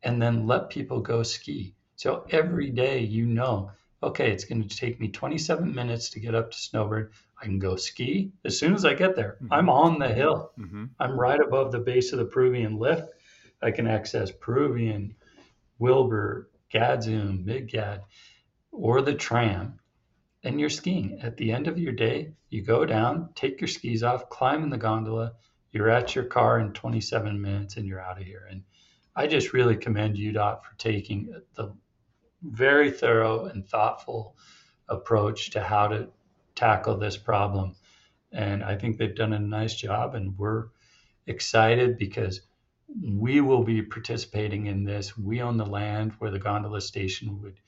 and 0.02 0.20
then 0.20 0.46
let 0.46 0.70
people 0.70 1.00
go 1.00 1.22
ski. 1.22 1.74
So 1.96 2.26
every 2.30 2.70
day 2.70 3.00
you 3.00 3.26
know, 3.26 3.70
okay, 4.02 4.32
it's 4.32 4.44
going 4.44 4.66
to 4.68 4.76
take 4.76 4.98
me 4.98 5.08
27 5.08 5.74
minutes 5.74 6.10
to 6.10 6.20
get 6.20 6.34
up 6.34 6.50
to 6.50 6.58
Snowbird. 6.58 7.12
I 7.40 7.44
can 7.44 7.58
go 7.58 7.76
ski 7.76 8.32
as 8.44 8.58
soon 8.58 8.74
as 8.74 8.84
I 8.84 8.94
get 8.94 9.16
there. 9.16 9.36
Mm-hmm. 9.42 9.52
I'm 9.52 9.70
on 9.70 9.98
the 9.98 10.08
hill. 10.08 10.52
Mm-hmm. 10.58 10.84
I'm 10.98 11.18
right 11.18 11.40
above 11.40 11.72
the 11.72 11.78
base 11.78 12.12
of 12.12 12.18
the 12.18 12.24
Peruvian 12.24 12.78
lift. 12.78 13.08
I 13.62 13.70
can 13.70 13.86
access 13.86 14.32
Peruvian, 14.32 15.14
Wilbur, 15.78 16.50
Gadzoom, 16.72 17.44
Big 17.44 17.68
Gad, 17.68 18.02
or 18.72 19.02
the 19.02 19.14
tram, 19.14 19.78
and 20.42 20.58
you're 20.58 20.70
skiing. 20.70 21.20
At 21.22 21.36
the 21.36 21.52
end 21.52 21.68
of 21.68 21.78
your 21.78 21.92
day, 21.92 22.32
you 22.50 22.62
go 22.62 22.84
down, 22.84 23.28
take 23.34 23.60
your 23.60 23.68
skis 23.68 24.02
off, 24.02 24.28
climb 24.30 24.64
in 24.64 24.70
the 24.70 24.78
gondola, 24.78 25.34
you're 25.70 25.90
at 25.90 26.14
your 26.14 26.24
car 26.24 26.58
in 26.58 26.72
27 26.72 27.40
minutes, 27.40 27.76
and 27.76 27.86
you're 27.86 28.00
out 28.00 28.20
of 28.20 28.26
here. 28.26 28.46
And 28.50 28.62
I 29.14 29.26
just 29.26 29.52
really 29.52 29.76
commend 29.76 30.16
UDOT 30.16 30.64
for 30.64 30.74
taking 30.78 31.34
the 31.54 31.74
very 32.42 32.90
thorough 32.90 33.44
and 33.44 33.66
thoughtful 33.66 34.36
approach 34.88 35.50
to 35.50 35.60
how 35.62 35.88
to 35.88 36.08
tackle 36.54 36.96
this 36.96 37.16
problem. 37.16 37.74
And 38.32 38.64
I 38.64 38.76
think 38.76 38.96
they've 38.96 39.14
done 39.14 39.34
a 39.34 39.38
nice 39.38 39.74
job, 39.74 40.14
and 40.14 40.36
we're 40.38 40.68
excited 41.26 41.98
because 41.98 42.40
we 43.04 43.40
will 43.40 43.62
be 43.62 43.82
participating 43.82 44.66
in 44.66 44.84
this. 44.84 45.16
We 45.16 45.42
own 45.42 45.56
the 45.56 45.66
land 45.66 46.12
where 46.18 46.30
the 46.30 46.38
gondola 46.38 46.80
station 46.80 47.40
would 47.42 47.60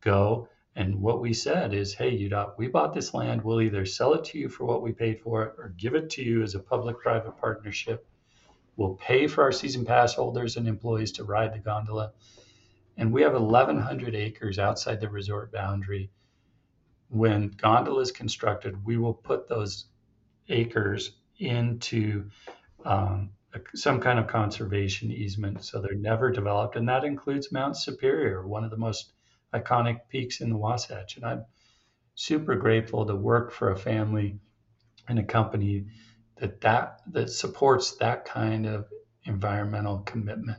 go. 0.00 0.48
And 0.76 1.00
what 1.00 1.20
we 1.20 1.32
said 1.32 1.72
is, 1.72 1.94
hey, 1.94 2.18
UDOT, 2.18 2.58
we 2.58 2.68
bought 2.68 2.94
this 2.94 3.14
land. 3.14 3.42
We'll 3.42 3.62
either 3.62 3.86
sell 3.86 4.14
it 4.14 4.24
to 4.26 4.38
you 4.38 4.48
for 4.48 4.64
what 4.64 4.82
we 4.82 4.92
paid 4.92 5.20
for 5.20 5.44
it 5.44 5.54
or 5.56 5.74
give 5.76 5.94
it 5.94 6.10
to 6.10 6.22
you 6.22 6.42
as 6.42 6.54
a 6.54 6.60
public 6.60 7.00
private 7.00 7.36
partnership. 7.38 8.06
We'll 8.76 8.94
pay 8.94 9.26
for 9.26 9.42
our 9.42 9.52
season 9.52 9.84
pass 9.84 10.14
holders 10.14 10.56
and 10.56 10.66
employees 10.66 11.12
to 11.12 11.24
ride 11.24 11.54
the 11.54 11.58
gondola. 11.58 12.12
And 12.96 13.12
we 13.12 13.22
have 13.22 13.34
1,100 13.34 14.14
acres 14.14 14.58
outside 14.58 15.00
the 15.00 15.08
resort 15.08 15.52
boundary. 15.52 16.10
When 17.08 17.48
gondola 17.48 18.00
is 18.00 18.12
constructed, 18.12 18.84
we 18.84 18.96
will 18.96 19.14
put 19.14 19.48
those 19.48 19.86
acres 20.48 21.12
into 21.38 22.30
um, 22.84 23.30
some 23.74 24.00
kind 24.00 24.18
of 24.18 24.26
conservation 24.26 25.10
easement 25.10 25.64
so 25.64 25.80
they're 25.80 25.94
never 25.94 26.30
developed. 26.30 26.76
And 26.76 26.88
that 26.88 27.04
includes 27.04 27.52
Mount 27.52 27.76
Superior, 27.76 28.46
one 28.46 28.64
of 28.64 28.70
the 28.70 28.76
most 28.76 29.12
iconic 29.52 30.00
peaks 30.08 30.40
in 30.40 30.50
the 30.50 30.56
Wasatch. 30.56 31.16
And 31.16 31.24
I'm 31.24 31.44
super 32.14 32.56
grateful 32.56 33.06
to 33.06 33.14
work 33.14 33.52
for 33.52 33.70
a 33.70 33.76
family 33.76 34.38
and 35.08 35.18
a 35.18 35.24
company 35.24 35.86
that 36.44 36.60
that, 36.60 37.00
that 37.10 37.30
supports 37.30 37.92
that 37.96 38.26
kind 38.26 38.66
of 38.66 38.86
environmental 39.24 40.00
commitment. 40.00 40.58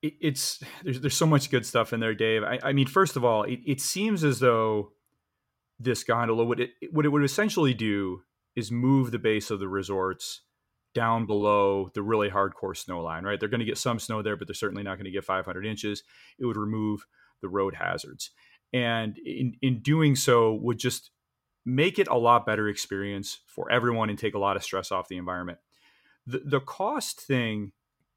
it's 0.00 0.62
there's 0.82 1.00
there's 1.00 1.16
so 1.16 1.26
much 1.26 1.50
good 1.50 1.66
stuff 1.66 1.92
in 1.92 2.00
there, 2.00 2.14
Dave. 2.14 2.42
I, 2.42 2.58
I 2.62 2.72
mean, 2.72 2.86
first 2.86 3.16
of 3.16 3.24
all, 3.24 3.42
it, 3.42 3.60
it 3.66 3.80
seems 3.80 4.24
as 4.24 4.40
though 4.40 4.92
this 5.78 6.02
gondola 6.02 6.44
would 6.44 6.60
it 6.60 6.70
what 6.90 7.04
it 7.04 7.10
would 7.10 7.24
essentially 7.24 7.74
do 7.74 8.22
is 8.54 8.72
move 8.72 9.10
the 9.10 9.18
base 9.18 9.50
of 9.50 9.60
the 9.60 9.68
resorts 9.68 10.40
down 10.94 11.26
below 11.26 11.90
the 11.92 12.00
really 12.00 12.30
hardcore 12.30 12.74
snow 12.74 13.02
line, 13.02 13.22
right? 13.22 13.38
They're 13.38 13.50
going 13.50 13.60
to 13.60 13.66
get 13.66 13.76
some 13.76 13.98
snow 13.98 14.22
there, 14.22 14.34
but 14.34 14.48
they're 14.48 14.54
certainly 14.54 14.82
not 14.82 14.94
going 14.94 15.04
to 15.04 15.10
get 15.10 15.24
500 15.24 15.66
inches. 15.66 16.02
It 16.38 16.46
would 16.46 16.56
remove 16.56 17.04
the 17.42 17.50
road 17.50 17.74
hazards. 17.74 18.30
And 18.72 19.18
in, 19.18 19.56
in 19.60 19.82
doing 19.82 20.16
so, 20.16 20.54
would 20.54 20.78
just 20.78 21.10
make 21.66 21.98
it 21.98 22.06
a 22.08 22.16
lot 22.16 22.46
better 22.46 22.68
experience 22.68 23.40
for 23.46 23.70
everyone 23.70 24.08
and 24.08 24.18
take 24.18 24.34
a 24.34 24.38
lot 24.38 24.56
of 24.56 24.62
stress 24.62 24.92
off 24.92 25.08
the 25.08 25.16
environment. 25.16 25.58
The, 26.26 26.40
the 26.44 26.60
cost 26.60 27.20
thing, 27.20 27.72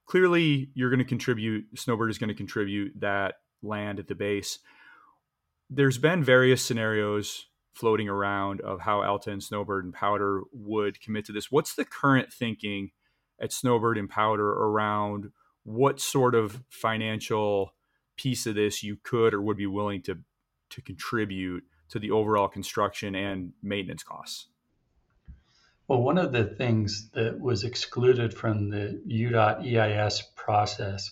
clearly, 0.06 0.70
you're 0.76 0.92
going 0.92 1.00
to 1.00 1.06
contribute, 1.06 1.66
Snowbird 1.76 2.12
is 2.12 2.20
going 2.20 2.30
to 2.30 2.36
contribute 2.36 2.94
that 3.00 3.36
land 3.64 4.00
at 4.00 4.08
the 4.08 4.16
base. 4.16 4.60
There's 5.70 5.98
been 5.98 6.24
various 6.24 6.64
scenarios 6.64 7.48
floating 7.74 8.08
around 8.08 8.62
of 8.62 8.82
how 8.82 9.02
Alta 9.02 9.32
and 9.32 9.44
Snowbird 9.44 9.84
and 9.84 9.96
Powdr 9.96 10.42
would 10.54 11.02
commit 11.02 11.26
to 11.26 11.32
this. 11.32 11.52
What's 11.52 11.74
the 11.74 11.86
current 11.86 12.32
thinking 12.32 12.92
at 13.42 13.52
Snowbird 13.52 13.98
and 13.98 14.10
Powdr 14.10 14.40
around 14.40 15.32
what 15.64 16.00
sort 16.00 16.36
of 16.36 16.64
financial 16.70 17.74
piece 18.16 18.46
of 18.46 18.56
this 18.56 18.84
you 18.84 18.98
could 19.02 19.34
or 19.34 19.42
would 19.42 19.58
be 19.58 19.68
willing 19.68 20.02
to 20.04 20.20
to 20.70 20.82
contribute 20.84 21.64
to 21.90 22.00
the 22.00 22.12
overall 22.12 22.48
construction 22.48 23.16
and 23.16 23.54
maintenance 23.62 24.04
costs? 24.04 24.48
Well, 25.88 26.04
one 26.04 26.20
of 26.20 26.32
the 26.32 26.44
things 26.44 27.10
that 27.14 27.40
was 27.40 27.64
excluded 27.64 28.34
from 28.34 28.70
the 28.70 29.02
UDOT 29.08 29.66
EIS 29.66 30.22
process 30.36 31.12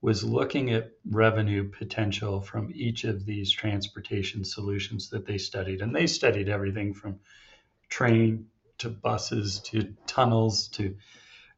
was 0.00 0.22
looking 0.22 0.70
at 0.72 0.92
revenue 1.08 1.68
potential 1.68 2.40
from 2.40 2.70
each 2.74 3.04
of 3.04 3.24
these 3.24 3.50
transportation 3.50 4.44
solutions 4.44 5.10
that 5.10 5.26
they 5.26 5.38
studied. 5.38 5.80
And 5.80 5.94
they 5.94 6.06
studied 6.06 6.48
everything 6.48 6.92
from 6.92 7.20
train 7.88 8.46
to 8.78 8.90
buses 8.90 9.60
to 9.60 9.94
tunnels 10.06 10.68
to 10.68 10.96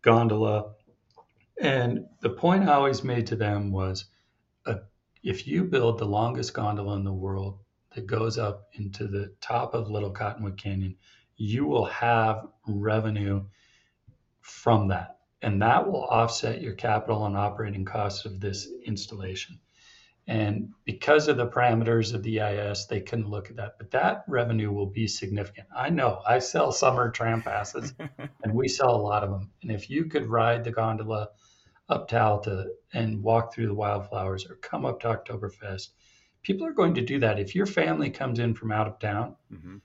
gondola. 0.03 0.73
And 1.59 2.07
the 2.21 2.31
point 2.31 2.69
I 2.69 2.75
always 2.75 3.03
made 3.03 3.27
to 3.29 3.37
them 3.37 3.73
was 3.73 4.05
uh, 4.67 4.77
if 5.23 5.47
you 5.47 5.65
build 5.65 5.99
the 5.99 6.07
longest 6.07 6.53
gondola 6.53 6.97
in 6.97 7.05
the 7.05 7.13
world 7.13 7.59
that 7.95 8.07
goes 8.07 8.39
up 8.39 8.69
into 8.75 9.07
the 9.07 9.33
top 9.41 9.75
of 9.75 9.91
Little 9.91 10.11
Cottonwood 10.11 10.57
Canyon, 10.57 10.97
you 11.37 11.67
will 11.67 11.87
have 11.87 12.47
revenue 12.67 13.45
from 14.41 14.89
that 14.89 15.15
and 15.45 15.61
that 15.61 15.87
will 15.87 16.05
offset 16.05 16.63
your 16.63 16.73
capital 16.73 17.27
and 17.27 17.37
operating 17.37 17.85
costs 17.85 18.25
of 18.25 18.41
this 18.41 18.67
installation. 18.87 19.61
And 20.27 20.71
because 20.87 21.29
of 21.29 21.37
the 21.37 21.47
parameters 21.47 22.15
of 22.15 22.23
the 22.23 22.41
EIS, 22.41 22.87
they 22.87 23.03
couldn't 23.03 23.29
look 23.29 23.51
at 23.51 23.57
that. 23.57 23.77
But 23.77 23.91
that 23.91 24.25
revenue 24.27 24.73
will 24.73 24.87
be 24.87 25.07
significant. 25.07 25.69
I 25.77 25.91
know 25.91 26.23
I 26.27 26.39
sell 26.39 26.73
summer 26.73 27.11
tram 27.11 27.43
passes 27.43 27.93
and 28.43 28.55
we 28.55 28.69
sell 28.69 28.97
a 28.97 28.97
lot 28.97 29.23
of 29.23 29.31
them. 29.31 29.51
And 29.61 29.71
if 29.71 29.91
you 29.91 30.07
could 30.07 30.25
ride 30.25 30.65
the 30.65 30.71
gondola 30.71 31.29
up 31.91 32.09
to 32.09 32.23
Alta 32.23 32.69
and 32.95 33.23
walk 33.23 33.53
through 33.53 33.67
the 33.67 33.75
wildflowers 33.75 34.47
or 34.49 34.55
come 34.55 34.87
up 34.87 35.01
to 35.01 35.09
Oktoberfest, 35.09 35.91
people 36.45 36.67
are 36.67 36.73
going 36.73 36.95
to 36.95 37.01
do 37.01 37.19
that. 37.19 37.41
If 37.41 37.55
your 37.57 37.67
family 37.67 38.11
comes 38.11 38.39
in 38.39 38.55
from 38.55 38.71
out 38.71 38.87
of 38.87 39.01
town 39.01 39.35
mm-hmm. 39.53 39.77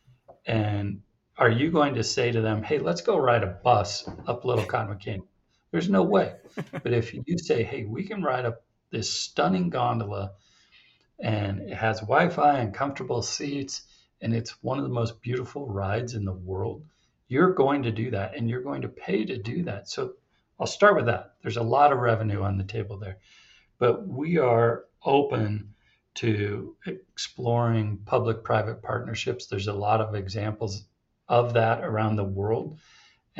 and 0.46 1.02
are 1.38 1.50
you 1.50 1.72
going 1.72 1.96
to 1.96 2.04
say 2.04 2.32
to 2.32 2.42
them, 2.42 2.62
hey, 2.62 2.78
let's 2.80 3.02
go 3.02 3.18
ride 3.18 3.44
a 3.44 3.48
bus 3.48 4.08
up 4.28 4.46
Little 4.46 4.66
Cottonwood 4.66 5.00
Canyon? 5.00 5.24
There's 5.72 5.90
no 5.90 6.04
way. 6.04 6.36
but 6.72 6.94
if 6.94 7.14
you 7.14 7.38
say, 7.38 7.64
hey, 7.64 7.86
we 7.86 8.04
can 8.04 8.22
ride 8.22 8.46
up 8.46 8.64
this 8.92 9.12
stunning 9.12 9.70
gondola 9.70 10.32
and 11.20 11.62
it 11.62 11.76
has 11.76 12.02
Wi 12.02 12.30
Fi 12.30 12.60
and 12.60 12.74
comfortable 12.74 13.22
seats 13.22 13.84
and 14.22 14.36
it's 14.36 14.62
one 14.62 14.78
of 14.78 14.84
the 14.84 14.90
most 14.90 15.22
beautiful 15.22 15.66
rides 15.68 16.14
in 16.14 16.26
the 16.26 16.34
world, 16.34 16.84
you're 17.30 17.54
going 17.54 17.84
to 17.84 17.92
do 17.92 18.12
that 18.12 18.36
and 18.36 18.50
you're 18.50 18.62
going 18.62 18.82
to 18.82 18.90
pay 18.90 19.24
to 19.24 19.38
do 19.38 19.64
that. 19.64 19.88
So 19.90 20.16
I'll 20.60 20.68
start 20.68 20.98
with 20.98 21.06
that. 21.06 21.36
There's 21.42 21.58
a 21.58 21.64
lot 21.64 21.94
of 21.94 22.00
revenue 22.00 22.42
on 22.42 22.58
the 22.58 22.66
table 22.66 22.98
there. 22.98 23.18
But 23.78 24.06
we 24.06 24.40
are 24.40 24.84
open 25.06 25.74
to 26.16 26.76
exploring 26.86 28.00
public 28.06 28.44
private 28.44 28.82
partnerships. 28.82 29.48
There's 29.48 29.68
a 29.68 29.74
lot 29.74 30.02
of 30.02 30.16
examples 30.16 30.86
of 31.28 31.54
that 31.54 31.84
around 31.84 32.16
the 32.16 32.24
world 32.24 32.80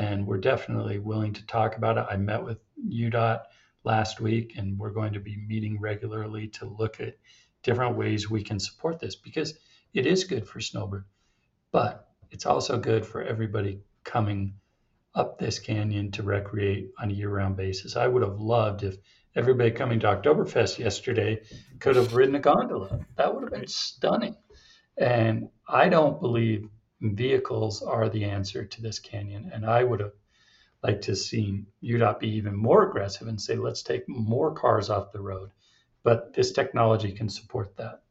and 0.00 0.26
we're 0.26 0.38
definitely 0.38 0.98
willing 0.98 1.34
to 1.34 1.46
talk 1.46 1.76
about 1.76 1.98
it. 1.98 2.06
I 2.10 2.16
met 2.16 2.42
with 2.42 2.58
UDOT 2.88 3.42
last 3.84 4.18
week, 4.18 4.54
and 4.56 4.78
we're 4.78 4.90
going 4.90 5.12
to 5.12 5.20
be 5.20 5.36
meeting 5.36 5.78
regularly 5.78 6.48
to 6.48 6.64
look 6.64 7.00
at 7.00 7.18
different 7.62 7.96
ways 7.96 8.30
we 8.30 8.42
can 8.42 8.58
support 8.58 8.98
this 8.98 9.14
because 9.14 9.58
it 9.92 10.06
is 10.06 10.24
good 10.24 10.48
for 10.48 10.58
Snowbird, 10.58 11.04
but 11.70 12.08
it's 12.30 12.46
also 12.46 12.78
good 12.78 13.04
for 13.04 13.22
everybody 13.22 13.80
coming 14.02 14.54
up 15.14 15.38
this 15.38 15.58
canyon 15.58 16.10
to 16.12 16.22
recreate 16.22 16.92
on 16.98 17.10
a 17.10 17.14
year-round 17.14 17.56
basis. 17.56 17.94
I 17.94 18.06
would 18.06 18.22
have 18.22 18.40
loved 18.40 18.84
if 18.84 18.96
everybody 19.36 19.70
coming 19.70 20.00
to 20.00 20.06
Oktoberfest 20.06 20.78
yesterday 20.78 21.40
could 21.78 21.96
have 21.96 22.14
ridden 22.14 22.34
a 22.34 22.40
gondola. 22.40 23.06
That 23.16 23.34
would 23.34 23.44
have 23.44 23.52
been 23.52 23.66
stunning. 23.66 24.36
And 24.96 25.48
I 25.68 25.88
don't 25.88 26.20
believe 26.20 26.68
vehicles 27.00 27.82
are 27.82 28.08
the 28.08 28.24
answer 28.24 28.64
to 28.64 28.82
this 28.82 28.98
canyon. 28.98 29.50
And 29.52 29.64
I 29.64 29.82
would 29.84 30.00
have 30.00 30.12
liked 30.82 31.04
to 31.04 31.16
see 31.16 31.64
UDOT 31.82 32.20
be 32.20 32.28
even 32.36 32.56
more 32.56 32.88
aggressive 32.88 33.28
and 33.28 33.40
say, 33.40 33.56
let's 33.56 33.82
take 33.82 34.08
more 34.08 34.52
cars 34.52 34.90
off 34.90 35.12
the 35.12 35.20
road. 35.20 35.50
But 36.02 36.32
this 36.34 36.52
technology 36.52 37.12
can 37.12 37.28
support 37.28 37.76
that. 37.76 38.02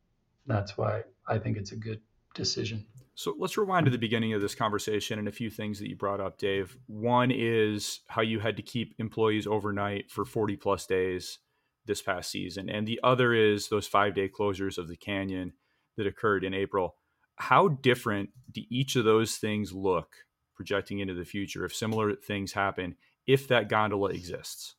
That's 0.46 0.78
why 0.78 1.04
I 1.28 1.38
think 1.40 1.58
it's 1.58 1.72
a 1.72 1.78
good 1.78 2.02
decision. 2.34 2.86
So 3.20 3.36
let's 3.38 3.58
rewind 3.58 3.86
to 3.86 3.92
the 3.92 3.98
beginning 3.98 4.32
of 4.32 4.40
this 4.40 4.56
conversation 4.56 5.20
and 5.20 5.28
a 5.28 5.32
few 5.34 5.50
things 5.50 5.78
that 5.80 5.90
you 5.90 5.98
brought 5.98 6.22
up, 6.22 6.38
Dave. 6.38 6.78
One 6.88 7.32
is 7.32 8.00
how 8.08 8.22
you 8.22 8.40
had 8.40 8.56
to 8.56 8.64
keep 8.64 8.96
employees 8.98 9.46
overnight 9.46 10.10
for 10.10 10.24
40 10.24 10.56
plus 10.56 10.86
days 10.86 11.40
this 11.86 12.02
past 12.02 12.32
season. 12.32 12.70
And 12.70 12.88
the 12.88 12.98
other 13.04 13.34
is 13.34 13.68
those 13.68 13.88
five 13.88 14.16
day 14.16 14.30
closures 14.30 14.78
of 14.78 14.88
the 14.88 14.96
canyon 14.96 15.52
that 15.98 16.08
occurred 16.08 16.46
in 16.46 16.54
April 16.54 16.96
how 17.36 17.68
different 17.68 18.30
do 18.52 18.62
each 18.70 18.96
of 18.96 19.04
those 19.04 19.36
things 19.36 19.74
look 19.74 20.16
projecting 20.56 21.00
into 21.00 21.14
the 21.14 21.26
future 21.26 21.66
if 21.66 21.76
similar 21.76 22.16
things 22.16 22.54
happen 22.54 22.96
if 23.28 23.50
that 23.50 23.68
gondola 23.68 24.12
exists? 24.12 24.76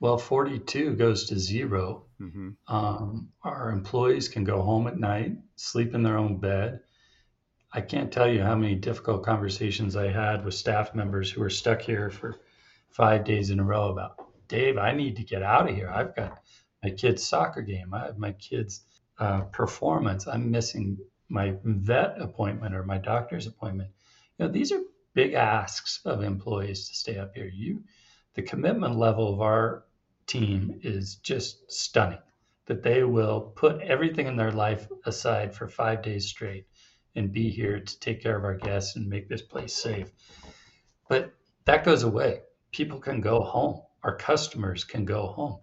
Well, 0.00 0.18
42 0.18 0.94
goes 0.94 1.26
to 1.26 1.38
0 1.38 2.04
mm-hmm. 2.20 2.50
um, 2.74 3.28
our 3.44 3.70
employees 3.70 4.28
can 4.28 4.42
go 4.42 4.60
home 4.62 4.88
at 4.88 4.98
night, 4.98 5.36
sleep 5.54 5.94
in 5.94 6.02
their 6.02 6.18
own 6.18 6.38
bed. 6.38 6.80
I 7.72 7.80
can't 7.80 8.10
tell 8.10 8.28
you 8.28 8.42
how 8.42 8.56
many 8.56 8.74
difficult 8.74 9.24
conversations 9.24 9.94
I 9.94 10.08
had 10.10 10.44
with 10.44 10.54
staff 10.54 10.92
members 10.92 11.30
who 11.30 11.40
were 11.40 11.50
stuck 11.50 11.80
here 11.80 12.10
for 12.10 12.34
five 12.88 13.24
days 13.24 13.50
in 13.50 13.60
a 13.60 13.64
row 13.64 13.90
about, 13.90 14.16
Dave, 14.48 14.76
I 14.76 14.92
need 14.92 15.14
to 15.16 15.22
get 15.22 15.44
out 15.44 15.70
of 15.70 15.76
here. 15.76 15.88
I've 15.88 16.16
got 16.16 16.42
my 16.82 16.90
kid's 16.90 17.26
soccer 17.26 17.62
game. 17.62 17.94
I 17.94 18.06
have 18.06 18.18
my 18.18 18.32
kid's 18.32 18.82
uh, 19.20 19.42
performance. 19.42 20.26
I'm 20.26 20.50
missing 20.50 20.98
my 21.28 21.54
vet 21.62 22.20
appointment 22.20 22.74
or 22.74 22.82
my 22.82 22.98
doctor's 22.98 23.46
appointment. 23.46 23.90
You 24.36 24.46
know, 24.46 24.52
these 24.52 24.72
are 24.72 24.80
big 25.14 25.34
asks 25.34 26.00
of 26.04 26.24
employees 26.24 26.88
to 26.88 26.94
stay 26.96 27.18
up 27.18 27.36
here. 27.36 27.50
You, 27.52 27.84
the 28.34 28.42
commitment 28.42 28.96
level 28.96 29.32
of 29.32 29.40
our 29.40 29.84
team 30.26 30.80
is 30.82 31.16
just 31.16 31.70
stunning. 31.70 32.18
That 32.66 32.82
they 32.82 33.04
will 33.04 33.40
put 33.40 33.80
everything 33.80 34.26
in 34.26 34.36
their 34.36 34.52
life 34.52 34.88
aside 35.04 35.54
for 35.54 35.68
five 35.68 36.02
days 36.02 36.26
straight 36.26 36.66
and 37.16 37.32
be 37.32 37.50
here 37.50 37.80
to 37.80 38.00
take 38.00 38.22
care 38.22 38.36
of 38.36 38.44
our 38.44 38.56
guests 38.56 38.96
and 38.96 39.08
make 39.08 39.28
this 39.28 39.42
place 39.42 39.74
safe. 39.74 40.10
But 41.08 41.32
that 41.64 41.84
goes 41.84 42.02
away. 42.02 42.42
People 42.72 42.98
can 42.98 43.20
go 43.20 43.40
home. 43.40 43.82
Our 44.02 44.16
customers 44.16 44.84
can 44.84 45.04
go 45.04 45.26
home. 45.26 45.58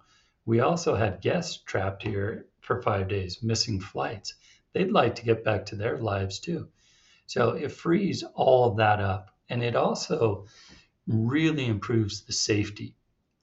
We 0.45 0.59
also 0.59 0.95
had 0.95 1.21
guests 1.21 1.63
trapped 1.65 2.03
here 2.03 2.47
for 2.61 2.81
five 2.81 3.07
days, 3.07 3.41
missing 3.41 3.79
flights 3.79 4.33
they'd 4.77 4.91
like 4.91 5.15
to 5.15 5.25
get 5.25 5.43
back 5.43 5.65
to 5.65 5.75
their 5.75 5.97
lives 5.97 6.39
too. 6.39 6.67
So 7.25 7.51
it 7.51 7.71
frees 7.71 8.23
all 8.35 8.69
of 8.69 8.77
that 8.77 8.99
up. 8.99 9.31
And 9.49 9.63
it 9.63 9.75
also 9.75 10.45
really 11.07 11.65
improves 11.65 12.21
the 12.21 12.33
safety. 12.33 12.95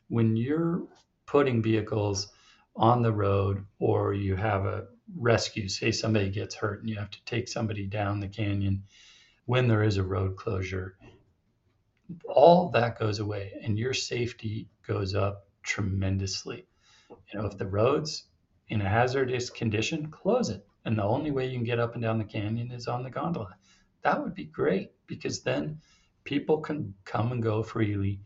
When 0.08 0.36
you're 0.36 0.86
putting 1.26 1.62
vehicles 1.62 2.28
on 2.76 3.02
the 3.02 3.12
road 3.12 3.64
or 3.78 4.14
you 4.14 4.36
have 4.36 4.64
a 4.64 4.86
rescue, 5.16 5.68
say 5.68 5.90
somebody 5.90 6.30
gets 6.30 6.54
hurt 6.54 6.80
and 6.80 6.88
you 6.88 6.96
have 6.96 7.10
to 7.10 7.24
take 7.24 7.48
somebody 7.48 7.86
down 7.86 8.20
the 8.20 8.28
canyon 8.28 8.84
when 9.46 9.68
there 9.68 9.82
is 9.82 9.96
a 9.96 10.02
road 10.02 10.36
closure, 10.36 10.96
all 12.26 12.70
that 12.70 12.98
goes 12.98 13.18
away 13.18 13.52
and 13.62 13.78
your 13.78 13.94
safety 13.94 14.68
goes 14.86 15.14
up 15.14 15.46
tremendously. 15.62 16.66
You 17.10 17.38
know, 17.38 17.46
if 17.46 17.58
the 17.58 17.66
road's 17.66 18.24
in 18.68 18.80
a 18.80 18.88
hazardous 18.88 19.50
condition, 19.50 20.10
close 20.10 20.48
it 20.48 20.66
and 20.84 20.98
the 20.98 21.04
only 21.04 21.30
way 21.30 21.46
you 21.46 21.56
can 21.56 21.64
get 21.64 21.80
up 21.80 21.94
and 21.94 22.02
down 22.02 22.18
the 22.18 22.24
canyon 22.24 22.70
is 22.70 22.88
on 22.88 23.02
the 23.02 23.10
gondola. 23.10 23.56
That 24.02 24.22
would 24.22 24.34
be 24.34 24.44
great 24.44 24.92
because 25.06 25.42
then 25.42 25.80
people 26.24 26.58
can 26.58 26.94
come 27.04 27.32
and 27.32 27.42
go 27.42 27.62
freely 27.62 28.20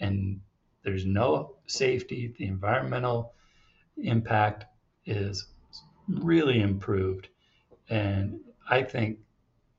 and 0.00 0.40
there's 0.82 1.04
no 1.04 1.56
safety. 1.66 2.34
The 2.38 2.46
environmental 2.46 3.34
impact 3.96 4.64
is 5.04 5.46
really 6.08 6.60
improved. 6.60 7.28
And 7.88 8.40
I 8.68 8.82
think 8.82 9.18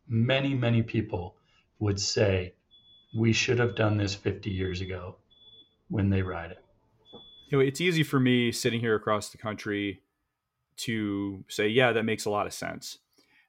many, 0.07 0.53
many 0.53 0.81
people 0.81 1.35
would 1.79 1.99
say 1.99 2.53
we 3.17 3.33
should 3.33 3.59
have 3.59 3.75
done 3.75 3.97
this 3.97 4.13
50 4.15 4.49
years 4.49 4.81
ago 4.81 5.17
when 5.89 6.09
they 6.09 6.21
ride 6.21 6.51
it. 6.51 6.63
You 7.47 7.57
know, 7.57 7.63
it's 7.63 7.81
easy 7.81 8.03
for 8.03 8.19
me 8.19 8.51
sitting 8.51 8.79
here 8.79 8.95
across 8.95 9.29
the 9.29 9.37
country 9.37 10.01
to 10.77 11.43
say, 11.47 11.67
yeah, 11.67 11.91
that 11.91 12.03
makes 12.03 12.25
a 12.25 12.29
lot 12.29 12.45
of 12.45 12.53
sense. 12.53 12.99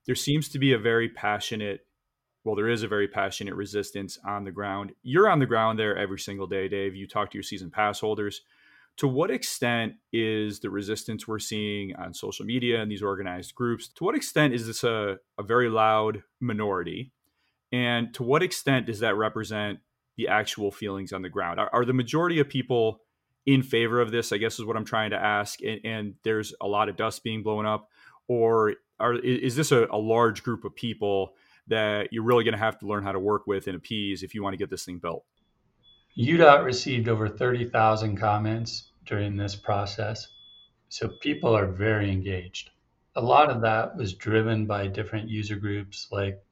There 0.07 0.15
seems 0.15 0.49
to 0.51 0.59
be 0.59 0.73
a 0.73 0.79
very 0.79 1.09
passionate, 1.09 1.87
well, 2.45 2.57
there 2.57 2.69
is 2.69 2.83
a 2.83 2.89
very 2.89 3.09
passionate 3.09 3.55
resistance 3.55 4.19
on 4.25 4.45
the 4.45 4.51
ground. 4.51 4.93
You're 5.03 5.29
on 5.29 5.39
the 5.39 5.47
ground 5.47 5.79
there 5.79 5.97
every 5.97 6.19
single 6.19 6.47
day, 6.47 6.69
Dave. 6.69 6.97
You 6.97 7.07
talk 7.07 7.31
to 7.31 7.37
your 7.37 7.43
season 7.43 7.71
pass 7.71 8.01
holders. 8.01 8.41
To 9.01 9.09
what 9.09 9.31
extent 9.31 9.95
is 10.13 10.61
the 10.61 10.69
resistance 10.69 11.27
we're 11.27 11.39
seeing 11.39 11.97
on 11.97 12.13
social 12.13 12.45
media 12.45 12.83
and 12.83 12.93
these 12.93 13.03
organized 13.03 13.55
groups, 13.55 13.89
to 13.95 14.05
what 14.05 14.15
extent 14.15 14.53
is 14.53 14.67
this 14.67 14.85
a, 14.85 15.17
a 15.39 15.43
very 15.43 15.71
loud 15.71 16.23
minority? 16.39 17.11
And 17.73 18.13
to 18.13 18.23
what 18.23 18.43
extent 18.43 18.85
does 18.85 19.01
that 19.01 19.17
represent 19.17 19.79
the 20.19 20.29
actual 20.29 20.71
feelings 20.71 21.15
on 21.15 21.23
the 21.23 21.31
ground? 21.31 21.59
Are, 21.59 21.71
are 21.73 21.87
the 21.87 21.95
majority 21.95 22.41
of 22.41 22.51
people 22.51 23.01
in 23.47 23.63
favor 23.63 24.03
of 24.03 24.11
this? 24.11 24.33
I 24.33 24.37
guess 24.37 24.59
is 24.59 24.67
what 24.67 24.77
I'm 24.77 24.85
trying 24.85 25.13
to 25.13 25.17
ask. 25.17 25.63
And, 25.63 25.81
and 25.83 26.15
there's 26.23 26.53
a 26.61 26.69
lot 26.69 26.91
of 26.91 26.99
dust 26.99 27.25
being 27.25 27.43
blown 27.43 27.65
up, 27.65 27.89
or 28.29 28.75
are, 28.99 29.15
is 29.15 29.57
this 29.57 29.73
a, 29.73 29.87
a 29.91 29.97
large 29.97 30.43
group 30.43 30.67
of 30.67 30.77
people 30.77 31.33
that 31.69 32.13
you're 32.13 32.23
really 32.23 32.45
going 32.45 32.53
to 32.53 32.59
have 32.59 32.79
to 32.81 32.87
learn 32.87 33.03
how 33.03 33.13
to 33.13 33.19
work 33.19 33.47
with 33.47 33.67
and 33.67 33.77
appease 33.77 34.23
if 34.23 34.35
you 34.35 34.43
want 34.43 34.53
to 34.53 34.59
get 34.59 34.69
this 34.69 34.85
thing 34.85 34.99
built? 34.99 35.25
UDOT 36.19 36.65
received 36.65 37.09
over 37.09 37.29
30,000 37.29 38.19
comments 38.19 38.90
during 39.05 39.37
this 39.37 39.57
process. 39.57 40.29
So 40.89 41.09
people 41.09 41.57
are 41.57 41.67
very 41.67 42.11
engaged. 42.11 42.71
A 43.15 43.21
lot 43.21 43.51
of 43.51 43.63
that 43.63 43.97
was 43.97 44.15
driven 44.15 44.67
by 44.67 44.87
different 44.87 45.29
user 45.29 45.57
groups 45.57 46.09
like 46.11 46.43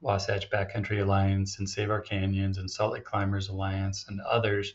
Wasatch 0.00 0.50
Backcountry 0.50 1.02
Alliance 1.02 1.58
and 1.58 1.68
Save 1.68 1.90
Our 1.90 2.00
Canyons 2.00 2.58
and 2.58 2.70
Salt 2.70 2.92
Lake 2.92 3.04
Climbers 3.04 3.48
Alliance 3.48 4.06
and 4.08 4.20
others. 4.20 4.74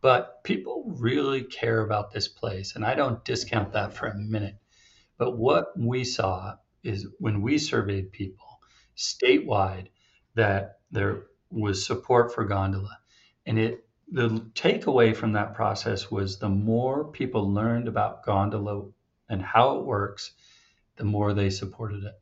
But 0.00 0.44
people 0.44 0.84
really 0.98 1.42
care 1.42 1.80
about 1.80 2.10
this 2.10 2.28
place. 2.28 2.74
And 2.74 2.84
I 2.84 2.94
don't 2.94 3.24
discount 3.24 3.72
that 3.72 3.94
for 3.94 4.06
a 4.06 4.16
minute. 4.16 4.56
But 5.18 5.36
what 5.36 5.78
we 5.78 6.04
saw 6.04 6.56
is 6.82 7.06
when 7.18 7.42
we 7.42 7.58
surveyed 7.58 8.12
people 8.12 8.60
statewide 8.96 9.88
that 10.34 10.78
there 10.90 11.24
was 11.50 11.84
support 11.84 12.34
for 12.34 12.44
gondola. 12.44 12.98
And 13.44 13.58
it 13.58 13.85
the 14.08 14.28
takeaway 14.54 15.14
from 15.14 15.32
that 15.32 15.54
process 15.54 16.10
was 16.10 16.38
the 16.38 16.48
more 16.48 17.04
people 17.10 17.52
learned 17.52 17.88
about 17.88 18.24
gondola 18.24 18.88
and 19.28 19.42
how 19.42 19.78
it 19.78 19.84
works, 19.84 20.32
the 20.96 21.04
more 21.04 21.34
they 21.34 21.50
supported 21.50 22.04
it. 22.04 22.14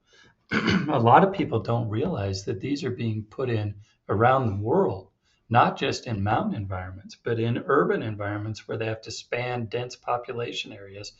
a 0.88 0.98
lot 0.98 1.24
of 1.24 1.34
people 1.34 1.60
don't 1.60 1.88
realize 1.90 2.44
that 2.44 2.60
these 2.60 2.84
are 2.84 2.90
being 2.90 3.24
put 3.24 3.50
in 3.50 3.74
around 4.08 4.46
the 4.46 4.62
world, 4.62 5.10
not 5.50 5.76
just 5.76 6.06
in 6.06 6.22
mountain 6.22 6.54
environments, 6.54 7.16
but 7.22 7.38
in 7.38 7.62
urban 7.66 8.02
environments 8.02 8.66
where 8.66 8.78
they 8.78 8.86
have 8.86 9.02
to 9.02 9.10
span 9.10 9.66
dense 9.66 9.94
population 9.94 10.72
areas 10.72 11.12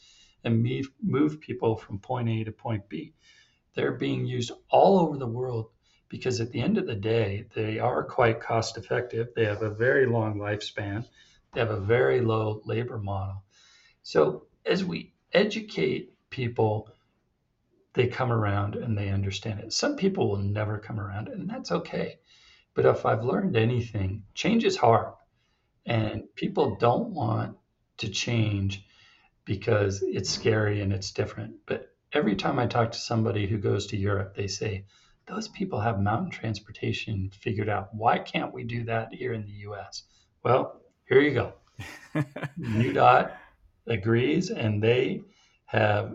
and 0.45 0.63
move, 0.63 0.91
move 1.03 1.41
people 1.41 1.77
from 1.77 1.99
point 1.99 2.29
A 2.29 2.45
to 2.45 2.53
point 2.53 2.89
B. 2.89 3.13
They're 3.75 3.93
being 3.93 4.25
used 4.25 4.53
all 4.71 4.99
over 4.99 5.19
the 5.19 5.27
world 5.27 5.71
because 6.15 6.41
at 6.41 6.53
the 6.53 6.61
end 6.61 6.79
of 6.79 6.87
the 6.87 6.95
day, 6.95 7.45
they 7.57 7.81
are 7.81 8.05
quite 8.05 8.41
cost 8.41 8.77
effective. 8.77 9.29
They 9.35 9.47
have 9.47 9.63
a 9.63 9.75
very 9.75 10.07
long 10.07 10.39
lifespan, 10.39 11.05
they 11.53 11.59
have 11.61 11.73
a 11.73 11.81
very 11.81 12.21
low 12.21 12.63
labor 12.65 12.99
model. 12.99 13.43
So 14.05 14.47
as 14.65 14.85
we 14.85 15.13
educate 15.33 16.13
people 16.31 16.89
they 17.95 18.09
come 18.09 18.33
around 18.33 18.75
and 18.75 18.99
they 18.99 19.09
understand 19.09 19.61
it. 19.61 19.73
Some 19.73 19.97
people 19.97 20.29
will 20.29 20.39
never 20.39 20.79
come 20.79 21.01
around, 21.01 21.29
and 21.29 21.49
that's 21.49 21.71
okay. 21.71 22.19
But 22.75 22.87
if 22.87 23.07
I've 23.07 23.25
learned 23.25 23.57
anything, 23.57 24.25
change 24.35 24.65
is 24.65 24.77
hard. 24.77 25.15
And 25.87 26.25
people 26.35 26.77
don't 26.77 27.11
want 27.11 27.57
to 27.99 28.09
change 28.09 28.85
because 29.45 30.03
it's 30.03 30.31
scary 30.31 30.81
and 30.81 30.93
it's 30.93 31.13
different. 31.13 31.55
But 31.67 31.95
every 32.13 32.35
time 32.35 32.59
I 32.59 32.67
talk 32.67 32.91
to 32.93 32.99
somebody 32.99 33.47
who 33.47 33.59
goes 33.59 33.87
to 33.89 33.97
Europe, 33.97 34.35
they 34.35 34.49
say, 34.49 34.87
those 35.27 35.49
people 35.49 35.81
have 35.81 36.01
mountain 36.01 36.31
transportation 36.31 37.31
figured 37.41 37.69
out. 37.69 37.95
Why 37.95 38.19
can't 38.19 38.53
we 38.53 38.65
do 38.65 38.85
that 38.85 39.15
here 39.15 39.33
in 39.33 39.45
the 39.45 39.69
US? 39.69 40.03
Well, 40.43 40.81
here 41.09 41.21
you 41.21 41.33
go. 41.33 41.53
UDOT 42.61 43.33
agrees, 43.87 44.51
and 44.51 44.83
they 44.83 45.23
have 45.67 46.15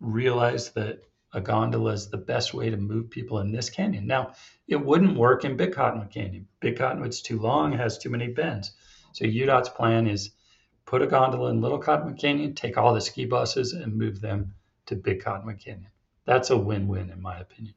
realized 0.00 0.74
that 0.74 1.02
a 1.32 1.40
gondola 1.40 1.92
is 1.92 2.08
the 2.08 2.16
best 2.16 2.54
way 2.54 2.70
to 2.70 2.76
move 2.76 3.10
people 3.10 3.40
in 3.40 3.50
this 3.50 3.68
canyon. 3.68 4.06
Now, 4.06 4.34
it 4.68 4.76
wouldn't 4.76 5.18
work 5.18 5.44
in 5.44 5.56
Big 5.56 5.72
Cottonwood 5.72 6.10
Canyon. 6.10 6.46
Big 6.60 6.78
Cottonwood's 6.78 7.22
too 7.22 7.40
long, 7.40 7.72
has 7.72 7.98
too 7.98 8.10
many 8.10 8.28
bends. 8.28 8.72
So 9.12 9.24
UDOT's 9.24 9.68
plan 9.68 10.06
is 10.06 10.30
put 10.86 11.02
a 11.02 11.06
gondola 11.06 11.50
in 11.50 11.60
Little 11.60 11.78
Cottonwood 11.78 12.18
Canyon, 12.18 12.54
take 12.54 12.78
all 12.78 12.94
the 12.94 13.00
ski 13.00 13.24
buses 13.24 13.72
and 13.72 13.96
move 13.96 14.20
them 14.20 14.54
to 14.86 14.94
Big 14.94 15.24
Cottonwood 15.24 15.58
Canyon. 15.58 15.90
That's 16.24 16.50
a 16.50 16.56
win-win 16.56 17.10
in 17.10 17.20
my 17.20 17.38
opinion. 17.38 17.74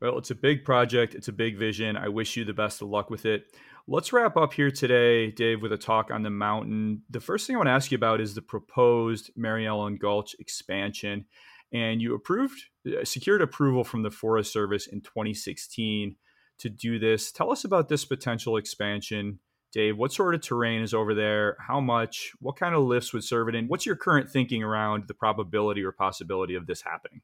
Well, 0.00 0.18
it's 0.18 0.30
a 0.30 0.34
big 0.34 0.64
project. 0.64 1.14
It's 1.14 1.28
a 1.28 1.32
big 1.32 1.58
vision. 1.58 1.96
I 1.96 2.08
wish 2.08 2.36
you 2.36 2.44
the 2.44 2.54
best 2.54 2.80
of 2.80 2.88
luck 2.88 3.10
with 3.10 3.26
it. 3.26 3.54
Let's 3.86 4.12
wrap 4.12 4.36
up 4.36 4.52
here 4.52 4.70
today, 4.70 5.30
Dave, 5.30 5.62
with 5.62 5.72
a 5.72 5.78
talk 5.78 6.10
on 6.10 6.22
the 6.22 6.30
mountain. 6.30 7.02
The 7.10 7.20
first 7.20 7.46
thing 7.46 7.56
I 7.56 7.58
want 7.58 7.66
to 7.66 7.72
ask 7.72 7.90
you 7.90 7.96
about 7.96 8.20
is 8.20 8.34
the 8.34 8.42
proposed 8.42 9.30
Mary 9.36 9.66
Ellen 9.66 9.96
Gulch 9.96 10.34
expansion 10.38 11.26
and 11.72 12.02
you 12.02 12.14
approved 12.14 12.60
uh, 12.86 13.04
secured 13.04 13.42
approval 13.42 13.84
from 13.84 14.02
the 14.02 14.10
Forest 14.10 14.52
Service 14.52 14.86
in 14.86 15.00
2016 15.00 16.16
to 16.58 16.68
do 16.68 16.98
this. 16.98 17.32
Tell 17.32 17.50
us 17.50 17.64
about 17.64 17.88
this 17.88 18.04
potential 18.04 18.56
expansion, 18.56 19.38
Dave. 19.72 19.96
What 19.96 20.12
sort 20.12 20.34
of 20.34 20.42
terrain 20.42 20.82
is 20.82 20.92
over 20.92 21.14
there? 21.14 21.56
How 21.66 21.80
much? 21.80 22.32
What 22.40 22.56
kind 22.56 22.74
of 22.74 22.82
lifts 22.82 23.12
would 23.12 23.24
serve 23.24 23.48
it 23.48 23.54
in? 23.54 23.68
What's 23.68 23.86
your 23.86 23.96
current 23.96 24.30
thinking 24.30 24.62
around 24.62 25.04
the 25.06 25.14
probability 25.14 25.82
or 25.82 25.92
possibility 25.92 26.54
of 26.54 26.66
this 26.66 26.82
happening? 26.82 27.20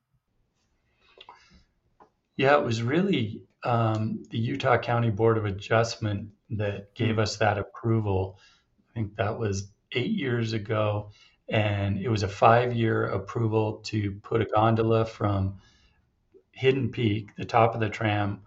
Yeah, 2.37 2.59
it 2.59 2.65
was 2.65 2.83
really 2.83 3.43
um, 3.65 4.23
the 4.31 4.39
Utah 4.39 4.79
County 4.79 5.11
Board 5.11 5.39
of 5.39 5.45
Adjustment 5.45 6.31
that 6.51 6.95
gave 6.95 7.19
us 7.19 7.37
that 7.39 7.59
approval. 7.59 8.39
I 8.91 8.95
think 8.95 9.17
that 9.17 9.39
was 9.39 9.73
eight 9.93 10.11
years 10.13 10.53
ago 10.53 11.11
and 11.49 11.99
it 11.99 12.09
was 12.09 12.23
a 12.23 12.29
five-year 12.29 13.07
approval 13.07 13.75
to 13.85 14.13
put 14.23 14.43
a 14.43 14.47
gondola 14.47 15.05
from 15.05 15.59
Hidden 16.53 16.91
Peak, 16.91 17.31
the 17.37 17.45
top 17.45 17.75
of 17.75 17.81
the 17.81 17.89
tram, 17.89 18.43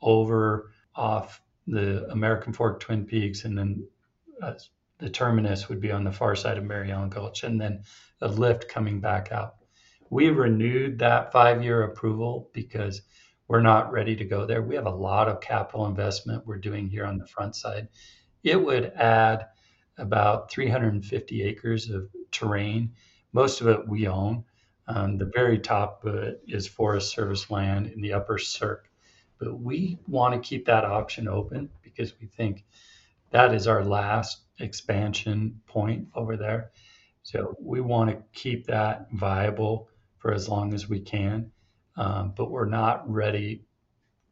over 0.00 0.70
off 0.94 1.40
the 1.66 2.06
American 2.10 2.52
Fork 2.52 2.78
Twin 2.78 3.06
Peaks, 3.06 3.44
and 3.44 3.58
then 3.58 3.88
uh, 4.40 4.52
the 4.98 5.10
terminus 5.10 5.68
would 5.68 5.80
be 5.80 5.90
on 5.90 6.04
the 6.04 6.12
far 6.12 6.36
side 6.36 6.58
of 6.58 6.70
Ellen 6.70 7.08
Gulch, 7.08 7.42
and 7.42 7.60
then 7.60 7.82
a 8.20 8.28
lift 8.28 8.68
coming 8.68 9.00
back 9.00 9.32
out. 9.32 9.56
We 10.10 10.28
renewed 10.28 10.98
that 11.00 11.32
five-year 11.32 11.82
approval 11.82 12.50
because 12.52 13.02
we're 13.48 13.60
not 13.60 13.92
ready 13.92 14.16
to 14.16 14.24
go 14.24 14.46
there. 14.46 14.62
We 14.62 14.74
have 14.74 14.86
a 14.86 14.90
lot 14.90 15.28
of 15.28 15.40
capital 15.40 15.86
investment 15.86 16.46
we're 16.46 16.58
doing 16.58 16.88
here 16.88 17.04
on 17.04 17.18
the 17.18 17.26
front 17.26 17.56
side. 17.56 17.88
It 18.42 18.62
would 18.62 18.92
add 18.94 19.46
about 19.98 20.50
350 20.50 21.42
acres 21.42 21.90
of 21.90 22.08
terrain. 22.30 22.92
Most 23.32 23.60
of 23.60 23.68
it 23.68 23.88
we 23.88 24.08
own. 24.08 24.44
Um, 24.86 25.16
the 25.18 25.30
very 25.34 25.58
top 25.58 26.02
uh, 26.06 26.32
is 26.46 26.66
Forest 26.66 27.12
Service 27.12 27.50
land 27.50 27.86
in 27.86 28.00
the 28.00 28.12
upper 28.12 28.38
cirque. 28.38 28.90
But 29.38 29.58
we 29.58 29.98
want 30.06 30.34
to 30.34 30.46
keep 30.46 30.66
that 30.66 30.84
option 30.84 31.28
open 31.28 31.70
because 31.82 32.18
we 32.20 32.26
think 32.26 32.64
that 33.30 33.54
is 33.54 33.66
our 33.66 33.84
last 33.84 34.42
expansion 34.58 35.60
point 35.66 36.08
over 36.14 36.36
there. 36.36 36.70
So 37.22 37.56
we 37.60 37.80
want 37.80 38.10
to 38.10 38.22
keep 38.32 38.66
that 38.66 39.10
viable 39.12 39.88
for 40.18 40.32
as 40.32 40.48
long 40.48 40.74
as 40.74 40.88
we 40.88 41.00
can. 41.00 41.50
Um, 41.96 42.34
but 42.36 42.50
we're 42.50 42.68
not 42.68 43.10
ready 43.10 43.64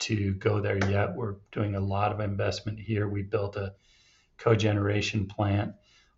to 0.00 0.34
go 0.34 0.60
there 0.60 0.78
yet. 0.90 1.14
We're 1.14 1.36
doing 1.52 1.74
a 1.74 1.80
lot 1.80 2.12
of 2.12 2.20
investment 2.20 2.80
here. 2.80 3.08
We 3.08 3.22
built 3.22 3.56
a 3.56 3.74
cogeneration 4.38 5.28
plant 5.28 5.74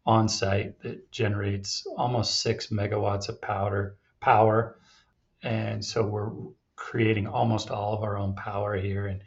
on 0.07 0.29
site 0.29 0.81
that 0.81 1.11
generates 1.11 1.87
almost 1.97 2.41
six 2.41 2.69
megawatts 2.69 3.29
of 3.29 3.41
powder 3.41 3.97
power. 4.21 4.79
And 5.43 5.85
so 5.85 6.07
we're 6.07 6.31
creating 6.77 7.27
almost 7.27 7.71
all 7.71 7.95
of 7.95 8.03
our 8.03 8.16
own 8.16 8.35
power 8.35 8.77
here. 8.77 9.07
And 9.07 9.23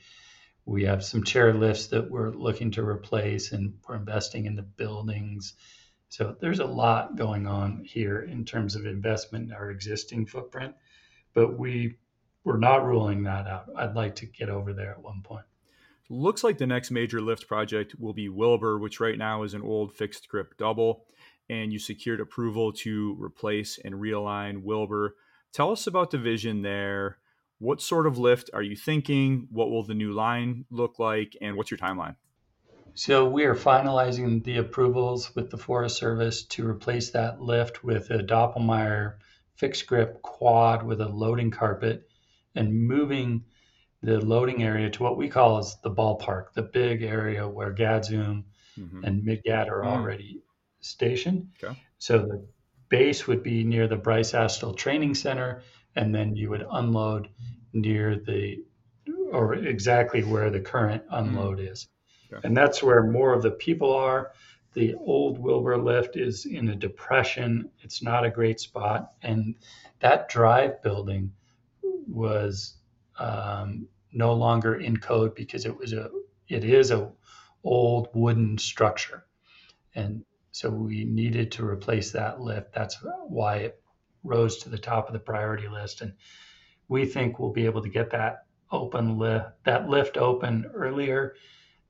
we 0.65 0.84
have 0.84 1.03
some 1.03 1.23
chair 1.23 1.53
lifts 1.53 1.88
that 1.88 2.10
we're 2.11 2.31
looking 2.31 2.72
to 2.72 2.84
replace, 2.84 3.53
and 3.53 3.76
we're 3.88 3.95
investing 3.95 4.48
in 4.48 4.56
the 4.56 4.64
buildings. 4.64 5.53
So 6.10 6.35
there's 6.39 6.60
a 6.60 6.65
lot 6.65 7.15
going 7.15 7.48
on 7.48 7.84
here 7.85 8.19
in 8.19 8.44
terms 8.44 8.76
of 8.76 8.85
investment 8.85 9.49
in 9.49 9.53
our 9.53 9.72
existing 9.72 10.26
footprint, 10.26 10.76
but 11.34 11.57
we 11.57 11.98
we're 12.47 12.57
not 12.57 12.85
ruling 12.85 13.23
that 13.23 13.45
out. 13.45 13.65
I'd 13.75 13.93
like 13.93 14.15
to 14.15 14.25
get 14.25 14.47
over 14.47 14.71
there 14.71 14.91
at 14.91 15.03
one 15.03 15.21
point. 15.21 15.43
Looks 16.09 16.45
like 16.45 16.57
the 16.57 16.65
next 16.65 16.91
major 16.91 17.19
lift 17.19 17.45
project 17.45 17.99
will 17.99 18.13
be 18.13 18.29
Wilbur, 18.29 18.79
which 18.79 19.01
right 19.01 19.17
now 19.17 19.43
is 19.43 19.53
an 19.53 19.61
old 19.61 19.93
fixed 19.93 20.29
grip 20.29 20.57
double. 20.57 21.03
and 21.49 21.73
you 21.73 21.79
secured 21.79 22.21
approval 22.21 22.71
to 22.71 23.17
replace 23.19 23.79
and 23.83 23.95
realign 23.95 24.63
Wilbur. 24.63 25.15
Tell 25.51 25.71
us 25.73 25.87
about 25.87 26.11
the 26.11 26.17
vision 26.17 26.61
there. 26.61 27.17
What 27.59 27.81
sort 27.81 28.07
of 28.07 28.17
lift 28.17 28.49
are 28.53 28.61
you 28.61 28.77
thinking? 28.77 29.47
What 29.51 29.69
will 29.69 29.83
the 29.83 29.93
new 29.93 30.13
line 30.13 30.63
look 30.69 30.99
like? 30.99 31.35
And 31.41 31.57
what's 31.57 31.71
your 31.71 31.77
timeline? 31.77 32.15
So 32.93 33.27
we 33.27 33.43
are 33.43 33.55
finalizing 33.55 34.41
the 34.43 34.57
approvals 34.57 35.35
with 35.35 35.49
the 35.49 35.57
Forest 35.57 35.97
Service 35.97 36.43
to 36.43 36.65
replace 36.65 37.11
that 37.11 37.41
lift 37.41 37.83
with 37.83 38.09
a 38.09 38.19
Doppelmayr 38.19 39.15
fixed 39.55 39.85
grip 39.87 40.21
quad 40.21 40.83
with 40.83 41.01
a 41.01 41.09
loading 41.09 41.51
carpet 41.51 42.06
and 42.57 42.88
moving 42.88 43.43
the 44.01 44.19
loading 44.19 44.63
area 44.63 44.89
to 44.89 45.03
what 45.03 45.17
we 45.17 45.27
call 45.29 45.57
as 45.57 45.77
the 45.84 45.91
ballpark, 45.91 46.53
the 46.53 46.61
big 46.61 47.03
area 47.03 47.47
where 47.47 47.73
Gadzoom 47.73 48.43
mm-hmm. 48.77 49.03
and 49.03 49.23
Midgad 49.23 49.69
are 49.69 49.81
mm. 49.81 49.88
already 49.88 50.41
stationed. 50.81 51.49
Okay. 51.63 51.77
So 51.97 52.19
the 52.19 52.47
base 52.89 53.27
would 53.27 53.43
be 53.43 53.63
near 53.63 53.88
the 53.88 53.95
Bryce 53.95 54.34
Astle 54.34 54.75
Training 54.75 55.15
Center, 55.15 55.63
and 55.95 56.13
then 56.13 56.35
you 56.35 56.49
would 56.49 56.65
unload 56.69 57.29
near 57.73 58.15
the 58.15 58.63
or 59.31 59.55
exactly 59.55 60.23
where 60.23 60.49
the 60.49 60.59
current 60.59 61.03
unload 61.09 61.59
mm. 61.59 61.71
is. 61.71 61.88
Okay. 62.31 62.45
And 62.45 62.55
that's 62.55 62.84
where 62.84 63.03
more 63.03 63.34
of 63.34 63.41
the 63.41 63.51
people 63.51 63.93
are. 63.93 64.31
The 64.73 64.95
old 64.95 65.39
Wilbur 65.39 65.77
lift 65.77 66.17
is 66.17 66.45
in 66.45 66.69
a 66.69 66.75
depression. 66.75 67.71
It's 67.81 68.03
not 68.03 68.25
a 68.25 68.29
great 68.29 68.59
spot. 68.59 69.11
And 69.23 69.55
that 70.01 70.29
drive 70.29 70.84
building 70.84 71.34
was 72.07 72.75
um, 73.19 73.88
no 74.13 74.34
longer 74.34 74.75
in 74.75 74.97
code 74.97 75.35
because 75.35 75.65
it 75.65 75.77
was 75.77 75.93
a 75.93 76.09
it 76.47 76.63
is 76.63 76.91
a 76.91 77.11
old 77.63 78.09
wooden 78.13 78.57
structure. 78.57 79.25
And 79.95 80.23
so 80.51 80.69
we 80.69 81.03
needed 81.03 81.51
to 81.53 81.65
replace 81.65 82.11
that 82.11 82.39
lift. 82.39 82.73
That's 82.73 82.97
why 83.27 83.57
it 83.57 83.81
rose 84.23 84.57
to 84.59 84.69
the 84.69 84.77
top 84.77 85.07
of 85.07 85.13
the 85.13 85.19
priority 85.19 85.67
list. 85.67 86.01
And 86.01 86.13
we 86.88 87.05
think 87.05 87.39
we'll 87.39 87.51
be 87.51 87.65
able 87.65 87.81
to 87.81 87.89
get 87.89 88.11
that 88.11 88.45
open 88.71 89.17
lift, 89.17 89.63
that 89.65 89.89
lift 89.89 90.17
open 90.17 90.65
earlier 90.73 91.35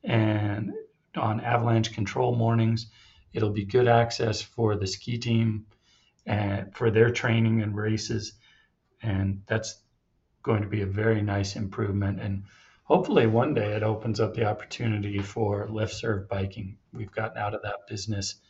and 0.04 0.74
on 1.16 1.42
avalanche 1.42 1.94
control 1.94 2.36
mornings. 2.36 2.88
It'll 3.34 3.52
be 3.52 3.66
good 3.66 3.88
access 3.88 4.42
for 4.42 4.76
the 4.76 4.88
ski 4.88 5.18
team 5.18 5.66
and 6.26 6.76
for 6.76 6.92
their 6.92 7.12
training 7.12 7.62
and 7.62 7.76
races. 7.76 8.34
And 9.02 9.44
that's 9.48 9.82
going 10.48 10.64
to 10.64 10.68
be 10.68 10.82
a 10.82 10.88
very 10.88 11.22
nice 11.22 11.56
improvement. 11.56 12.20
And 12.20 12.46
hopefully 12.84 13.28
one 13.28 13.54
day 13.54 13.76
it 13.76 13.84
opens 13.84 14.20
up 14.20 14.34
the 14.34 14.46
opportunity 14.46 15.20
for 15.20 15.68
lift 15.70 15.94
serve 15.94 16.28
biking. 16.28 16.78
We've 16.92 17.12
gotten 17.12 17.38
out 17.38 17.54
of 17.54 17.62
that 17.62 17.86
business 17.88 18.42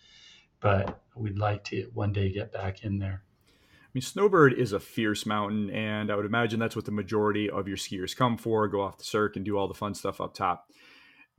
but 0.59 1.01
we'd 1.15 1.37
like 1.37 1.63
to 1.65 1.89
one 1.93 2.13
day 2.13 2.31
get 2.31 2.51
back 2.51 2.83
in 2.83 2.99
there. 2.99 3.23
I 3.49 3.89
mean, 3.93 4.01
Snowbird 4.01 4.53
is 4.53 4.73
a 4.73 4.79
fierce 4.79 5.25
mountain, 5.25 5.69
and 5.69 6.11
I 6.11 6.15
would 6.15 6.25
imagine 6.25 6.59
that's 6.59 6.75
what 6.75 6.85
the 6.85 6.91
majority 6.91 7.49
of 7.49 7.67
your 7.67 7.77
skiers 7.77 8.15
come 8.15 8.37
for 8.37 8.67
go 8.67 8.81
off 8.81 8.97
the 8.97 9.03
Cirque 9.03 9.35
and 9.35 9.45
do 9.45 9.57
all 9.57 9.67
the 9.67 9.73
fun 9.73 9.93
stuff 9.93 10.21
up 10.21 10.33
top. 10.33 10.71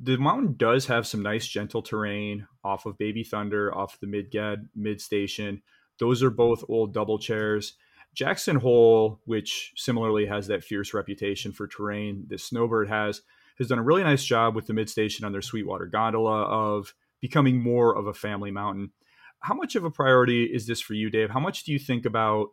The 0.01 0.17
mountain 0.17 0.55
does 0.57 0.87
have 0.87 1.07
some 1.07 1.23
nice, 1.23 1.47
gentle 1.47 1.83
terrain 1.83 2.47
off 2.65 2.87
of 2.87 2.99
Baby 2.99 3.25
Thunder, 3.25 3.75
off 3.77 3.99
the 4.01 4.07
Midgad 4.07 4.69
mid 4.75 5.01
station. 5.01 5.63
Those 5.99 6.23
are 6.23 6.31
both 6.31 6.65
old 6.69 6.95
double 6.95 7.19
chairs. 7.19 7.75
Jackson 8.19 8.57
Hole, 8.57 9.21
which 9.27 9.73
similarly 9.77 10.27
has 10.27 10.49
that 10.49 10.65
fierce 10.65 10.93
reputation 10.93 11.53
for 11.53 11.69
terrain 11.69 12.25
that 12.31 12.41
Snowbird 12.41 12.89
has, 12.89 13.23
has 13.59 13.69
done 13.69 13.79
a 13.79 13.83
really 13.83 14.03
nice 14.03 14.25
job 14.25 14.57
with 14.57 14.67
the 14.67 14.73
mid 14.73 14.91
station 14.91 15.25
on 15.25 15.31
their 15.31 15.41
Sweetwater 15.41 15.87
gondola 15.87 16.43
of 16.43 16.95
becoming 17.21 17.63
more 17.63 17.97
of 17.97 18.09
a 18.09 18.13
family 18.13 18.51
mountain. 18.51 18.91
How 19.39 19.55
much 19.55 19.77
of 19.77 19.85
a 19.85 19.91
priority 19.93 20.47
is 20.47 20.67
this 20.67 20.81
for 20.81 20.95
you, 20.95 21.11
Dave? 21.11 21.31
How 21.31 21.39
much 21.39 21.63
do 21.63 21.71
you 21.71 21.79
think 21.79 22.05
about 22.05 22.49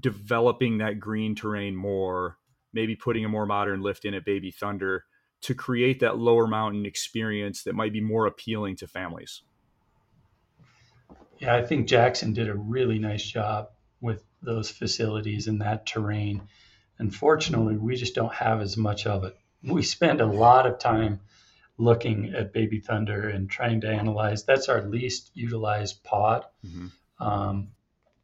developing 0.00 0.78
that 0.78 1.00
green 1.00 1.34
terrain 1.34 1.76
more, 1.76 2.38
maybe 2.72 2.96
putting 2.96 3.26
a 3.26 3.28
more 3.28 3.44
modern 3.44 3.82
lift 3.82 4.06
in 4.06 4.14
at 4.14 4.24
Baby 4.24 4.50
Thunder 4.50 5.04
to 5.42 5.54
create 5.54 6.00
that 6.00 6.16
lower 6.16 6.46
mountain 6.46 6.86
experience 6.86 7.62
that 7.64 7.74
might 7.74 7.92
be 7.92 8.00
more 8.00 8.24
appealing 8.24 8.76
to 8.76 8.86
families? 8.86 9.42
Yeah, 11.40 11.54
I 11.54 11.62
think 11.62 11.86
Jackson 11.86 12.32
did 12.32 12.48
a 12.48 12.54
really 12.54 12.98
nice 12.98 13.22
job 13.22 13.68
with 14.06 14.24
those 14.40 14.70
facilities 14.70 15.46
and 15.48 15.60
that 15.60 15.84
terrain. 15.84 16.48
Unfortunately, 16.98 17.76
we 17.76 17.96
just 17.96 18.14
don't 18.14 18.32
have 18.32 18.62
as 18.62 18.76
much 18.76 19.06
of 19.06 19.24
it. 19.24 19.36
We 19.62 19.82
spend 19.82 20.22
a 20.22 20.26
lot 20.26 20.66
of 20.66 20.78
time 20.78 21.20
looking 21.76 22.32
at 22.34 22.54
Baby 22.54 22.80
Thunder 22.80 23.28
and 23.28 23.50
trying 23.50 23.82
to 23.82 23.88
analyze. 23.88 24.44
That's 24.44 24.70
our 24.70 24.82
least 24.82 25.30
utilized 25.34 26.02
pod. 26.02 26.44
Mm-hmm. 26.64 26.86
Um, 27.22 27.68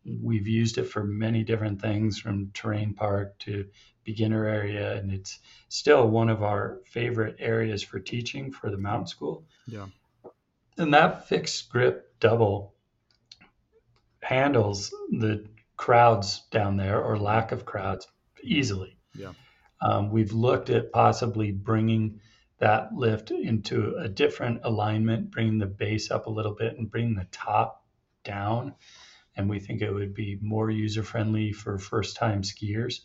we've 0.05 0.49
used 0.49 0.79
it 0.79 0.85
for 0.85 1.05
many 1.05 1.45
different 1.45 1.81
things 1.81 2.19
from 2.19 2.51
terrain 2.53 2.95
park 2.95 3.39
to 3.41 3.67
beginner 4.05 4.47
area, 4.47 4.97
and 4.97 5.13
it's 5.13 5.39
still 5.69 6.09
one 6.09 6.29
of 6.29 6.43
our 6.43 6.79
favorite 6.87 7.37
areas 7.39 7.83
for 7.83 8.01
teaching 8.01 8.53
for 8.53 8.71
the 8.71 8.79
mountain 8.79 9.07
school. 9.07 9.45
Yeah. 9.67 9.87
And 10.79 10.95
that 10.95 11.29
fixed 11.29 11.69
grip 11.69 12.19
double 12.21 12.75
handles 14.21 14.91
the 15.11 15.45
crowds 15.83 16.45
down 16.53 16.77
there 16.77 17.03
or 17.03 17.19
lack 17.19 17.51
of 17.51 17.65
crowds 17.65 18.07
easily. 18.45 18.97
Yeah. 19.17 19.33
Um, 19.81 20.13
we've 20.13 20.31
looked 20.31 20.71
at 20.71 20.93
possibly 20.93 21.51
bringing 21.51 22.21
that 22.61 22.95
lift 22.95 23.33
into 23.33 23.97
a 23.97 24.09
different 24.09 24.61
alignment, 24.63 25.33
bringing 25.33 25.59
the 25.59 25.67
base 25.67 26.13
up 26.13 26.27
a 26.27 26.31
little 26.31 26.55
bit 26.55 26.79
and 26.79 26.89
bringing 26.89 27.17
the 27.17 27.27
top 27.33 27.85
down. 28.23 28.77
And 29.35 29.51
we 29.51 29.59
think 29.59 29.83
it 29.83 29.93
would 29.93 30.15
be 30.15 30.39
more 30.41 30.71
user 30.71 31.03
friendly 31.03 31.51
for 31.51 31.77
first 31.79 32.15
time 32.15 32.43
skiers. 32.43 33.01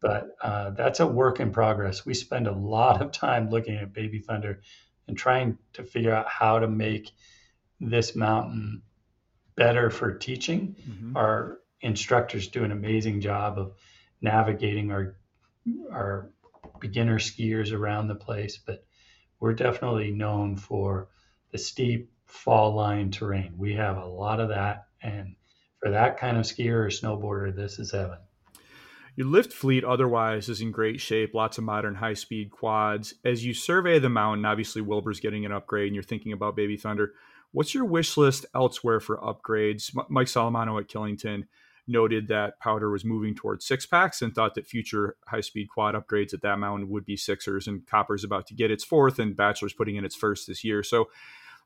But 0.00 0.28
uh, 0.40 0.70
that's 0.70 1.00
a 1.00 1.06
work 1.06 1.38
in 1.38 1.52
progress. 1.52 2.06
We 2.06 2.14
spend 2.14 2.46
a 2.46 2.52
lot 2.52 3.02
of 3.02 3.12
time 3.12 3.50
looking 3.50 3.76
at 3.76 3.92
Baby 3.92 4.20
Thunder 4.20 4.62
and 5.06 5.18
trying 5.18 5.58
to 5.74 5.84
figure 5.84 6.14
out 6.14 6.28
how 6.30 6.60
to 6.60 6.66
make 6.66 7.10
this 7.78 8.16
mountain 8.16 8.80
better 9.54 9.90
for 9.90 10.14
teaching. 10.14 10.76
Mm-hmm. 10.80 11.14
Our 11.18 11.58
instructors 11.80 12.48
do 12.48 12.64
an 12.64 12.72
amazing 12.72 13.20
job 13.20 13.58
of 13.58 13.72
navigating 14.20 14.90
our 14.90 15.16
our 15.90 16.30
beginner 16.80 17.18
skiers 17.18 17.72
around 17.72 18.08
the 18.08 18.14
place, 18.14 18.58
but 18.58 18.84
we're 19.40 19.54
definitely 19.54 20.10
known 20.10 20.56
for 20.56 21.08
the 21.52 21.58
steep 21.58 22.10
fall 22.26 22.74
line 22.74 23.10
terrain. 23.10 23.54
We 23.56 23.74
have 23.74 23.96
a 23.96 24.06
lot 24.06 24.40
of 24.40 24.50
that. 24.50 24.86
And 25.02 25.36
for 25.80 25.90
that 25.90 26.18
kind 26.18 26.36
of 26.36 26.44
skier 26.44 26.84
or 26.84 26.88
snowboarder, 26.88 27.54
this 27.54 27.78
is 27.78 27.92
heaven. 27.92 28.18
Your 29.16 29.26
lift 29.26 29.52
fleet 29.52 29.82
otherwise 29.82 30.48
is 30.48 30.60
in 30.60 30.72
great 30.72 31.00
shape, 31.00 31.34
lots 31.34 31.56
of 31.56 31.64
modern 31.64 31.94
high 31.94 32.14
speed 32.14 32.50
quads. 32.50 33.14
As 33.24 33.44
you 33.44 33.54
survey 33.54 33.98
the 33.98 34.10
mountain, 34.10 34.44
obviously 34.44 34.82
Wilbur's 34.82 35.20
getting 35.20 35.46
an 35.46 35.52
upgrade 35.52 35.86
and 35.86 35.94
you're 35.94 36.02
thinking 36.02 36.32
about 36.32 36.56
Baby 36.56 36.76
Thunder. 36.76 37.14
What's 37.52 37.74
your 37.74 37.86
wish 37.86 38.18
list 38.18 38.44
elsewhere 38.54 39.00
for 39.00 39.16
upgrades? 39.16 39.96
Mike 40.10 40.26
Solimano 40.26 40.78
at 40.78 40.88
Killington 40.88 41.46
noted 41.88 42.28
that 42.28 42.60
Powdr 42.60 42.90
was 42.90 43.04
moving 43.04 43.34
towards 43.34 43.66
six 43.66 43.86
packs 43.86 44.22
and 44.22 44.34
thought 44.34 44.54
that 44.54 44.66
future 44.66 45.16
high 45.26 45.40
speed 45.40 45.68
quad 45.68 45.94
upgrades 45.94 46.34
at 46.34 46.42
that 46.42 46.58
mountain 46.58 46.88
would 46.88 47.04
be 47.04 47.16
sixers. 47.16 47.66
And 47.66 47.86
Copper's 47.86 48.24
about 48.24 48.46
to 48.48 48.54
get 48.54 48.70
its 48.70 48.84
fourth, 48.84 49.18
and 49.18 49.36
Bachelor's 49.36 49.72
putting 49.72 49.96
in 49.96 50.04
its 50.04 50.16
first 50.16 50.46
this 50.46 50.64
year. 50.64 50.82
So, 50.82 51.08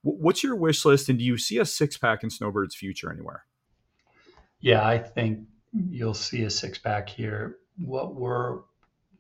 what's 0.03 0.43
your 0.43 0.57
wish 0.57 0.85
list, 0.85 1.09
and 1.09 1.19
do 1.19 1.25
you 1.25 1.39
see 1.39 1.59
a 1.59 1.65
six 1.65 1.97
pack 1.97 2.23
in 2.23 2.31
Snowbird's 2.31 2.75
future 2.75 3.11
anywhere? 3.11 3.45
Yeah, 4.61 4.87
I 4.87 4.99
think 4.99 5.41
you'll 5.73 6.15
see 6.15 6.43
a 6.43 6.51
six 6.51 6.79
pack 6.79 7.09
here. 7.09 7.57
What 7.79 8.15
we're 8.15 8.61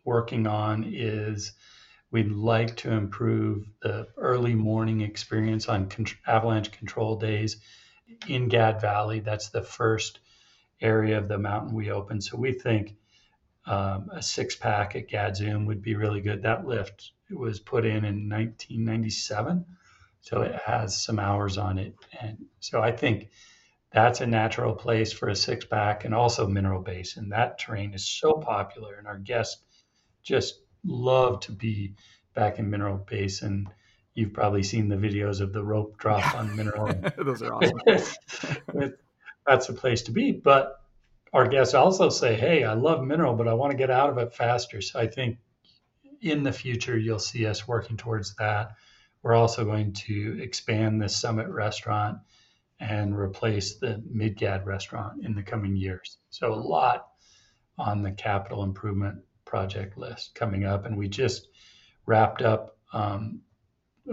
working 0.04 0.46
on 0.46 0.84
is 0.86 1.52
we'd 2.10 2.32
like 2.32 2.76
to 2.76 2.90
improve 2.90 3.66
the 3.82 4.08
early 4.16 4.54
morning 4.54 5.00
experience 5.00 5.68
on 5.68 5.88
con- 5.88 6.06
avalanche 6.26 6.72
control 6.72 7.16
days 7.16 7.58
in 8.26 8.48
Gad 8.48 8.80
Valley. 8.80 9.20
That's 9.20 9.50
the 9.50 9.62
first 9.62 10.18
area 10.80 11.18
of 11.18 11.28
the 11.28 11.38
mountain 11.38 11.74
we 11.74 11.90
opened. 11.90 12.24
So 12.24 12.36
we 12.36 12.52
think 12.52 12.96
um, 13.66 14.08
a 14.12 14.22
six 14.22 14.56
pack 14.56 14.96
at 14.96 15.08
Gadzoom 15.08 15.66
would 15.66 15.82
be 15.82 15.94
really 15.94 16.20
good. 16.20 16.42
That 16.42 16.66
lift 16.66 17.12
was 17.30 17.60
put 17.60 17.84
in 17.84 18.04
in 18.04 18.28
1997, 18.28 19.64
so 20.20 20.42
it 20.42 20.54
has 20.66 21.00
some 21.00 21.18
hours 21.18 21.58
on 21.58 21.78
it, 21.78 21.94
and 22.20 22.46
so 22.58 22.80
I 22.80 22.92
think 22.92 23.28
that's 23.92 24.20
a 24.20 24.26
natural 24.26 24.74
place 24.74 25.12
for 25.12 25.28
a 25.28 25.36
six 25.36 25.64
pack 25.64 26.04
and 26.04 26.14
also 26.14 26.46
Mineral 26.46 26.82
Basin. 26.82 27.28
That 27.28 27.58
terrain 27.58 27.94
is 27.94 28.08
so 28.08 28.34
popular, 28.34 28.96
and 28.96 29.06
our 29.06 29.18
guests 29.18 29.62
just 30.22 30.60
love 30.84 31.40
to 31.40 31.52
be 31.52 31.94
back 32.34 32.58
in 32.58 32.70
Mineral 32.70 32.98
Basin. 32.98 33.68
You've 34.14 34.32
probably 34.32 34.62
seen 34.62 34.88
the 34.88 34.96
videos 34.96 35.40
of 35.40 35.52
the 35.52 35.62
rope 35.62 35.98
drop 35.98 36.34
on 36.34 36.56
Mineral. 36.56 36.92
Those 37.18 37.42
are 37.42 37.54
awesome. 37.54 38.94
That's 39.46 39.66
the 39.66 39.72
place 39.72 40.02
to 40.02 40.12
be. 40.12 40.32
But 40.32 40.80
our 41.32 41.46
guests 41.46 41.74
also 41.74 42.08
say, 42.08 42.34
hey, 42.34 42.64
I 42.64 42.74
love 42.74 43.02
mineral, 43.04 43.34
but 43.34 43.48
I 43.48 43.54
want 43.54 43.70
to 43.70 43.76
get 43.76 43.90
out 43.90 44.10
of 44.10 44.18
it 44.18 44.34
faster. 44.34 44.80
So 44.80 44.98
I 44.98 45.06
think 45.06 45.38
in 46.20 46.42
the 46.42 46.52
future, 46.52 46.98
you'll 46.98 47.18
see 47.18 47.46
us 47.46 47.66
working 47.68 47.96
towards 47.96 48.34
that. 48.36 48.72
We're 49.22 49.34
also 49.34 49.64
going 49.64 49.92
to 49.92 50.38
expand 50.42 51.00
the 51.00 51.08
Summit 51.08 51.48
restaurant 51.48 52.18
and 52.80 53.16
replace 53.16 53.76
the 53.76 54.02
Midgad 54.10 54.64
restaurant 54.64 55.24
in 55.24 55.34
the 55.34 55.42
coming 55.42 55.76
years. 55.76 56.18
So 56.30 56.52
a 56.52 56.56
lot 56.56 57.08
on 57.78 58.02
the 58.02 58.12
capital 58.12 58.62
improvement 58.62 59.18
project 59.44 59.98
list 59.98 60.34
coming 60.34 60.64
up, 60.64 60.86
and 60.86 60.96
we 60.96 61.08
just 61.08 61.48
wrapped 62.06 62.42
up 62.42 62.78
um, 62.92 63.42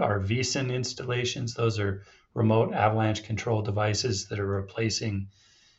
our 0.00 0.20
Wyssen 0.20 0.72
installations. 0.72 1.54
Those 1.54 1.78
are 1.78 2.02
remote 2.38 2.72
avalanche 2.72 3.24
control 3.24 3.62
devices 3.62 4.28
that 4.28 4.38
are 4.38 4.46
replacing 4.46 5.26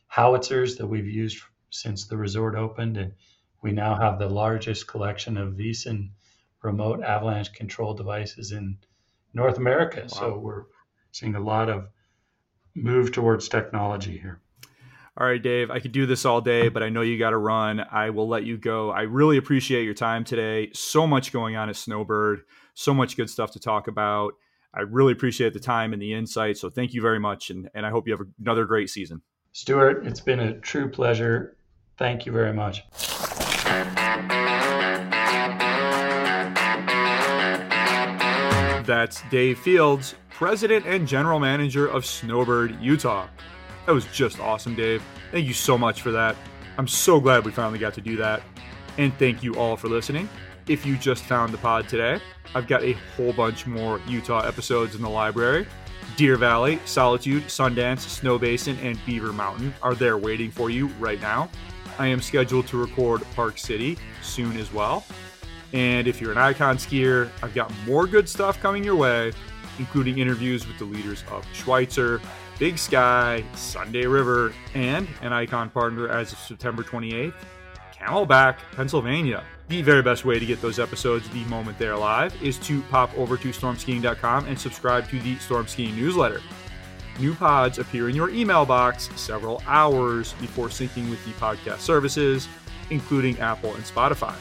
howitzers 0.07 0.76
that 0.76 0.88
we've 0.88 1.07
used 1.07 1.41
since 1.69 2.06
the 2.06 2.18
resort 2.18 2.56
opened, 2.56 2.98
and 2.98 3.14
we 3.61 3.72
now 3.72 3.95
have 3.95 4.19
the 4.19 4.27
largest 4.27 4.86
collection 4.86 5.38
of 5.38 5.53
Wyssen 5.53 6.10
remote 6.61 7.02
avalanche 7.02 7.53
control 7.53 7.94
devices 7.94 8.52
in 8.52 8.77
North 9.34 9.57
America. 9.57 10.02
Wow. 10.02 10.07
So 10.07 10.38
we're 10.38 10.65
seeing 11.14 11.36
a 11.36 11.40
lot 11.40 11.69
of 11.69 11.88
move 12.76 13.14
towards 13.14 13.48
technology 13.48 14.18
here. 14.18 14.41
All 15.18 15.27
right, 15.27 15.41
Dave, 15.41 15.72
I 15.72 15.80
could 15.80 15.94
do 15.94 16.06
this 16.06 16.26
all 16.26 16.41
day, 16.41 16.68
but 16.68 16.84
I 16.84 16.90
know 16.90 17.02
you 17.02 17.18
got 17.18 17.31
to 17.31 17.38
run. 17.38 17.81
I 17.91 18.10
will 18.10 18.27
let 18.27 18.44
you 18.44 18.57
go. 18.57 18.91
I 18.91 19.02
really 19.02 19.38
appreciate 19.38 19.84
your 19.84 19.94
time 19.94 20.26
today. 20.26 20.72
So 20.73 21.07
much 21.07 21.31
going 21.31 21.56
on 21.56 21.69
at 21.69 21.76
Snowbird, 21.76 22.44
so 22.73 22.94
much 22.94 23.15
good 23.15 23.30
stuff 23.30 23.52
to 23.52 23.60
talk 23.60 23.88
about. 23.88 24.34
I 24.73 24.81
really 24.81 25.13
appreciate 25.13 25.53
the 25.53 25.59
time 25.59 25.93
and 25.93 26.01
the 26.01 26.13
insight. 26.13 26.57
So 26.57 26.69
thank 26.69 26.93
you 26.93 27.01
very 27.01 27.19
much. 27.19 27.49
And, 27.49 27.69
and 27.73 27.85
I 27.85 27.89
hope 27.89 28.07
you 28.07 28.15
have 28.15 28.25
another 28.39 28.65
great 28.65 28.89
season. 28.89 29.21
Stuart, 29.51 30.05
it's 30.05 30.21
been 30.21 30.39
a 30.39 30.59
true 30.59 30.89
pleasure. 30.89 31.57
Thank 31.97 32.25
you 32.25 32.31
very 32.31 32.53
much. 32.53 32.83
That's 38.85 39.21
Dave 39.29 39.59
Fields, 39.59 40.15
President 40.29 40.85
and 40.85 41.07
General 41.07 41.39
Manager 41.39 41.87
of 41.87 42.05
Snowbird, 42.05 42.81
Utah. 42.81 43.27
That 43.85 43.91
was 43.91 44.05
just 44.05 44.39
awesome, 44.39 44.75
Dave. 44.75 45.03
Thank 45.31 45.45
you 45.47 45.53
so 45.53 45.77
much 45.77 46.01
for 46.01 46.11
that. 46.11 46.35
I'm 46.77 46.87
so 46.87 47.19
glad 47.19 47.43
we 47.43 47.51
finally 47.51 47.79
got 47.79 47.93
to 47.95 48.01
do 48.01 48.15
that. 48.17 48.41
And 48.97 49.13
thank 49.15 49.43
you 49.43 49.55
all 49.55 49.75
for 49.75 49.89
listening. 49.89 50.29
If 50.69 50.85
you 50.85 50.97
just 50.97 51.23
found 51.23 51.51
the 51.51 51.57
pod 51.57 51.89
today, 51.89 52.21
I've 52.53 52.67
got 52.67 52.83
a 52.83 52.93
whole 53.17 53.33
bunch 53.33 53.65
more 53.65 53.99
Utah 54.07 54.41
episodes 54.41 54.93
in 54.93 55.01
the 55.01 55.09
library. 55.09 55.65
Deer 56.15 56.35
Valley, 56.35 56.79
Solitude, 56.85 57.45
Sundance, 57.45 58.05
Snowbasin, 58.05 58.77
and 58.83 59.03
Beaver 59.03 59.33
Mountain 59.33 59.73
are 59.81 59.95
there 59.95 60.19
waiting 60.19 60.51
for 60.51 60.69
you 60.69 60.85
right 60.99 61.19
now. 61.21 61.49
I 61.97 62.05
am 62.05 62.21
scheduled 62.21 62.67
to 62.67 62.77
record 62.77 63.23
Park 63.35 63.57
City 63.57 63.97
soon 64.21 64.57
as 64.57 64.71
well. 64.71 65.03
And 65.73 66.07
if 66.07 66.21
you're 66.21 66.33
an 66.33 66.37
Ikon 66.37 66.75
skier, 66.75 67.31
I've 67.41 67.55
got 67.55 67.73
more 67.87 68.05
good 68.05 68.29
stuff 68.29 68.61
coming 68.61 68.83
your 68.83 68.95
way, 68.95 69.33
including 69.79 70.19
interviews 70.19 70.67
with 70.67 70.77
the 70.77 70.85
leaders 70.85 71.23
of 71.31 71.47
Schweitzer, 71.51 72.21
Big 72.59 72.77
Sky, 72.77 73.43
Sunday 73.55 74.05
River, 74.05 74.53
and 74.75 75.07
an 75.23 75.31
Ikon 75.31 75.73
partner 75.73 76.09
as 76.09 76.31
of 76.31 76.37
September 76.37 76.83
28th, 76.83 77.33
Camelback, 77.91 78.57
Pennsylvania. 78.73 79.43
The 79.69 79.83
very 79.83 80.01
best 80.01 80.25
way 80.25 80.39
to 80.39 80.45
get 80.47 80.63
those 80.63 80.79
episodes 80.79 81.29
the 81.29 81.43
moment 81.45 81.77
they're 81.77 81.95
live 81.95 82.35
is 82.41 82.57
to 82.57 82.81
pop 82.89 83.15
over 83.15 83.37
to 83.37 83.49
stormskiing.com 83.49 84.47
and 84.47 84.59
subscribe 84.59 85.07
to 85.09 85.19
the 85.19 85.35
Storm 85.37 85.67
Skiing 85.67 85.95
newsletter. 85.95 86.41
New 87.19 87.35
pods 87.35 87.77
appear 87.77 88.09
in 88.09 88.15
your 88.15 88.31
email 88.31 88.65
box 88.65 89.11
several 89.15 89.61
hours 89.67 90.33
before 90.41 90.69
syncing 90.69 91.07
with 91.11 91.23
the 91.23 91.31
podcast 91.33 91.81
services, 91.81 92.47
including 92.89 93.37
Apple 93.39 93.75
and 93.75 93.83
Spotify. 93.83 94.33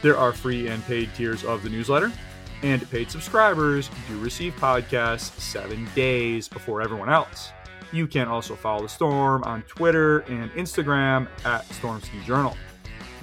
There 0.00 0.16
are 0.16 0.32
free 0.32 0.68
and 0.68 0.84
paid 0.84 1.12
tiers 1.12 1.42
of 1.42 1.64
the 1.64 1.70
newsletter, 1.70 2.12
and 2.62 2.88
paid 2.88 3.10
subscribers 3.10 3.90
do 4.08 4.20
receive 4.20 4.54
podcasts 4.60 5.40
seven 5.40 5.88
days 5.96 6.46
before 6.46 6.82
everyone 6.82 7.08
else. 7.08 7.50
You 7.90 8.06
can 8.06 8.28
also 8.28 8.54
follow 8.54 8.82
the 8.82 8.88
Storm 8.88 9.42
on 9.42 9.62
Twitter 9.62 10.20
and 10.20 10.52
Instagram 10.52 11.26
at 11.44 11.64
Storm 11.72 12.00
Ski 12.00 12.20
Journal. 12.24 12.56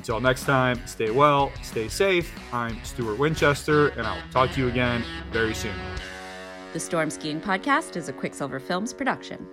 Until 0.05 0.21
next 0.21 0.43
time, 0.43 0.85
stay 0.85 1.09
well, 1.09 1.51
stay 1.63 1.87
safe. 1.87 2.31
I'm 2.53 2.77
Stuart 2.83 3.17
Winchester, 3.17 3.87
and 3.87 4.05
I'll 4.05 4.21
talk 4.29 4.51
to 4.51 4.61
you 4.61 4.67
again 4.67 5.03
very 5.31 5.55
soon. 5.55 5.73
The 6.73 6.79
Storm 6.79 7.09
Skiing 7.09 7.41
Podcast 7.41 7.97
is 7.97 8.07
a 8.07 8.13
Quicksilver 8.13 8.59
Films 8.59 8.93
production. 8.93 9.47